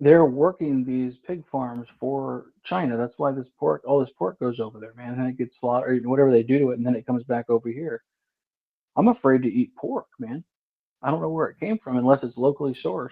they're 0.00 0.24
working 0.24 0.84
these 0.84 1.14
pig 1.26 1.44
farms 1.50 1.86
for 2.00 2.46
China. 2.64 2.96
That's 2.96 3.14
why 3.16 3.32
this 3.32 3.46
pork, 3.58 3.82
all 3.86 4.00
this 4.00 4.12
pork 4.18 4.38
goes 4.40 4.60
over 4.60 4.78
there, 4.80 4.94
man, 4.96 5.14
and 5.18 5.28
it 5.28 5.38
gets 5.38 5.54
slaughtered, 5.60 6.04
whatever 6.06 6.30
they 6.30 6.42
do 6.42 6.58
to 6.58 6.70
it, 6.70 6.78
and 6.78 6.86
then 6.86 6.96
it 6.96 7.06
comes 7.06 7.22
back 7.24 7.48
over 7.48 7.68
here. 7.68 8.02
I'm 8.96 9.08
afraid 9.08 9.42
to 9.42 9.48
eat 9.52 9.74
pork, 9.76 10.06
man. 10.18 10.44
I 11.02 11.10
don't 11.10 11.20
know 11.20 11.28
where 11.28 11.48
it 11.48 11.60
came 11.60 11.78
from 11.78 11.96
unless 11.96 12.22
it's 12.22 12.36
locally 12.36 12.76
sourced. 12.84 13.10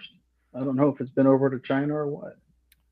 I 0.53 0.59
don't 0.59 0.75
know 0.75 0.89
if 0.89 0.99
it's 1.01 1.11
been 1.11 1.27
over 1.27 1.49
to 1.49 1.59
China 1.59 1.95
or 1.95 2.07
what. 2.07 2.37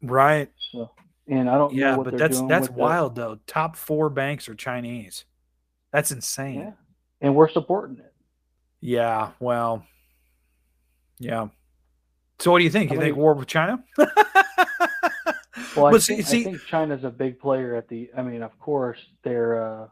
Right. 0.02 0.50
So, 0.72 0.92
and 1.28 1.50
I 1.50 1.58
don't 1.58 1.74
know 1.74 1.80
Yeah, 1.80 1.98
but 1.98 2.18
that's 2.18 2.42
that's 2.44 2.68
the- 2.68 2.74
wild 2.74 3.16
though. 3.16 3.40
Top 3.48 3.76
four 3.76 4.10
banks 4.10 4.48
are 4.50 4.56
Chinese. 4.56 5.26
That's 5.92 6.12
insane. 6.12 6.60
yeah, 6.60 6.72
and 7.20 7.36
we're 7.36 7.50
supporting 7.50 7.98
it. 7.98 8.14
Yeah. 8.80 9.32
Well. 9.40 9.86
Yeah. 11.20 11.50
So 12.42 12.52
what 12.52 12.58
do 12.60 12.64
you 12.64 12.70
think? 12.72 12.92
You 12.92 12.98
many- 12.98 13.10
think 13.12 13.18
war 13.18 13.34
with 13.34 13.48
China? 13.48 13.84
Well, 15.76 15.86
I, 15.86 15.92
think, 15.92 16.02
see- 16.04 16.22
see- 16.22 16.42
I 16.42 16.44
think 16.44 16.66
China's 16.66 17.04
a 17.06 17.10
big 17.10 17.40
player 17.40 17.76
at 17.76 17.88
the. 17.88 18.10
I 18.18 18.24
mean, 18.24 18.42
of 18.44 18.58
course, 18.60 19.00
they're. 19.24 19.64
Uh, 19.84 19.88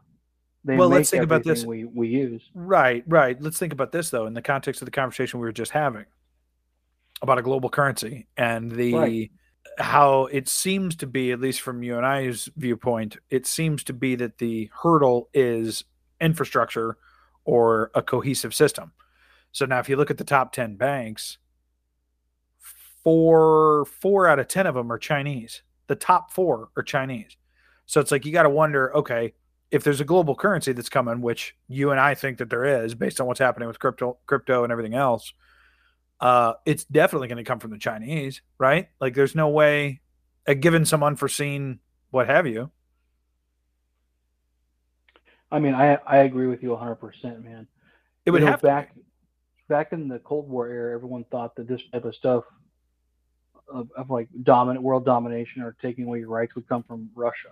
they 0.62 0.76
Well, 0.76 0.88
let's 0.90 1.08
think 1.08 1.22
about 1.24 1.42
this. 1.42 1.64
We 1.64 1.84
we 1.84 2.08
use. 2.08 2.42
Right, 2.54 3.02
right. 3.06 3.40
Let's 3.40 3.58
think 3.58 3.72
about 3.72 3.90
this 3.92 4.10
though, 4.10 4.26
in 4.26 4.34
the 4.34 4.42
context 4.42 4.82
of 4.82 4.86
the 4.86 4.90
conversation 4.92 5.40
we 5.40 5.46
were 5.46 5.52
just 5.52 5.70
having 5.72 6.04
about 7.22 7.38
a 7.38 7.42
global 7.42 7.70
currency 7.70 8.26
and 8.36 8.70
the 8.72 8.94
Right. 8.94 9.30
how 9.78 10.26
it 10.26 10.48
seems 10.48 10.96
to 10.96 11.06
be, 11.06 11.32
at 11.32 11.40
least 11.40 11.62
from 11.62 11.82
you 11.82 11.96
and 11.96 12.04
I's 12.04 12.50
viewpoint, 12.56 13.16
it 13.30 13.46
seems 13.46 13.82
to 13.84 13.94
be 13.94 14.16
that 14.16 14.36
the 14.38 14.70
hurdle 14.82 15.30
is 15.32 15.84
infrastructure 16.20 16.98
or 17.46 17.90
a 17.94 18.02
cohesive 18.02 18.54
system. 18.54 18.92
So 19.52 19.64
now, 19.64 19.78
if 19.78 19.88
you 19.88 19.96
look 19.96 20.10
at 20.10 20.18
the 20.18 20.24
top 20.24 20.52
ten 20.52 20.76
banks, 20.76 21.38
four 23.04 23.84
four 23.86 24.28
out 24.28 24.38
of 24.38 24.48
ten 24.48 24.66
of 24.66 24.74
them 24.74 24.92
are 24.92 24.98
Chinese. 24.98 25.62
The 25.86 25.96
top 25.96 26.32
four 26.32 26.70
are 26.76 26.82
Chinese. 26.82 27.36
So 27.86 28.00
it's 28.00 28.10
like 28.12 28.24
you 28.24 28.32
got 28.32 28.44
to 28.44 28.50
wonder, 28.50 28.94
okay, 28.96 29.34
if 29.70 29.84
there's 29.84 30.00
a 30.00 30.04
global 30.04 30.34
currency 30.34 30.72
that's 30.72 30.88
coming, 30.88 31.20
which 31.20 31.56
you 31.68 31.90
and 31.90 32.00
I 32.00 32.14
think 32.14 32.38
that 32.38 32.50
there 32.50 32.84
is, 32.84 32.94
based 32.94 33.20
on 33.20 33.26
what's 33.26 33.40
happening 33.40 33.68
with 33.68 33.78
crypto, 33.78 34.18
crypto 34.26 34.62
and 34.64 34.72
everything 34.72 34.94
else, 34.94 35.32
uh, 36.20 36.54
it's 36.66 36.84
definitely 36.84 37.28
going 37.28 37.38
to 37.38 37.44
come 37.44 37.58
from 37.60 37.70
the 37.70 37.78
Chinese, 37.78 38.42
right? 38.58 38.88
Like, 39.00 39.14
there's 39.14 39.34
no 39.34 39.48
way, 39.48 40.00
uh, 40.46 40.54
given 40.54 40.84
some 40.84 41.02
unforeseen 41.02 41.80
what 42.10 42.26
have 42.28 42.46
you. 42.46 42.70
I 45.50 45.58
mean, 45.58 45.74
I 45.74 45.98
I 46.06 46.18
agree 46.18 46.46
with 46.46 46.62
you 46.62 46.70
100, 46.70 46.96
percent 46.96 47.42
man. 47.44 47.66
It 48.24 48.30
would 48.30 48.42
You 48.42 48.46
know, 48.46 48.52
have 48.52 48.62
to 48.62 48.66
back 48.66 48.94
back 49.68 49.92
in 49.92 50.08
the 50.08 50.18
Cold 50.20 50.48
War 50.48 50.68
era, 50.68 50.94
everyone 50.94 51.24
thought 51.30 51.56
that 51.56 51.68
this 51.68 51.82
type 51.92 52.04
of 52.04 52.14
stuff 52.14 52.44
of, 53.70 53.88
of 53.96 54.10
like 54.10 54.28
dominant 54.42 54.82
world 54.82 55.04
domination 55.04 55.62
or 55.62 55.76
taking 55.80 56.04
away 56.04 56.20
your 56.20 56.28
rights 56.28 56.54
would 56.54 56.68
come 56.68 56.82
from 56.82 57.10
Russia. 57.14 57.48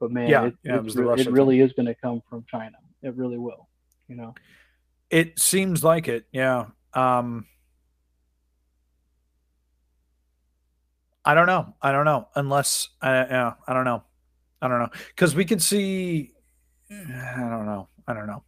But 0.00 0.10
man, 0.10 0.28
Yeah, 0.28 0.44
it, 0.46 0.54
yeah, 0.64 0.76
it 0.76 0.94
re- 0.94 1.20
it 1.20 1.30
really 1.30 1.60
is 1.60 1.72
going 1.72 1.86
to 1.86 1.94
come 1.94 2.22
from 2.28 2.44
China. 2.50 2.76
It 3.02 3.14
really 3.14 3.38
will. 3.38 3.68
You 4.08 4.16
know. 4.16 4.34
It 5.10 5.38
seems 5.38 5.84
like 5.84 6.08
it, 6.08 6.26
yeah. 6.32 6.66
Um 6.92 7.46
I 11.24 11.34
don't 11.34 11.46
know. 11.46 11.74
I 11.80 11.92
don't 11.92 12.04
know. 12.04 12.28
Unless 12.34 12.88
I 13.00 13.12
yeah, 13.12 13.52
I 13.66 13.72
don't 13.72 13.84
know. 13.84 14.02
I 14.60 14.68
don't 14.68 14.78
know. 14.78 14.90
Cuz 15.16 15.34
we 15.34 15.44
could 15.44 15.62
see 15.62 16.32
I 16.90 16.94
don't 17.38 17.66
know. 17.66 17.88
I 18.06 18.12
don't 18.12 18.26
know. 18.26 18.44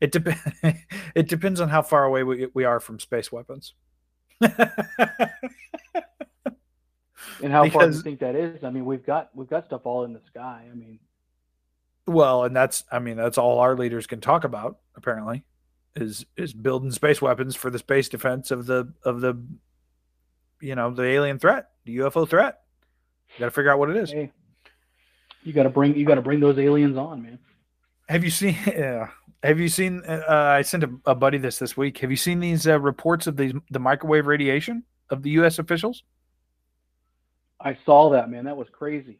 It 0.00 0.12
dep- 0.12 0.36
it 1.14 1.28
depends 1.28 1.60
on 1.60 1.68
how 1.68 1.82
far 1.82 2.04
away 2.04 2.22
we, 2.24 2.48
we 2.54 2.64
are 2.64 2.80
from 2.80 2.98
space 2.98 3.30
weapons. 3.32 3.74
And 7.42 7.52
how 7.52 7.68
far 7.68 7.88
do 7.88 7.96
you 7.96 8.02
think 8.02 8.20
that 8.20 8.34
is? 8.34 8.62
I 8.64 8.70
mean, 8.70 8.84
we've 8.84 9.04
got 9.04 9.30
we've 9.34 9.48
got 9.48 9.66
stuff 9.66 9.82
all 9.84 10.04
in 10.04 10.12
the 10.12 10.20
sky. 10.26 10.64
I 10.70 10.74
mean, 10.74 10.98
well, 12.06 12.44
and 12.44 12.54
that's 12.54 12.84
I 12.90 12.98
mean 12.98 13.16
that's 13.16 13.38
all 13.38 13.58
our 13.58 13.76
leaders 13.76 14.06
can 14.06 14.20
talk 14.20 14.44
about 14.44 14.78
apparently 14.96 15.44
is 15.96 16.26
is 16.36 16.52
building 16.52 16.90
space 16.90 17.20
weapons 17.20 17.56
for 17.56 17.70
the 17.70 17.78
space 17.78 18.08
defense 18.08 18.50
of 18.50 18.66
the 18.66 18.92
of 19.04 19.20
the 19.20 19.42
you 20.60 20.74
know, 20.74 20.90
the 20.90 21.04
alien 21.04 21.38
threat, 21.38 21.70
the 21.84 21.98
UFO 21.98 22.28
threat. 22.28 22.60
You 23.34 23.40
Got 23.40 23.46
to 23.46 23.50
figure 23.50 23.72
out 23.72 23.78
what 23.78 23.90
it 23.90 23.96
is. 23.96 24.10
hey, 24.10 24.30
you 25.42 25.52
got 25.52 25.62
to 25.64 25.70
bring 25.70 25.96
you 25.96 26.04
got 26.04 26.16
to 26.16 26.22
bring 26.22 26.40
those 26.40 26.58
aliens 26.58 26.96
on, 26.96 27.22
man. 27.22 27.38
Have 28.08 28.24
you 28.24 28.30
seen? 28.30 28.56
Yeah. 28.66 29.08
Have 29.42 29.58
you 29.58 29.68
seen? 29.68 30.02
Uh, 30.06 30.24
I 30.28 30.60
sent 30.60 30.84
a, 30.84 30.90
a 31.06 31.14
buddy 31.14 31.38
this 31.38 31.58
this 31.58 31.74
week. 31.74 31.96
Have 31.98 32.10
you 32.10 32.16
seen 32.16 32.40
these 32.40 32.66
uh, 32.68 32.78
reports 32.78 33.26
of 33.26 33.38
these 33.38 33.54
the 33.70 33.78
microwave 33.78 34.26
radiation 34.26 34.84
of 35.08 35.22
the 35.22 35.30
U.S. 35.30 35.58
officials? 35.58 36.02
I 37.60 37.76
saw 37.84 38.10
that, 38.10 38.30
man. 38.30 38.44
That 38.44 38.56
was 38.56 38.68
crazy. 38.70 39.18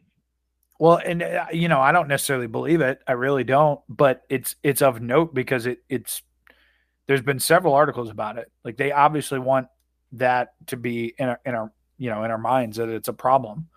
Well, 0.79 0.97
and 0.97 1.21
uh, 1.21 1.45
you 1.51 1.67
know, 1.67 1.79
I 1.79 1.91
don't 1.91 2.07
necessarily 2.07 2.47
believe 2.47 2.81
it. 2.81 2.99
I 3.07 3.11
really 3.11 3.43
don't. 3.43 3.79
But 3.87 4.23
it's 4.29 4.55
it's 4.63 4.81
of 4.81 5.01
note 5.01 5.33
because 5.33 5.67
it 5.67 5.79
it's 5.89 6.23
there's 7.07 7.21
been 7.21 7.39
several 7.39 7.73
articles 7.73 8.09
about 8.09 8.37
it. 8.37 8.51
Like 8.63 8.77
they 8.77 8.91
obviously 8.91 9.39
want 9.39 9.67
that 10.13 10.53
to 10.67 10.77
be 10.77 11.13
in 11.17 11.29
our 11.29 11.39
in 11.45 11.55
our 11.55 11.71
you 11.97 12.09
know 12.09 12.23
in 12.23 12.31
our 12.31 12.37
minds 12.37 12.77
that 12.77 12.89
it's 12.89 13.07
a 13.07 13.13
problem. 13.13 13.67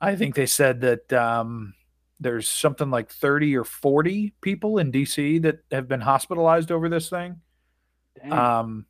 I 0.00 0.16
think 0.16 0.34
they 0.34 0.46
said 0.46 0.82
that 0.82 1.12
um, 1.12 1.74
there's 2.20 2.46
something 2.46 2.90
like 2.90 3.10
30 3.10 3.56
or 3.56 3.64
40 3.64 4.34
people 4.40 4.78
in 4.78 4.92
DC 4.92 5.42
that 5.42 5.60
have 5.70 5.88
been 5.88 6.02
hospitalized 6.02 6.70
over 6.70 6.88
this 6.88 7.08
thing. 7.08 7.40
Damn. 8.22 8.32
Um, 8.32 8.86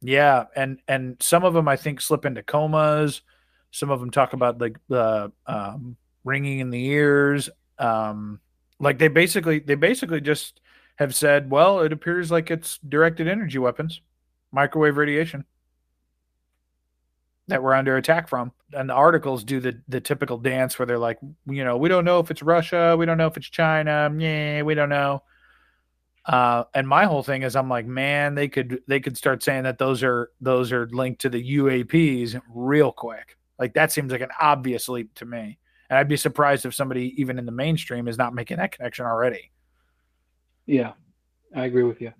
yeah, 0.00 0.44
and 0.54 0.78
and 0.86 1.16
some 1.20 1.44
of 1.44 1.54
them 1.54 1.66
I 1.66 1.76
think 1.76 2.00
slip 2.00 2.24
into 2.24 2.42
comas. 2.42 3.22
Some 3.74 3.90
of 3.90 3.98
them 3.98 4.12
talk 4.12 4.34
about 4.34 4.60
like 4.60 4.78
the 4.88 5.32
um, 5.48 5.96
ringing 6.22 6.60
in 6.60 6.70
the 6.70 6.84
ears. 6.86 7.50
Um, 7.76 8.38
like 8.78 9.00
they 9.00 9.08
basically 9.08 9.58
they 9.58 9.74
basically 9.74 10.20
just 10.20 10.60
have 10.96 11.12
said, 11.12 11.50
well, 11.50 11.80
it 11.80 11.92
appears 11.92 12.30
like 12.30 12.52
it's 12.52 12.78
directed 12.88 13.26
energy 13.26 13.58
weapons, 13.58 14.00
microwave 14.52 14.96
radiation 14.96 15.44
that 17.48 17.64
we're 17.64 17.74
under 17.74 17.96
attack 17.96 18.28
from. 18.28 18.52
And 18.72 18.88
the 18.88 18.94
articles 18.94 19.42
do 19.42 19.58
the 19.58 19.80
the 19.88 20.00
typical 20.00 20.38
dance 20.38 20.78
where 20.78 20.86
they're 20.86 20.96
like, 20.96 21.18
you 21.46 21.64
know, 21.64 21.76
we 21.76 21.88
don't 21.88 22.04
know 22.04 22.20
if 22.20 22.30
it's 22.30 22.42
Russia, 22.42 22.94
we 22.96 23.06
don't 23.06 23.18
know 23.18 23.26
if 23.26 23.36
it's 23.36 23.50
China, 23.50 24.08
yeah, 24.16 24.62
we 24.62 24.74
don't 24.74 24.88
know. 24.88 25.24
Uh, 26.24 26.62
and 26.74 26.86
my 26.86 27.06
whole 27.06 27.24
thing 27.24 27.42
is, 27.42 27.56
I'm 27.56 27.68
like, 27.68 27.86
man, 27.86 28.36
they 28.36 28.46
could 28.46 28.82
they 28.86 29.00
could 29.00 29.16
start 29.16 29.42
saying 29.42 29.64
that 29.64 29.78
those 29.78 30.04
are 30.04 30.30
those 30.40 30.70
are 30.70 30.86
linked 30.92 31.22
to 31.22 31.28
the 31.28 31.56
UAPs 31.56 32.40
real 32.48 32.92
quick. 32.92 33.36
Like 33.58 33.74
that 33.74 33.92
seems 33.92 34.12
like 34.12 34.20
an 34.20 34.30
obvious 34.40 34.88
leap 34.88 35.14
to 35.16 35.24
me. 35.24 35.58
And 35.90 35.98
I'd 35.98 36.08
be 36.08 36.16
surprised 36.16 36.66
if 36.66 36.74
somebody 36.74 37.14
even 37.20 37.38
in 37.38 37.46
the 37.46 37.52
mainstream 37.52 38.08
is 38.08 38.18
not 38.18 38.34
making 38.34 38.56
that 38.56 38.72
connection 38.72 39.06
already. 39.06 39.50
Yeah, 40.66 40.92
I 41.54 41.66
agree 41.66 41.82
with 41.82 42.00
you. 42.00 42.12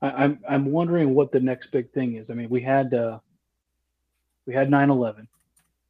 I, 0.00 0.10
I'm 0.10 0.40
I'm 0.48 0.64
wondering 0.66 1.14
what 1.14 1.32
the 1.32 1.40
next 1.40 1.70
big 1.70 1.92
thing 1.92 2.16
is. 2.16 2.30
I 2.30 2.34
mean, 2.34 2.48
we 2.48 2.60
had 2.60 2.94
uh, 2.94 3.18
we 4.46 4.54
had 4.54 4.68
9/11. 4.68 5.26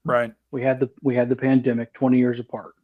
Right. 0.04 0.32
We 0.50 0.62
had 0.62 0.80
the 0.80 0.90
we 1.02 1.14
had 1.14 1.28
the 1.28 1.36
pandemic 1.36 1.92
20 1.94 2.18
years 2.18 2.40
apart. 2.40 2.74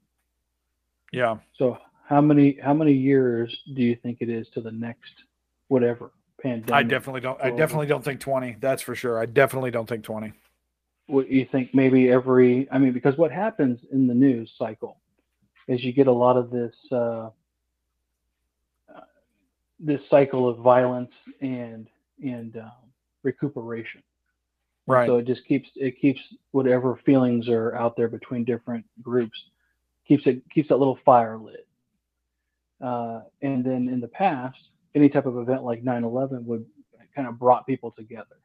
Yeah. 1.13 1.39
So 1.57 1.79
how 2.07 2.21
many 2.21 2.59
how 2.63 2.75
many 2.75 2.93
years 2.93 3.57
do 3.75 3.83
you 3.83 3.97
think 3.97 4.19
it 4.21 4.29
is 4.29 4.49
to 4.51 4.61
the 4.61 4.73
next 4.73 5.25
whatever 5.69 6.13
pandemic? 6.43 6.73
I 6.73 6.83
definitely 6.83 7.23
don't 7.23 7.41
I 7.41 7.51
definitely 7.51 7.87
don't 7.87 8.05
think 8.05 8.21
20. 8.21 8.59
That's 8.61 8.83
for 8.83 8.95
sure. 8.95 9.19
I 9.19 9.27
definitely 9.27 9.71
don't 9.71 9.89
think 9.89 10.05
20. 10.05 10.33
What 11.06 11.31
you 11.31 11.47
think 11.52 11.74
maybe 11.74 12.10
every 12.10 12.68
i 12.72 12.78
mean 12.78 12.93
because 12.93 13.16
what 13.16 13.31
happens 13.31 13.78
in 13.93 14.06
the 14.06 14.14
news 14.14 14.51
cycle 14.59 14.98
is 15.68 15.82
you 15.82 15.93
get 15.93 16.06
a 16.06 16.12
lot 16.12 16.36
of 16.36 16.51
this 16.51 16.74
uh, 16.93 17.31
this 19.81 20.01
cycle 20.10 20.48
of 20.48 20.59
violence 20.59 21.12
and 21.40 21.89
and 22.22 22.56
um, 22.56 22.72
recuperation 23.22 24.02
Right. 24.86 25.09
so 25.09 25.16
it 25.16 25.26
just 25.26 25.47
keeps 25.47 25.68
it 25.76 25.98
keeps 25.98 26.20
whatever 26.51 27.01
feelings 27.06 27.48
are 27.48 27.74
out 27.74 27.97
there 27.97 28.09
between 28.09 28.44
different 28.44 28.85
groups 29.02 29.39
keeps 30.06 30.26
it 30.26 30.43
keeps 30.51 30.68
that 30.68 30.76
little 30.76 30.98
fire 31.06 31.39
lit 31.39 31.66
uh, 32.82 33.20
and 33.40 33.64
then 33.64 33.89
in 33.89 33.98
the 34.01 34.09
past 34.09 34.59
any 34.94 35.09
type 35.09 35.24
of 35.24 35.39
event 35.39 35.64
like 35.64 35.82
9-11 35.82 36.44
would 36.44 36.66
kind 37.16 37.26
of 37.26 37.39
brought 37.39 37.66
people 37.66 37.93
together 37.93 38.36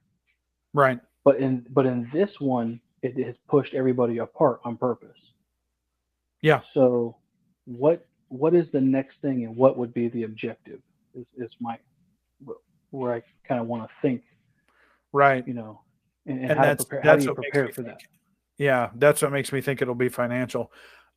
right. 0.73 0.99
But 1.29 1.37
in 1.39 1.63
but 1.69 1.85
in 1.85 2.09
this 2.11 2.31
one 2.39 2.79
it 3.03 3.15
has 3.23 3.35
pushed 3.47 3.75
everybody 3.75 4.17
apart 4.17 4.59
on 4.63 4.75
purpose 4.75 5.17
Yeah. 6.41 6.61
so 6.73 7.15
what 7.65 8.07
what 8.29 8.55
is 8.55 8.65
the 8.71 8.81
next 8.81 9.15
thing 9.21 9.43
and 9.45 9.55
what 9.55 9.77
would 9.77 9.93
be 9.93 10.07
the 10.09 10.23
objective 10.23 10.79
is, 11.13 11.25
is 11.37 11.51
my 11.59 11.77
where 12.89 13.13
i 13.13 13.21
kind 13.47 13.61
of 13.61 13.67
want 13.67 13.83
to 13.87 13.89
think 14.01 14.23
Right. 15.11 15.47
you 15.47 15.53
know 15.53 15.81
and, 16.25 16.39
and, 16.39 16.49
And 16.51 16.59
how, 16.59 16.65
that's- 16.65 16.85
prepare, 16.85 17.03
that's 17.03 17.23
do 17.23 17.29
you 17.29 17.35
what 17.35 17.41
prepare 17.43 17.71
for 17.73 17.81
that 17.83 17.99
Yeah, 18.57 18.89
that's 18.95 19.21
what 19.21 19.31
makes 19.31 19.51
me 19.53 19.61
think 19.61 19.81
it'll 19.81 19.95
be 19.95 20.09
financial. 20.09 20.71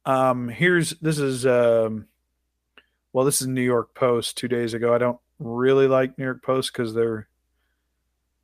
Um, 0.07 0.49
here's 0.49 0.91
this 1.01 1.19
is 1.19 1.45
um, 1.47 2.07
well, 3.13 3.25
this 3.25 3.41
is 3.43 3.49
New 3.49 3.63
York 3.75 3.95
Post 3.95 4.37
two 4.39 4.49
days 4.49 4.75
ago. 4.75 4.95
I 4.95 4.99
don't 4.99 5.19
really 5.39 5.89
like 5.89 6.17
New 6.17 6.25
York 6.25 6.43
Post 6.43 6.73
because 6.73 6.95
they're 6.95 7.29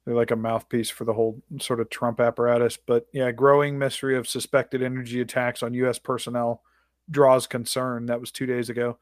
they're 0.09 0.17
like 0.17 0.31
a 0.31 0.37
mouthpiece 0.37 0.89
for 0.89 1.05
the 1.05 1.13
whole 1.13 1.39
sort 1.61 1.81
of 1.81 1.91
Trump 1.91 2.19
apparatus. 2.19 2.79
But 2.79 3.07
yeah, 3.13 3.31
growing 3.31 3.79
mystery 3.79 4.17
of 4.17 4.27
suspected 4.27 4.83
energy 4.83 5.21
attacks 5.21 5.63
on 5.63 5.75
U.S. 5.75 5.99
personnel 5.99 6.63
draws 7.11 7.47
concern. 7.47 8.07
That 8.07 8.19
was 8.19 8.33
two 8.33 8.47
days 8.47 8.71
ago. 8.71 8.97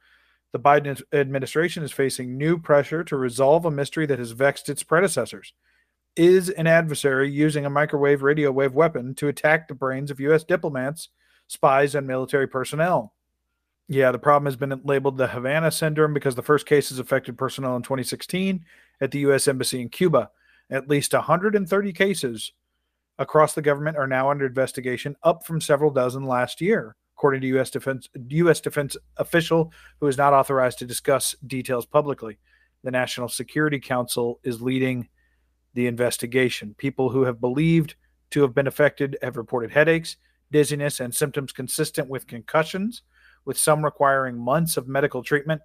The 0.50 0.58
Biden 0.58 1.00
administration 1.12 1.84
is 1.84 1.92
facing 1.92 2.36
new 2.36 2.58
pressure 2.58 3.04
to 3.04 3.16
resolve 3.16 3.64
a 3.64 3.70
mystery 3.70 4.04
that 4.06 4.18
has 4.18 4.32
vexed 4.32 4.68
its 4.68 4.82
predecessors 4.82 5.52
is 6.16 6.48
an 6.50 6.66
adversary 6.66 7.30
using 7.30 7.64
a 7.64 7.70
microwave 7.70 8.24
radio 8.24 8.50
wave 8.50 8.74
weapon 8.74 9.14
to 9.14 9.28
attack 9.28 9.68
the 9.68 9.74
brains 9.74 10.10
of 10.10 10.18
U.S. 10.18 10.42
diplomats, 10.42 11.10
spies, 11.46 11.94
and 11.94 12.04
military 12.04 12.48
personnel. 12.48 13.14
Yeah, 13.88 14.10
the 14.10 14.18
problem 14.18 14.46
has 14.46 14.56
been 14.56 14.80
labeled 14.82 15.18
the 15.18 15.28
Havana 15.28 15.70
syndrome 15.70 16.14
because 16.14 16.34
the 16.34 16.42
first 16.42 16.66
cases 16.66 16.98
affected 16.98 17.38
personnel 17.38 17.76
in 17.76 17.82
2016 17.82 18.64
at 19.00 19.12
the 19.12 19.20
U.S. 19.20 19.46
Embassy 19.46 19.80
in 19.80 19.88
Cuba. 19.88 20.30
At 20.70 20.88
least 20.88 21.12
130 21.12 21.92
cases 21.92 22.52
across 23.18 23.54
the 23.54 23.62
government 23.62 23.96
are 23.96 24.06
now 24.06 24.30
under 24.30 24.46
investigation, 24.46 25.16
up 25.22 25.46
from 25.46 25.60
several 25.60 25.90
dozen 25.90 26.24
last 26.24 26.60
year, 26.60 26.96
according 27.16 27.40
to 27.42 27.46
U.S. 27.48 27.70
Defense 27.70 28.08
U.S. 28.28 28.60
Defense 28.60 28.96
official 29.16 29.72
who 30.00 30.06
is 30.06 30.18
not 30.18 30.32
authorized 30.32 30.78
to 30.80 30.86
discuss 30.86 31.34
details 31.46 31.86
publicly. 31.86 32.38
The 32.82 32.90
National 32.90 33.28
Security 33.28 33.80
Council 33.80 34.40
is 34.44 34.60
leading 34.60 35.08
the 35.74 35.86
investigation. 35.86 36.74
People 36.78 37.10
who 37.10 37.22
have 37.24 37.40
believed 37.40 37.94
to 38.30 38.42
have 38.42 38.54
been 38.54 38.66
affected 38.66 39.16
have 39.22 39.36
reported 39.36 39.70
headaches, 39.70 40.16
dizziness, 40.50 41.00
and 41.00 41.14
symptoms 41.14 41.52
consistent 41.52 42.08
with 42.08 42.26
concussions, 42.26 43.02
with 43.44 43.58
some 43.58 43.84
requiring 43.84 44.36
months 44.38 44.76
of 44.76 44.88
medical 44.88 45.22
treatment. 45.22 45.62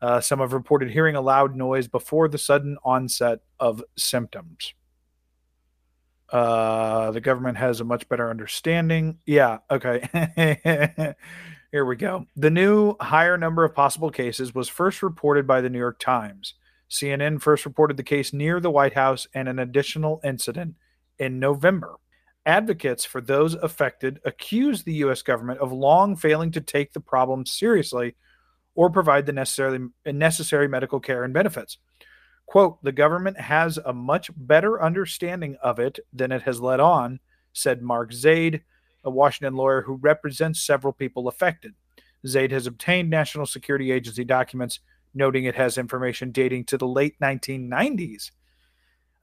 Uh, 0.00 0.20
some 0.20 0.38
have 0.40 0.52
reported 0.52 0.90
hearing 0.90 1.16
a 1.16 1.20
loud 1.20 1.54
noise 1.54 1.86
before 1.88 2.28
the 2.28 2.38
sudden 2.38 2.76
onset 2.84 3.40
of 3.58 3.84
symptoms. 3.96 4.74
Uh, 6.30 7.10
the 7.10 7.20
government 7.20 7.58
has 7.58 7.80
a 7.80 7.84
much 7.84 8.08
better 8.08 8.30
understanding. 8.30 9.18
Yeah, 9.26 9.58
okay. 9.70 11.14
Here 11.72 11.84
we 11.84 11.96
go. 11.96 12.26
The 12.36 12.50
new 12.50 12.96
higher 13.00 13.36
number 13.36 13.64
of 13.64 13.74
possible 13.74 14.10
cases 14.10 14.54
was 14.54 14.68
first 14.68 15.02
reported 15.02 15.46
by 15.46 15.60
the 15.60 15.70
New 15.70 15.78
York 15.78 15.98
Times. 15.98 16.54
CNN 16.90 17.40
first 17.40 17.64
reported 17.64 17.96
the 17.96 18.02
case 18.02 18.32
near 18.32 18.58
the 18.58 18.70
White 18.70 18.94
House 18.94 19.26
and 19.34 19.48
an 19.48 19.58
additional 19.58 20.20
incident 20.24 20.74
in 21.18 21.38
November. 21.38 21.96
Advocates 22.46 23.04
for 23.04 23.20
those 23.20 23.54
affected 23.54 24.18
accused 24.24 24.84
the 24.84 24.94
U.S. 24.94 25.22
government 25.22 25.60
of 25.60 25.72
long 25.72 26.16
failing 26.16 26.50
to 26.52 26.60
take 26.60 26.92
the 26.92 27.00
problem 27.00 27.46
seriously 27.46 28.16
or 28.80 28.88
provide 28.88 29.26
the 29.26 29.32
necessary, 29.34 29.78
necessary 30.06 30.66
medical 30.66 31.00
care 31.00 31.22
and 31.22 31.34
benefits. 31.34 31.76
Quote, 32.46 32.82
the 32.82 32.90
government 32.90 33.38
has 33.38 33.76
a 33.76 33.92
much 33.92 34.30
better 34.34 34.82
understanding 34.82 35.54
of 35.62 35.78
it 35.78 35.98
than 36.14 36.32
it 36.32 36.40
has 36.40 36.62
let 36.62 36.80
on, 36.80 37.20
said 37.52 37.82
Mark 37.82 38.10
Zaid, 38.10 38.62
a 39.04 39.10
Washington 39.10 39.54
lawyer 39.54 39.82
who 39.82 39.96
represents 39.96 40.64
several 40.64 40.94
people 40.94 41.28
affected. 41.28 41.74
Zaid 42.26 42.52
has 42.52 42.66
obtained 42.66 43.10
National 43.10 43.44
Security 43.44 43.92
Agency 43.92 44.24
documents 44.24 44.80
noting 45.12 45.44
it 45.44 45.56
has 45.56 45.76
information 45.76 46.30
dating 46.30 46.64
to 46.64 46.78
the 46.78 46.88
late 46.88 47.20
1990s 47.20 48.30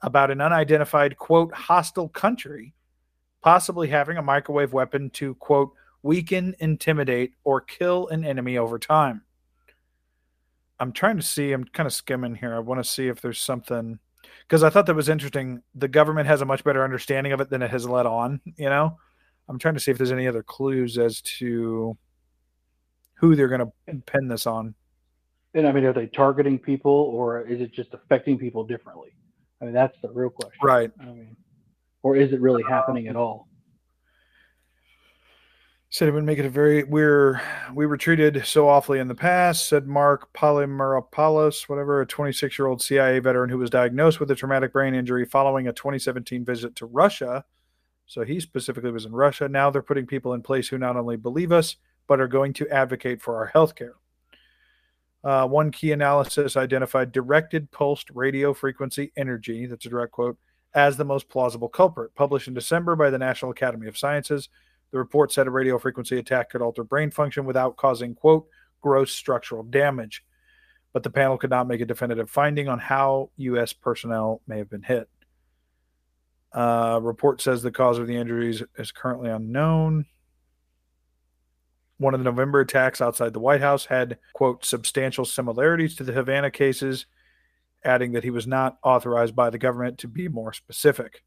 about 0.02 0.30
an 0.30 0.40
unidentified, 0.40 1.18
quote, 1.18 1.52
hostile 1.52 2.10
country 2.10 2.76
possibly 3.42 3.88
having 3.88 4.18
a 4.18 4.22
microwave 4.22 4.72
weapon 4.74 5.10
to, 5.10 5.34
quote, 5.34 5.72
weaken, 6.04 6.56
intimidate, 6.60 7.32
or 7.44 7.60
kill 7.60 8.08
an 8.10 8.24
enemy 8.24 8.60
over 8.60 8.78
time. 8.78 9.24
I'm 10.80 10.92
trying 10.92 11.18
to 11.18 11.24
see, 11.24 11.52
I'm 11.52 11.64
kind 11.66 11.88
of 11.88 11.94
skimming 11.94 12.36
here. 12.36 12.56
I 12.56 12.60
want 12.60 12.84
to 12.84 12.90
see 12.90 13.08
if 13.08 13.22
there's 13.22 13.40
something 13.40 14.00
because 14.48 14.64
I 14.64 14.70
thought 14.70 14.86
that 14.86 14.96
was 14.96 15.10
interesting. 15.10 15.62
The 15.76 15.88
government 15.88 16.28
has 16.28 16.42
a 16.42 16.46
much 16.46 16.64
better 16.64 16.84
understanding 16.84 17.34
of 17.34 17.42
it 17.42 17.50
than 17.50 17.62
it 17.62 17.72
has 17.72 17.88
let 17.88 18.06
on, 18.06 18.40
you 18.56 18.70
know? 18.70 18.98
I'm 19.50 19.60
trying 19.60 19.76
to 19.76 19.80
see 19.80 19.92
if 19.92 19.98
there's 19.98 20.12
any 20.12 20.28
other 20.28 20.44
clues 20.44 20.98
as 20.98 21.22
to 21.22 21.98
who 23.16 23.36
they're 23.36 23.48
going 23.48 23.62
to 23.62 24.02
pin 24.06 24.28
this 24.28 24.46
on. 24.46 24.76
And 25.54 25.68
I 25.68 25.72
mean, 25.72 25.86
are 25.86 25.94
they 25.94 26.08
targeting 26.08 26.60
people 26.60 26.92
or 26.92 27.42
is 27.42 27.62
it 27.62 27.72
just 27.72 27.94
affecting 27.94 28.38
people 28.38 28.64
differently? 28.66 29.10
I 29.62 29.66
mean, 29.66 29.74
that's 29.74 29.98
the 30.02 30.10
real 30.10 30.30
question. 30.30 30.60
Right. 30.62 30.92
I 31.00 31.06
mean, 31.06 31.36
or 32.04 32.16
is 32.16 32.32
it 32.32 32.42
really 32.42 32.64
uh, 32.64 32.70
happening 32.70 33.08
at 33.08 33.16
all? 33.16 33.47
Said 35.90 36.10
it 36.10 36.12
would 36.12 36.26
make 36.26 36.38
it 36.38 36.46
a 36.46 36.50
very 36.50 36.84
we're 36.84 37.42
we 37.74 37.86
were 37.86 37.96
treated 37.96 38.46
so 38.46 38.68
awfully 38.68 39.00
in 39.00 39.08
the 39.08 39.16
past, 39.16 39.68
said 39.68 39.88
Mark 39.88 40.34
Polymeropoulos, 40.34 41.70
whatever, 41.70 42.02
a 42.02 42.06
26 42.06 42.60
year 42.60 42.68
old 42.68 42.82
CIA 42.82 43.20
veteran 43.20 43.50
who 43.50 43.58
was 43.58 43.70
diagnosed 43.70 44.20
with 44.20 44.30
a 44.30 44.36
traumatic 44.36 44.74
brain 44.74 44.94
injury 44.94 45.24
following 45.24 45.70
a 45.70 45.74
2017 45.74 46.44
visit 46.44 46.76
to 46.76 46.86
Russia. 46.86 47.46
So 48.06 48.26
he 48.26 48.42
specifically 48.42 48.92
was 48.92 49.06
in 49.06 49.14
Russia. 49.14 49.48
Now 49.48 49.70
they're 49.70 49.82
putting 49.82 50.06
people 50.06 50.34
in 50.34 50.42
place 50.42 50.68
who 50.68 50.78
not 50.78 50.98
only 50.98 51.16
believe 51.16 51.54
us, 51.54 51.78
but 52.06 52.20
are 52.20 52.28
going 52.28 52.52
to 52.54 52.70
advocate 52.70 53.22
for 53.22 53.38
our 53.38 53.48
health 53.48 53.76
care. 53.76 53.96
Uh, 55.24 55.48
one 55.48 55.72
key 55.72 55.94
analysis 55.94 56.58
identified 56.58 57.14
directed 57.14 57.72
pulsed 57.72 58.10
radio 58.14 58.54
frequency 58.54 59.12
energy, 59.16 59.66
that's 59.66 59.86
a 59.86 59.90
direct 59.90 60.12
quote, 60.12 60.38
as 60.74 60.98
the 60.98 61.06
most 61.06 61.30
plausible 61.30 61.70
culprit. 61.70 62.14
Published 62.16 62.48
in 62.50 62.54
December 62.54 62.96
by 62.98 63.10
the 63.10 63.18
National 63.18 63.52
Academy 63.52 63.88
of 63.88 63.98
Sciences, 63.98 64.50
the 64.92 64.98
report 64.98 65.32
said 65.32 65.48
a 65.48 65.52
radio 65.52 65.78
frequency 65.78 66.18
attack 66.18 66.50
could 66.50 66.62
alter 66.62 66.84
brain 66.84 67.12
function 67.12 67.46
without 67.46 67.78
causing, 67.78 68.16
quote, 68.16 68.48
gross 68.82 69.12
structural 69.12 69.64
damage. 69.64 70.24
But 70.94 71.04
the 71.04 71.10
panel 71.10 71.38
could 71.38 71.50
not 71.50 71.68
make 71.68 71.82
a 71.82 71.86
definitive 71.86 72.30
finding 72.30 72.68
on 72.68 72.80
how 72.80 73.30
U.S. 73.38 73.74
personnel 73.74 74.42
may 74.48 74.58
have 74.58 74.70
been 74.70 74.84
hit. 74.84 75.10
Uh, 76.54 77.00
report 77.04 77.42
says 77.42 77.62
the 77.62 77.72
cause 77.72 78.00
of 78.00 78.08
the 78.08 78.16
injuries 78.16 78.64
is 78.78 78.92
currently 78.92 79.30
unknown. 79.30 80.06
One 81.98 82.14
of 82.14 82.20
the 82.20 82.24
November 82.24 82.62
attacks 82.62 83.02
outside 83.02 83.34
the 83.34 83.40
White 83.40 83.62
House 83.62 83.86
had, 83.86 84.18
quote, 84.34 84.64
substantial 84.64 85.26
similarities 85.26 85.96
to 85.96 86.04
the 86.04 86.14
Havana 86.14 86.50
cases, 86.50 87.06
adding 87.84 88.14
that 88.14 88.24
he 88.24 88.30
was 88.30 88.48
not 88.48 88.78
authorized 88.84 89.36
by 89.36 89.50
the 89.50 89.58
government 89.58 89.98
to 90.00 90.08
be 90.08 90.28
more 90.28 90.54
specific. 90.54 91.24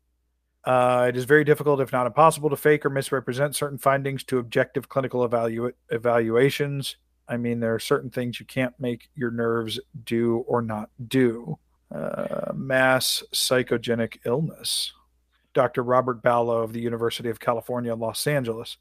Uh, 0.65 1.07
it 1.09 1.17
is 1.17 1.25
very 1.25 1.45
difficult, 1.45 1.81
if 1.81 1.93
not 1.93 2.07
impossible, 2.07 2.51
to 2.51 2.57
fake 2.57 2.85
or 2.85 2.91
misrepresent 2.91 3.57
certain 3.57 3.79
findings 3.79 4.23
to 4.25 4.39
objective 4.39 4.89
clinical 4.89 5.27
evalu- 5.27 5.73
evaluations. 5.91 6.97
I 7.29 7.37
mean, 7.37 7.61
there 7.61 7.75
are 7.75 7.81
certain 7.81 8.11
things 8.11 8.41
you 8.41 8.47
can't 8.47 8.75
make 8.79 9.09
your 9.15 9.31
nerves 9.31 9.81
do 10.05 10.39
or 10.47 10.61
not 10.61 10.91
do. 11.09 11.59
Uh, 11.95 12.53
mass 12.55 13.23
psychogenic 13.33 14.19
illness. 14.25 14.93
Dr. 15.55 15.83
Robert 15.83 16.23
Baloh 16.23 16.63
of 16.63 16.73
the 16.73 16.81
University 16.81 17.31
of 17.31 17.41
California, 17.41 17.95
Los 17.95 18.27
Angeles, 18.27 18.77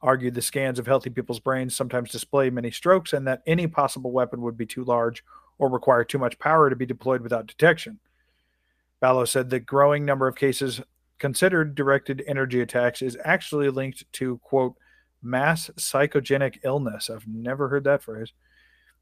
argued 0.00 0.34
the 0.34 0.42
scans 0.42 0.78
of 0.78 0.86
healthy 0.86 1.10
people's 1.10 1.40
brains 1.40 1.74
sometimes 1.74 2.10
display 2.10 2.48
many 2.50 2.70
strokes 2.70 3.12
and 3.12 3.26
that 3.26 3.42
any 3.46 3.66
possible 3.66 4.12
weapon 4.12 4.40
would 4.40 4.56
be 4.56 4.66
too 4.66 4.84
large 4.84 5.24
or 5.58 5.68
require 5.68 6.04
too 6.04 6.18
much 6.18 6.38
power 6.38 6.70
to 6.70 6.76
be 6.76 6.86
deployed 6.86 7.20
without 7.20 7.46
detection. 7.46 7.98
Baloh 9.00 9.24
said 9.24 9.50
the 9.50 9.60
growing 9.60 10.04
number 10.04 10.26
of 10.26 10.36
cases 10.36 10.80
considered 11.18 11.74
directed 11.74 12.22
energy 12.26 12.60
attacks 12.60 13.02
is 13.02 13.16
actually 13.24 13.70
linked 13.70 14.04
to, 14.14 14.38
quote, 14.38 14.74
mass 15.22 15.70
psychogenic 15.76 16.58
illness. 16.64 17.10
I've 17.10 17.26
never 17.26 17.68
heard 17.68 17.84
that 17.84 18.02
phrase. 18.02 18.32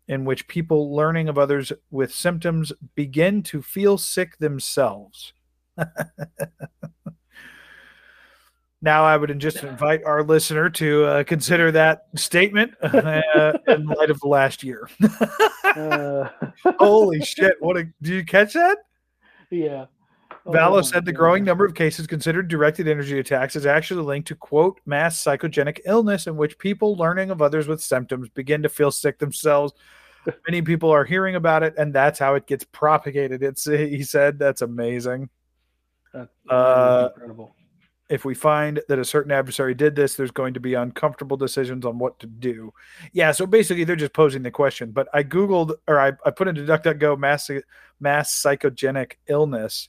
In 0.07 0.27
which 0.27 0.49
people 0.49 0.95
learning 0.95 1.31
of 1.31 1.39
others 1.39 1.73
with 1.91 2.12
symptoms 2.12 2.73
begin 2.95 3.43
to 3.45 3.62
feel 3.62 3.97
sick 3.97 4.36
themselves. 4.36 5.32
now, 8.82 9.05
I 9.05 9.16
would 9.16 9.39
just 9.39 9.65
invite 9.65 10.05
our 10.05 10.23
listener 10.23 10.69
to 10.70 11.05
uh, 11.05 11.24
consider 11.24 11.73
that 11.73 12.03
statement 12.16 12.74
uh, 12.82 13.55
in 13.66 13.86
light 13.86 14.11
of 14.11 14.20
the 14.20 14.28
last 14.28 14.62
year. 14.62 14.86
Uh, 15.65 16.28
Holy 16.78 17.20
shit! 17.23 17.57
What 17.61 17.78
a 17.78 17.89
do 18.03 18.15
you 18.15 18.24
catch 18.24 18.53
that? 18.53 18.77
yeah. 19.51 19.86
Oh 20.47 20.53
Baloh 20.53 20.83
said 20.83 21.07
the 21.07 21.12
growing 21.12 21.43
number 21.43 21.65
of 21.65 21.75
cases 21.75 22.07
considered 22.07 22.49
directed 22.49 22.87
energy 22.87 23.19
attacks 23.19 23.57
is 23.57 23.65
actually 23.65 24.03
linked 24.03 24.29
to 24.29 24.35
quote 24.35 24.79
mass 24.85 25.23
psychogenic 25.23 25.81
illness 25.87 26.27
in 26.27 26.37
which 26.37 26.59
people 26.59 26.97
learning 26.97 27.31
of 27.31 27.41
others 27.41 27.66
with 27.66 27.83
symptoms 27.83 28.29
begin 28.29 28.62
to 28.62 28.69
feel 28.69 28.91
sick 28.91 29.19
themselves. 29.19 29.73
Many 30.49 30.61
people 30.61 30.91
are 30.91 31.05
hearing 31.05 31.37
about 31.37 31.62
it, 31.62 31.75
and 31.79 31.95
that's 31.95 32.19
how 32.19 32.35
it 32.35 32.47
gets 32.47 32.65
propagated. 32.65 33.43
It's 33.43 33.65
he 33.65 34.03
said 34.03 34.39
that's 34.39 34.62
amazing. 34.62 35.31
That's, 36.12 36.31
Uh, 36.49 37.09
incredible. 37.15 37.55
If 38.11 38.27
we 38.27 38.35
find 38.35 38.81
that 38.89 38.99
a 38.99 39.05
certain 39.05 39.33
adversary 39.33 39.75
did 39.75 39.97
this, 39.97 40.15
there's 40.15 40.31
going 40.31 40.53
to 40.55 40.61
be 40.61 40.75
uncomfortable 40.75 41.39
decisions 41.39 41.87
on 41.87 41.99
what 41.99 42.19
to 42.21 42.27
do. 42.27 42.73
Yeah, 43.15 43.33
so 43.33 43.47
basically 43.47 43.85
they're 43.85 43.97
just 43.97 44.12
posing 44.12 44.43
the 44.43 44.51
question. 44.51 44.93
But 44.93 45.09
I 45.15 45.25
googled 45.25 45.73
or 45.89 45.99
I, 45.99 46.12
I 46.25 46.31
put 46.31 46.47
into 46.49 46.62
DuckDuckGo 46.62 47.19
mass 47.19 47.51
mass 48.01 48.43
psychogenic 48.43 49.12
illness. 49.27 49.89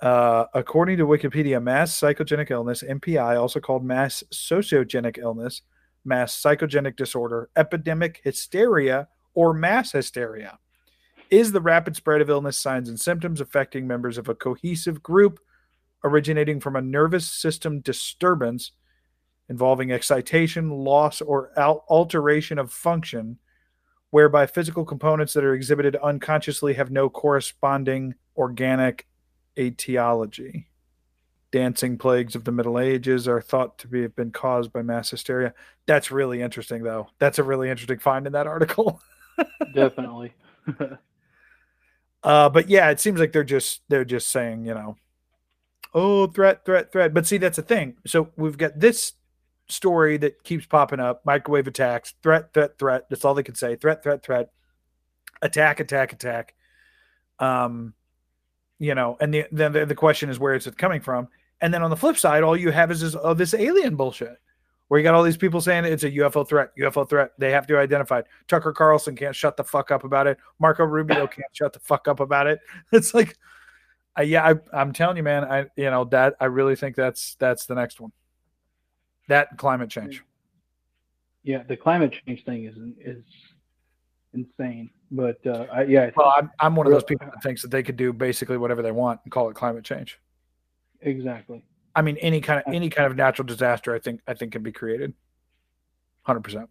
Uh, 0.00 0.44
according 0.52 0.98
to 0.98 1.06
Wikipedia, 1.06 1.62
mass 1.62 1.98
psychogenic 1.98 2.50
illness, 2.50 2.82
MPI, 2.82 3.40
also 3.40 3.60
called 3.60 3.84
mass 3.84 4.22
sociogenic 4.32 5.18
illness, 5.18 5.62
mass 6.04 6.34
psychogenic 6.34 6.96
disorder, 6.96 7.48
epidemic 7.56 8.20
hysteria, 8.22 9.08
or 9.34 9.54
mass 9.54 9.92
hysteria, 9.92 10.58
is 11.30 11.52
the 11.52 11.60
rapid 11.60 11.96
spread 11.96 12.20
of 12.20 12.28
illness 12.28 12.58
signs 12.58 12.88
and 12.88 13.00
symptoms 13.00 13.40
affecting 13.40 13.86
members 13.86 14.18
of 14.18 14.28
a 14.28 14.34
cohesive 14.34 15.02
group 15.02 15.40
originating 16.04 16.60
from 16.60 16.76
a 16.76 16.82
nervous 16.82 17.26
system 17.26 17.80
disturbance 17.80 18.72
involving 19.48 19.92
excitation, 19.92 20.70
loss, 20.70 21.20
or 21.20 21.50
al- 21.56 21.84
alteration 21.88 22.58
of 22.58 22.72
function, 22.72 23.38
whereby 24.10 24.46
physical 24.46 24.84
components 24.84 25.32
that 25.32 25.44
are 25.44 25.54
exhibited 25.54 25.96
unconsciously 25.96 26.74
have 26.74 26.90
no 26.90 27.08
corresponding 27.08 28.14
organic 28.36 29.06
etiology. 29.58 30.68
Dancing 31.52 31.96
plagues 31.96 32.34
of 32.34 32.44
the 32.44 32.52
Middle 32.52 32.78
Ages 32.78 33.28
are 33.28 33.40
thought 33.40 33.78
to 33.78 33.88
be, 33.88 34.02
have 34.02 34.16
been 34.16 34.32
caused 34.32 34.72
by 34.72 34.82
mass 34.82 35.10
hysteria. 35.10 35.54
That's 35.86 36.10
really 36.10 36.42
interesting, 36.42 36.82
though. 36.82 37.08
That's 37.18 37.38
a 37.38 37.44
really 37.44 37.70
interesting 37.70 37.98
find 37.98 38.26
in 38.26 38.32
that 38.32 38.46
article. 38.46 39.00
Definitely. 39.74 40.34
Uh, 42.26 42.48
but 42.48 42.68
yeah, 42.68 42.90
it 42.90 42.98
seems 42.98 43.20
like 43.20 43.30
they're 43.30 43.44
just 43.44 43.82
they're 43.88 44.04
just 44.04 44.28
saying, 44.28 44.64
you 44.66 44.74
know, 44.74 44.96
oh, 45.94 46.26
threat, 46.26 46.64
threat, 46.64 46.90
threat. 46.90 47.14
But 47.14 47.24
see, 47.24 47.38
that's 47.38 47.54
the 47.54 47.62
thing. 47.62 47.94
So 48.04 48.32
we've 48.36 48.58
got 48.58 48.80
this 48.80 49.12
story 49.68 50.16
that 50.16 50.42
keeps 50.42 50.66
popping 50.66 50.98
up: 50.98 51.24
microwave 51.24 51.68
attacks, 51.68 52.14
threat, 52.24 52.52
threat, 52.52 52.80
threat. 52.80 53.06
That's 53.08 53.24
all 53.24 53.34
they 53.34 53.44
can 53.44 53.54
say: 53.54 53.76
threat, 53.76 54.02
threat, 54.02 54.24
threat, 54.24 54.50
attack, 55.40 55.78
attack, 55.78 56.12
attack. 56.12 56.54
Um, 57.38 57.94
you 58.78 58.94
know, 58.94 59.16
and 59.20 59.32
the 59.32 59.44
then 59.52 59.72
the, 59.72 59.86
the 59.86 59.94
question 59.94 60.30
is 60.30 60.38
where 60.38 60.54
is 60.54 60.66
it 60.66 60.76
coming 60.76 61.00
from? 61.00 61.28
And 61.60 61.72
then 61.72 61.82
on 61.82 61.90
the 61.90 61.96
flip 61.96 62.16
side, 62.16 62.42
all 62.42 62.56
you 62.56 62.70
have 62.70 62.90
is 62.90 63.00
this, 63.00 63.16
oh, 63.20 63.34
this 63.34 63.54
alien 63.54 63.96
bullshit. 63.96 64.36
Where 64.88 65.00
you 65.00 65.04
got 65.04 65.14
all 65.14 65.24
these 65.24 65.36
people 65.36 65.60
saying 65.60 65.84
it's 65.84 66.04
a 66.04 66.10
UFO 66.10 66.46
threat, 66.46 66.70
UFO 66.78 67.08
threat. 67.08 67.32
They 67.38 67.50
have 67.50 67.66
to 67.66 67.78
identify 67.78 68.20
it. 68.20 68.26
Tucker 68.46 68.72
Carlson 68.72 69.16
can't 69.16 69.34
shut 69.34 69.56
the 69.56 69.64
fuck 69.64 69.90
up 69.90 70.04
about 70.04 70.28
it. 70.28 70.38
Marco 70.60 70.84
Rubio 70.84 71.26
can't 71.26 71.48
shut 71.52 71.72
the 71.72 71.80
fuck 71.80 72.06
up 72.06 72.20
about 72.20 72.46
it. 72.46 72.60
It's 72.92 73.12
like, 73.12 73.36
uh, 74.16 74.22
yeah, 74.22 74.46
I, 74.46 74.54
I'm 74.72 74.92
telling 74.92 75.16
you, 75.16 75.24
man. 75.24 75.44
I, 75.44 75.66
you 75.76 75.90
know, 75.90 76.04
that 76.04 76.36
I 76.40 76.44
really 76.44 76.76
think 76.76 76.94
that's 76.94 77.34
that's 77.40 77.66
the 77.66 77.74
next 77.74 78.00
one. 78.00 78.12
That 79.28 79.58
climate 79.58 79.90
change. 79.90 80.22
yeah, 81.42 81.64
the 81.64 81.76
climate 81.76 82.14
change 82.24 82.44
thing 82.44 82.64
is 82.64 82.76
is 83.00 83.24
insane. 84.36 84.90
But 85.10 85.44
uh, 85.46 85.66
I, 85.72 85.82
yeah, 85.84 86.02
I 86.02 86.12
well, 86.16 86.34
I'm, 86.36 86.50
I'm 86.60 86.76
one 86.76 86.86
of 86.86 86.92
those 86.92 87.04
people 87.04 87.26
that 87.26 87.42
thinks 87.42 87.62
that 87.62 87.70
they 87.70 87.82
could 87.82 87.96
do 87.96 88.12
basically 88.12 88.56
whatever 88.56 88.82
they 88.82 88.92
want 88.92 89.20
and 89.24 89.32
call 89.32 89.48
it 89.48 89.54
climate 89.54 89.84
change. 89.84 90.18
exactly. 91.00 91.64
I 91.94 92.02
mean, 92.02 92.18
any 92.18 92.40
kind 92.42 92.62
of 92.64 92.74
any 92.74 92.90
kind 92.90 93.10
of 93.10 93.16
natural 93.16 93.46
disaster, 93.46 93.94
I 93.94 93.98
think 93.98 94.20
I 94.26 94.34
think 94.34 94.52
can 94.52 94.62
be 94.62 94.72
created. 94.72 95.14
Hundred 96.22 96.40
percent. 96.40 96.68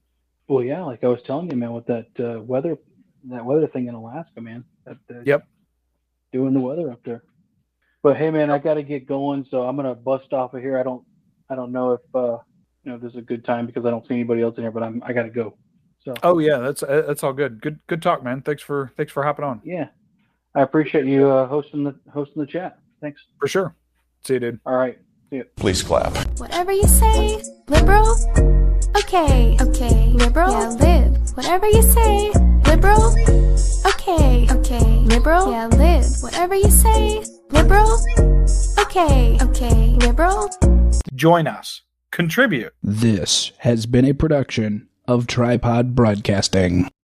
Well, 0.48 0.64
yeah, 0.64 0.84
like 0.84 1.04
I 1.04 1.08
was 1.08 1.22
telling 1.26 1.50
you, 1.50 1.58
man, 1.58 1.74
with 1.74 1.88
that 1.88 2.08
uh, 2.20 2.42
weather, 2.42 2.78
that 3.30 3.44
weather 3.44 3.68
thing 3.68 3.88
in 3.88 3.96
Alaska, 3.96 4.40
man. 4.42 4.64
That, 4.86 4.98
uh, 5.10 5.22
Yep. 5.26 5.48
doing 6.32 6.54
the 6.54 6.60
weather 6.60 6.92
up 6.92 7.00
there. 7.04 7.24
But 8.04 8.18
hey, 8.18 8.30
man, 8.30 8.52
I 8.52 8.60
got 8.60 8.76
to 8.76 8.84
get 8.84 9.08
going, 9.08 9.48
so 9.50 9.64
I'm 9.64 9.76
gonna 9.76 9.96
bust 9.96 10.32
off 10.34 10.54
of 10.54 10.62
here. 10.62 10.78
I 10.78 10.84
don't, 10.84 11.04
I 11.50 11.56
don't 11.56 11.72
know 11.72 11.94
if 11.94 12.02
uh, 12.14 12.38
you 12.84 12.92
know 12.92 13.00
this 13.00 13.14
is 13.14 13.18
a 13.18 13.22
good 13.22 13.44
time 13.44 13.66
because 13.66 13.84
I 13.86 13.90
don't 13.90 14.08
see 14.08 14.14
anybody 14.14 14.42
else 14.44 14.56
in 14.58 14.64
here, 14.64 14.72
but 14.72 14.84
I'm, 14.84 15.02
I 15.04 15.14
got 15.14 15.24
to 15.24 15.30
go. 15.32 15.58
So 16.06 16.14
Oh 16.22 16.40
yeah, 16.40 16.58
that's 16.60 16.84
uh, 16.84 17.04
that's 17.08 17.24
all 17.24 17.34
good. 17.34 17.62
Good 17.62 17.80
good 17.88 18.02
talk, 18.02 18.24
man. 18.24 18.42
Thanks 18.42 18.62
for 18.62 18.92
thanks 18.96 19.12
for 19.12 19.24
hopping 19.24 19.44
on. 19.44 19.62
yeah, 19.64 19.88
I 20.54 20.62
appreciate 20.62 21.06
you 21.06 21.30
uh, 21.30 21.48
hosting 21.48 21.84
the 21.84 21.96
hosting 22.14 22.42
the 22.42 22.48
chat. 22.48 22.80
Thanks. 23.02 23.22
For 23.40 23.48
sure. 23.48 23.76
See 24.24 24.36
you, 24.36 24.40
dude. 24.40 24.60
All 24.66 24.76
right. 24.76 25.00
Please 25.56 25.84
clap. 25.84 26.16
Whatever 26.40 26.72
you 26.72 26.88
say, 26.88 27.42
liberal. 27.68 28.16
Okay, 28.96 29.58
okay, 29.60 30.12
liberal. 30.14 30.52
Yeah, 30.52 30.70
live. 30.70 31.36
Whatever 31.36 31.68
you 31.68 31.82
say, 31.82 32.32
liberal. 32.66 33.14
Okay, 33.86 34.48
okay, 34.52 35.00
liberal. 35.00 35.52
Yeah, 35.52 35.68
live. 35.68 36.06
Whatever 36.22 36.56
you 36.56 36.70
say, 36.70 37.26
liberal. 37.50 37.98
Okay, 38.80 39.38
okay, 39.42 39.96
liberal. 39.98 40.50
Join 41.14 41.48
us. 41.48 41.82
Contribute. 42.12 42.74
This 42.82 43.52
has 43.60 43.86
been 43.86 44.06
a 44.06 44.14
production 44.14 44.88
of 45.08 45.28
Tripod 45.28 45.96
Broadcasting. 45.96 46.90